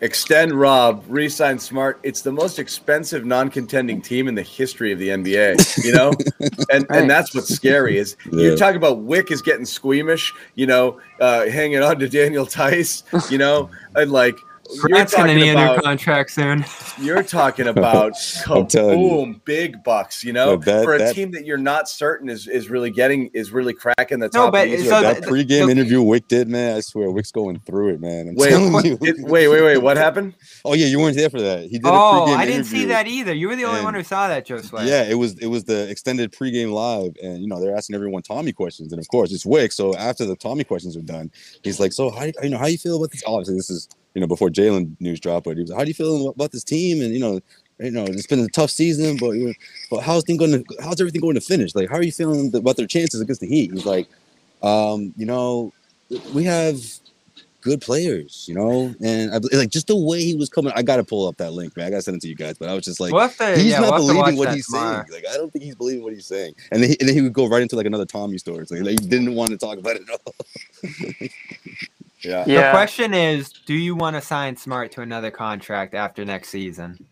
extend 0.00 0.52
Rob, 0.52 1.04
re-sign 1.08 1.58
Smart. 1.58 1.98
It's 2.02 2.22
the 2.22 2.30
most 2.32 2.58
expensive 2.58 3.24
non-contending 3.26 4.00
team 4.02 4.28
in 4.28 4.34
the 4.34 4.42
history 4.42 4.92
of 4.92 4.98
the 4.98 5.08
NBA. 5.08 5.84
You 5.84 5.92
know, 5.92 6.12
and 6.72 6.86
Right. 6.88 7.00
and 7.00 7.10
that's 7.10 7.34
what's 7.34 7.48
scary 7.54 7.98
is 7.98 8.16
Yeah. 8.32 8.42
you're 8.44 8.56
talking 8.56 8.76
about 8.76 8.98
Wyc 9.06 9.30
is 9.30 9.42
getting 9.42 9.64
squeamish. 9.64 10.32
You 10.54 10.66
know, 10.66 11.00
uh, 11.20 11.46
hanging 11.46 11.82
on 11.82 11.98
to 11.98 12.08
Daniel 12.08 12.44
Theis. 12.46 13.02
You 13.30 13.38
know, 13.38 13.70
and 13.96 14.10
like. 14.12 14.36
You're 14.74 14.82
Grant's 14.88 15.14
gonna 15.14 15.28
talking 15.28 15.40
need 15.42 15.50
a 15.50 15.54
new 15.54 15.60
about, 15.72 15.82
contract 15.82 16.30
soon. 16.30 16.64
you're 17.00 17.22
talking 17.22 17.66
about 17.74 18.14
I'm 18.46 18.58
you. 18.62 18.66
boom, 18.70 19.40
big 19.44 19.82
bucks, 19.82 20.22
you 20.22 20.32
know, 20.32 20.52
No, 20.52 20.56
that- 20.58 20.84
for 20.84 20.94
a 20.94 20.98
that- 20.98 21.14
team 21.14 21.30
that 21.32 21.46
you're 21.46 21.56
not 21.56 21.88
certain 21.88 22.28
is, 22.28 22.46
is 22.46 22.68
really 22.68 22.90
getting 22.90 23.28
is 23.34 23.50
really 23.50 23.72
cracking 23.72 24.18
the 24.18 24.26
No, 24.34 24.44
top. 24.44 24.52
but 24.52 24.64
of 24.66 24.70
the 24.72 24.76
East. 24.78 24.88
so 24.88 25.00
that 25.00 25.22
the- 25.22 25.26
pregame 25.28 25.66
the- 25.66 25.70
interview 25.72 26.02
Wyc 26.02 26.28
did, 26.28 26.48
man. 26.48 26.76
I 26.76 26.80
swear, 26.80 27.08
Wyc's 27.08 27.32
going 27.32 27.60
through 27.60 27.94
it, 27.94 28.00
man. 28.00 28.28
I'm 28.28 28.34
Wait, 28.34 28.50
telling 28.50 28.84
you. 28.84 28.98
it- 29.00 29.16
wait, 29.20 29.48
wait, 29.48 29.62
wait. 29.62 29.78
What 29.78 29.96
happened? 29.96 30.34
Oh 30.64 30.74
yeah, 30.74 30.86
you 30.86 30.98
weren't 30.98 31.16
there 31.16 31.30
for 31.30 31.40
that. 31.40 31.62
He 31.62 31.78
did 31.78 31.86
a 31.86 31.88
Oh, 31.88 32.26
pregame 32.28 32.36
I 32.36 32.44
didn't 32.46 32.64
see 32.64 32.84
that 32.86 33.06
either. 33.06 33.32
You 33.34 33.48
were 33.48 33.56
the 33.56 33.64
only 33.64 33.82
one 33.82 33.94
who 33.94 34.02
saw 34.02 34.28
that, 34.28 34.44
Joe 34.44 34.60
Sway. 34.60 34.86
Yeah, 34.86 35.04
it 35.04 35.14
was 35.14 35.38
it 35.38 35.46
was 35.46 35.64
the 35.64 35.88
extended 35.88 36.32
pregame 36.32 36.72
live, 36.72 37.16
and 37.22 37.40
you 37.40 37.48
know 37.48 37.60
they're 37.60 37.74
asking 37.76 37.94
everyone 37.94 38.22
Tommy 38.22 38.52
questions, 38.52 38.92
and 38.92 39.00
of 39.00 39.08
course 39.08 39.32
it's 39.32 39.44
Wyc. 39.46 39.72
So 39.72 39.94
after 39.96 40.26
the 40.26 40.36
Tommy 40.36 40.64
questions 40.64 40.96
are 40.96 41.00
done, 41.02 41.30
he's 41.62 41.80
like, 41.80 41.92
"So 41.92 42.10
how 42.10 42.24
you, 42.24 42.32
you 42.42 42.50
know 42.50 42.58
how 42.58 42.66
you 42.66 42.78
feel 42.78 42.96
about 42.96 43.12
this?" 43.12 43.22
Obviously, 43.26 43.54
this 43.56 43.70
is 43.70 43.88
you 44.18 44.20
know 44.20 44.26
before 44.26 44.48
Jaylen 44.48 44.96
news 44.98 45.20
dropped, 45.20 45.44
but 45.44 45.54
he 45.56 45.60
was 45.60 45.70
like, 45.70 45.78
"How 45.78 45.84
do 45.84 45.90
you 45.90 45.94
feel 45.94 46.30
about 46.30 46.50
this 46.50 46.64
team?" 46.64 47.00
And 47.00 47.14
you 47.14 47.20
know, 47.20 47.38
you 47.78 47.92
know 47.92 48.02
it's 48.02 48.26
been 48.26 48.40
a 48.40 48.48
tough 48.48 48.68
season, 48.68 49.16
but 49.16 49.30
you 49.30 49.46
know, 49.46 49.52
but 49.92 50.00
how's 50.00 50.24
thing 50.24 50.36
going 50.36 50.50
to 50.50 50.64
how's 50.82 51.00
everything 51.00 51.20
going 51.20 51.36
to 51.36 51.40
finish? 51.40 51.72
Like, 51.72 51.88
how 51.88 51.98
are 51.98 52.02
you 52.02 52.10
feeling 52.10 52.52
about 52.52 52.76
their 52.76 52.88
chances 52.88 53.20
against 53.20 53.40
the 53.42 53.46
Heat? 53.46 53.70
He's 53.72 53.86
like, 53.86 54.08
um, 54.60 55.14
you 55.16 55.24
know, 55.24 55.72
we 56.34 56.42
have 56.42 56.82
good 57.60 57.80
players, 57.80 58.46
you 58.48 58.56
know, 58.56 58.92
and 59.00 59.30
I, 59.30 59.38
like 59.56 59.70
just 59.70 59.86
the 59.86 59.94
way 59.94 60.20
he 60.20 60.34
was 60.34 60.48
coming. 60.48 60.72
I 60.74 60.82
got 60.82 60.96
to 60.96 61.04
pull 61.04 61.28
up 61.28 61.36
that 61.36 61.52
link, 61.52 61.76
man. 61.76 61.86
I 61.86 61.90
got 61.90 61.96
to 61.98 62.02
send 62.02 62.16
it 62.16 62.22
to 62.22 62.28
you 62.28 62.34
guys, 62.34 62.58
but 62.58 62.68
I 62.68 62.74
was 62.74 62.84
just 62.84 62.98
like. 62.98 63.12
We'll 63.12 63.28
to- 63.28 63.56
He's 63.56 63.66
yeah, 63.66 63.78
not 63.78 63.92
we'll 63.92 63.92
have 63.92 64.10
to 64.10 64.16
watch 64.16 64.24
believing 64.24 64.38
what 64.40 64.52
he's 64.52 64.66
tomorrow. 64.66 65.04
saying. 65.08 65.22
Like 65.22 65.32
I 65.32 65.36
don't 65.36 65.52
think 65.52 65.64
he's 65.64 65.76
believing 65.76 66.02
what 66.02 66.12
he's 66.12 66.26
saying. 66.26 66.54
And 66.72 66.82
then 66.82 66.90
he, 66.90 66.96
and 66.98 67.08
then 67.08 67.14
he 67.14 67.22
would 67.22 67.32
go 67.32 67.46
right 67.46 67.62
into 67.62 67.76
like 67.76 67.86
another 67.86 68.06
Tommy 68.06 68.38
story. 68.38 68.62
It's 68.62 68.72
like, 68.72 68.82
like 68.82 69.00
he 69.00 69.06
didn't 69.06 69.36
want 69.36 69.50
to 69.50 69.56
talk 69.58 69.78
about 69.78 69.94
it 69.94 70.02
at 70.02 70.20
all. 70.26 70.34
Yeah. 72.28 72.44
The 72.44 72.70
question 72.76 73.14
is, 73.14 73.50
do 73.52 73.74
you 73.74 73.94
want 73.94 74.16
to 74.16 74.20
sign 74.20 74.56
Smart 74.56 74.92
to 74.92 75.00
another 75.02 75.30
contract 75.30 75.94
after 75.94 76.24
next 76.24 76.48
season? 76.50 77.04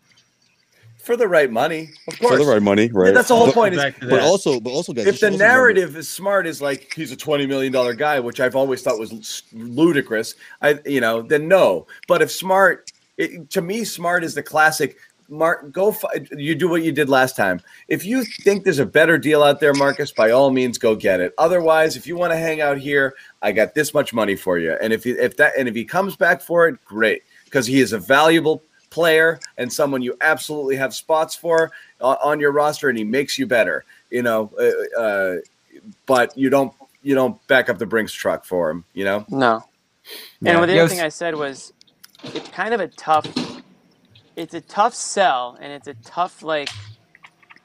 For 0.99 1.15
the 1.15 1.27
right 1.27 1.49
money, 1.49 1.89
of 2.09 2.19
course. 2.19 2.33
For 2.37 2.43
the 2.45 2.51
right 2.51 2.61
money, 2.61 2.89
right? 2.91 3.13
that's 3.13 3.29
the 3.29 3.35
whole 3.35 3.45
But- 3.47 3.53
point. 3.55 3.75
Is 3.75 3.93
But 4.09 4.19
also, 4.19 4.59
but 4.59 4.71
also, 4.71 4.91
guys, 4.91 5.05
if 5.07 5.19
the 5.21 5.27
also 5.27 5.37
remember- 5.37 5.53
narrative 5.53 5.95
is 5.95 6.09
smart, 6.09 6.45
is 6.45 6.61
like 6.61 6.93
he's 6.93 7.13
a 7.13 7.15
twenty 7.15 7.47
million 7.47 7.71
dollar 7.71 7.93
guy, 7.93 8.19
which 8.19 8.41
I've 8.41 8.57
always 8.57 8.81
thought 8.81 8.99
was 8.99 9.43
ludicrous. 9.53 10.35
I, 10.61 10.79
you 10.85 10.99
know, 10.99 11.21
then 11.21 11.47
no. 11.47 11.87
But 12.09 12.21
if 12.21 12.29
smart, 12.29 12.91
it, 13.17 13.49
to 13.51 13.61
me, 13.61 13.85
smart 13.85 14.23
is 14.25 14.35
the 14.35 14.43
classic. 14.43 14.97
Mark, 15.29 15.71
go. 15.71 15.91
Fi- 15.91 16.27
you 16.37 16.55
do 16.55 16.69
what 16.69 16.83
you 16.83 16.91
did 16.91 17.09
last 17.09 17.35
time. 17.35 17.61
If 17.87 18.05
you 18.05 18.23
think 18.23 18.63
there's 18.63 18.79
a 18.79 18.85
better 18.85 19.17
deal 19.17 19.43
out 19.43 19.59
there, 19.59 19.73
Marcus, 19.73 20.11
by 20.11 20.31
all 20.31 20.51
means, 20.51 20.77
go 20.77 20.95
get 20.95 21.19
it. 21.19 21.33
Otherwise, 21.37 21.95
if 21.97 22.07
you 22.07 22.15
want 22.15 22.31
to 22.31 22.37
hang 22.37 22.61
out 22.61 22.77
here, 22.77 23.13
I 23.41 23.51
got 23.51 23.73
this 23.75 23.93
much 23.93 24.13
money 24.13 24.35
for 24.35 24.57
you. 24.57 24.77
And 24.81 24.93
if 24.93 25.03
he, 25.03 25.11
if 25.11 25.37
that 25.37 25.53
and 25.57 25.67
if 25.67 25.75
he 25.75 25.83
comes 25.85 26.15
back 26.15 26.41
for 26.41 26.67
it, 26.67 26.83
great, 26.85 27.23
because 27.45 27.65
he 27.67 27.79
is 27.79 27.93
a 27.93 27.99
valuable 27.99 28.61
player 28.89 29.39
and 29.57 29.71
someone 29.71 30.01
you 30.01 30.15
absolutely 30.21 30.75
have 30.77 30.93
spots 30.93 31.35
for 31.35 31.71
uh, 31.99 32.15
on 32.23 32.39
your 32.39 32.51
roster, 32.51 32.89
and 32.89 32.97
he 32.97 33.03
makes 33.03 33.37
you 33.37 33.45
better. 33.45 33.83
You 34.09 34.21
know, 34.23 34.51
uh, 34.59 34.99
uh, 34.99 35.35
but 36.05 36.37
you 36.37 36.49
don't 36.49 36.73
you 37.03 37.15
don't 37.15 37.45
back 37.47 37.69
up 37.69 37.77
the 37.77 37.85
Brinks 37.85 38.13
truck 38.13 38.45
for 38.45 38.69
him. 38.69 38.85
You 38.93 39.05
know. 39.05 39.25
No. 39.29 39.63
Yeah. 40.39 40.53
And 40.53 40.57
the 40.59 40.63
other 40.63 40.73
Yes. 40.73 40.89
thing 40.89 41.01
I 41.01 41.09
said 41.09 41.35
was, 41.35 41.73
it's 42.23 42.47
kind 42.49 42.73
of 42.73 42.79
a 42.79 42.87
tough, 42.87 43.25
it's 44.37 44.53
a 44.53 44.61
tough 44.61 44.93
sell, 44.93 45.57
and 45.59 45.73
it's 45.73 45.87
a 45.87 45.95
tough 46.05 46.41
like 46.43 46.69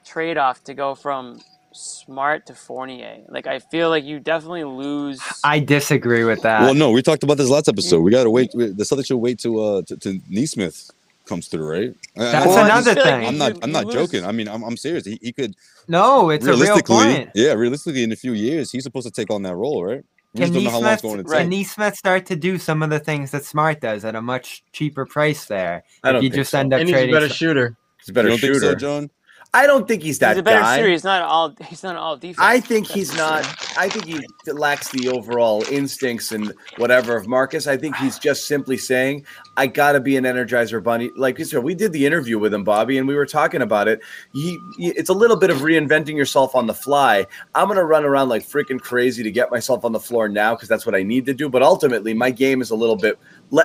trade 0.05 0.39
off 0.39 0.65
to 0.65 0.75
go 0.75 0.95
from 0.95 1.41
Smart 1.73 2.47
to 2.47 2.55
Fournier. 2.55 3.19
Like 3.29 3.47
I 3.47 3.59
feel 3.61 3.89
like 3.91 4.05
you 4.05 4.19
definitely 4.21 4.65
lose. 4.65 5.21
I 5.45 5.61
disagree 5.61 6.25
with 6.25 6.43
that. 6.43 6.63
Well, 6.63 6.75
no, 6.75 6.91
we 6.91 7.03
talked 7.03 7.23
about 7.23 7.37
this 7.37 7.49
last 7.49 7.69
episode. 7.69 8.01
We 8.01 8.11
got 8.11 8.25
to 8.25 8.31
wait. 8.31 8.51
The 8.53 8.75
Celtics 8.85 9.07
should 9.07 9.19
wait 9.19 9.39
to 9.41 9.61
uh 9.61 9.83
to, 9.83 9.97
to 9.99 10.19
Nesmith 10.29 10.91
comes 11.25 11.47
through, 11.47 11.67
right? 11.71 11.95
I- 12.17 12.21
I- 12.21 12.33
That's 12.33 12.47
I'm- 12.57 12.65
another 12.67 12.95
feel 12.95 13.05
like 13.05 13.13
thing. 13.21 13.29
I'm 13.29 13.39
not. 13.39 13.59
I'm 13.63 13.73
not 13.73 13.85
lose- 13.87 13.95
joking. 13.95 14.25
I 14.27 14.33
mean, 14.33 14.49
I'm, 14.49 14.63
I'm 14.65 14.77
serious. 14.77 15.05
He, 15.07 15.19
he 15.23 15.33
could 15.33 15.55
no, 15.89 16.31
it's 16.31 16.47
a 16.47 16.53
real 16.57 16.81
point. 16.83 17.31
yeah, 17.35 17.53
realistically, 17.55 18.03
in 18.05 18.13
a 18.13 18.17
few 18.17 18.33
years, 18.33 18.71
he's 18.71 18.83
supposed 18.85 19.07
to 19.07 19.13
take 19.13 19.31
on 19.31 19.43
that 19.43 19.55
role, 19.57 19.85
right? 19.85 20.05
We 20.35 20.39
Can 20.41 20.53
just 20.53 20.55
don't 20.55 20.65
know 20.65 20.71
how 20.71 20.81
long 20.81 20.93
it's 20.95 21.03
Nesmith, 21.05 21.27
Right. 21.29 21.47
Nesmith 21.49 21.97
start 21.97 22.27
to 22.27 22.37
do 22.37 22.57
some 22.59 22.83
of 22.83 22.89
the 22.89 22.99
things 22.99 23.33
that 23.33 23.45
Smart 23.45 23.81
does 23.81 24.05
at 24.05 24.15
a 24.15 24.23
much 24.23 24.65
cheaper 24.73 25.05
price 25.05 25.45
there? 25.45 25.85
I 26.03 26.13
don't 26.13 26.23
you 26.23 26.31
think 26.31 26.41
just 26.41 26.53
so. 26.53 26.59
end 26.61 26.73
up 26.73 26.81
And 26.81 26.89
he's 26.89 26.97
a 26.99 27.11
better 27.11 27.29
some- 27.29 27.37
shooter. 27.37 27.77
He's 27.99 28.09
a 28.09 28.13
better 28.15 28.29
you 28.29 28.33
don't 28.33 28.39
shooter. 28.41 28.61
think 28.61 28.73
so, 28.73 28.75
John? 28.77 29.11
I 29.55 29.67
don't 29.67 29.87
think 29.87 30.03
he's 30.03 30.19
that 30.21 30.31
he's 30.31 30.39
a 30.41 30.43
better 30.43 30.61
guy. 30.61 30.79
shooter. 30.79 30.89
He's 30.89 31.05
not 31.05 31.21
all. 31.21 31.55
He's 31.69 31.83
not 31.83 31.97
all 31.97 32.17
defense. 32.17 32.39
I 32.41 32.59
think 32.59 32.87
That's 32.87 32.95
he's 32.95 33.17
not. 33.17 33.45
I 33.77 33.87
think 33.87 34.07
he 34.07 34.51
lacks 34.51 34.89
the 34.91 35.11
overall 35.11 35.63
instincts 35.71 36.33
and 36.33 36.55
whatever 36.79 37.17
of 37.17 37.29
Marcus. 37.29 37.67
I 37.67 37.77
think 37.77 37.95
he's 37.97 38.19
just 38.19 38.47
simply 38.47 38.79
saying, 38.79 39.27
"I 39.59 39.67
got 39.67 39.93
to 39.93 40.01
be 40.01 40.17
an 40.17 40.25
Energizer 40.25 40.83
Bunny." 40.83 41.11
Like 41.17 41.39
you 41.39 41.45
said, 41.45 41.63
we 41.63 41.75
did 41.75 41.93
the 41.93 42.07
interview 42.07 42.39
with 42.39 42.55
him, 42.55 42.65
Bobby, 42.65 42.97
and 42.97 43.07
we 43.07 43.15
were 43.15 43.27
talking 43.27 43.61
about 43.61 43.89
it. 43.89 44.01
He, 44.33 44.59
he- 44.79 44.93
it's 44.93 45.11
a 45.11 45.15
little 45.15 45.37
bit 45.37 45.51
of 45.51 45.59
reinventing 45.59 46.17
yourself 46.17 46.55
on 46.55 46.67
the 46.67 46.75
fly. 46.75 47.27
I'm 47.55 47.69
gonna 47.69 47.85
run 47.85 48.07
around 48.07 48.31
like 48.31 48.45
freaking 48.45 48.81
crazy 48.81 49.23
to 49.23 49.31
get 49.31 49.51
myself 49.51 49.85
on 49.85 49.93
the 49.93 50.01
floor 50.01 50.31
now 50.31 50.55
because 50.55 50.71
that's 50.71 50.87
what 50.87 50.95
I 50.95 51.03
need 51.03 51.27
to 51.27 51.35
do. 51.35 51.51
But 51.51 51.63
ultimately, 51.63 52.15
my 52.15 52.31
game 52.31 52.63
is 52.63 52.71
a 52.71 52.75
little 52.75 52.97
bit. 52.97 53.19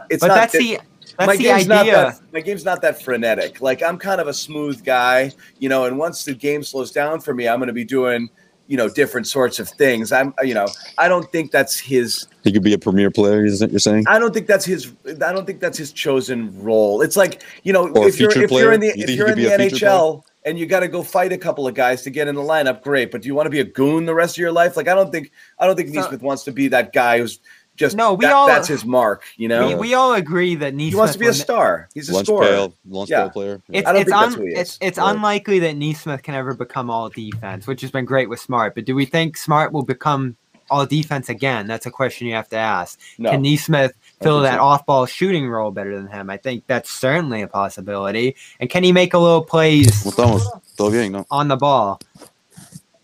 It's 0.09 0.19
but 0.19 0.27
not. 0.27 0.35
that's 0.35 0.51
the 0.57 0.79
that's 1.17 1.27
my 1.27 1.35
the 1.35 1.43
game's 1.43 1.67
not 1.67 1.85
that 1.85 2.21
my 2.31 2.39
game's 2.41 2.65
not 2.65 2.81
that 2.81 3.01
frenetic. 3.01 3.61
Like 3.61 3.81
I'm 3.81 3.97
kind 3.97 4.21
of 4.21 4.27
a 4.27 4.33
smooth 4.33 4.83
guy, 4.83 5.31
you 5.59 5.69
know. 5.69 5.85
And 5.85 5.97
once 5.97 6.25
the 6.25 6.33
game 6.33 6.63
slows 6.63 6.91
down 6.91 7.19
for 7.21 7.33
me, 7.33 7.47
I'm 7.47 7.59
going 7.59 7.67
to 7.67 7.73
be 7.73 7.83
doing, 7.85 8.29
you 8.67 8.77
know, 8.77 8.87
different 8.87 9.27
sorts 9.27 9.59
of 9.59 9.67
things. 9.69 10.11
I'm, 10.11 10.33
you 10.43 10.53
know, 10.53 10.67
I 10.97 11.07
don't 11.07 11.29
think 11.31 11.51
that's 11.51 11.79
his. 11.79 12.27
He 12.43 12.51
could 12.51 12.63
be 12.63 12.73
a 12.73 12.77
premier 12.77 13.09
player. 13.09 13.45
Is 13.45 13.59
that 13.59 13.71
you're 13.71 13.79
saying? 13.79 14.05
I 14.07 14.19
don't 14.19 14.33
think 14.33 14.47
that's 14.47 14.65
his. 14.65 14.93
I 15.07 15.31
don't 15.33 15.45
think 15.45 15.59
that's 15.59 15.77
his 15.77 15.91
chosen 15.91 16.57
role. 16.61 17.01
It's 17.01 17.17
like 17.17 17.43
you 17.63 17.73
know, 17.73 17.87
Or 17.89 18.07
if 18.07 18.19
you're 18.19 18.29
featured 18.29 18.51
if 18.51 18.51
you're 18.51 18.73
in 18.73 18.79
the 18.79 18.87
You 18.95 19.03
if 19.03 19.09
you're 19.09 19.29
in 19.29 19.37
the 19.37 19.47
a 19.53 19.57
featured 19.57 19.79
NHL 19.79 20.23
and 20.45 20.57
you 20.57 20.65
got 20.65 20.79
to 20.79 20.87
go 20.87 21.03
fight 21.03 21.33
a 21.33 21.37
couple 21.37 21.67
of 21.67 21.73
guys 21.73 22.03
to 22.03 22.09
get 22.09 22.27
in 22.29 22.35
the 22.35 22.41
lineup, 22.41 22.81
great. 22.81 23.11
But 23.11 23.21
do 23.21 23.27
you 23.27 23.35
want 23.35 23.47
to 23.47 23.51
be 23.51 23.59
a 23.59 23.65
goon 23.65 24.05
the 24.05 24.13
rest 24.13 24.35
of 24.35 24.39
your 24.39 24.51
life? 24.51 24.77
Like 24.77 24.87
I 24.87 24.93
don't 24.95 25.11
think 25.11 25.31
I 25.59 25.65
don't 25.65 25.75
think 25.75 25.89
So- 25.89 25.95
Nesmith 26.01 26.21
wants 26.21 26.43
to 26.45 26.51
be 26.51 26.67
that 26.69 26.93
guy 26.93 27.19
who's 27.19 27.39
just 27.77 27.95
No, 27.95 28.13
we 28.15 28.25
that- 28.25 28.33
all- 28.33 28.47
that's 28.47 28.67
his 28.67 28.83
mark. 28.83 29.23
You 29.37 29.47
know, 29.47 29.67
we, 29.67 29.75
we 29.75 29.93
all 29.93 30.13
agree 30.13 30.55
that 30.55 30.73
Nesmith 30.73 30.89
he 30.93 30.95
wants 30.97 31.13
to 31.13 31.19
be 31.19 31.27
a 31.27 31.33
star. 31.33 31.87
He's 31.93 32.09
a 32.09 32.13
lunch 32.13 32.27
scorer. 32.27 32.45
pail, 32.45 32.73
lunch 32.89 33.09
Yeah. 33.09 33.21
pail 33.21 33.29
player. 33.29 33.61
It's 33.69 33.87
I 33.87 33.93
don't 33.93 34.01
it's, 34.01 34.09
think 34.11 34.19
that's 34.21 34.33
un, 34.35 34.39
who 34.41 34.45
he 34.47 34.53
is. 34.53 34.59
it's 34.59 34.77
it's 34.81 34.97
Right. 34.97 35.15
unlikely 35.15 35.59
that 35.59 35.75
Nesmith 35.77 36.23
can 36.23 36.35
ever 36.35 36.53
become 36.53 36.89
all 36.89 37.07
defense, 37.09 37.65
which 37.67 37.81
has 37.81 37.91
been 37.91 38.05
great 38.05 38.27
with 38.29 38.39
Smart. 38.41 38.75
But 38.75 38.85
do 38.85 38.93
we 38.95 39.05
think 39.05 39.37
Smart 39.37 39.71
will 39.71 39.83
become 39.83 40.35
all 40.69 40.85
defense 40.85 41.29
again? 41.29 41.65
That's 41.67 41.85
a 41.85 41.91
question 41.91 42.27
you 42.27 42.33
have 42.33 42.49
to 42.49 42.57
ask. 42.57 42.99
No. 43.17 43.31
Can 43.31 43.41
Nesmith 43.43 43.93
fill 44.21 44.41
that 44.41 44.57
so. 44.57 44.63
off-ball 44.63 45.05
shooting 45.05 45.47
role 45.47 45.71
better 45.71 45.95
than 45.95 46.07
him? 46.07 46.29
I 46.29 46.37
think 46.37 46.63
that's 46.67 46.89
certainly 46.89 47.41
a 47.41 47.47
possibility. 47.47 48.35
And 48.59 48.69
can 48.69 48.83
he 48.83 48.91
make 48.91 49.13
a 49.13 49.17
little 49.19 49.43
plays 49.43 50.03
Well, 50.03 50.11
estamos. 50.39 50.61
Todo 50.77 50.91
bien, 50.91 51.11
no? 51.13 51.25
on 51.31 51.47
the 51.47 51.55
ball? 51.55 51.99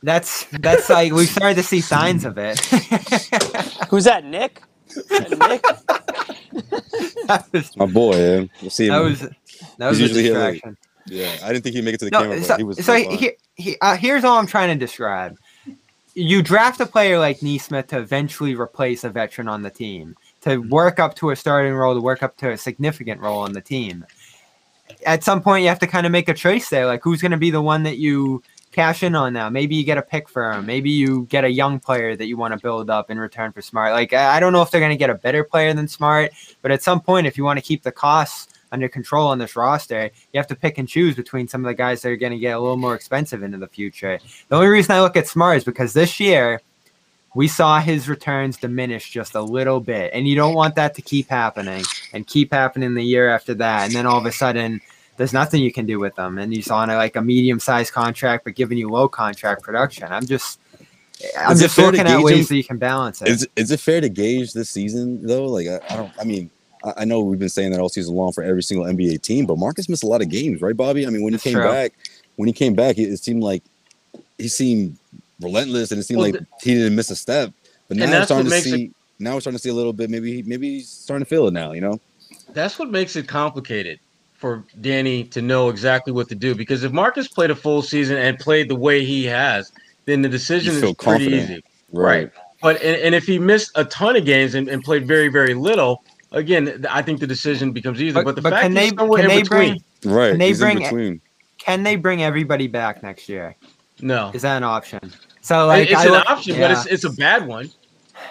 That's 0.03 0.45
that's 0.59 0.89
like 0.89 1.13
we've 1.13 1.29
started 1.29 1.55
to 1.55 1.63
see 1.63 1.79
signs 1.81 2.25
of 2.25 2.37
it. 2.37 2.59
Who's 3.89 4.03
that, 4.03 4.25
Nick? 4.25 4.61
That 5.09 5.29
Nick? 5.49 5.63
that 7.27 7.45
was, 7.53 7.75
My 7.77 7.85
boy, 7.85 8.11
man. 8.11 8.49
We'll 8.61 8.69
see 8.69 8.87
him. 8.87 8.93
that 8.93 8.99
was 8.99 9.19
that 9.77 9.89
was 9.89 9.97
He's 9.97 10.11
a 10.11 10.13
usually 10.19 10.23
here 10.23 10.37
late. 10.37 10.51
distraction. 10.53 10.77
Yeah, 11.07 11.35
I 11.43 11.51
didn't 11.53 11.63
think 11.63 11.75
he'd 11.75 11.85
make 11.85 11.95
it 11.95 11.99
to 11.99 12.05
the 12.05 12.11
No, 12.11 12.19
camera, 12.21 12.37
but 12.37 12.45
so, 12.45 12.57
he 12.57 12.63
was. 12.63 12.85
so 12.85 12.93
he, 12.95 13.31
he, 13.55 13.77
uh, 13.81 13.95
here's 13.97 14.23
all 14.23 14.37
I'm 14.37 14.47
trying 14.47 14.69
to 14.69 14.75
describe. 14.85 15.35
You 16.15 16.41
draft 16.41 16.79
a 16.79 16.85
player 16.85 17.17
like 17.17 17.41
Nesmith 17.41 17.87
to 17.87 17.97
eventually 17.99 18.55
replace 18.55 19.03
a 19.03 19.09
veteran 19.09 19.47
on 19.47 19.63
the 19.63 19.69
team, 19.69 20.15
to 20.41 20.57
work 20.57 20.99
up 20.99 21.15
to 21.15 21.31
a 21.31 21.35
starting 21.35 21.73
role, 21.73 21.93
to 21.95 21.99
work 22.01 22.23
up 22.23 22.37
to 22.37 22.51
a 22.51 22.57
significant 22.57 23.19
role 23.19 23.39
on 23.39 23.51
the 23.53 23.61
team. 23.61 24.05
At 25.05 25.23
some 25.23 25.41
point, 25.41 25.63
you 25.63 25.69
have 25.69 25.79
to 25.79 25.87
kind 25.87 26.05
of 26.05 26.11
make 26.11 26.29
a 26.29 26.33
choice 26.33 26.69
there. 26.69 26.85
Like, 26.85 27.01
who's 27.03 27.21
going 27.21 27.31
to 27.31 27.37
be 27.37 27.51
the 27.51 27.61
one 27.61 27.83
that 27.83 27.97
you 27.97 28.41
cash 28.73 29.03
in 29.03 29.15
on 29.15 29.31
now? 29.31 29.49
Maybe 29.49 29.75
you 29.75 29.85
get 29.85 29.97
a 29.97 30.01
pick 30.01 30.27
for 30.27 30.51
him. 30.51 30.65
Maybe 30.65 30.89
you 30.89 31.25
get 31.29 31.45
a 31.45 31.49
young 31.49 31.79
player 31.79 32.15
that 32.15 32.25
you 32.25 32.35
want 32.35 32.53
to 32.53 32.59
build 32.59 32.89
up 32.89 33.09
in 33.09 33.19
return 33.19 33.51
for 33.51 33.61
Smart. 33.61 33.93
Like, 33.93 34.11
I 34.11 34.39
don't 34.39 34.51
know 34.51 34.61
if 34.61 34.71
they're 34.71 34.81
going 34.81 34.91
to 34.91 34.97
get 34.97 35.09
a 35.09 35.15
better 35.15 35.43
player 35.43 35.73
than 35.73 35.87
Smart, 35.87 36.31
but 36.61 36.71
at 36.71 36.83
some 36.83 36.99
point, 36.99 37.27
if 37.27 37.37
you 37.37 37.43
want 37.43 37.57
to 37.57 37.63
keep 37.65 37.83
the 37.83 37.91
costs 37.91 38.49
under 38.71 38.89
control 38.89 39.27
on 39.27 39.37
this 39.37 39.55
roster, 39.55 40.09
you 40.33 40.37
have 40.37 40.47
to 40.47 40.55
pick 40.55 40.79
and 40.79 40.89
choose 40.89 41.15
between 41.15 41.47
some 41.47 41.63
of 41.63 41.69
the 41.69 41.75
guys 41.75 42.01
that 42.01 42.09
are 42.09 42.17
going 42.17 42.33
to 42.33 42.39
get 42.39 42.57
a 42.57 42.59
little 42.59 42.75
more 42.75 42.95
expensive 42.95 43.43
into 43.43 43.57
the 43.57 43.67
future. 43.67 44.19
The 44.49 44.55
only 44.55 44.67
reason 44.67 44.95
I 44.95 45.01
look 45.01 45.15
at 45.15 45.27
Smart 45.27 45.57
is 45.57 45.63
because 45.63 45.93
this 45.93 46.19
year 46.19 46.59
we 47.35 47.47
saw 47.47 47.79
his 47.79 48.09
returns 48.09 48.57
diminish 48.57 49.11
just 49.11 49.35
a 49.35 49.41
little 49.41 49.79
bit, 49.79 50.11
and 50.13 50.27
you 50.27 50.35
don't 50.35 50.55
want 50.55 50.75
that 50.75 50.95
to 50.95 51.01
keep 51.01 51.29
happening 51.29 51.83
and 52.13 52.27
keep 52.27 52.51
happening 52.51 52.95
the 52.95 53.03
year 53.03 53.29
after 53.29 53.53
that, 53.53 53.85
and 53.85 53.93
then 53.93 54.05
all 54.05 54.17
of 54.17 54.25
a 54.25 54.31
sudden. 54.31 54.81
There's 55.17 55.33
nothing 55.33 55.61
you 55.61 55.71
can 55.71 55.85
do 55.85 55.99
with 55.99 56.15
them, 56.15 56.37
and 56.39 56.51
he's 56.51 56.69
on 56.71 56.89
a, 56.89 56.95
like 56.95 57.15
a 57.15 57.21
medium-sized 57.21 57.93
contract, 57.93 58.43
but 58.45 58.55
giving 58.55 58.77
you 58.77 58.89
low 58.89 59.07
contract 59.07 59.61
production. 59.61 60.07
I'm 60.11 60.25
just, 60.25 60.59
I'm 61.39 61.51
Is 61.53 61.59
just 61.61 61.77
looking 61.77 62.01
at 62.01 62.21
ways 62.21 62.39
him? 62.39 62.45
that 62.45 62.55
you 62.55 62.63
can 62.63 62.77
balance 62.77 63.21
it. 63.21 63.27
Is 63.27 63.47
is 63.55 63.71
it 63.71 63.79
fair 63.79 64.01
to 64.01 64.09
gauge 64.09 64.53
this 64.53 64.69
season 64.69 65.25
though? 65.25 65.45
Like 65.45 65.67
I, 65.67 65.79
I 65.89 65.95
don't. 65.97 66.11
I 66.19 66.23
mean, 66.23 66.49
I, 66.83 66.93
I 66.97 67.05
know 67.05 67.19
we've 67.21 67.39
been 67.39 67.49
saying 67.49 67.71
that 67.71 67.79
all 67.79 67.89
season 67.89 68.15
long 68.15 68.31
for 68.31 68.43
every 68.43 68.63
single 68.63 68.85
NBA 68.87 69.21
team, 69.21 69.45
but 69.45 69.57
Marcus 69.57 69.87
missed 69.87 70.03
a 70.03 70.07
lot 70.07 70.21
of 70.21 70.29
games, 70.29 70.61
right, 70.61 70.75
Bobby? 70.75 71.05
I 71.05 71.09
mean, 71.11 71.21
when 71.23 71.33
he 71.33 71.37
That's 71.37 71.43
came 71.43 71.53
true. 71.53 71.63
back, 71.63 71.93
when 72.37 72.47
he 72.47 72.53
came 72.53 72.73
back, 72.73 72.97
it, 72.97 73.03
it 73.03 73.17
seemed 73.19 73.43
like 73.43 73.63
he 74.39 74.47
seemed 74.47 74.97
relentless, 75.39 75.91
and 75.91 75.99
it 75.99 76.03
seemed 76.03 76.19
Well, 76.21 76.31
like 76.31 76.41
he 76.61 76.73
didn't 76.73 76.95
miss 76.95 77.11
a 77.11 77.15
step. 77.15 77.51
But 77.87 77.97
now 77.97 78.03
And 78.05 78.13
we're 78.13 78.25
starting 78.25 78.45
to 78.45 78.49
makes 78.49 78.65
it- 78.65 78.71
see. 78.71 78.91
Now 79.19 79.35
we're 79.35 79.41
starting 79.41 79.57
to 79.57 79.61
see 79.61 79.69
a 79.69 79.73
little 79.75 79.93
bit. 79.93 80.09
Maybe 80.09 80.41
maybe 80.41 80.69
he's 80.79 80.89
starting 80.89 81.23
to 81.23 81.29
feel 81.29 81.47
it 81.47 81.53
now. 81.53 81.71
You 81.73 81.81
know. 81.81 81.99
That's 82.49 82.77
what 82.79 82.89
makes 82.89 83.15
it 83.15 83.27
complicated 83.27 83.99
for 84.43 84.61
Danny 84.81 85.23
to 85.23 85.41
know 85.41 85.69
exactly 85.69 86.11
what 86.11 86.27
to 86.27 86.35
do. 86.35 86.53
Because 86.53 86.83
if 86.83 86.91
Marcus 86.91 87.29
played 87.29 87.49
a 87.49 87.55
full 87.55 87.81
season 87.81 88.17
and 88.17 88.37
played 88.37 88.67
the 88.69 88.75
way 88.75 89.05
he 89.05 89.23
has, 89.23 89.71
then 90.03 90.21
the 90.21 90.27
decision 90.27 90.75
is 90.75 90.81
feel 90.81 90.93
pretty 90.93 91.27
confident. 91.29 91.49
easy. 91.51 91.63
Right. 91.93 92.29
But 92.61 92.81
and, 92.83 92.97
and 93.01 93.15
if 93.15 93.25
he 93.25 93.39
missed 93.39 93.71
a 93.75 93.85
ton 93.85 94.17
of 94.17 94.25
games 94.25 94.53
and, 94.53 94.67
and 94.67 94.83
played 94.83 95.07
very 95.07 95.29
very 95.29 95.53
little, 95.53 96.03
again, 96.33 96.85
I 96.89 97.01
think 97.01 97.21
the 97.21 97.27
decision 97.27 97.71
becomes 97.71 98.01
easier. 98.01 98.15
But, 98.15 98.25
But- 98.25 98.35
the 98.35 98.41
but 98.41 98.49
fact 98.51 98.63
can 98.63 98.73
they- 98.73 98.91
can 98.91 99.09
in 99.21 99.27
they 99.29 99.41
between, 99.43 99.81
bring- 100.01 100.13
Right. 100.13 100.29
Can 100.31 100.39
they 100.39 100.53
bring- 100.53 100.79
between. 100.79 101.21
Can 101.57 101.83
they 101.83 101.95
bring 101.95 102.21
everybody 102.21 102.67
back 102.67 103.01
next 103.01 103.29
year? 103.29 103.55
no, 104.01 104.31
Is 104.33 104.41
that 104.41 104.57
an 104.57 104.65
option? 104.65 105.13
So 105.39 105.67
like, 105.67 105.89
it's 105.89 105.95
I 106.01 106.05
an 106.07 106.11
look- 106.11 106.29
option, 106.29 106.59
but 106.59 106.71
it's 106.71 106.85
it's 106.87 107.05
a 107.05 107.11
bad 107.11 107.47
one. 107.47 107.71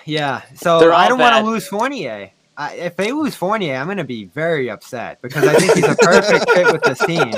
Yeah. 0.05 0.43
So 0.57 0.79
They're 0.81 0.93
I 0.93 1.09
don't 1.09 1.19
want 1.19 1.35
to 1.43 1.51
lose 1.51 1.67
Fournier. 1.67 2.31
I, 2.57 2.75
if 2.75 2.97
they 2.97 3.13
lose 3.13 3.35
Fournier, 3.35 3.77
I'm 3.77 3.87
going 3.87 3.97
to 3.97 4.05
be 4.05 4.27
very 4.27 4.69
upset 4.71 5.23
because 5.23 5.45
I 5.45 5.55
think 5.55 5.73
he's 5.75 5.85
a 5.89 5.97
perfect 5.97 6.51
fit 6.51 6.73
with 6.73 6.83
this 6.83 6.99
team. 7.01 7.33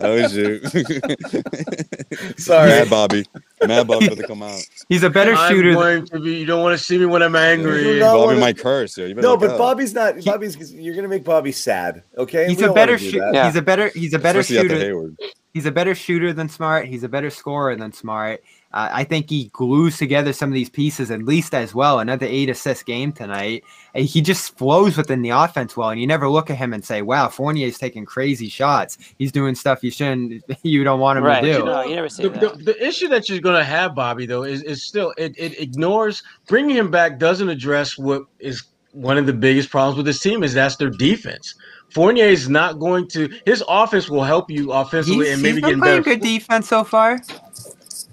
Oh 0.00 0.28
shoot. 0.28 0.62
Sorry. 2.38 2.68
Mad 2.68 2.90
Bobby. 2.90 3.24
Mad 3.66 3.86
Bobby 3.86 4.06
about 4.06 4.18
to 4.18 4.26
come 4.26 4.42
out. 4.42 4.60
He's 4.88 5.02
a 5.02 5.10
better 5.10 5.34
I'm 5.34 5.52
shooter. 5.52 5.74
than- 5.74 6.06
to 6.06 6.20
be. 6.20 6.36
You 6.36 6.46
don't 6.46 6.62
want 6.62 6.78
to 6.78 6.84
see 6.84 6.98
me 6.98 7.06
when 7.06 7.22
I'm 7.22 7.34
angry. 7.34 7.98
Bobby 8.00 8.26
wanna- 8.26 8.40
might 8.40 8.58
curse. 8.58 8.96
Yo. 8.96 9.06
You 9.06 9.14
No, 9.14 9.36
but 9.36 9.50
out. 9.50 9.58
Bobby's 9.58 9.94
not. 9.94 10.22
Bobby's. 10.24 10.72
You're 10.72 10.94
gonna 10.94 11.08
make 11.08 11.24
Bobby 11.24 11.52
sad. 11.52 12.02
Okay. 12.16 12.48
he's 12.48 12.58
We 12.58 12.64
a 12.64 12.72
better 12.72 12.98
shooter. 12.98 13.30
Yeah. 13.32 13.46
He's 13.46 13.56
a 13.56 13.62
better. 13.62 13.88
He's 13.88 14.14
a 14.14 14.18
better 14.18 14.40
Especially 14.40 14.68
shooter. 14.68 15.12
He's 15.52 15.66
a 15.66 15.72
better 15.72 15.94
shooter 15.94 16.32
than 16.32 16.48
Smart. 16.48 16.86
He's 16.86 17.02
a 17.02 17.08
better 17.08 17.30
scorer 17.30 17.76
than 17.76 17.92
Smart. 17.92 18.42
Uh, 18.74 18.88
I 18.92 19.04
think 19.04 19.28
he 19.28 19.44
glues 19.52 19.98
together 19.98 20.32
some 20.32 20.48
of 20.48 20.54
these 20.54 20.70
pieces 20.70 21.10
at 21.10 21.22
least 21.22 21.54
as 21.54 21.74
well. 21.74 21.98
Another 22.00 22.26
eight 22.26 22.48
assist 22.48 22.86
game 22.86 23.12
tonight. 23.12 23.64
And 23.94 24.06
he 24.06 24.22
just 24.22 24.56
flows 24.56 24.96
within 24.96 25.20
the 25.20 25.28
offense 25.30 25.76
well, 25.76 25.90
and 25.90 26.00
you 26.00 26.06
never 26.06 26.26
look 26.28 26.48
at 26.48 26.56
him 26.56 26.72
and 26.72 26.82
say, 26.82 27.02
"Wow, 27.02 27.28
Fournier's 27.28 27.76
taking 27.76 28.06
crazy 28.06 28.48
shots. 28.48 28.96
He's 29.18 29.30
doing 29.30 29.54
stuff 29.54 29.82
you 29.84 29.90
shouldn't. 29.90 30.42
You 30.62 30.82
don't 30.84 30.98
want 31.00 31.18
him 31.18 31.24
Right. 31.24 31.42
to 31.42 31.52
do." 31.52 31.58
You 31.58 31.64
know, 31.66 31.82
you 31.84 31.94
never 31.96 32.08
say 32.08 32.22
the, 32.22 32.28
that. 32.30 32.58
the, 32.58 32.64
the 32.72 32.86
issue 32.86 33.08
that 33.08 33.28
you're 33.28 33.40
going 33.40 33.58
to 33.58 33.64
have, 33.64 33.94
Bobby, 33.94 34.24
though, 34.24 34.44
is, 34.44 34.62
is 34.62 34.82
still 34.82 35.12
it, 35.18 35.34
it 35.36 35.60
ignores 35.60 36.22
bringing 36.48 36.74
him 36.74 36.90
back 36.90 37.18
doesn't 37.18 37.50
address 37.50 37.98
what 37.98 38.22
is 38.38 38.62
one 38.92 39.18
of 39.18 39.26
the 39.26 39.32
biggest 39.34 39.68
problems 39.70 39.96
with 39.98 40.06
this 40.06 40.20
team 40.20 40.42
is 40.42 40.54
that's 40.54 40.76
their 40.76 40.88
defense. 40.90 41.54
Fournier 41.90 42.24
is 42.24 42.48
not 42.48 42.78
going 42.78 43.06
to 43.08 43.28
his 43.44 43.62
offense 43.68 44.08
will 44.08 44.24
help 44.24 44.50
you 44.50 44.72
offensively 44.72 45.26
He's, 45.26 45.34
and 45.34 45.42
maybe 45.42 45.56
he's 45.56 45.62
been 45.62 45.70
get 45.74 45.78
playing 45.80 46.02
better. 46.02 46.16
good 46.16 46.22
defense 46.22 46.68
so 46.68 46.82
far. 46.84 47.20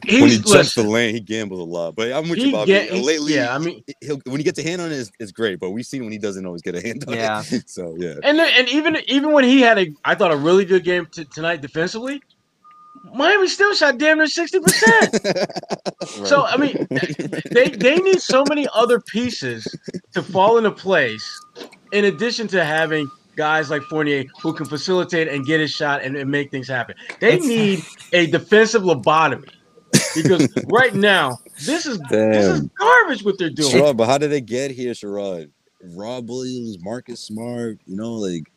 He's 0.09 0.21
when 0.21 0.29
he 0.29 0.35
jumps 0.37 0.51
listen, 0.51 0.83
the 0.85 0.89
lane, 0.89 1.13
he 1.13 1.19
gambles 1.19 1.59
a 1.59 1.63
lot. 1.63 1.95
But 1.95 2.11
I'm 2.11 2.27
with 2.29 2.39
you, 2.39 2.51
Bobby. 2.51 2.67
get- 2.71 2.91
uh, 2.91 2.95
Lately, 2.97 3.35
yeah, 3.35 3.53
I 3.53 3.57
mean- 3.59 3.83
he'll 4.01 4.19
when 4.25 4.37
he 4.39 4.43
gets 4.43 4.59
a 4.59 4.63
hand 4.63 4.81
on 4.81 4.91
it, 4.91 4.95
it's, 4.95 5.11
it's 5.19 5.31
great. 5.31 5.59
But 5.59 5.71
we've 5.71 5.85
seen 5.85 6.03
when 6.03 6.11
he 6.11 6.17
doesn't 6.17 6.45
always 6.45 6.61
get 6.61 6.75
a 6.75 6.81
hand 6.81 7.05
on 7.07 7.13
Yeah. 7.13 7.43
it. 7.51 7.63
So 7.69 7.95
yeah, 7.97 8.15
and 8.23 8.37
then- 8.39 8.51
and 8.57 8.69
even 8.69 8.97
even 9.07 9.31
when 9.31 9.43
he 9.43 9.61
had 9.61 9.77
a 9.77 9.91
I 10.05 10.15
thought 10.15 10.31
a 10.31 10.37
really 10.37 10.65
good 10.65 10.83
game 10.83 11.05
t- 11.11 11.25
tonight 11.25 11.61
defensively, 11.61 12.21
Miami 13.13 13.47
still 13.47 13.73
shot 13.73 13.97
damn 13.97 14.17
near 14.17 14.27
sixty 14.27 14.59
percent. 14.59 15.19
So 16.25 16.43
I 16.45 16.57
mean, 16.57 16.87
they 17.51 17.69
they 17.69 17.97
need 17.97 18.21
so 18.21 18.43
many 18.49 18.67
other 18.73 18.99
pieces 19.01 19.67
to 20.13 20.23
fall 20.23 20.57
into 20.57 20.71
place, 20.71 21.39
in 21.91 22.05
addition 22.05 22.47
to 22.49 22.63
having 22.63 23.09
guys 23.35 23.69
like 23.69 23.81
Fournier 23.83 24.23
who 24.41 24.53
can 24.53 24.65
facilitate 24.65 25.27
and 25.27 25.45
get 25.45 25.59
his 25.59 25.71
shot 25.71 26.01
and, 26.03 26.15
and 26.15 26.29
make 26.29 26.51
things 26.51 26.67
happen. 26.67 26.95
They 27.19 27.33
It's- 27.33 27.45
need 27.47 27.83
a 28.13 28.27
defensive 28.27 28.81
lobotomy 28.83 29.49
because 30.15 30.47
right 30.67 30.93
now 30.93 31.37
this 31.65 31.85
is 31.85 31.99
this 32.09 32.45
is 32.45 32.61
garbage 32.77 33.23
what 33.23 33.37
they're 33.37 33.49
doing. 33.49 33.71
Sherrod, 33.71 33.97
but 33.97 34.07
how 34.07 34.17
did 34.17 34.31
they 34.31 34.41
get 34.41 34.71
here, 34.71 34.93
Sherrod? 34.93 35.49
Rob 35.81 36.29
Williams, 36.29 36.83
Marcus 36.83 37.21
Smart, 37.21 37.79
you 37.85 37.95
know, 37.95 38.13
like 38.13 38.51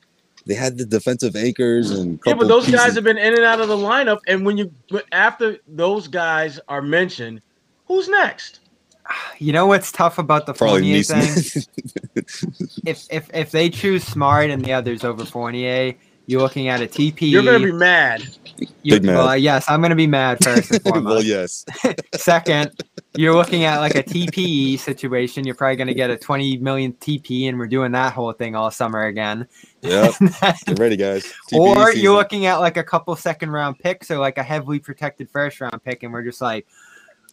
they 0.47 0.55
had 0.55 0.76
the 0.76 0.85
defensive 0.85 1.37
anchors 1.37 1.91
and 1.91 2.18
Yeah, 2.26 2.35
but 2.35 2.49
those 2.49 2.68
guys 2.70 2.95
have 2.95 3.05
been 3.05 3.18
in 3.18 3.35
and 3.35 3.45
out 3.45 3.61
of 3.61 3.68
the 3.68 3.76
lineup, 3.76 4.18
and 4.26 4.45
when 4.45 4.57
you 4.57 4.72
but 4.91 5.07
after 5.12 5.59
those 5.68 6.09
guys 6.09 6.59
are 6.68 6.83
mentioned, 6.83 7.43
who's 7.87 8.09
next? 8.09 8.61
You 9.39 9.53
know 9.53 9.66
what's 9.66 9.91
tough 9.93 10.18
about 10.18 10.47
the 10.47 10.55
probably 10.55 11.03
Fournier 11.03 11.24
thing? 11.24 11.62
If 12.87 13.07
if 13.11 13.30
if 13.35 13.51
they 13.51 13.68
choose 13.68 14.05
Smart 14.05 14.51
and 14.51 14.64
the 14.64 14.72
others 14.72 15.05
over 15.05 15.24
Fournier, 15.24 15.95
you're 16.27 16.41
looking 16.41 16.68
at 16.68 16.81
a 16.81 16.87
TP. 16.87 17.31
You're 17.31 17.43
gonna 17.43 17.59
be 17.59 17.73
mad. 17.73 18.23
you, 18.83 18.95
Big 18.95 19.05
mad. 19.05 19.16
Well, 19.16 19.37
yes, 19.37 19.64
I'm 19.68 19.83
gonna 19.83 19.97
be 19.97 20.07
mad 20.07 20.43
first 20.43 20.70
and 20.70 20.83
foremost. 20.85 21.05
well, 21.05 21.23
yes. 21.23 21.64
Second, 22.14 22.70
you're 23.16 23.35
looking 23.35 23.64
at 23.64 23.81
like 23.81 23.95
a 23.95 24.03
TPE 24.03 24.79
situation. 24.79 25.45
You're 25.45 25.55
probably 25.55 25.77
gonna 25.77 25.95
get 25.95 26.11
a 26.11 26.16
20 26.16 26.59
million 26.59 26.93
TP, 26.95 27.49
and 27.49 27.59
we're 27.59 27.66
doing 27.66 27.93
that 27.93 28.12
whole 28.12 28.33
thing 28.33 28.55
all 28.55 28.70
summer 28.70 29.05
again. 29.07 29.47
Yep. 29.83 30.14
Get 30.66 30.79
ready, 30.79 30.97
guys. 30.97 31.25
TPE 31.51 31.59
or 31.59 31.87
season. 31.87 32.03
you're 32.03 32.14
looking 32.14 32.47
at 32.47 32.57
like 32.57 32.77
a 32.77 32.85
couple 32.85 33.14
second 33.16 33.51
round 33.51 33.79
picks 33.79 34.11
or 34.11 34.18
like 34.18 34.39
a 34.39 34.43
heavily 34.43 34.79
protected 34.79 35.29
first 35.31 35.61
round 35.61 35.83
pick, 35.85 36.03
and 36.05 36.12
we're 36.12 36.23
just 36.23 36.41
like, 36.41 36.66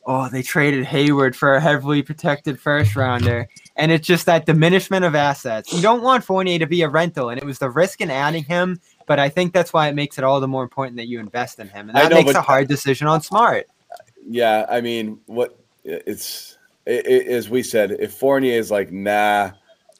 oh, 0.09 0.27
they 0.27 0.41
traded 0.41 0.83
Hayward 0.85 1.35
for 1.35 1.53
a 1.53 1.61
heavily 1.61 2.01
protected 2.01 2.59
first 2.59 2.95
rounder. 2.95 3.47
And 3.75 3.91
it's 3.91 4.07
just 4.07 4.25
that 4.25 4.47
diminishment 4.47 5.05
of 5.05 5.13
assets. 5.13 5.71
You 5.71 5.81
don't 5.83 6.01
want 6.01 6.23
Fournier 6.23 6.57
to 6.57 6.65
be 6.65 6.81
a 6.81 6.89
rental, 6.89 7.29
and 7.29 7.39
it 7.39 7.45
was 7.45 7.59
the 7.59 7.69
risk 7.69 8.01
in 8.01 8.09
adding 8.09 8.43
him. 8.43 8.81
But 9.05 9.19
I 9.19 9.29
think 9.29 9.53
that's 9.53 9.71
why 9.71 9.87
it 9.87 9.93
makes 9.95 10.17
it 10.17 10.23
all 10.23 10.39
the 10.39 10.47
more 10.47 10.63
important 10.63 10.97
that 10.97 11.07
you 11.07 11.19
invest 11.19 11.59
in 11.59 11.69
him. 11.69 11.89
And 11.89 11.95
that 11.95 12.09
know, 12.09 12.17
makes 12.23 12.33
a 12.33 12.41
hard 12.41 12.67
decision 12.67 13.05
on 13.07 13.21
Smart. 13.21 13.67
Yeah, 14.27 14.65
I 14.67 14.81
mean, 14.81 15.19
what 15.27 15.59
it's 15.83 16.57
it, 16.87 17.05
it, 17.05 17.27
as 17.27 17.47
we 17.49 17.61
said, 17.61 17.91
if 17.91 18.13
Fournier 18.13 18.57
is 18.57 18.71
like, 18.71 18.91
nah, 18.91 19.51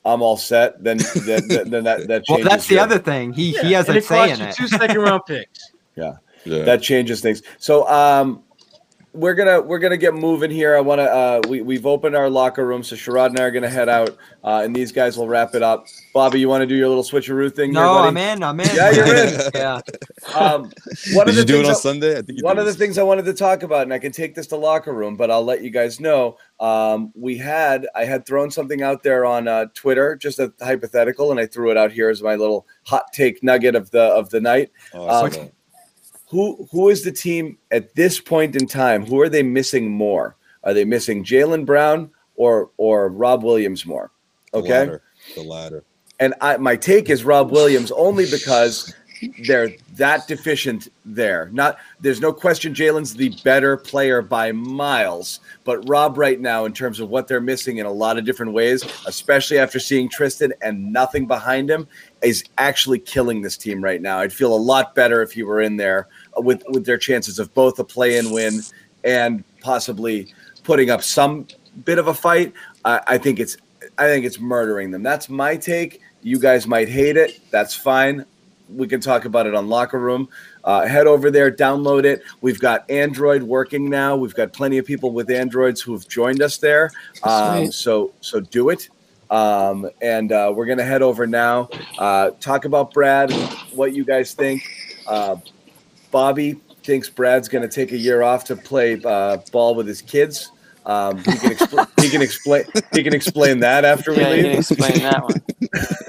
I'm 0.06 0.22
all 0.24 0.38
set, 0.38 0.84
then 0.84 0.98
then, 1.26 1.48
then, 1.48 1.70
then 1.70 1.84
that 1.84 2.08
that 2.08 2.24
Well, 2.28 2.38
changes. 2.40 2.46
that's 2.46 2.68
the 2.68 2.76
your- 2.76 2.84
other 2.84 2.98
thing. 3.00 3.32
He 3.32 3.52
he 3.52 3.70
Yeah, 3.70 3.78
has 3.78 3.88
and 3.90 3.96
a 3.96 4.00
it 4.00 4.06
say 4.06 4.16
cost 4.28 4.34
in 4.34 4.40
you 4.40 4.46
it. 4.48 4.56
two 4.56 4.68
second 4.68 4.98
round 5.00 5.22
picks. 5.28 5.72
yeah. 5.96 6.14
Yeah. 6.46 6.64
that 6.64 6.82
changes 6.82 7.22
things. 7.22 7.44
So 7.60 7.88
um 7.88 8.44
we're 9.14 9.34
gonna 9.34 9.60
we're 9.60 9.80
gonna 9.80 9.98
get 9.98 10.14
moving 10.14 10.52
here. 10.52 10.76
I 10.78 10.82
want 10.82 11.00
to 11.00 11.06
uh 11.12 11.42
we 11.48 11.62
we've 11.62 11.86
opened 11.88 12.16
our 12.16 12.30
locker 12.30 12.66
room, 12.66 12.84
so 12.84 12.96
Sherrod 12.96 13.28
and 13.28 13.40
I 13.40 13.44
are 13.44 13.52
gonna 13.52 13.70
head 13.70 13.90
out, 13.90 14.12
uh, 14.44 14.62
and 14.64 14.76
these 14.76 14.92
guys 14.92 15.18
will 15.18 15.28
wrap 15.28 15.56
it 15.56 15.64
up. 15.64 15.86
Bobby, 16.14 16.40
you 16.40 16.48
want 16.48 16.62
to 16.62 16.68
do 16.68 16.76
your 16.76 16.88
little 16.88 17.04
switcheroo 17.04 17.54
thing? 17.54 17.72
here, 17.74 17.82
No, 17.82 17.96
buddy? 17.96 18.08
I'm 18.10 18.18
in. 18.18 18.44
I'm 18.44 18.60
in. 18.60 18.76
Yeah, 18.76 18.92
you're 18.92 19.16
in. 19.16 19.40
yeah. 19.56 19.82
Um, 20.36 20.72
one 21.14 21.26
Did 21.26 21.30
of 21.30 21.36
you 21.36 21.42
the 21.42 21.46
do 21.46 21.54
it 21.56 21.64
things 21.64 21.68
on 21.70 21.72
I- 21.72 21.80
Sunday? 21.80 22.12
I 22.18 22.22
think 22.22 22.38
you 22.40 22.44
one 22.44 22.56
did. 22.58 22.62
of 22.62 22.68
the 22.68 22.74
things 22.74 22.98
I 23.00 23.04
wanted 23.04 23.26
to 23.26 23.34
talk 23.34 23.64
about, 23.64 23.82
and 23.84 23.94
I 23.94 24.00
can 24.00 24.12
take 24.12 24.36
this 24.36 24.48
to 24.48 24.56
locker 24.58 24.94
room, 24.94 25.16
but 25.16 25.32
I'll 25.32 25.44
let 25.46 25.64
you 25.64 25.70
guys 25.72 26.00
know. 26.00 26.38
Um, 26.60 27.12
we 27.16 27.38
had 27.38 27.88
I 27.96 28.06
had 28.06 28.26
thrown 28.28 28.52
something 28.52 28.84
out 28.84 29.02
there 29.02 29.26
on 29.26 29.48
uh, 29.48 29.66
Twitter, 29.74 30.16
just 30.18 30.38
a 30.40 30.54
hypothetical, 30.62 31.32
and 31.32 31.40
I 31.40 31.48
threw 31.48 31.72
it 31.72 31.78
out 31.78 31.92
here 31.92 32.10
as 32.10 32.22
my 32.22 32.36
little 32.36 32.68
hot 32.86 33.06
take 33.12 33.42
nugget 33.44 33.76
of 33.76 33.90
the 33.92 34.02
of 34.04 34.30
the 34.30 34.40
night. 34.42 34.72
Oh, 34.94 35.10
Um, 35.26 35.30
that. 35.32 35.52
Who 36.30 36.68
who 36.72 36.90
is 36.90 37.04
the 37.04 37.12
team 37.12 37.58
at 37.72 37.96
this 37.96 38.20
point 38.20 38.56
in 38.56 38.68
time? 38.68 39.06
Who 39.06 39.20
are 39.22 39.30
they 39.30 39.44
missing 39.44 39.90
more? 39.90 40.36
Are 40.64 40.74
they 40.74 40.86
missing 40.86 41.24
Jaylen 41.24 41.66
Brown 41.66 42.12
or 42.36 42.70
or 42.78 43.10
Rob 43.10 43.44
Williams 43.44 43.86
more? 43.86 44.12
The 44.52 44.60
Okay. 44.60 44.80
latter. 44.80 45.02
The 45.36 45.42
latter. 45.44 45.84
And 46.20 46.34
I, 46.42 46.58
my 46.58 46.76
take 46.76 47.10
is 47.10 47.24
Rob 47.24 47.50
Williams 47.52 47.92
only 47.92 48.26
because 48.30 48.94
they're 49.46 49.72
that 49.94 50.28
deficient 50.28 50.88
there. 51.06 51.50
Not 51.52 51.78
there's 52.00 52.22
no 52.22 52.32
question 52.32 52.74
Jaylen's 52.74 53.14
the 53.14 53.30
better 53.44 53.78
player 53.78 54.22
by 54.22 54.52
miles, 54.52 55.40
but 55.64 55.88
Rob 55.88 56.18
right 56.18 56.40
now 56.40 56.66
in 56.66 56.74
terms 56.74 57.00
of 57.00 57.10
what 57.10 57.28
they're 57.28 57.42
missing 57.42 57.78
in 57.78 57.86
a 57.86 57.92
lot 57.92 58.18
of 58.18 58.26
different 58.26 58.54
ways, 58.54 58.84
especially 59.06 59.58
after 59.58 59.80
seeing 59.80 60.10
Tristan 60.10 60.54
and 60.62 60.92
nothing 60.92 61.26
behind 61.26 61.70
him, 61.70 61.88
is 62.22 62.44
actually 62.58 63.00
killing 63.00 63.42
this 63.42 63.58
team 63.58 63.84
right 63.84 64.02
now. 64.02 64.20
I'd 64.20 64.34
feel 64.34 64.54
a 64.54 64.58
lot 64.58 64.96
better 64.96 65.22
if 65.22 65.32
he 65.32 65.44
were 65.44 65.62
in 65.62 65.78
there 65.78 66.08
with 66.38 66.64
with 66.70 66.86
their 66.86 66.98
chances 66.98 67.40
of 67.40 67.54
both 67.54 67.80
a 67.80 67.84
play-in 67.84 68.32
win 68.32 68.62
and 69.04 69.44
possibly 69.62 70.34
putting 70.64 70.90
up 70.90 71.04
some 71.04 71.48
bit 71.86 71.98
of 71.98 72.08
a 72.08 72.14
fight. 72.14 72.54
I, 72.86 73.02
I 73.08 73.18
think 73.18 73.40
it's 73.40 73.58
I 73.98 74.08
think 74.08 74.26
it's 74.26 74.40
murdering 74.40 74.92
them. 74.92 75.04
That's 75.04 75.30
my 75.30 75.58
take. 75.58 76.02
You 76.22 76.40
guys 76.40 76.68
might 76.68 76.90
hate 76.90 77.18
it. 77.18 77.40
That's 77.52 77.74
fine. 77.74 78.26
We 78.76 78.88
can 78.88 79.02
talk 79.02 79.26
about 79.26 79.48
it 79.48 79.56
on 79.56 79.68
Locker 79.68 80.00
Room. 80.00 80.30
Uh, 80.64 80.86
head 80.86 81.08
over 81.08 81.32
there, 81.32 81.52
download 81.52 82.04
it. 82.06 82.22
We've 82.42 82.60
got 82.60 82.90
Android 82.90 83.42
working 83.44 83.90
now. 83.90 84.16
We've 84.16 84.36
got 84.36 84.54
plenty 84.54 84.78
of 84.78 84.86
people 84.86 85.12
with 85.12 85.30
Androids 85.32 85.82
who 85.82 85.94
have 85.94 86.08
joined 86.08 86.42
us 86.42 86.58
there. 86.58 86.92
Um, 87.24 87.72
so 87.72 88.14
so 88.22 88.40
do 88.40 88.70
it. 88.70 88.90
Um, 89.32 89.90
and 90.02 90.32
uh, 90.32 90.52
we're 90.56 90.66
gonna 90.66 90.84
head 90.84 91.02
over 91.02 91.26
now. 91.28 91.70
Uh, 91.98 92.32
talk 92.40 92.66
about 92.66 92.94
Brad. 92.94 93.32
What 93.74 93.94
you 93.94 94.04
guys 94.06 94.34
think? 94.34 94.62
Uh, 95.08 95.38
Bobby 96.12 96.60
thinks 96.84 97.10
Brad's 97.10 97.48
gonna 97.48 97.68
take 97.68 97.92
a 97.92 97.98
year 97.98 98.22
off 98.24 98.44
to 98.46 98.56
play 98.56 99.02
uh, 99.04 99.38
ball 99.52 99.76
with 99.76 99.88
his 99.88 100.02
kids. 100.02 100.52
Um, 100.86 101.18
he 101.18 101.24
can 101.38 101.52
expl- 101.52 102.02
he 102.02 102.10
can 102.10 102.22
explain 102.22 102.64
he 102.94 103.04
can 103.04 103.14
explain 103.14 103.60
that 103.60 103.86
after 103.86 104.12
we 104.12 104.18
Yeah, 104.22 104.30
you 104.30 104.36
leave. 104.44 104.52
can 104.52 104.60
explain 104.60 105.00
that 105.04 105.24
one. 105.24 105.42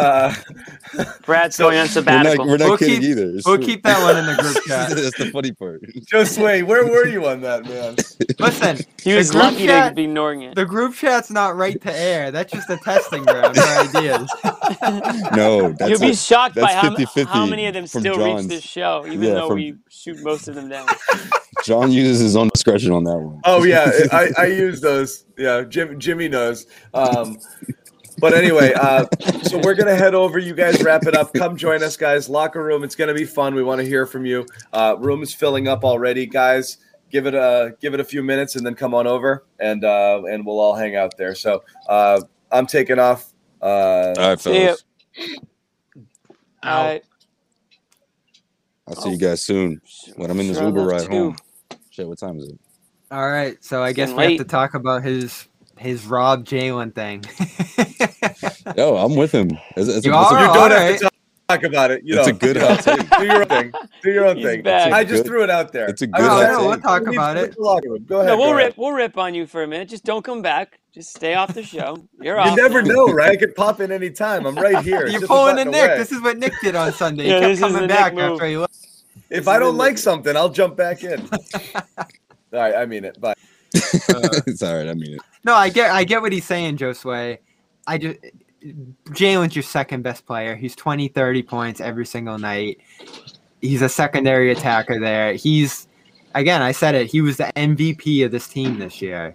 Uh, 0.00 0.34
Brad's 1.26 1.56
going 1.56 1.76
on 1.78 1.84
We're 1.84 1.88
sabbatical. 1.88 2.44
not, 2.46 2.50
we're 2.50 2.56
not 2.58 2.68
We'll 2.70 2.78
kidding 2.78 3.00
keep- 3.00 3.10
either. 3.10 3.30
It's 3.36 3.46
We'll 3.46 3.56
true. 3.56 3.66
keep 3.66 3.82
that 3.84 4.02
one 4.02 4.16
in 4.16 4.26
the 4.26 4.42
group 4.42 4.56
chat. 4.66 4.90
That's 4.90 5.18
the 5.18 5.30
funny 5.30 5.52
part. 5.52 5.82
Josue, 6.10 6.64
where 6.66 6.86
were 6.86 7.06
you 7.06 7.26
on 7.26 7.40
that, 7.42 7.64
man? 7.64 7.96
Listen, 8.38 8.78
he 9.02 9.12
the 9.12 9.16
was 9.18 9.34
lucky 9.34 9.66
chat- 9.66 9.90
to 9.90 9.94
be 9.94 10.04
ignoring 10.04 10.42
it. 10.42 10.54
the 10.54 10.64
group 10.64 10.94
chat's 10.94 11.30
not 11.30 11.56
right 11.56 11.80
to 11.82 11.92
air. 11.94 12.30
That's 12.30 12.52
just 12.52 12.68
a 12.70 12.76
testing 12.78 13.22
ground 13.24 13.56
for 13.56 13.62
ideas. 13.62 14.30
No, 15.36 15.72
that's 15.72 15.90
You'll 15.90 16.00
be 16.00 16.10
a- 16.10 16.16
shocked 16.16 16.54
by 16.56 16.62
that's 16.72 16.74
how, 16.74 16.94
50-50 16.96 17.26
how 17.26 17.46
many 17.46 17.66
of 17.66 17.74
them 17.74 17.86
from 17.86 18.00
still 18.00 18.16
reach 18.36 18.46
this 18.46 18.62
show, 18.62 19.04
even 19.06 19.22
Yeah, 19.22 19.34
though 19.34 19.48
from- 19.48 19.56
we 19.56 19.74
shoot 19.90 20.18
most 20.22 20.48
of 20.48 20.54
them 20.54 20.68
down. 20.68 20.86
John 21.64 21.92
uses 21.92 22.20
his 22.20 22.36
own 22.36 22.48
discretion 22.54 22.92
on 22.92 23.04
that 23.04 23.18
one. 23.18 23.40
Oh 23.44 23.64
yeah, 23.64 23.90
I, 24.12 24.30
I 24.38 24.46
use 24.46 24.80
those. 24.80 25.24
Yeah, 25.36 25.62
Jim, 25.62 25.98
Jimmy 26.00 26.28
knows. 26.28 26.66
Um, 26.94 27.38
but 28.20 28.34
anyway, 28.34 28.72
uh, 28.80 29.06
so 29.42 29.58
we're 29.58 29.74
gonna 29.74 29.96
head 29.96 30.14
over. 30.14 30.38
You 30.38 30.54
guys 30.54 30.82
wrap 30.82 31.06
it 31.06 31.14
up. 31.16 31.32
Come 31.34 31.56
join 31.56 31.82
us, 31.82 31.96
guys. 31.96 32.28
Locker 32.28 32.62
room. 32.62 32.84
It's 32.84 32.94
gonna 32.94 33.14
be 33.14 33.24
fun. 33.24 33.54
We 33.54 33.62
want 33.62 33.80
to 33.80 33.86
hear 33.86 34.06
from 34.06 34.26
you. 34.26 34.46
Uh, 34.72 34.96
room 34.98 35.22
is 35.22 35.34
filling 35.34 35.68
up 35.68 35.84
already, 35.84 36.26
guys. 36.26 36.78
Give 37.10 37.26
it 37.26 37.34
a 37.34 37.74
give 37.80 37.94
it 37.94 38.00
a 38.00 38.04
few 38.04 38.22
minutes 38.22 38.54
and 38.56 38.64
then 38.64 38.74
come 38.74 38.94
on 38.94 39.06
over 39.06 39.44
and 39.58 39.84
uh, 39.84 40.22
and 40.30 40.46
we'll 40.46 40.60
all 40.60 40.74
hang 40.76 40.94
out 40.96 41.16
there. 41.16 41.34
So 41.34 41.64
uh, 41.88 42.20
I'm 42.52 42.66
taking 42.66 42.98
off. 42.98 43.32
Uh, 43.60 44.14
All 44.16 44.28
right, 44.28 44.40
See 44.40 44.52
fellas. 44.52 44.84
All 46.62 46.84
right. 46.84 47.02
I'll 48.86 48.96
see 48.96 49.10
you 49.10 49.18
guys 49.18 49.44
soon 49.44 49.80
when 50.16 50.30
I'm 50.30 50.40
in 50.40 50.48
this 50.48 50.58
Sure 50.58 50.66
Uber 50.66 50.80
love 50.80 50.90
ride 50.90 51.02
to. 51.02 51.08
home. 51.10 51.36
Shit, 51.90 52.08
what 52.08 52.18
time 52.18 52.38
is 52.38 52.48
it? 52.48 52.58
All 53.12 53.28
right, 53.28 53.56
so 53.64 53.82
I 53.82 53.92
guess 53.92 54.10
getting 54.10 54.16
we 54.16 54.22
have 54.36 54.46
to 54.46 54.50
talk 54.50 54.74
about 54.74 55.02
his 55.02 55.48
his 55.78 56.06
Rob 56.06 56.44
Jaylen 56.44 56.94
thing. 56.94 57.24
Yo, 58.76 58.96
I'm 58.96 59.16
with 59.16 59.32
him. 59.32 59.50
It's, 59.76 59.88
it's, 59.88 60.06
You 60.06 60.12
a, 60.14 60.22
it's, 60.22 60.32
are? 60.32 60.38
a, 60.38 60.40
you 60.40 60.46
don't 60.46 60.56
all 60.56 60.70
have 60.70 60.96
to 60.98 61.02
talk, 61.04 61.12
talk 61.48 61.62
about 61.64 61.90
it. 61.90 62.02
You 62.04 62.18
it's 62.18 62.28
know, 62.28 62.34
a 62.34 62.38
good 62.38 62.56
you 62.56 62.62
hot 62.62 62.80
take. 62.80 63.10
do 63.18 63.24
your 63.24 63.40
own 63.42 63.46
thing. 63.48 63.72
Do 64.02 64.10
your 64.12 64.26
own 64.26 64.36
He's 64.36 64.46
thing. 64.46 64.62
back. 64.62 64.92
I 64.92 65.02
just 65.04 65.22
Good. 65.22 65.26
threw 65.26 65.42
it 65.44 65.50
out 65.50 65.72
there. 65.72 65.86
It's 65.88 66.02
a 66.02 66.06
good 66.06 66.20
was 66.20 66.28
hot 66.28 66.36
like, 66.38 66.48
take. 66.48 66.58
"Hey, 66.58 66.66
We'll 66.66 66.80
talk 66.80 67.02
we 67.02 67.10
need 67.10 67.16
about 67.16 67.36
it." 67.36 67.54
the 67.56 67.62
locker 67.62 67.90
room." 67.90 68.04
Go 68.08 68.16
ahead. 68.16 68.26
No, 68.28 68.36
we'll 68.36 68.46
go 68.48 68.54
ahead. 68.56 68.66
rip. 68.68 68.78
We'll 68.78 68.92
rip 68.92 69.18
on 69.18 69.34
you 69.34 69.46
for 69.46 69.62
a 69.62 69.66
minute. 69.66 69.88
Just 69.88 70.04
don't 70.04 70.24
come 70.24 70.42
back. 70.42 70.78
Just 70.92 71.14
stay 71.16 71.34
off 71.34 71.54
the 71.54 71.62
show. 71.62 71.96
You're 72.20 72.36
You 72.36 72.40
off. 72.42 72.50
You 72.56 72.62
never 72.62 72.82
know, 72.92 73.06
right? 73.06 73.30
I 73.30 73.36
could 73.36 73.54
pop 73.54 73.80
in 73.80 73.90
any 73.92 74.10
time. 74.10 74.46
I'm 74.46 74.54
right 74.56 74.84
here. 74.84 75.06
You're 75.06 75.20
pulling 75.26 75.58
a 75.58 75.64
Nick. 75.64 75.74
away. 75.90 75.96
This 75.98 76.12
is 76.12 76.20
what 76.22 76.38
Nick 76.38 76.52
did 76.62 76.76
on 76.76 76.92
Sunday. 76.92 77.28
Yeah, 77.28 77.40
he 77.40 77.46
this 77.46 77.58
is 77.58 77.60
kept 77.60 77.72
coming 77.74 77.88
Nick 77.88 77.96
back 77.96 78.14
move. 78.14 78.32
after 78.32 78.46
he 78.46 78.56
left. 78.56 78.76
If 79.30 79.46
I 79.48 79.58
don't 79.58 79.76
like 79.76 79.96
something, 79.98 80.36
I'll 80.36 80.48
jump 80.48 80.76
back 80.76 81.04
in. 81.04 81.20
All 81.74 81.82
right, 82.52 82.74
I 82.74 82.84
mean 82.86 83.04
it. 83.04 83.20
Bye. 83.20 83.34
Uh, 84.08 84.28
it's 84.48 84.62
all 84.64 84.76
right. 84.76 84.88
I 84.88 84.94
mean 84.94 85.14
it. 85.14 85.20
No, 85.44 85.54
I 85.54 85.68
get 85.68 85.92
I 85.92 86.02
get 86.02 86.20
what 86.20 86.32
he's 86.32 86.44
saying, 86.44 86.76
Josue. 86.78 87.38
I 87.86 87.98
just 87.98 88.18
Jaylen's 88.62 89.56
your 89.56 89.62
second 89.62 90.02
best 90.02 90.26
player. 90.26 90.54
He's 90.56 90.76
20, 90.76 91.08
30 91.08 91.42
points 91.42 91.80
every 91.80 92.06
single 92.06 92.38
night. 92.38 92.78
He's 93.60 93.82
a 93.82 93.88
secondary 93.88 94.50
attacker 94.52 94.98
there. 95.00 95.34
He's 95.34 95.86
again, 96.34 96.62
I 96.62 96.72
said 96.72 96.94
it, 96.94 97.10
he 97.10 97.20
was 97.20 97.36
the 97.36 97.52
MVP 97.56 98.24
of 98.24 98.30
this 98.30 98.48
team 98.48 98.78
this 98.78 99.02
year. 99.02 99.34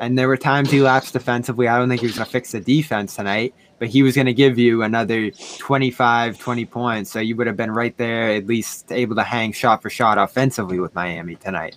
And 0.00 0.18
there 0.18 0.28
were 0.28 0.36
times 0.36 0.70
he 0.70 0.80
lapsed 0.80 1.12
defensively. 1.12 1.68
I 1.68 1.78
don't 1.78 1.88
think 1.88 2.00
he 2.00 2.06
was 2.06 2.16
going 2.16 2.26
to 2.26 2.30
fix 2.30 2.52
the 2.52 2.60
defense 2.60 3.14
tonight, 3.14 3.54
but 3.78 3.88
he 3.88 4.02
was 4.02 4.16
going 4.16 4.26
to 4.26 4.34
give 4.34 4.58
you 4.58 4.82
another 4.82 5.30
25, 5.58 6.38
20 6.38 6.66
points. 6.66 7.10
So 7.10 7.20
you 7.20 7.36
would 7.36 7.46
have 7.46 7.56
been 7.56 7.70
right 7.70 7.96
there, 7.96 8.30
at 8.30 8.46
least 8.46 8.90
able 8.90 9.14
to 9.16 9.22
hang 9.22 9.52
shot 9.52 9.82
for 9.82 9.90
shot 9.90 10.18
offensively 10.18 10.80
with 10.80 10.94
Miami 10.94 11.36
tonight. 11.36 11.76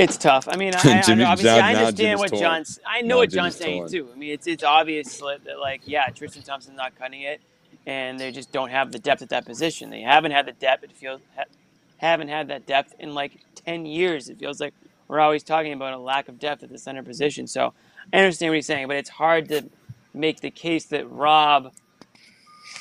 It's 0.00 0.16
tough. 0.16 0.48
I 0.48 0.56
mean, 0.56 0.74
I, 0.76 0.78
I, 0.78 0.98
obviously 1.24 1.50
I 1.50 1.74
understand 1.74 2.18
what. 2.20 2.32
John's. 2.32 2.80
I 2.86 3.02
know 3.02 3.16
Now 3.16 3.16
what 3.18 3.30
John's 3.30 3.56
saying 3.56 3.88
too. 3.88 4.08
I 4.12 4.16
mean, 4.16 4.32
it's 4.32 4.46
it's 4.46 4.64
obvious 4.64 5.18
that, 5.18 5.44
that, 5.44 5.60
like 5.60 5.82
yeah, 5.84 6.08
Tristan 6.08 6.42
Thompson's 6.42 6.76
not 6.76 6.96
cutting 6.98 7.22
it, 7.22 7.42
and 7.86 8.18
they 8.18 8.32
just 8.32 8.50
don't 8.50 8.70
have 8.70 8.92
the 8.92 8.98
depth 8.98 9.22
at 9.22 9.28
that 9.28 9.46
position. 9.46 9.90
They 9.90 10.00
haven't 10.00 10.32
had 10.32 10.46
the 10.46 10.52
depth. 10.52 10.84
It 10.84 10.92
feels 10.92 11.20
ha, 11.36 11.44
haven't 11.98 12.28
had 12.28 12.48
that 12.48 12.66
depth 12.66 12.94
in 12.98 13.14
like 13.14 13.40
ten 13.54 13.86
years. 13.86 14.30
It 14.30 14.38
feels 14.38 14.60
like 14.60 14.74
we're 15.06 15.20
always 15.20 15.42
talking 15.42 15.74
about 15.74 15.92
a 15.92 15.98
lack 15.98 16.28
of 16.28 16.38
depth 16.38 16.62
at 16.62 16.70
the 16.70 16.78
center 16.78 17.02
position. 17.02 17.46
So 17.46 17.74
I 18.12 18.18
understand 18.18 18.52
what 18.52 18.56
he's 18.56 18.66
saying, 18.66 18.88
but 18.88 18.96
it's 18.96 19.10
hard 19.10 19.48
to 19.50 19.68
make 20.14 20.40
the 20.40 20.50
case 20.50 20.86
that 20.86 21.10
Rob 21.10 21.72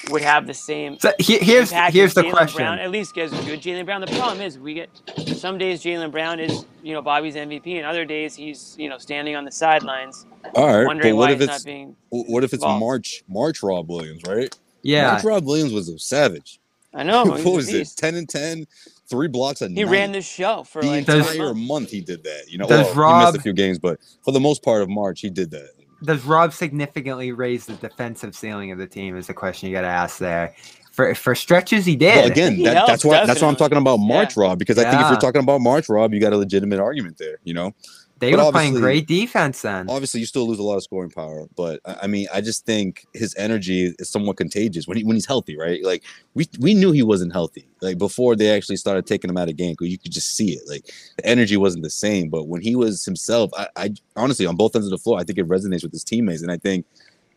would 0.10 0.22
have 0.22 0.48
the 0.48 0.54
same 0.54 0.98
So 1.00 1.12
he- 1.20 1.40
here's 1.40 1.72
here's 1.72 2.14
the 2.14 2.24
Jaylen 2.24 2.32
question. 2.32 2.58
Brown, 2.58 2.80
at 2.80 2.92
least 2.92 3.14
gives 3.14 3.32
good 3.46 3.62
Jaylen 3.62 3.86
Brown. 3.86 4.02
The 4.02 4.08
problem 4.08 4.42
is 4.42 4.58
we 4.58 4.74
get 4.74 4.90
some 5.36 5.58
days 5.58 5.82
Jaylen 5.84 6.12
Brown 6.12 6.40
is 6.40 6.66
you 6.82 6.94
know 6.94 7.02
Bobby's 7.02 7.36
MVP, 7.36 7.78
and 7.78 7.86
other 7.86 8.06
days 8.06 8.36
he's 8.36 8.76
you 8.80 8.90
know 8.90 8.98
standing 8.98 9.36
on 9.36 9.46
the 9.46 9.52
sidelines, 9.52 10.26
All 10.56 10.68
right, 10.68 10.86
wondering 10.86 11.14
but 11.14 11.18
why 11.18 11.22
what 11.22 11.32
if 11.32 11.40
he's 11.40 11.50
it's 11.50 11.66
not 11.66 11.70
being. 11.70 11.96
what 12.10 12.44
if 12.44 12.54
it's 12.54 12.64
involved. 12.64 12.80
March 12.80 13.24
March 13.28 13.62
Rob 13.64 13.90
Williams, 13.90 14.22
right? 14.28 14.56
Yeah. 14.82 15.12
March 15.12 15.24
Rob 15.24 15.46
Williams 15.46 15.74
was 15.74 15.90
a 15.90 16.00
savage. 16.00 16.60
I 16.94 17.04
know. 17.04 17.24
he's 17.36 17.46
what 17.46 17.54
a 17.54 17.56
was 17.58 17.74
it? 17.74 17.90
Ten 17.98 18.16
and 18.16 18.28
10, 18.28 18.66
three 19.10 19.28
blocks 19.28 19.62
a 19.62 19.68
He 19.68 19.84
night. 19.84 19.92
ran 19.92 20.12
the 20.12 20.22
show 20.22 20.64
for 20.64 20.82
the 20.82 20.88
like 20.88 21.00
entire 21.08 21.54
months. 21.54 21.68
month. 21.68 21.90
He 21.92 22.02
did 22.02 22.24
that. 22.24 22.46
You 22.50 22.58
know, 22.58 22.68
Does 22.68 22.96
well, 22.96 23.20
he 23.20 23.26
missed 23.26 23.38
a 23.38 23.42
few 23.42 23.54
games, 23.54 23.78
but 23.78 24.00
for 24.24 24.32
the 24.32 24.40
most 24.40 24.64
part 24.64 24.82
of 24.82 24.90
March, 24.90 25.20
he 25.22 25.30
did 25.30 25.52
that. 25.52 25.70
Does 26.04 26.24
Rob 26.26 26.54
significantly 26.54 27.32
raise 27.32 27.66
the 27.66 27.74
defensive 27.74 28.36
ceiling 28.36 28.72
of 28.72 28.78
the 28.78 28.88
team? 28.88 29.18
Is 29.18 29.28
the 29.28 29.34
question 29.34 29.70
you 29.70 29.76
got 29.76 29.82
to 29.82 29.88
ask 29.88 30.18
there. 30.18 30.56
For 30.92 31.14
for 31.16 31.36
stretches, 31.36 31.86
he 31.86 31.96
did. 31.96 32.16
Well, 32.16 32.32
again, 32.32 32.62
that, 32.64 32.76
helps, 32.76 32.90
that's 32.90 33.06
why 33.06 33.26
that's 33.26 33.42
why 33.42 33.48
I'm 33.48 33.56
talking 33.56 33.78
about 33.78 33.98
March 33.98 34.36
Yeah. 34.36 34.44
Rob 34.44 34.60
because 34.60 34.78
I 34.78 34.90
think 34.90 35.02
if 35.02 35.10
you're 35.10 35.20
talking 35.20 35.42
about 35.42 35.62
March 35.62 35.88
Rob, 35.88 36.14
you 36.14 36.20
got 36.20 36.34
a 36.34 36.38
legitimate 36.38 36.80
argument 36.80 37.18
there. 37.18 37.38
You 37.44 37.54
know, 37.54 37.74
they 38.20 38.32
but 38.32 38.46
were 38.46 38.52
playing 38.52 38.74
great 38.74 39.08
defense 39.08 39.62
then. 39.62 39.90
obviously 39.90 40.20
you 40.20 40.26
still 40.26 40.48
lose 40.48 40.60
a 40.60 40.64
lot 40.64 40.76
of 40.76 40.84
scoring 40.84 41.10
power, 41.10 41.48
but 41.56 41.80
I 41.86 42.08
mean, 42.08 42.28
I 42.34 42.42
just 42.42 42.66
think 42.66 43.06
his 43.14 43.34
energy 43.38 43.96
is 43.98 44.10
somewhat 44.10 44.38
contagious 44.38 44.88
when 44.88 44.98
he 44.98 45.04
when 45.04 45.16
he's 45.16 45.26
healthy, 45.26 45.58
right? 45.58 45.84
Like 45.84 46.04
we 46.34 46.48
we 46.60 46.74
knew 46.74 46.92
he 46.92 47.04
wasn't 47.04 47.32
healthy, 47.32 47.68
like 47.82 47.98
before 47.98 48.36
they 48.36 48.56
actually 48.56 48.78
started 48.78 49.06
taking 49.08 49.30
him 49.30 49.38
out 49.38 49.50
of 49.50 49.56
game, 49.56 49.72
because 49.72 49.90
you 49.90 49.98
could 49.98 50.12
just 50.12 50.36
see 50.36 50.52
it. 50.52 50.64
Like 50.68 50.86
the 51.18 51.26
energy 51.26 51.58
wasn't 51.58 51.84
the 51.84 51.90
same, 51.90 52.30
but 52.30 52.48
when 52.48 52.62
he 52.62 52.76
was 52.76 53.06
himself, 53.06 53.52
I, 53.58 53.68
I 53.76 53.94
honestly 54.16 54.46
on 54.46 54.56
both 54.56 54.76
ends 54.76 54.88
of 54.88 54.92
the 54.92 54.98
floor, 54.98 55.20
I 55.20 55.24
think 55.24 55.40
it 55.40 55.48
resonates 55.48 55.84
with 55.84 55.92
his 55.92 56.04
teammates, 56.04 56.42
and 56.42 56.52
I 56.52 56.58
think, 56.58 56.86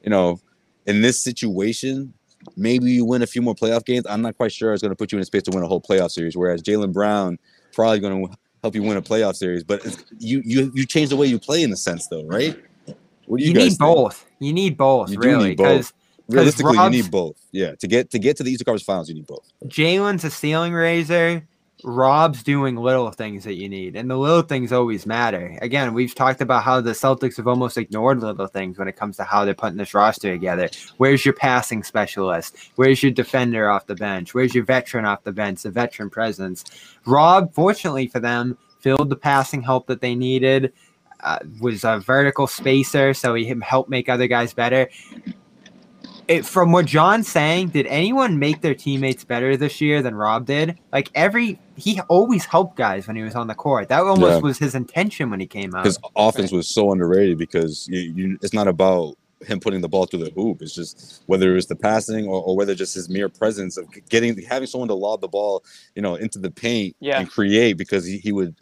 you 0.02 0.10
know, 0.10 0.40
in 0.86 1.02
this 1.02 1.20
situation. 1.20 2.12
Maybe 2.56 2.90
you 2.90 3.04
win 3.04 3.22
a 3.22 3.26
few 3.28 3.40
more 3.40 3.54
playoff 3.54 3.84
games. 3.84 4.04
I'm 4.08 4.20
not 4.20 4.36
quite 4.36 4.50
sure 4.50 4.72
it's 4.72 4.82
going 4.82 4.90
to 4.90 4.96
put 4.96 5.12
you 5.12 5.16
in 5.16 5.22
a 5.22 5.24
space 5.24 5.44
to 5.44 5.52
win 5.52 5.62
a 5.62 5.68
whole 5.68 5.80
playoff 5.80 6.10
series. 6.10 6.36
Whereas 6.36 6.60
Jaylen 6.60 6.92
Brown 6.92 7.38
probably 7.72 8.00
going 8.00 8.26
to 8.26 8.36
help 8.62 8.74
you 8.74 8.82
win 8.82 8.96
a 8.96 9.02
playoff 9.02 9.36
series. 9.36 9.64
But 9.64 9.84
it's, 9.84 10.04
you 10.18 10.42
you 10.44 10.70
you 10.74 10.86
change 10.86 11.10
the 11.10 11.16
way 11.16 11.26
you 11.26 11.38
play 11.38 11.62
in 11.62 11.72
a 11.72 11.76
sense, 11.76 12.06
though, 12.06 12.24
right? 12.24 12.56
What 13.26 13.38
do 13.38 13.44
you, 13.44 13.50
You, 13.50 13.54
guys 13.54 13.62
need 13.64 13.68
think? 13.70 13.78
both. 13.78 14.26
You 14.40 14.52
need 14.52 14.76
both, 14.76 15.10
You 15.10 15.18
really, 15.18 15.50
need 15.50 15.56
both. 15.56 15.66
because 15.68 15.92
Realistically, 16.28 16.76
Rob's- 16.78 16.96
you 16.96 17.02
need 17.02 17.10
both. 17.10 17.36
Yeah, 17.50 17.74
to 17.76 17.86
get 17.86 18.10
to 18.10 18.18
get 18.18 18.36
to 18.38 18.42
the 18.42 18.50
Eastern 18.50 18.64
Conference 18.64 18.82
Finals, 18.84 19.08
you 19.08 19.14
need 19.16 19.26
both. 19.26 19.46
Jaylen's 19.66 20.24
a 20.24 20.30
ceiling 20.30 20.72
raiser. 20.72 21.46
Rob's 21.84 22.42
doing 22.42 22.76
little 22.76 23.10
things 23.10 23.44
that 23.44 23.54
you 23.54 23.68
need, 23.68 23.96
and 23.96 24.10
the 24.10 24.16
little 24.16 24.42
things 24.42 24.72
always 24.72 25.06
matter. 25.06 25.58
Again, 25.60 25.94
we've 25.94 26.14
talked 26.14 26.40
about 26.40 26.62
how 26.62 26.80
the 26.80 26.92
Celtics 26.92 27.36
have 27.36 27.48
almost 27.48 27.76
ignored 27.76 28.20
little 28.20 28.46
things 28.46 28.78
when 28.78 28.88
it 28.88 28.96
comes 28.96 29.16
to 29.16 29.24
how 29.24 29.44
they're 29.44 29.54
putting 29.54 29.78
this 29.78 29.94
roster 29.94 30.30
together. 30.30 30.68
Where's 30.98 31.24
your 31.24 31.34
passing 31.34 31.82
specialist? 31.82 32.56
Where's 32.76 33.02
your 33.02 33.12
defender 33.12 33.70
off 33.70 33.86
the 33.86 33.94
bench? 33.94 34.34
Where's 34.34 34.54
your 34.54 34.64
veteran 34.64 35.04
off 35.04 35.24
the 35.24 35.32
bench? 35.32 35.62
The 35.62 35.70
veteran 35.70 36.10
presence. 36.10 36.64
Rob, 37.06 37.52
fortunately 37.52 38.06
for 38.06 38.20
them, 38.20 38.56
filled 38.80 39.10
the 39.10 39.16
passing 39.16 39.62
help 39.62 39.86
that 39.88 40.00
they 40.00 40.14
needed. 40.14 40.72
Uh, 41.20 41.38
was 41.60 41.84
a 41.84 42.00
vertical 42.00 42.48
spacer, 42.48 43.14
so 43.14 43.34
he 43.34 43.44
helped 43.62 43.88
make 43.88 44.08
other 44.08 44.26
guys 44.26 44.52
better 44.52 44.88
it, 46.28 46.46
from 46.46 46.72
what 46.72 46.86
John's 46.86 47.28
saying, 47.28 47.68
did 47.68 47.86
anyone 47.86 48.38
make 48.38 48.60
their 48.60 48.74
teammates 48.74 49.24
better 49.24 49.56
this 49.56 49.80
year 49.80 50.02
than 50.02 50.14
Rob 50.14 50.46
did? 50.46 50.78
Like 50.92 51.10
every 51.14 51.58
he 51.76 52.00
always 52.02 52.44
helped 52.44 52.76
guys 52.76 53.06
when 53.06 53.16
he 53.16 53.22
was 53.22 53.34
on 53.34 53.46
the 53.46 53.54
court. 53.54 53.88
That 53.88 54.02
almost 54.02 54.34
Yeah. 54.36 54.38
was 54.38 54.58
his 54.58 54.74
intention 54.74 55.30
when 55.30 55.40
he 55.40 55.46
came 55.46 55.74
out. 55.74 55.84
His 55.84 55.98
offense 56.16 56.52
was 56.52 56.68
so 56.68 56.92
underrated 56.92 57.38
because 57.38 57.88
you, 57.88 58.00
you, 58.14 58.38
it's 58.42 58.52
not 58.52 58.68
about 58.68 59.16
him 59.46 59.58
putting 59.58 59.80
the 59.80 59.88
ball 59.88 60.06
through 60.06 60.22
the 60.24 60.30
hoop. 60.30 60.62
It's 60.62 60.74
just 60.74 61.22
whether 61.26 61.50
it 61.50 61.54
was 61.54 61.66
the 61.66 61.74
passing 61.76 62.26
or, 62.28 62.40
or 62.42 62.56
whether 62.56 62.74
just 62.74 62.94
his 62.94 63.08
mere 63.08 63.28
presence 63.28 63.76
of 63.76 63.86
getting 64.08 64.40
having 64.42 64.68
someone 64.68 64.88
to 64.88 64.94
lob 64.94 65.20
the 65.20 65.28
ball, 65.28 65.64
you 65.96 66.02
know, 66.02 66.14
into 66.14 66.38
the 66.38 66.50
paint 66.50 66.94
Yeah. 67.00 67.18
and 67.18 67.28
create 67.28 67.76
because 67.76 68.04
he, 68.06 68.18
he 68.18 68.30
would, 68.30 68.54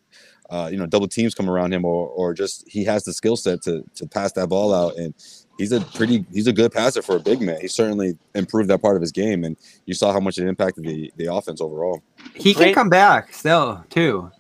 uh, 0.49 0.69
you 0.73 0.79
know, 0.79 0.87
double 0.87 1.09
teams 1.09 1.35
come 1.35 1.51
around 1.51 1.75
him 1.75 1.85
or 1.85 2.09
or 2.09 2.33
just 2.33 2.67
he 2.67 2.85
has 2.85 3.05
the 3.05 3.13
skill 3.13 3.37
set 3.37 3.61
to 3.63 3.85
to 3.97 4.07
pass 4.07 4.33
that 4.33 4.49
ball 4.49 4.73
out 4.75 4.97
and. 4.97 5.15
He's 5.61 5.73
a 5.73 5.81
pretty, 5.83 6.25
he's 6.33 6.47
a 6.47 6.53
good 6.53 6.73
passer 6.73 7.03
for 7.03 7.17
a 7.17 7.21
big 7.21 7.41
man. 7.43 7.61
He 7.61 7.69
certainly 7.69 8.17
improved 8.35 8.71
that 8.71 8.81
part 8.81 8.97
of 8.97 9.03
his 9.03 9.13
game, 9.13 9.45
and 9.45 9.57
you 9.87 9.93
saw 9.95 10.11
how 10.13 10.21
much 10.21 10.39
it 10.39 10.47
impacted 10.49 10.85
the 10.85 11.13
the 11.17 11.27
offense 11.27 11.61
overall. 11.61 12.03
he 12.35 12.55
can 12.55 12.73
come 12.73 12.89
back 12.89 13.35
still 13.35 13.85
too. 13.91 14.31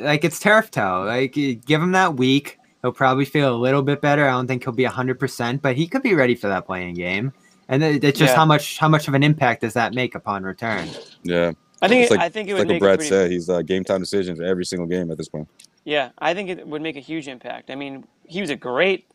Like 0.00 0.24
it's 0.24 0.40
turf 0.40 0.70
toe. 0.70 1.04
Like 1.06 1.32
give 1.34 1.80
him 1.80 1.92
that 1.92 2.16
week, 2.16 2.58
he'll 2.82 2.92
probably 2.92 3.24
feel 3.24 3.54
a 3.54 3.56
little 3.56 3.82
bit 3.82 4.00
better. 4.00 4.26
I 4.26 4.32
don't 4.32 4.46
think 4.48 4.64
he'll 4.64 4.72
be 4.72 4.84
hundred 4.84 5.18
percent, 5.20 5.62
but 5.62 5.76
he 5.76 5.86
could 5.86 6.02
be 6.02 6.14
ready 6.14 6.34
for 6.34 6.48
that 6.48 6.66
play-in 6.66 6.94
game. 6.94 7.32
And 7.68 7.82
it's 7.82 8.18
just 8.18 8.32
Yeah. 8.32 8.36
how 8.36 8.44
much 8.44 8.78
how 8.78 8.88
much 8.88 9.06
of 9.08 9.14
an 9.14 9.22
impact 9.22 9.60
does 9.62 9.74
that 9.74 9.94
make 9.94 10.14
upon 10.16 10.42
return? 10.42 10.88
Yeah, 11.22 11.52
I 11.80 11.86
think 11.88 12.02
It's 12.02 12.10
like- 12.10 12.20
I 12.20 12.28
think 12.28 12.48
it 12.48 12.52
it's 12.52 12.58
would 12.58 12.68
like 12.68 12.74
make 12.74 12.82
a 12.82 12.84
Brad 12.84 12.98
pretty, 12.98 13.08
said. 13.08 13.30
He's 13.30 13.48
uh, 13.48 13.62
game 13.62 13.84
time 13.84 14.00
decisions 14.00 14.40
every 14.40 14.64
single 14.64 14.86
game 14.88 15.10
at 15.12 15.16
this 15.18 15.28
point. 15.28 15.48
Yeah, 15.84 16.10
I 16.18 16.34
think 16.34 16.48
it 16.50 16.66
would 16.66 16.82
make 16.82 16.96
a 16.96 17.00
huge 17.00 17.28
impact. 17.28 17.70
I 17.70 17.76
mean, 17.76 18.04
he 18.24 18.40
was 18.40 18.50
a 18.50 18.56
great. 18.56 19.06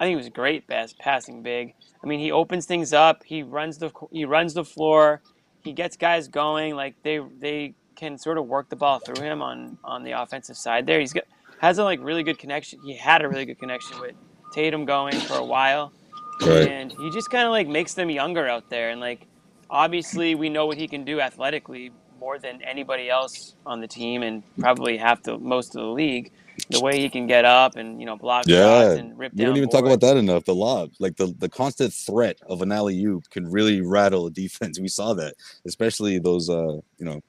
I 0.00 0.04
think 0.04 0.14
he 0.14 0.18
was 0.18 0.28
a 0.28 0.32
great 0.32 0.68
pass, 0.68 0.94
passing 0.98 1.42
big. 1.44 1.74
I 2.04 2.08
mean, 2.08 2.20
he 2.20 2.32
opens 2.32 2.66
things 2.66 2.94
up. 2.94 3.24
He 3.26 3.44
runs 3.44 3.78
the 3.78 3.92
he 4.12 4.26
runs 4.26 4.54
the 4.54 4.64
floor. 4.66 5.22
He 5.62 5.74
gets 5.74 5.96
guys 5.98 6.28
going. 6.28 6.76
Like 6.76 6.96
they 7.04 7.20
they 7.40 7.76
can 7.96 8.18
sort 8.18 8.38
of 8.38 8.46
work 8.46 8.70
the 8.70 8.76
ball 8.76 9.00
through 9.00 9.22
him 9.24 9.42
on 9.42 9.78
on 9.84 10.04
the 10.04 10.12
offensive 10.12 10.58
side. 10.58 10.86
There, 10.86 11.00
he's 11.00 11.14
got 11.14 11.24
has 11.60 11.78
a 11.78 11.84
like 11.84 12.00
really 12.02 12.24
good 12.24 12.38
connection. 12.38 12.80
He 12.82 12.96
had 12.96 13.22
a 13.22 13.28
really 13.30 13.46
good 13.46 13.60
connection 13.60 14.00
with 14.00 14.16
Tatum 14.52 14.86
going 14.86 15.22
for 15.22 15.36
a 15.38 15.46
while, 15.46 15.94
Right. 16.40 16.68
and 16.68 16.92
he 16.92 17.10
just 17.10 17.30
kind 17.30 17.46
of 17.46 17.52
like 17.52 17.68
makes 17.68 17.94
them 17.94 18.10
younger 18.10 18.48
out 18.48 18.70
there. 18.70 18.90
And 18.90 19.00
like 19.00 19.28
obviously, 19.70 20.36
we 20.36 20.50
know 20.50 20.66
what 20.66 20.78
he 20.78 20.88
can 20.88 21.04
do 21.04 21.20
athletically 21.20 21.94
more 22.18 22.38
than 22.40 22.62
anybody 22.62 23.10
else 23.10 23.56
on 23.66 23.80
the 23.80 23.88
team, 23.88 24.22
and 24.24 24.44
probably 24.58 24.98
half 24.98 25.22
the 25.24 25.38
most 25.38 25.76
of 25.76 25.82
the 25.82 25.88
league 25.90 26.32
the 26.70 26.80
way 26.80 27.00
he 27.00 27.08
can 27.08 27.26
get 27.26 27.44
up 27.44 27.76
and 27.76 28.00
you 28.00 28.06
know 28.06 28.16
block 28.16 28.46
Yeah, 28.46 28.90
shots 28.90 28.98
and 28.98 29.18
rip 29.18 29.32
we 29.32 29.38
down. 29.38 29.48
don't 29.48 29.56
even 29.56 29.68
talk 29.68 29.84
about 29.84 30.00
that 30.00 30.16
enough. 30.16 30.44
The 30.44 30.54
lob, 30.54 30.90
like 30.98 31.16
the 31.16 31.34
the 31.38 31.48
constant 31.48 31.92
threat 31.92 32.38
of 32.48 32.62
an 32.62 32.72
alley 32.72 33.02
oop, 33.04 33.28
can 33.30 33.50
really 33.50 33.80
rattle 33.80 34.26
a 34.26 34.30
defense. 34.30 34.78
We 34.82 34.88
saw 34.88 35.14
that, 35.14 35.34
especially 35.66 36.18
those 36.18 36.48
uh 36.50 36.78
you 36.98 37.04
know, 37.04 37.20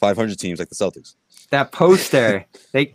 500 0.00 0.38
teams 0.38 0.58
like 0.58 0.68
the 0.68 0.74
Celtics. 0.74 1.14
That 1.50 1.72
poster, 1.72 2.46
they 2.72 2.94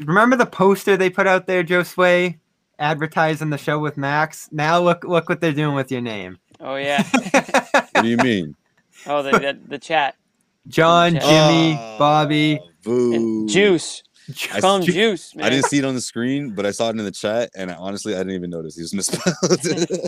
remember 0.00 0.36
the 0.36 0.46
poster 0.46 0.96
they 0.96 1.10
put 1.10 1.26
out 1.26 1.46
there, 1.46 1.62
Joe 1.62 1.82
Sway, 1.82 2.38
advertising 2.78 3.50
the 3.50 3.58
show 3.58 3.78
with 3.78 3.96
Max. 3.96 4.48
Now 4.52 4.80
look 4.80 5.04
look 5.04 5.28
what 5.28 5.40
they're 5.40 5.52
doing 5.52 5.74
with 5.74 5.90
your 5.92 6.00
name. 6.02 6.38
Oh 6.60 6.76
yeah. 6.76 7.02
What 7.92 8.02
do 8.02 8.08
you 8.08 8.18
mean? 8.18 8.54
oh 9.06 9.22
the, 9.22 9.30
the 9.32 9.58
the 9.68 9.78
chat. 9.78 10.16
John, 10.68 11.12
Chat. 11.12 11.22
Jimmy, 11.22 11.74
Oh, 11.74 11.98
Bobby. 11.98 12.60
Boo. 12.84 13.14
And 13.14 13.48
Juice. 13.48 14.02
I 14.52 14.60
see- 14.82 14.92
Juice, 14.92 15.34
man. 15.36 15.46
I 15.46 15.50
didn't 15.50 15.66
see 15.66 15.78
it 15.78 15.84
on 15.84 15.94
the 15.94 16.00
screen, 16.00 16.54
but 16.54 16.66
I 16.66 16.70
saw 16.72 16.88
it 16.88 16.98
in 16.98 17.04
the 17.04 17.10
chat, 17.10 17.50
and 17.54 17.70
I, 17.70 17.74
honestly, 17.74 18.14
I 18.14 18.18
didn't 18.18 18.34
even 18.34 18.50
notice 18.50 18.74
he 18.76 18.82
was 18.82 18.92
misspelled. 18.94 19.34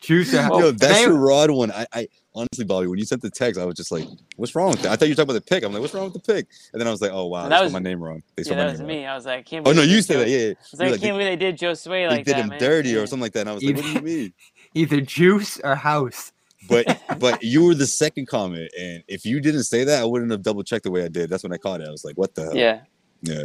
Juice. 0.00 0.34
are- 0.34 0.48
Yo, 0.60 0.70
that's 0.70 0.94
They- 0.94 1.02
your 1.02 1.14
rod 1.18 1.50
one. 1.50 1.70
I, 1.72 1.86
I 1.92 2.08
honestly, 2.34 2.64
Bobby, 2.64 2.86
when 2.86 2.98
you 2.98 3.04
sent 3.04 3.20
the 3.20 3.30
text, 3.30 3.60
I 3.60 3.64
was 3.66 3.74
just 3.74 3.92
like, 3.92 4.06
"What's 4.36 4.54
wrong 4.54 4.70
with 4.70 4.82
that?" 4.82 4.92
I 4.92 4.96
thought 4.96 5.06
you 5.08 5.12
were 5.12 5.16
talking 5.16 5.30
about 5.30 5.44
the 5.44 5.54
pick. 5.54 5.62
I'm 5.62 5.72
like, 5.72 5.82
"What's 5.82 5.92
wrong 5.92 6.04
with 6.04 6.14
the 6.14 6.20
pick?" 6.20 6.46
And 6.72 6.80
then 6.80 6.88
I 6.88 6.90
was 6.90 7.02
like, 7.02 7.10
"Oh 7.12 7.26
wow, 7.26 7.48
That 7.48 7.58
they 7.58 7.64
was- 7.64 7.72
my 7.72 7.80
name 7.80 8.02
wrong." 8.02 8.22
They 8.36 8.44
yeah, 8.44 8.54
that 8.54 8.70
was 8.70 8.78
name 8.80 8.88
me. 8.88 8.96
wrong. 9.04 9.12
I 9.12 9.14
was 9.16 9.26
like, 9.26 9.38
I 9.40 9.42
can't. 9.42 9.68
Oh 9.68 9.72
no, 9.72 9.82
you 9.82 10.00
said 10.00 10.14
Joe- 10.14 10.18
that. 10.20 10.28
Yeah, 10.30 10.38
yeah. 10.38 10.44
I 10.52 10.56
was 10.70 10.80
like, 10.80 10.88
I 10.88 10.90
like, 10.92 11.00
can't 11.02 11.14
believe 11.14 11.26
they 11.26 11.36
did 11.36 11.58
Joe 11.58 11.74
Sway 11.74 12.04
they 12.04 12.08
like 12.08 12.24
did 12.24 12.34
that, 12.36 12.40
him 12.44 12.48
man. 12.48 12.58
dirty 12.58 12.96
or 12.96 13.06
something 13.08 13.20
like 13.22 13.32
that. 13.32 13.40
And 13.40 13.50
I 13.50 13.52
was 13.52 13.62
like, 13.62 13.76
"What 13.76 13.84
do 13.84 13.90
you 13.92 14.00
mean?" 14.00 14.32
either 14.74 15.00
juice 15.02 15.60
or 15.62 15.74
house. 15.74 16.32
But 16.68 16.98
but 17.18 17.42
you 17.42 17.64
were 17.64 17.74
the 17.74 17.86
second 17.86 18.26
comment, 18.26 18.70
and 18.78 19.02
if 19.08 19.26
you 19.26 19.40
didn't 19.40 19.64
say 19.64 19.84
that, 19.84 20.00
I 20.00 20.04
wouldn't 20.06 20.30
have 20.30 20.42
double 20.42 20.62
checked 20.62 20.84
the 20.84 20.90
way 20.90 21.04
I 21.04 21.08
did. 21.08 21.28
That's 21.28 21.42
when 21.42 21.52
I 21.52 21.56
caught 21.58 21.80
it. 21.82 21.88
I 21.88 21.90
was 21.90 22.04
like, 22.06 22.16
"What 22.16 22.34
the 22.34 22.44
hell?" 22.44 22.56
Yeah. 22.56 22.80
Yeah. 23.22 23.44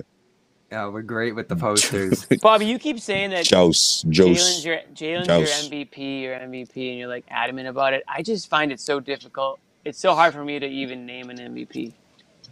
Yeah, 0.71 0.87
we're 0.87 1.03
great 1.03 1.35
with 1.35 1.47
the 1.47 1.55
posters. 1.67 2.25
Bobby, 2.41 2.65
you 2.65 2.79
keep 2.79 2.99
saying 2.99 3.29
that 3.29 3.45
Jouse, 3.45 4.03
Jaylen's 4.07 4.65
your 4.65 4.77
Jaylen's 4.93 5.27
Joust. 5.27 5.71
your 5.71 5.85
MVP, 5.85 6.21
your 6.23 6.35
MVP, 6.35 6.89
and 6.89 6.99
you're 6.99 7.07
like 7.07 7.23
adamant 7.29 7.67
about 7.67 7.93
it. 7.93 8.03
I 8.07 8.21
just 8.23 8.49
find 8.49 8.71
it 8.71 8.79
so 8.79 8.99
difficult. 8.99 9.59
It's 9.85 9.99
so 9.99 10.15
hard 10.15 10.33
for 10.33 10.43
me 10.43 10.57
to 10.59 10.65
even 10.65 11.05
name 11.05 11.29
an 11.29 11.37
MVP. 11.37 11.93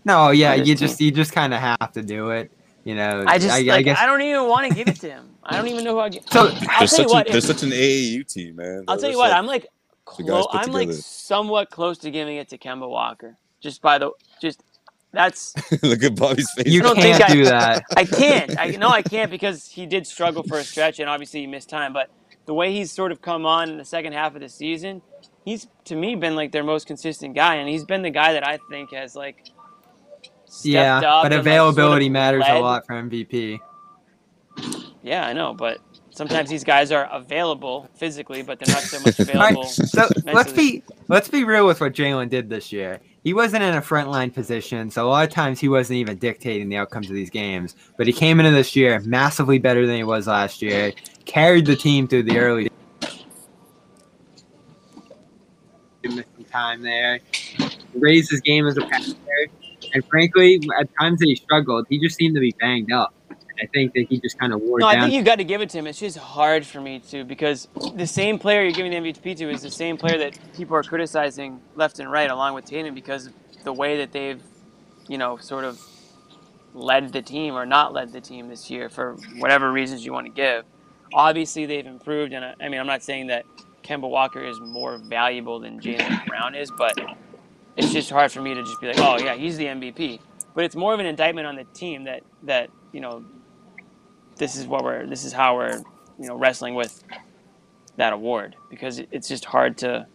no, 0.05 0.29
yeah, 0.29 0.53
you 0.53 0.65
team. 0.65 0.75
just 0.77 1.01
you 1.01 1.11
just 1.11 1.33
kind 1.33 1.53
of 1.53 1.59
have 1.59 1.91
to 1.93 2.03
do 2.03 2.29
it. 2.29 2.51
You 2.83 2.95
know, 2.95 3.23
I 3.27 3.39
just 3.39 3.53
I, 3.53 3.61
like 3.61 3.87
I 3.87 4.03
I, 4.03 4.05
don't 4.05 4.21
even 4.21 4.47
want 4.47 4.69
to 4.69 4.75
give 4.75 4.87
it 4.89 4.99
to 5.01 5.09
him. 5.09 5.29
I 5.43 5.57
don't 5.57 5.67
even 5.67 5.83
know 5.83 5.93
who 5.93 5.99
I 5.99 6.09
get. 6.09 6.29
So- 6.31 6.49
I'll 6.69 6.79
They're 6.79 6.87
tell 6.87 6.99
you 6.99 7.07
what. 7.07 7.29
a, 7.29 7.31
they're 7.31 7.41
such 7.41 7.63
an 7.63 7.69
AAU 7.69 8.27
team, 8.31 8.57
man. 8.57 8.83
I'll 8.87 8.97
tell 8.97 9.09
you 9.09 9.17
what. 9.17 9.29
so- 9.31 9.35
I'm 9.37 9.47
like, 9.47 9.67
clo- 10.05 10.47
I'm 10.51 10.71
like 10.71 10.91
somewhat 10.91 11.71
close 11.71 11.97
to 11.99 12.11
giving 12.11 12.37
it 12.37 12.49
to 12.49 12.57
Kemba 12.57 12.87
Walker. 12.89 13.37
Just 13.61 13.81
by 13.81 13.97
the 13.97 14.11
just 14.41 14.61
that's 15.13 15.53
Look 15.83 16.03
at 16.03 16.15
Bobby's 16.15 16.49
face. 16.57 16.65
you 16.67 16.81
don't 16.81 16.95
think 16.99 17.17
can't 17.17 17.29
I- 17.29 17.33
do 17.33 17.45
that. 17.45 17.83
I 17.95 18.03
can't. 18.05 18.59
I 18.59 18.67
no, 18.71 18.89
I 18.89 19.01
can't 19.01 19.29
because 19.31 19.67
he 19.67 19.85
did 19.85 20.05
struggle 20.07 20.43
for 20.43 20.57
a 20.57 20.63
stretch 20.63 20.99
and 20.99 21.09
obviously 21.09 21.41
he 21.41 21.47
missed 21.47 21.69
time. 21.69 21.93
But 21.93 22.09
the 22.45 22.53
way 22.53 22.73
he's 22.73 22.91
sort 22.91 23.11
of 23.11 23.21
come 23.21 23.45
on 23.45 23.69
in 23.69 23.77
the 23.77 23.85
second 23.85 24.13
half 24.13 24.33
of 24.35 24.41
the 24.41 24.49
season, 24.49 25.01
he's 25.45 25.67
to 25.85 25.95
me 25.95 26.15
been 26.15 26.35
like 26.35 26.51
their 26.51 26.63
most 26.63 26.87
consistent 26.87 27.35
guy, 27.35 27.55
and 27.55 27.69
he's 27.69 27.85
been 27.85 28.01
the 28.01 28.09
guy 28.09 28.33
that 28.33 28.45
I 28.47 28.57
think 28.69 28.91
has 28.93 29.15
like 29.15 29.45
stepped 30.45 30.65
Yeah, 30.65 30.97
up 30.97 31.01
but 31.01 31.07
and, 31.07 31.11
like, 31.11 31.21
sort 31.23 31.33
of 31.33 31.39
availability 31.39 32.09
matters 32.09 32.43
a 32.47 32.59
lot 32.59 32.85
for 32.85 32.93
MVP. 32.95 33.59
Yeah, 35.03 35.25
I 35.27 35.33
know, 35.33 35.53
but 35.53 35.79
sometimes 36.13 36.49
these 36.49 36.63
guys 36.63 36.91
are 36.91 37.05
available 37.11 37.89
physically, 37.95 38.41
but 38.41 38.59
they're 38.59 38.73
not 38.73 38.83
so 38.83 38.99
much 38.99 39.19
All 39.35 39.41
right, 39.41 39.51
available. 39.51 39.65
so 39.65 40.07
let's 40.25 40.53
be 40.53 40.83
let's 41.07 41.27
be 41.27 41.43
real 41.43 41.65
with 41.65 41.81
what 41.81 41.93
Jaylen 41.93 42.29
did 42.29 42.49
this 42.49 42.71
year. 42.71 42.99
He 43.23 43.33
wasn't 43.33 43.63
in 43.63 43.73
a 43.75 43.81
frontline 43.81 44.33
position, 44.33 44.89
so 44.91 45.07
a 45.07 45.09
lot 45.09 45.27
of 45.27 45.33
times 45.33 45.59
he 45.59 45.69
wasn't 45.69 45.97
even 45.97 46.17
dictating 46.17 46.69
the 46.69 46.77
outcomes 46.77 47.09
of 47.09 47.15
these 47.15 47.29
games. 47.29 47.75
But 47.97 48.07
he 48.07 48.13
came 48.13 48.39
into 48.39 48.51
this 48.51 48.75
year 48.75 48.99
massively 49.01 49.59
better 49.59 49.87
than 49.87 49.95
he 49.95 50.03
was 50.03 50.27
last 50.27 50.61
year. 50.61 50.93
Carried 51.25 51.65
the 51.65 51.75
team 51.75 52.07
through 52.07 52.23
the 52.23 52.37
early. 52.37 52.69
Missing 56.03 56.25
time 56.51 56.81
there. 56.81 57.21
Raised 57.95 58.29
his 58.29 58.41
game 58.41 58.67
as 58.67 58.75
a 58.75 58.81
passer, 58.81 59.15
and 59.93 60.05
frankly, 60.07 60.59
at 60.79 60.89
times 60.99 61.19
that 61.19 61.27
he 61.27 61.35
struggled, 61.35 61.85
he 61.89 61.99
just 61.99 62.17
seemed 62.17 62.35
to 62.35 62.41
be 62.41 62.53
banged 62.59 62.91
up. 62.91 63.13
I 63.61 63.67
think 63.67 63.93
that 63.93 64.07
he 64.09 64.19
just 64.19 64.37
kind 64.39 64.53
of 64.53 64.61
wore 64.61 64.79
down. 64.79 64.93
No, 64.93 64.97
I 64.97 65.01
think 65.01 65.13
you 65.13 65.23
got 65.23 65.37
to 65.37 65.43
give 65.43 65.61
it 65.61 65.69
to 65.71 65.77
him. 65.77 65.87
It's 65.87 65.99
just 65.99 66.17
hard 66.17 66.65
for 66.65 66.81
me 66.81 66.99
to 67.09 67.23
because 67.23 67.67
the 67.95 68.07
same 68.07 68.39
player 68.39 68.63
you're 68.63 68.71
giving 68.71 68.91
the 68.91 69.11
MVP 69.11 69.37
to 69.37 69.49
is 69.49 69.61
the 69.61 69.71
same 69.71 69.97
player 69.97 70.17
that 70.17 70.37
people 70.55 70.75
are 70.75 70.83
criticizing 70.83 71.61
left 71.75 71.99
and 71.99 72.11
right, 72.11 72.29
along 72.29 72.55
with 72.55 72.65
Tatum, 72.65 72.95
because 72.95 73.27
of 73.27 73.33
the 73.63 73.73
way 73.73 73.97
that 73.97 74.11
they've, 74.11 74.41
you 75.07 75.17
know, 75.17 75.37
sort 75.37 75.63
of 75.63 75.81
led 76.73 77.13
the 77.13 77.21
team 77.21 77.53
or 77.53 77.65
not 77.65 77.93
led 77.93 78.11
the 78.11 78.21
team 78.21 78.49
this 78.49 78.69
year 78.69 78.89
for 78.89 79.15
whatever 79.37 79.71
reasons 79.71 80.03
you 80.05 80.11
want 80.11 80.25
to 80.25 80.33
give. 80.33 80.65
Obviously, 81.13 81.65
they've 81.65 81.85
improved, 81.85 82.33
and 82.33 82.43
I, 82.43 82.55
I 82.59 82.69
mean, 82.69 82.79
I'm 82.79 82.87
not 82.87 83.03
saying 83.03 83.27
that 83.27 83.45
Kemba 83.83 84.09
Walker 84.09 84.43
is 84.43 84.59
more 84.59 84.97
valuable 84.97 85.59
than 85.59 85.79
Jaylen 85.79 86.25
Brown 86.25 86.55
is, 86.55 86.71
but 86.71 86.97
it's 87.77 87.91
just 87.91 88.09
hard 88.09 88.31
for 88.31 88.41
me 88.41 88.53
to 88.53 88.63
just 88.63 88.79
be 88.81 88.87
like, 88.87 88.99
oh 88.99 89.17
yeah, 89.19 89.35
he's 89.35 89.57
the 89.57 89.65
MVP. 89.65 90.19
But 90.55 90.65
it's 90.65 90.75
more 90.75 90.93
of 90.93 90.99
an 90.99 91.05
indictment 91.05 91.47
on 91.47 91.55
the 91.55 91.65
team 91.65 92.05
that 92.05 92.21
that 92.43 92.69
you 92.91 93.01
know 93.01 93.23
this 94.43 94.57
is 94.57 94.67
what 94.67 94.83
we're 94.83 95.07
this 95.07 95.23
is 95.23 95.31
how 95.31 95.55
we're 95.55 95.77
you 96.19 96.27
know 96.27 96.35
wrestling 96.35 96.75
with 96.75 97.01
that 97.97 98.11
award 98.13 98.57
because 98.69 98.99
it's 99.11 99.27
just 99.29 99.45
hard 99.45 99.77
to 99.77 100.05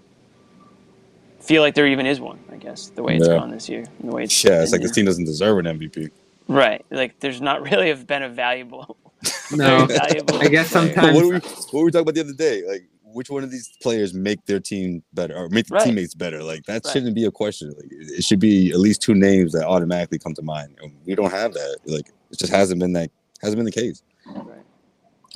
feel 1.41 1.63
like 1.63 1.75
there 1.75 1.87
even 1.87 2.07
is 2.07 2.21
one 2.21 2.39
i 2.53 2.57
guess 2.57 2.91
the 2.91 3.03
way 3.03 3.17
it's 3.17 3.29
Yeah. 3.29 3.35
gone 3.39 3.51
this 3.51 3.69
year 3.71 3.85
the 4.01 4.13
way 4.15 4.25
it's 4.25 4.45
Yeah, 4.45 4.63
it's 4.63 4.73
like 4.73 4.81
been. 4.81 4.89
this 4.89 4.93
team 4.93 5.07
doesn't 5.07 5.25
deserve 5.25 5.59
an 5.65 5.67
MVP. 5.79 6.11
right 6.49 6.85
like 6.91 7.19
there's 7.21 7.41
not 7.41 7.63
really 7.71 7.89
have 7.89 8.07
been 8.07 8.23
a 8.23 8.29
valuable 8.29 8.99
no, 9.51 9.87
valuable 9.87 10.39
I 10.41 10.49
guess 10.49 10.69
player. 10.69 10.95
sometimes 10.95 11.15
what, 11.17 11.25
were 11.27 11.33
we, 11.35 11.41
what 11.41 11.75
were 11.75 11.85
we 11.87 11.91
talking 11.91 12.03
about 12.03 12.15
the 12.15 12.21
other 12.23 12.35
day? 12.35 12.65
Like 12.69 12.85
which 13.03 13.31
one 13.31 13.43
of 13.45 13.51
these 13.51 13.71
players 13.83 14.15
make 14.15 14.45
their 14.47 14.61
team 14.61 15.03
better 15.15 15.35
or 15.37 15.49
make 15.49 15.67
the 15.67 15.75
Right. 15.75 15.85
teammates 15.85 16.15
better? 16.15 16.43
Like 16.43 16.65
that 16.67 16.85
Right. 16.85 16.93
shouldn't 16.93 17.15
be 17.15 17.25
a 17.25 17.31
question. 17.33 17.69
Like 17.71 17.91
it 17.91 18.19
it 18.19 18.25
should 18.25 18.41
be 18.41 18.71
at 18.73 18.79
least 18.79 19.03
two 19.03 19.15
names 19.15 19.53
that 19.53 19.67
automatically 19.67 20.19
come 20.19 20.35
to 20.35 20.43
mind. 20.43 20.77
We 21.07 21.15
don't 21.15 21.33
have 21.33 21.55
that. 21.55 21.79
Like 21.87 22.09
it 22.31 22.39
just 22.39 22.53
hasn't 22.53 22.81
been 22.81 22.93
that 22.95 23.11
hasn't 23.43 23.57
been 23.59 23.67
the 23.67 23.73
case. 23.73 24.03
Right. 24.35 24.65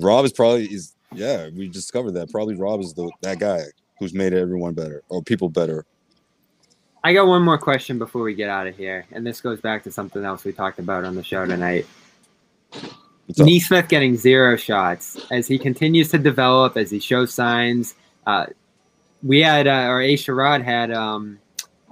Rob 0.00 0.24
is 0.24 0.32
probably 0.32 0.66
is 0.66 0.94
yeah, 1.14 1.48
we 1.54 1.68
discovered 1.68 2.12
that. 2.12 2.30
Probably 2.30 2.54
Rob 2.54 2.80
is 2.80 2.94
the 2.94 3.10
that 3.22 3.38
guy 3.38 3.62
who's 3.98 4.14
made 4.14 4.32
everyone 4.32 4.74
better 4.74 5.02
or 5.08 5.22
people 5.22 5.48
better. 5.48 5.84
I 7.04 7.12
got 7.12 7.26
one 7.26 7.42
more 7.42 7.58
question 7.58 7.98
before 7.98 8.22
we 8.22 8.34
get 8.34 8.48
out 8.48 8.66
of 8.66 8.76
here, 8.76 9.06
and 9.10 9.26
this 9.26 9.40
goes 9.40 9.60
back 9.60 9.82
to 9.84 9.90
something 9.90 10.24
else 10.24 10.44
we 10.44 10.52
talked 10.52 10.78
about 10.78 11.04
on 11.04 11.16
the 11.16 11.22
show 11.22 11.44
tonight. 11.44 11.86
Nesmith 13.38 13.88
getting 13.88 14.16
zero 14.16 14.56
shots 14.56 15.18
as 15.30 15.46
he 15.48 15.58
continues 15.58 16.10
to 16.10 16.18
develop, 16.18 16.76
as 16.76 16.90
he 16.90 17.00
shows 17.00 17.34
signs. 17.34 17.94
Uh, 18.26 18.46
we 19.22 19.40
had, 19.40 19.66
uh, 19.66 19.86
or 19.88 20.00
A. 20.00 20.14
Sherrod 20.14 20.64
had, 20.64 20.92
um, 20.92 21.38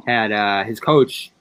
had 0.07 0.33
uh, 0.33 0.65
his 0.65 0.79
coach, 0.79 1.33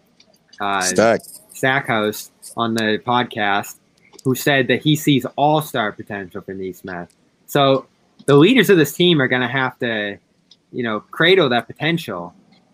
uh, 0.60 0.81
Stack. 0.81 1.22
Stackhouse, 1.52 2.31
on 2.57 2.73
the 2.73 3.02
podcast, 3.06 3.76
who 4.23 4.35
said 4.35 4.67
that 4.67 4.81
he 4.81 4.95
sees 4.95 5.25
all 5.35 5.61
star 5.61 5.91
potential 5.91 6.41
for 6.41 6.53
Nesmith. 6.53 7.13
So 7.47 7.87
the 8.25 8.35
leaders 8.35 8.69
of 8.69 8.77
this 8.77 8.93
team 8.93 9.21
are 9.21 9.27
going 9.27 9.41
to 9.41 9.47
have 9.47 9.77
to, 9.79 10.17
you 10.71 10.83
know, 10.83 10.99
cradle 10.99 11.49
that 11.49 11.67
potential, 11.67 12.33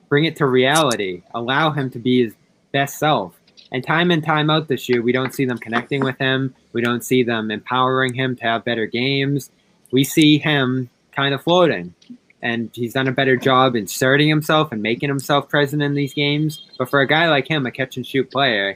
bring 0.10 0.26
it 0.26 0.36
to 0.38 0.46
reality, 0.46 1.24
allow 1.34 1.72
him 1.72 1.90
to 1.92 2.00
be 2.00 2.24
his 2.24 2.34
best 2.72 3.00
self. 3.00 3.34
And 3.72 3.84
time 3.84 4.12
and 4.12 4.24
time 4.24 4.50
out 4.50 4.68
this 4.68 4.88
year, 4.90 5.02
we 5.02 5.12
don't 5.12 5.34
see 5.34 5.46
them 5.46 5.58
connecting 5.58 6.04
with 6.04 6.18
him. 6.18 6.54
We 6.74 6.82
don't 6.82 7.04
see 7.04 7.24
them 7.24 7.52
empowering 7.52 8.14
him 8.14 8.36
to 8.38 8.44
have 8.44 8.66
better 8.66 8.86
games. 8.86 9.50
We 9.92 10.04
see 10.04 10.38
him 10.38 10.90
kind 11.12 11.34
of 11.34 11.42
floating. 11.44 11.94
And 12.42 12.70
he's 12.74 12.94
done 12.94 13.08
a 13.08 13.12
better 13.12 13.38
job 13.38 13.76
inserting 13.76 14.30
himself 14.30 14.72
and 14.72 14.82
making 14.82 15.10
himself 15.10 15.50
present 15.50 15.82
in 15.82 15.96
these 15.96 16.14
games. 16.14 16.66
But 16.78 16.90
for 16.90 17.00
a 17.00 17.08
guy 17.08 17.30
like 17.30 17.48
him, 17.48 17.66
a 17.66 17.72
catch 17.72 17.98
and 17.98 18.06
shoot 18.06 18.30
player, 18.30 18.76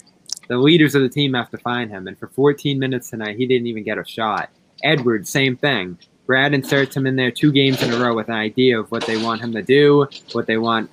the 0.49 0.57
leaders 0.57 0.95
of 0.95 1.03
the 1.03 1.09
team 1.09 1.35
have 1.35 1.49
to 1.51 1.57
find 1.59 1.89
him. 1.89 2.07
And 2.07 2.17
for 2.17 2.27
14 2.27 2.77
minutes 2.77 3.11
tonight, 3.11 3.37
he 3.37 3.45
didn't 3.45 3.67
even 3.67 3.83
get 3.83 3.97
a 3.97 4.05
shot. 4.05 4.49
Edwards, 4.83 5.29
same 5.29 5.55
thing. 5.55 5.97
Brad 6.25 6.53
inserts 6.53 6.97
him 6.97 7.07
in 7.07 7.15
there 7.15 7.31
two 7.31 7.51
games 7.51 7.81
in 7.81 7.93
a 7.93 7.97
row 7.97 8.15
with 8.15 8.27
an 8.27 8.35
idea 8.35 8.79
of 8.79 8.91
what 8.91 9.05
they 9.05 9.17
want 9.17 9.41
him 9.41 9.53
to 9.53 9.61
do, 9.61 10.07
what 10.33 10.47
they 10.47 10.57
want 10.57 10.89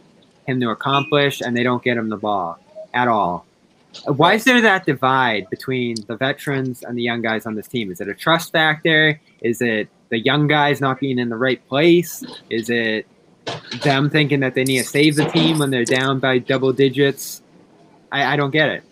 him 0.47 0.61
to 0.61 0.71
accomplish, 0.71 1.41
and 1.41 1.57
they 1.57 1.63
don't 1.63 1.83
get 1.83 1.97
him 1.97 2.11
the 2.11 2.17
ball 2.17 2.59
at 2.95 3.09
all. 3.09 3.47
Why 4.05 4.35
is 4.35 4.45
there 4.45 4.61
that 4.61 4.85
divide 4.85 5.49
between 5.49 5.97
the 6.07 6.17
veterans 6.17 6.83
and 6.83 6.97
the 6.97 7.03
young 7.03 7.23
guys 7.23 7.47
on 7.47 7.55
this 7.55 7.67
team? 7.67 7.91
Is 7.91 8.01
it 8.01 8.09
a 8.09 8.15
trust 8.15 8.53
factor? 8.53 9.19
Is 9.41 9.63
it 9.63 9.89
the 10.11 10.19
young 10.19 10.49
guys 10.49 10.83
not 10.83 11.01
being 11.01 11.19
in 11.19 11.31
the 11.31 11.37
right 11.37 11.67
place? 11.67 12.23
Is 12.51 12.69
it 12.69 13.07
them 13.83 14.11
thinking 14.11 14.41
that 14.41 14.55
they 14.55 14.65
need 14.65 14.79
to 14.79 14.85
save 14.85 15.17
the 15.17 15.25
team 15.25 15.59
when 15.59 15.71
they're 15.71 15.85
down 15.85 16.19
by 16.19 16.39
double 16.39 16.73
digits? 16.75 17.43
I, 18.13 18.35
I 18.35 18.37
don't 18.37 18.51
get 18.51 18.69
it. 18.69 18.85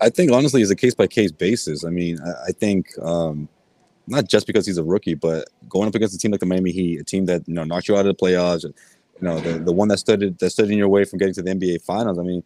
I 0.00 0.08
think 0.08 0.32
honestly, 0.32 0.62
it's 0.62 0.70
a 0.70 0.76
case 0.76 0.94
by 0.94 1.06
case 1.06 1.32
basis. 1.32 1.84
I 1.84 1.90
mean, 1.90 2.18
I, 2.20 2.48
I 2.48 2.52
think 2.52 2.88
um, 3.02 3.48
not 4.06 4.28
just 4.28 4.46
because 4.46 4.66
he's 4.66 4.78
a 4.78 4.84
rookie, 4.84 5.14
but 5.14 5.48
going 5.68 5.88
up 5.88 5.94
against 5.94 6.14
a 6.14 6.18
team 6.18 6.30
like 6.30 6.40
the 6.40 6.46
Miami 6.46 6.72
Heat, 6.72 7.00
a 7.00 7.04
team 7.04 7.26
that 7.26 7.46
you 7.46 7.54
know 7.54 7.64
knocked 7.64 7.88
you 7.88 7.96
out 7.96 8.06
of 8.06 8.16
the 8.16 8.22
playoffs, 8.22 8.64
you 8.64 8.72
know, 9.20 9.38
the, 9.40 9.58
the 9.58 9.72
one 9.72 9.88
that 9.88 9.98
stood 9.98 10.38
that 10.38 10.50
stood 10.50 10.70
in 10.70 10.78
your 10.78 10.88
way 10.88 11.04
from 11.04 11.18
getting 11.18 11.34
to 11.34 11.42
the 11.42 11.50
NBA 11.50 11.82
Finals. 11.82 12.18
I 12.18 12.22
mean, 12.22 12.42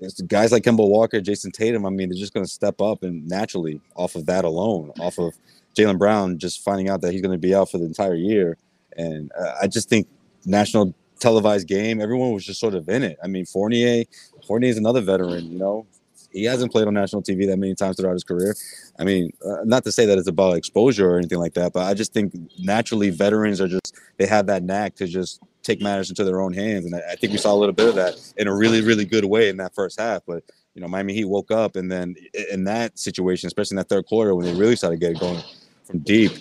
it's 0.00 0.20
guys 0.22 0.52
like 0.52 0.62
Kemba 0.62 0.88
Walker, 0.88 1.20
Jayson 1.20 1.52
Tatum. 1.52 1.84
I 1.84 1.90
mean, 1.90 2.08
they're 2.08 2.18
just 2.18 2.34
going 2.34 2.46
to 2.46 2.50
step 2.50 2.80
up 2.80 3.02
and 3.02 3.26
naturally 3.28 3.80
off 3.96 4.14
of 4.14 4.26
that 4.26 4.44
alone, 4.44 4.92
off 5.00 5.18
of 5.18 5.34
Jaylen 5.76 5.98
Brown 5.98 6.38
just 6.38 6.62
finding 6.62 6.88
out 6.88 7.00
that 7.00 7.12
he's 7.12 7.22
going 7.22 7.32
to 7.32 7.38
be 7.38 7.54
out 7.54 7.70
for 7.70 7.78
the 7.78 7.84
entire 7.84 8.14
year, 8.14 8.56
and 8.96 9.30
uh, 9.38 9.54
I 9.62 9.66
just 9.66 9.88
think 9.88 10.08
national 10.46 10.94
televised 11.18 11.68
game, 11.68 12.00
everyone 12.00 12.32
was 12.32 12.44
just 12.44 12.60
sort 12.60 12.74
of 12.74 12.88
in 12.88 13.02
it. 13.02 13.18
I 13.22 13.28
mean, 13.28 13.46
Fournier, 13.46 14.04
Fournier 14.46 14.70
is 14.70 14.76
another 14.76 15.00
veteran, 15.00 15.52
you 15.52 15.58
know. 15.58 15.86
He 16.32 16.44
hasn't 16.44 16.72
played 16.72 16.86
on 16.86 16.94
national 16.94 17.22
TV 17.22 17.46
that 17.46 17.58
many 17.58 17.74
times 17.74 17.96
throughout 17.96 18.14
his 18.14 18.24
career. 18.24 18.54
I 18.98 19.04
mean, 19.04 19.32
uh, 19.44 19.64
not 19.64 19.84
to 19.84 19.92
say 19.92 20.06
that 20.06 20.18
it's 20.18 20.28
about 20.28 20.56
exposure 20.56 21.10
or 21.10 21.18
anything 21.18 21.38
like 21.38 21.54
that, 21.54 21.72
but 21.72 21.86
I 21.86 21.94
just 21.94 22.12
think 22.12 22.34
naturally 22.58 23.10
veterans 23.10 23.60
are 23.60 23.68
just 23.68 23.94
they 24.18 24.26
have 24.26 24.46
that 24.46 24.62
knack 24.62 24.94
to 24.96 25.06
just 25.06 25.40
take 25.62 25.80
matters 25.80 26.10
into 26.10 26.24
their 26.24 26.40
own 26.40 26.52
hands, 26.52 26.86
and 26.86 26.94
I, 26.94 27.12
I 27.12 27.14
think 27.16 27.32
we 27.32 27.38
saw 27.38 27.54
a 27.54 27.56
little 27.56 27.74
bit 27.74 27.88
of 27.88 27.94
that 27.94 28.32
in 28.36 28.48
a 28.48 28.54
really, 28.54 28.80
really 28.80 29.04
good 29.04 29.24
way 29.24 29.48
in 29.48 29.56
that 29.58 29.74
first 29.74 30.00
half. 30.00 30.22
But 30.26 30.42
you 30.74 30.80
know, 30.80 30.88
Miami 30.88 31.14
Heat 31.14 31.26
woke 31.26 31.50
up, 31.50 31.76
and 31.76 31.90
then 31.90 32.16
in 32.50 32.64
that 32.64 32.98
situation, 32.98 33.46
especially 33.46 33.74
in 33.74 33.78
that 33.78 33.88
third 33.88 34.06
quarter 34.06 34.34
when 34.34 34.46
they 34.46 34.54
really 34.54 34.76
started 34.76 35.00
getting 35.00 35.18
going 35.18 35.42
from 35.84 36.00
deep, 36.00 36.32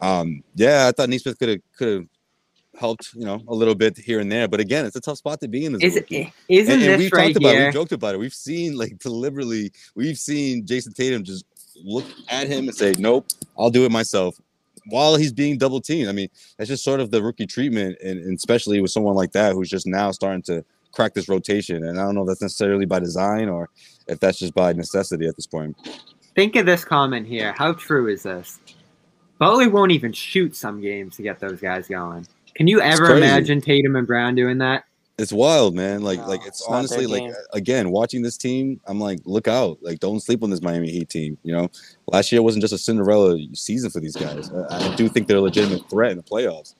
um, 0.00 0.42
yeah, 0.54 0.88
I 0.88 0.92
thought 0.92 1.08
Nesmith 1.08 1.38
could 1.38 1.48
have 1.48 1.60
could 1.76 1.88
have 1.88 2.06
helped, 2.78 3.14
you 3.14 3.24
know, 3.24 3.42
a 3.48 3.54
little 3.54 3.74
bit 3.74 3.96
here 3.96 4.20
and 4.20 4.30
there. 4.30 4.48
But 4.48 4.60
again, 4.60 4.84
it's 4.86 4.96
a 4.96 5.00
tough 5.00 5.18
spot 5.18 5.40
to 5.40 5.48
be 5.48 5.64
in 5.64 5.74
as 5.74 5.82
Is, 5.82 5.96
isn't 6.48 6.74
and, 6.74 6.82
and 6.82 6.98
we've 6.98 7.12
right 7.12 7.34
talked 7.34 7.36
about 7.36 7.54
it, 7.54 7.64
we've 7.64 7.72
joked 7.72 7.92
about 7.92 8.14
it. 8.14 8.18
We've 8.18 8.34
seen 8.34 8.76
like 8.76 8.98
deliberately, 8.98 9.72
we've 9.94 10.18
seen 10.18 10.64
Jayson 10.66 10.94
Tatum 10.94 11.24
just 11.24 11.44
look 11.84 12.04
at 12.28 12.48
him 12.48 12.68
and 12.68 12.74
say, 12.74 12.94
Nope, 12.98 13.26
I'll 13.58 13.70
do 13.70 13.84
it 13.84 13.90
myself. 13.90 14.40
While 14.86 15.16
he's 15.16 15.32
being 15.32 15.58
double 15.58 15.82
teamed. 15.82 16.08
I 16.08 16.12
mean, 16.12 16.28
that's 16.56 16.68
just 16.68 16.82
sort 16.82 17.00
of 17.00 17.10
the 17.10 17.22
rookie 17.22 17.46
treatment, 17.46 17.98
and, 18.02 18.18
and 18.18 18.36
especially 18.36 18.80
with 18.80 18.90
someone 18.90 19.14
like 19.14 19.32
that 19.32 19.52
who's 19.52 19.68
just 19.68 19.86
now 19.86 20.10
starting 20.12 20.42
to 20.42 20.64
crack 20.92 21.12
this 21.12 21.28
rotation. 21.28 21.84
And 21.84 22.00
I 22.00 22.04
don't 22.04 22.14
know 22.14 22.22
if 22.22 22.28
that's 22.28 22.40
necessarily 22.40 22.86
by 22.86 22.98
design 22.98 23.48
or 23.50 23.68
if 24.06 24.18
that's 24.18 24.38
just 24.38 24.54
by 24.54 24.72
necessity 24.72 25.26
at 25.26 25.36
this 25.36 25.46
point. 25.46 25.76
Think 26.34 26.56
of 26.56 26.64
this 26.64 26.84
comment 26.84 27.26
here. 27.26 27.52
How 27.52 27.74
true 27.74 28.08
is 28.08 28.22
this? 28.22 28.58
Butler 29.38 29.68
won't 29.68 29.92
even 29.92 30.12
shoot 30.12 30.56
some 30.56 30.80
games 30.80 31.16
to 31.16 31.22
get 31.22 31.38
those 31.38 31.60
guys 31.60 31.86
going. 31.86 32.26
Can 32.58 32.66
you 32.66 32.80
ever 32.80 33.06
crazy. 33.06 33.18
imagine 33.18 33.60
Tatum 33.60 33.94
and 33.96 34.06
Brown 34.06 34.34
doing 34.34 34.58
that? 34.58 34.84
It's 35.16 35.32
wild, 35.32 35.74
man. 35.74 36.02
Like, 36.02 36.18
like 36.26 36.40
it's, 36.40 36.60
it's 36.60 36.66
honestly 36.68 37.06
like 37.06 37.32
again 37.52 37.90
watching 37.90 38.20
this 38.20 38.36
team. 38.36 38.80
I'm 38.86 39.00
like, 39.00 39.20
look 39.24 39.48
out! 39.48 39.78
Like, 39.80 40.00
don't 40.00 40.20
sleep 40.20 40.42
on 40.42 40.50
this 40.50 40.60
Miami 40.60 40.90
Heat 40.90 41.08
team. 41.08 41.38
You 41.44 41.52
know, 41.52 41.68
last 42.08 42.30
year 42.32 42.42
wasn't 42.42 42.62
just 42.62 42.74
a 42.74 42.78
Cinderella 42.78 43.38
season 43.54 43.90
for 43.90 44.00
these 44.00 44.16
guys. 44.16 44.50
I, 44.52 44.92
I 44.92 44.96
do 44.96 45.08
think 45.08 45.28
they're 45.28 45.38
a 45.38 45.40
legitimate 45.40 45.88
threat 45.88 46.10
in 46.10 46.16
the 46.16 46.22
playoffs. 46.22 46.74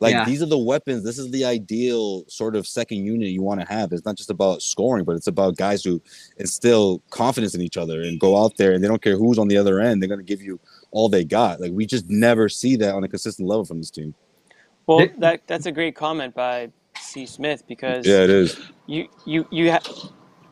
Like 0.00 0.12
Yeah. 0.12 0.24
these 0.24 0.42
are 0.42 0.46
the 0.46 0.58
weapons. 0.58 1.04
This 1.04 1.18
is 1.18 1.30
the 1.30 1.44
ideal 1.44 2.24
sort 2.28 2.56
of 2.56 2.66
second 2.66 3.04
unit 3.04 3.28
you 3.28 3.42
want 3.42 3.60
to 3.60 3.66
have. 3.66 3.92
It's 3.92 4.04
not 4.04 4.16
just 4.16 4.30
about 4.30 4.62
scoring, 4.62 5.04
but 5.04 5.16
it's 5.16 5.26
about 5.26 5.56
guys 5.56 5.82
who 5.82 6.00
instill 6.38 7.02
confidence 7.10 7.54
in 7.54 7.60
each 7.60 7.76
other 7.76 8.02
and 8.02 8.20
go 8.20 8.42
out 8.42 8.56
there 8.56 8.72
and 8.72 8.82
they 8.82 8.88
don't 8.88 9.02
care 9.02 9.16
who's 9.16 9.38
on 9.38 9.48
the 9.48 9.56
other 9.56 9.80
end. 9.80 10.00
They're 10.00 10.08
going 10.08 10.20
to 10.20 10.24
give 10.24 10.40
you 10.40 10.60
all 10.92 11.08
they 11.08 11.24
got. 11.24 11.60
Like 11.60 11.72
we 11.72 11.84
just 11.84 12.08
never 12.08 12.48
see 12.48 12.76
that 12.76 12.94
on 12.94 13.02
a 13.02 13.08
consistent 13.08 13.48
level 13.48 13.64
from 13.64 13.78
this 13.78 13.90
team. 13.90 14.14
Well, 14.88 15.08
Th- 15.08 15.12
that 15.18 15.42
that's 15.48 15.66
a 15.66 15.72
great 15.72 15.96
comment 15.96 16.34
by 16.34 16.70
C. 17.00 17.26
Smith 17.26 17.64
because 17.68 18.06
Yeah, 18.06 18.24
it 18.24 18.30
is. 18.30 18.60
you 18.86 19.08
you 19.26 19.46
you 19.50 19.72
ha- 19.72 19.82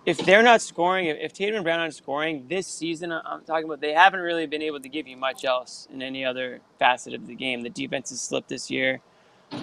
if 0.06 0.24
they're 0.24 0.42
not 0.42 0.62
scoring, 0.62 1.06
if, 1.06 1.18
if 1.20 1.32
Tatum 1.34 1.56
and 1.56 1.64
Brown 1.64 1.80
aren't 1.80 1.94
scoring 1.94 2.46
this 2.48 2.66
season, 2.68 3.12
I- 3.12 3.22
I'm 3.24 3.44
talking 3.44 3.66
about 3.66 3.80
they 3.80 3.94
haven't 3.94 4.20
really 4.20 4.46
been 4.46 4.62
able 4.62 4.80
to 4.80 4.88
give 4.90 5.08
you 5.08 5.16
much 5.16 5.44
else 5.44 5.88
in 5.92 6.02
any 6.02 6.24
other 6.24 6.60
facet 6.78 7.14
of 7.14 7.26
the 7.26 7.36
game. 7.36 7.62
The 7.62 7.70
defense 7.70 8.10
has 8.10 8.20
slipped 8.22 8.48
this 8.50 8.70
year. 8.70 9.00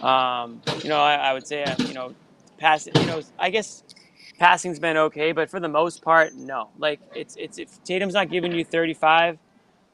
Um, 0.03 0.61
you 0.83 0.89
know, 0.89 0.99
I, 1.01 1.15
I 1.15 1.33
would 1.33 1.47
say, 1.47 1.63
uh, 1.63 1.77
you 1.87 1.93
know, 1.93 2.15
pass. 2.59 2.87
You 2.87 3.07
know, 3.07 3.21
I 3.39 3.49
guess 3.51 3.83
passing's 4.39 4.79
been 4.79 4.97
okay, 4.97 5.33
but 5.33 5.49
for 5.49 5.59
the 5.59 5.69
most 5.69 6.03
part, 6.03 6.35
no. 6.35 6.69
Like 6.79 7.01
it's 7.15 7.35
it's 7.37 7.59
if 7.59 7.83
Tatum's 7.83 8.13
not 8.15 8.29
giving 8.29 8.53
you 8.53 8.65
35, 8.65 9.39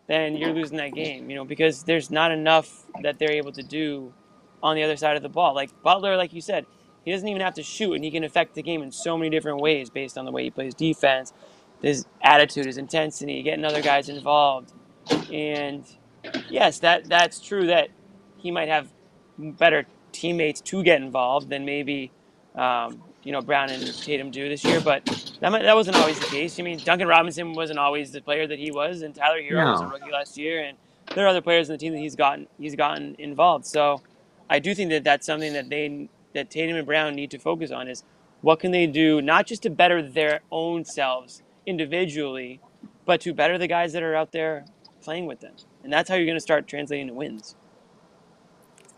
then 0.08 0.38
you're 0.38 0.54
losing 0.54 0.78
that 0.78 0.96
game. 0.96 1.30
You 1.30 1.38
know, 1.38 1.46
because 1.46 1.84
there's 1.84 2.12
not 2.12 2.32
enough 2.32 2.86
that 3.04 3.20
they're 3.20 3.34
able 3.34 3.54
to 3.54 3.64
do 3.64 4.14
on 4.62 4.76
the 4.76 4.84
other 4.84 4.98
side 4.98 5.16
of 5.16 5.24
the 5.24 5.30
ball. 5.30 5.56
Like 5.56 5.70
Butler, 5.84 6.18
like 6.18 6.34
you 6.34 6.42
said, 6.42 6.66
he 7.06 7.12
doesn't 7.12 7.28
even 7.28 7.42
have 7.42 7.56
to 7.56 7.64
shoot, 7.64 7.94
and 7.94 8.04
he 8.04 8.12
can 8.12 8.24
affect 8.24 8.56
the 8.56 8.64
game 8.64 8.82
in 8.82 8.92
so 8.92 9.18
many 9.18 9.30
different 9.30 9.60
ways 9.62 9.90
based 9.90 10.18
on 10.18 10.26
the 10.26 10.32
way 10.32 10.44
he 10.44 10.50
plays 10.50 10.74
defense, 10.74 11.34
his 11.82 12.06
attitude, 12.22 12.66
his 12.66 12.78
intensity, 12.78 13.42
getting 13.42 13.66
other 13.66 13.82
guys 13.82 14.10
involved. 14.10 14.74
And 15.32 15.84
yes, 16.50 16.80
that 16.80 17.08
that's 17.08 17.40
true 17.40 17.68
that 17.68 17.90
he 18.38 18.52
might 18.52 18.68
have 18.68 18.92
better 19.38 19.86
teammates 20.12 20.62
to 20.62 20.84
get 20.84 21.02
involved 21.02 21.50
than 21.50 21.66
maybe 21.66 22.12
um, 22.56 23.02
you 23.24 23.32
know 23.32 23.42
Brown 23.42 23.70
and 23.70 23.86
Tatum 24.02 24.32
do 24.32 24.50
this 24.50 24.64
year. 24.64 24.82
But 24.82 25.06
that 25.40 25.52
might, 25.52 25.64
that 25.64 25.76
wasn't 25.76 25.98
always 25.98 26.20
the 26.20 26.26
case. 26.28 26.60
I 26.60 26.64
mean, 26.64 26.80
Duncan 26.80 27.08
Robinson 27.08 27.54
wasn't 27.54 27.80
always 27.80 28.12
the 28.12 28.22
player 28.22 28.46
that 28.48 28.60
he 28.60 28.72
was, 28.72 29.02
and 29.02 29.16
Tyler 29.16 29.42
Herro 29.42 29.72
was 29.72 29.82
a 29.82 29.88
rookie 29.88 30.12
last 30.12 30.38
year, 30.38 30.64
and 30.64 30.78
there 31.16 31.26
are 31.26 31.30
other 31.30 31.42
players 31.42 31.70
in 31.70 31.74
the 31.74 31.78
team 31.80 31.94
that 31.94 32.00
he's 32.00 32.16
gotten 32.16 32.48
he's 32.60 32.76
gotten 32.76 33.16
involved. 33.20 33.66
So 33.66 34.02
I 34.50 34.60
do 34.60 34.76
think 34.76 34.92
that 34.92 35.04
that's 35.06 35.26
something 35.28 35.54
that 35.54 35.70
they 35.70 36.10
that 36.36 36.52
Tatum 36.52 36.78
and 36.78 36.88
Brown 36.88 37.16
need 37.16 37.32
to 37.32 37.40
focus 37.40 37.72
on 37.72 37.88
is 37.90 38.04
what 38.42 38.60
can 38.60 38.72
they 38.72 38.88
do 38.88 39.22
not 39.22 39.48
just 39.48 39.64
to 39.64 39.72
better 39.72 40.02
their 40.02 40.42
own 40.52 40.86
selves 40.86 41.44
individually, 41.66 42.62
but 43.06 43.22
to 43.22 43.34
better 43.34 43.58
the 43.58 43.68
guys 43.68 43.94
that 43.94 44.04
are 44.04 44.16
out 44.16 44.32
there 44.34 44.66
playing 45.02 45.28
with 45.28 45.42
them. 45.42 45.56
And 45.84 45.94
that's 45.94 46.10
how 46.10 46.16
you're 46.16 46.26
going 46.26 46.38
to 46.38 46.42
start 46.42 46.68
translating 46.68 47.08
to 47.10 47.14
wins. 47.16 47.56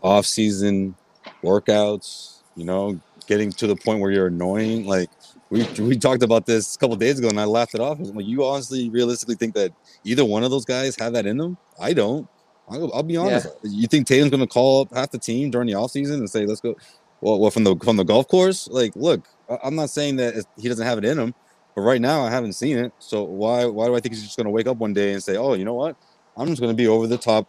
off 0.02 0.26
season 0.26 0.96
workouts, 1.44 2.42
you 2.56 2.64
know, 2.64 3.00
getting 3.28 3.52
to 3.54 3.68
the 3.68 3.76
point 3.76 4.00
where 4.00 4.12
you're 4.12 4.28
annoying. 4.28 4.86
Like 4.86 5.10
we 5.50 5.68
we 5.80 5.98
talked 5.98 6.24
about 6.24 6.46
this 6.46 6.76
a 6.76 6.78
couple 6.78 6.96
days 6.96 7.20
ago 7.20 7.30
and 7.30 7.40
I 7.40 7.46
laughed 7.46 7.74
it 7.76 7.82
off. 7.82 8.00
I'm 8.00 8.14
like, 8.14 8.26
you 8.26 8.44
honestly 8.46 8.90
realistically 8.90 9.36
think 9.36 9.54
that 9.56 9.72
either 10.04 10.24
one 10.26 10.44
of 10.44 10.52
those 10.52 10.66
guys 10.66 10.96
have 10.98 11.14
that 11.14 11.26
in 11.26 11.38
them? 11.38 11.58
I 11.80 11.94
don't. 11.94 12.28
I'll, 12.68 12.92
I'll 12.94 13.02
be 13.02 13.16
honest. 13.16 13.48
You 13.62 13.86
think 13.86 14.06
Tatum's 14.06 14.30
going 14.30 14.40
to 14.40 14.46
call 14.46 14.82
up 14.82 14.94
half 14.94 15.10
the 15.10 15.18
team 15.18 15.50
during 15.50 15.66
the 15.66 15.74
offseason 15.74 16.14
and 16.14 16.30
say, 16.30 16.46
"Let's 16.46 16.60
go"? 16.60 16.76
Well, 17.20 17.38
well, 17.38 17.50
from 17.50 17.64
the 17.64 17.76
from 17.76 17.96
the 17.96 18.04
golf 18.04 18.28
course, 18.28 18.68
like, 18.68 18.94
look, 18.96 19.26
I- 19.50 19.58
I'm 19.64 19.74
not 19.74 19.90
saying 19.90 20.16
that 20.16 20.44
he 20.56 20.68
doesn't 20.68 20.86
have 20.86 20.98
it 20.98 21.04
in 21.04 21.18
him, 21.18 21.34
but 21.74 21.82
right 21.82 22.00
now 22.00 22.22
I 22.22 22.30
haven't 22.30 22.54
seen 22.54 22.78
it. 22.78 22.92
So 22.98 23.24
why 23.24 23.64
why 23.66 23.86
do 23.86 23.94
I 23.94 24.00
think 24.00 24.14
he's 24.14 24.24
just 24.24 24.36
going 24.36 24.46
to 24.46 24.50
wake 24.50 24.66
up 24.66 24.76
one 24.76 24.92
day 24.92 25.12
and 25.12 25.22
say, 25.22 25.36
"Oh, 25.36 25.54
you 25.54 25.64
know 25.64 25.74
what? 25.74 25.96
I'm 26.36 26.48
just 26.48 26.60
going 26.60 26.72
to 26.72 26.76
be 26.76 26.88
over 26.88 27.06
the 27.06 27.18
top 27.18 27.48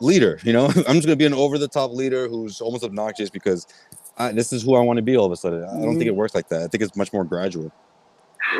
leader." 0.00 0.38
You 0.42 0.52
know, 0.52 0.66
I'm 0.66 0.72
just 0.72 0.84
going 0.84 1.06
to 1.06 1.16
be 1.16 1.26
an 1.26 1.34
over 1.34 1.58
the 1.58 1.68
top 1.68 1.92
leader 1.92 2.28
who's 2.28 2.60
almost 2.60 2.84
obnoxious 2.84 3.30
because 3.30 3.66
I, 4.16 4.32
this 4.32 4.52
is 4.52 4.62
who 4.62 4.74
I 4.74 4.80
want 4.80 4.98
to 4.98 5.02
be. 5.02 5.16
All 5.16 5.26
of 5.26 5.32
a 5.32 5.36
sudden, 5.36 5.64
I 5.64 5.80
don't 5.80 5.94
think 5.94 6.02
it 6.02 6.08
mm-hmm. 6.08 6.16
works 6.16 6.34
like 6.34 6.48
that. 6.48 6.62
I 6.62 6.66
think 6.68 6.82
it's 6.82 6.96
much 6.96 7.12
more 7.12 7.24
gradual. 7.24 7.72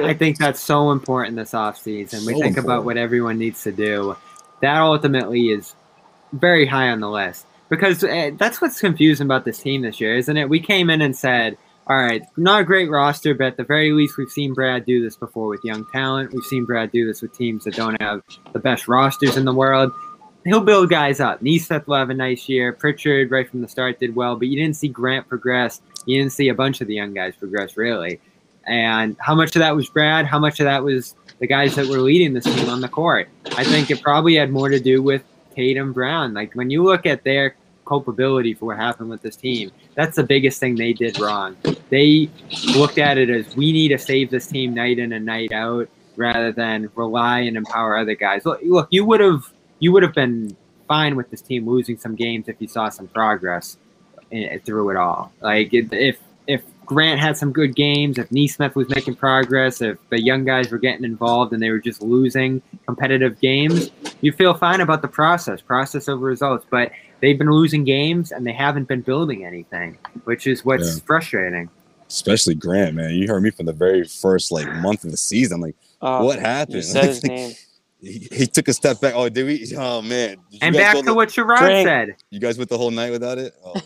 I 0.03 0.15
think 0.15 0.39
that's 0.39 0.61
so 0.61 0.91
important 0.91 1.37
this 1.37 1.53
offseason. 1.53 2.27
We 2.27 2.35
So 2.35 2.41
think 2.41 2.59
about 2.59 2.85
what 2.85 2.97
everyone 2.97 3.39
needs 3.39 3.63
to 3.63 3.73
do. 3.73 4.17
That 4.61 4.79
ultimately 4.79 5.51
is 5.51 5.75
very 6.33 6.67
high 6.67 6.91
on 6.91 7.01
the 7.01 7.09
list 7.09 7.47
because 7.69 8.03
uh, 8.03 8.31
that's 8.37 8.61
what's 8.61 8.81
confusing 8.81 9.27
about 9.27 9.45
this 9.45 9.61
team 9.61 9.83
this 9.83 10.01
year, 10.01 10.17
isn't 10.17 10.37
it? 10.37 10.49
We 10.49 10.61
came 10.61 10.91
in 10.91 11.01
and 11.01 11.17
said, 11.17 11.57
all 11.87 11.97
right, 11.97 12.23
not 12.37 12.61
a 12.63 12.65
great 12.65 12.91
roster, 12.91 13.35
but 13.35 13.47
at 13.47 13.57
the 13.57 13.65
very 13.65 13.93
least, 13.93 14.19
we've 14.19 14.31
seen 14.31 14.53
Brad 14.53 14.85
do 14.85 15.03
this 15.03 15.17
before 15.17 15.49
with 15.49 15.65
young 15.65 15.87
talent. 15.91 16.33
We've 16.35 16.45
seen 16.45 16.67
Brad 16.67 16.93
do 16.93 17.07
this 17.07 17.23
with 17.23 17.37
teams 17.37 17.65
that 17.65 17.75
don't 17.75 18.01
have 18.01 18.23
the 18.53 18.59
best 18.59 18.89
rosters 18.89 19.37
in 19.37 19.47
the 19.47 19.55
world. 19.55 19.91
He'll 20.45 20.61
build 20.61 20.91
guys 20.91 21.19
up. 21.19 21.41
Nesmith 21.43 21.87
will 21.87 21.97
have 21.97 22.11
a 22.11 22.15
nice 22.15 22.49
year. 22.49 22.73
Pritchard, 22.73 23.31
right 23.31 23.49
from 23.49 23.63
the 23.63 23.69
start, 23.69 24.01
did 24.01 24.15
well, 24.15 24.37
but 24.37 24.49
you 24.49 24.57
didn't 24.57 24.77
see 24.77 24.89
Grant 24.89 25.29
progress. 25.29 25.81
You 26.05 26.19
didn't 26.19 26.33
see 26.33 26.49
a 26.49 26.55
bunch 26.55 26.81
of 26.81 26.89
the 26.89 26.95
young 26.95 27.15
guys 27.15 27.35
progress, 27.37 27.77
really. 27.77 28.21
And 28.69 29.17
how 29.19 29.35
much 29.35 29.57
of 29.57 29.61
that 29.61 29.75
was 29.75 29.89
Brad? 29.89 30.27
How 30.27 30.39
much 30.39 30.61
of 30.61 30.65
that 30.65 30.85
was 30.85 31.15
the 31.39 31.47
guys 31.47 31.75
that 31.77 31.87
were 31.87 31.99
leading 31.99 32.35
this 32.35 32.45
team 32.45 32.69
on 32.69 32.81
the 32.81 32.89
court? 32.89 33.29
I 33.57 33.65
think 33.65 33.91
it 33.91 34.03
probably 34.03 34.35
had 34.35 34.51
more 34.51 34.69
to 34.69 34.79
do 34.79 35.03
with 35.03 35.23
Tatum 35.55 35.93
Brown. 35.93 36.35
Like 36.35 36.55
when 36.55 36.71
you 36.71 36.85
look 36.85 37.07
at 37.07 37.25
their 37.25 37.57
culpability 37.87 38.53
for 38.53 38.67
what 38.67 38.77
happened 38.77 39.09
with 39.09 39.23
this 39.23 39.37
team, 39.37 39.73
that's 39.95 40.17
the 40.17 40.23
biggest 40.23 40.61
thing 40.61 40.77
they 40.77 40.93
did 40.93 41.19
wrong. 41.19 41.57
They 41.89 42.29
looked 42.77 42.99
at 42.99 43.17
it 43.17 43.31
as 43.31 43.57
we 43.57 43.73
need 43.73 43.89
to 43.89 43.99
save 43.99 44.31
this 44.31 44.47
team 44.47 44.75
night 44.75 44.99
in 44.99 45.13
and 45.13 45.25
night 45.25 45.51
out 45.53 45.89
rather 46.17 46.53
than 46.53 46.91
rely 46.95 47.41
and 47.41 47.57
empower 47.57 47.97
other 47.97 48.15
guys. 48.15 48.45
Look, 48.45 48.61
look 48.63 48.89
you 48.91 49.05
would 49.07 49.21
have 49.21 49.51
you 49.79 49.93
would 49.93 50.03
have 50.03 50.15
been 50.15 50.57
fine 50.87 51.17
with 51.17 51.31
this 51.31 51.41
team 51.41 51.69
losing 51.69 51.97
some 51.97 52.15
games 52.15 52.49
if 52.49 52.57
you 52.61 52.69
saw 52.69 52.89
some 52.91 53.09
progress 53.09 53.79
in, 54.31 54.61
through 54.61 54.91
it 54.91 54.97
all. 54.97 55.33
Like 55.41 55.73
if 55.73 56.19
if 56.47 56.63
Grant 56.89 57.21
had 57.21 57.37
some 57.37 57.53
good 57.53 57.77
games, 57.77 58.17
if 58.17 58.33
Nesmith 58.33 58.75
was 58.75 58.89
making 58.89 59.15
progress, 59.17 59.83
if 59.83 59.99
the 60.09 60.19
young 60.21 60.47
guys 60.47 60.71
were 60.71 60.79
getting 60.79 61.05
involved 61.05 61.53
and 61.53 61.63
they 61.63 61.69
were 61.71 61.79
just 61.81 62.01
losing 62.01 62.63
competitive 62.87 63.39
games, 63.41 63.91
you 64.23 64.33
feel 64.33 64.55
fine 64.55 64.81
about 64.81 65.03
the 65.03 65.09
process, 65.09 65.61
process 65.61 66.09
over 66.09 66.25
results. 66.25 66.65
But 66.71 66.93
they've 67.21 67.37
been 67.37 67.51
losing 67.51 67.85
games 67.85 68.33
and 68.33 68.47
they 68.47 68.55
haven't 68.55 68.89
been 68.89 69.03
building 69.03 69.45
anything, 69.45 69.99
which 70.25 70.47
is 70.47 70.65
what's 70.65 70.97
Yeah. 70.97 71.03
frustrating. 71.05 71.69
Especially 72.09 72.55
Grant, 72.55 72.97
man. 72.97 73.11
You 73.15 73.29
heard 73.29 73.43
me 73.43 73.51
from 73.51 73.67
the 73.67 73.75
very 73.75 74.05
first 74.05 74.51
like 74.51 74.67
month 74.77 75.05
of 75.05 75.11
the 75.11 75.19
season. 75.19 75.57
I'm 75.57 75.61
like, 75.61 75.77
Oh, 76.01 76.25
what 76.25 76.37
You 76.37 76.41
happened? 76.47 76.85
said 76.85 77.05
his 77.05 77.23
name. 77.25 77.53
He, 78.01 78.29
he 78.31 78.47
took 78.47 78.69
a 78.69 78.73
step 78.73 79.01
back. 79.01 79.15
Oh, 79.17 79.29
did 79.29 79.47
we? 79.47 79.77
Oh 79.77 80.01
man. 80.03 80.37
Did 80.51 80.63
And 80.63 80.75
back 80.75 80.97
to 80.97 81.03
the- 81.03 81.15
what 81.15 81.29
Sherrod 81.31 81.59
Drink. 81.59 81.87
said. 81.87 82.17
You 82.31 82.41
guys 82.41 82.57
went 82.59 82.71
the 82.71 82.79
whole 82.79 82.91
night 82.91 83.11
without 83.11 83.39
it? 83.39 83.55
Oh, 83.65 83.73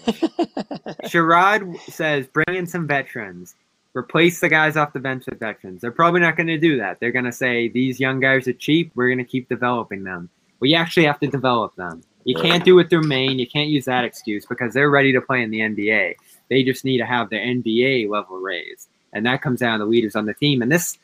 Sherrod 1.04 1.78
says 1.90 2.26
bring 2.26 2.56
in 2.56 2.66
some 2.66 2.86
veterans. 2.86 3.54
Replace 3.94 4.40
the 4.40 4.48
guys 4.48 4.76
off 4.76 4.94
the 4.94 5.00
bench 5.00 5.24
with 5.26 5.38
veterans. 5.38 5.82
They're 5.82 5.90
probably 5.92 6.20
not 6.20 6.34
going 6.36 6.46
to 6.46 6.56
do 6.58 6.78
that. 6.78 6.98
They're 6.98 7.12
going 7.12 7.26
to 7.26 7.32
say 7.32 7.68
these 7.68 8.00
young 8.00 8.20
guys 8.20 8.48
are 8.48 8.54
cheap. 8.54 8.90
We're 8.94 9.08
going 9.08 9.18
to 9.18 9.24
keep 9.24 9.50
developing 9.50 10.02
them. 10.04 10.30
Well, 10.60 10.70
you 10.70 10.76
actually 10.76 11.04
have 11.04 11.20
to 11.20 11.26
develop 11.26 11.74
them. 11.76 12.02
You 12.24 12.36
Right. 12.36 12.44
can't 12.52 12.64
do 12.64 12.78
it 12.78 12.88
through 12.88 13.02
Maine. 13.02 13.38
You 13.38 13.46
can't 13.46 13.68
use 13.68 13.84
that 13.86 14.04
excuse 14.04 14.46
because 14.46 14.72
they're 14.72 14.88
ready 14.88 15.12
to 15.12 15.20
play 15.20 15.42
in 15.42 15.50
the 15.50 15.58
NBA. 15.60 16.14
They 16.48 16.62
just 16.62 16.84
need 16.86 16.98
to 16.98 17.04
have 17.04 17.28
their 17.28 17.44
NBA 17.44 18.08
level 18.08 18.38
raised, 18.38 18.88
and 19.12 19.26
that 19.26 19.42
comes 19.42 19.60
down 19.60 19.80
to 19.80 19.84
leaders 19.84 20.14
on 20.16 20.24
the 20.26 20.32
team. 20.34 20.62
And 20.62 20.70
this, 20.72 20.96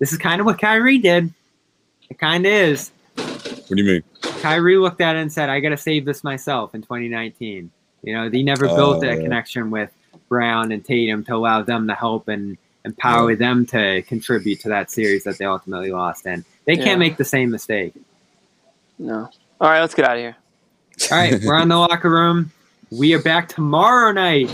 this 0.00 0.10
is 0.12 0.18
kind 0.18 0.40
of 0.40 0.46
what 0.46 0.58
Kyrie 0.58 0.98
did. 0.98 1.32
It 2.10 2.18
kind 2.18 2.46
of 2.46 2.52
is. 2.52 2.90
what 3.16 3.68
do 3.68 3.82
you 3.82 3.84
mean? 3.84 4.02
Kyrie 4.40 4.76
looked 4.78 5.00
at 5.00 5.16
it 5.16 5.20
and 5.20 5.32
said, 5.32 5.48
"I 5.48 5.60
got 5.60 5.70
to 5.70 5.76
save 5.76 6.04
this 6.04 6.22
myself." 6.24 6.74
In 6.74 6.82
2019, 6.82 7.70
you 8.02 8.12
know, 8.14 8.30
he 8.30 8.42
never 8.42 8.68
Oh, 8.68 8.76
built 8.76 9.00
that 9.02 9.16
yeah. 9.18 9.22
connection 9.22 9.70
with 9.70 9.90
Brown 10.28 10.72
and 10.72 10.84
Tatum 10.84 11.24
to 11.24 11.34
allow 11.34 11.62
them 11.62 11.86
to 11.88 11.94
help 11.94 12.28
and 12.28 12.56
empower 12.84 13.34
them 13.34 13.66
to 13.66 14.02
contribute 14.02 14.60
to 14.60 14.68
that 14.68 14.90
series 14.90 15.24
that 15.24 15.36
they 15.38 15.44
ultimately 15.44 15.90
lost. 15.90 16.26
And 16.26 16.44
they 16.64 16.74
Yeah. 16.74 16.84
can't 16.84 16.98
make 16.98 17.16
the 17.16 17.24
same 17.24 17.50
mistake. 17.50 17.92
No. 18.98 19.28
All 19.60 19.68
right, 19.70 19.80
let's 19.80 19.94
get 19.94 20.04
out 20.06 20.16
of 20.16 20.22
here. 20.22 20.36
All 21.12 21.18
right, 21.18 21.40
we're 21.44 21.54
on 21.56 21.68
the 21.68 21.76
locker 21.78 22.10
room. 22.10 22.50
We 22.90 23.12
are 23.14 23.22
back 23.22 23.48
tomorrow 23.48 24.12
night 24.12 24.48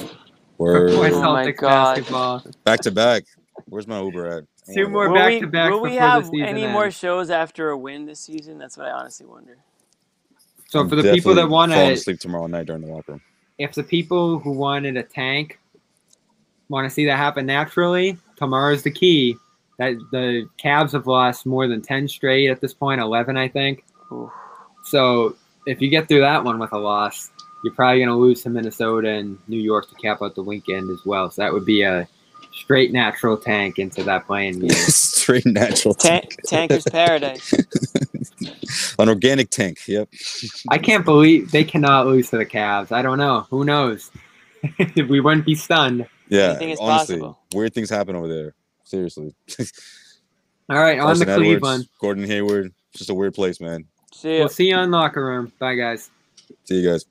for 0.57 0.73
Word. 0.87 0.91
Oh 0.93 1.01
Celtics 1.03 1.15
Oh 1.15 1.33
my 1.33 1.51
God. 1.53 1.95
basketball. 1.97 2.45
Back 2.65 2.81
to 2.81 2.91
back. 2.91 3.25
Where's 3.67 3.87
my 3.87 4.01
Uber 4.03 4.27
at? 4.27 4.45
Two 4.73 4.89
more 4.89 5.09
Will 5.09 5.15
we, 5.15 5.19
back-to-backs 5.19 5.71
will 5.71 5.83
we 5.83 5.97
have 5.97 6.25
season 6.25 6.43
any 6.43 6.67
more 6.67 6.91
shows 6.91 7.29
after 7.29 7.71
a 7.71 7.77
win 7.77 8.07
this 8.07 8.21
season? 8.21 8.57
That's 8.59 8.79
what 8.79 8.87
I 8.87 8.93
honestly 8.93 9.27
wonder. 9.27 9.59
So 10.69 10.81
I'm 10.81 10.89
for 10.89 10.97
the 10.97 11.13
people 11.13 11.35
that 11.35 11.49
want 11.49 11.73
falling 11.73 11.89
to, 11.89 11.95
asleep 11.95 12.19
tomorrow 12.19 12.47
night 12.47 12.67
during 12.67 12.83
the 12.83 12.89
locker 12.89 13.13
room. 13.13 13.23
if 13.59 13.75
the 13.75 13.83
people 13.83 14.39
who 14.39 14.53
wanted 14.53 14.97
a 14.97 15.03
tank 15.03 15.59
want 16.69 16.87
to 16.87 16.91
see 16.91 17.05
that 17.07 17.17
happen 17.17 17.47
naturally, 17.47 18.19
tomorrow's 18.37 18.83
the 18.83 18.91
key. 18.91 19.37
That 19.79 19.97
the 20.13 20.49
Cavs 20.57 20.93
have 20.93 21.07
lost 21.07 21.47
more 21.47 21.67
than 21.67 21.83
ten 21.83 22.07
straight 22.07 22.49
at 22.49 22.61
this 22.61 22.73
point, 22.73 23.01
eleven, 23.01 23.37
I 23.37 23.49
think. 23.49 23.85
Oof. 24.13 24.31
So 24.85 25.37
if 25.67 25.81
you 25.83 25.89
get 25.89 26.07
through 26.09 26.21
that 26.21 26.45
one 26.45 26.59
with 26.59 26.73
a 26.73 26.79
loss, 26.79 27.31
you're 27.65 27.75
probably 27.75 27.99
going 27.99 28.09
to 28.09 28.15
lose 28.15 28.43
to 28.43 28.51
Minnesota 28.51 29.09
and 29.09 29.37
New 29.49 29.59
York 29.59 29.89
to 29.89 29.95
cap 29.97 30.23
out 30.23 30.37
the 30.37 30.43
weekend 30.43 30.91
as 30.91 31.05
well. 31.05 31.31
So 31.31 31.43
that 31.43 31.53
would 31.53 31.65
be 31.65 31.83
a 31.83 32.09
straight 32.55 32.93
natural 32.93 33.37
tank 33.37 33.79
into 33.79 34.03
that 34.05 34.27
play-in 34.27 34.61
game. 34.61 34.71
Straight 34.71 35.47
natural 35.47 35.95
Tank, 35.95 36.37
tank. 36.45 36.71
Tanker's 36.71 36.85
Paradise. 36.85 37.53
An 38.99 39.09
organic 39.09 39.51
tank. 39.51 39.79
Yep. 39.87 40.09
I 40.69 40.79
can't 40.79 41.05
believe 41.05 41.51
they 41.51 41.65
cannot 41.65 42.07
lose 42.07 42.31
to 42.31 42.37
the 42.37 42.47
Cavs. 42.47 42.93
I 42.93 43.01
don't 43.03 43.19
know. 43.19 43.47
Who 43.51 43.65
knows? 43.65 44.11
we 44.97 45.21
wouldn't 45.21 45.47
be 45.47 45.55
stunned. 45.55 46.07
Yeah. 46.29 46.59
Is 46.61 46.79
honestly, 46.79 47.21
possible. 47.21 47.39
weird 47.55 47.75
things 47.75 47.91
happen 47.91 48.17
over 48.17 48.29
there. 48.29 48.55
Seriously. 48.85 49.35
All 50.69 50.79
right, 50.79 50.99
on 50.99 51.07
Carsen 51.07 51.27
to 51.27 51.33
Edwards, 51.33 51.49
Cleveland. 51.49 51.89
Gordon 52.01 52.25
Hayward. 52.25 52.73
Just 52.95 53.11
a 53.11 53.15
weird 53.15 53.35
place, 53.35 53.61
man. 53.61 53.87
See 54.13 54.35
ya. 54.35 54.39
We'll 54.41 54.49
see 54.49 54.69
you 54.69 54.77
on 54.77 54.91
locker 54.91 55.25
room. 55.25 55.53
Bye, 55.59 55.75
guys. 55.75 56.11
See 56.65 56.81
you 56.81 56.91
guys. 56.91 57.07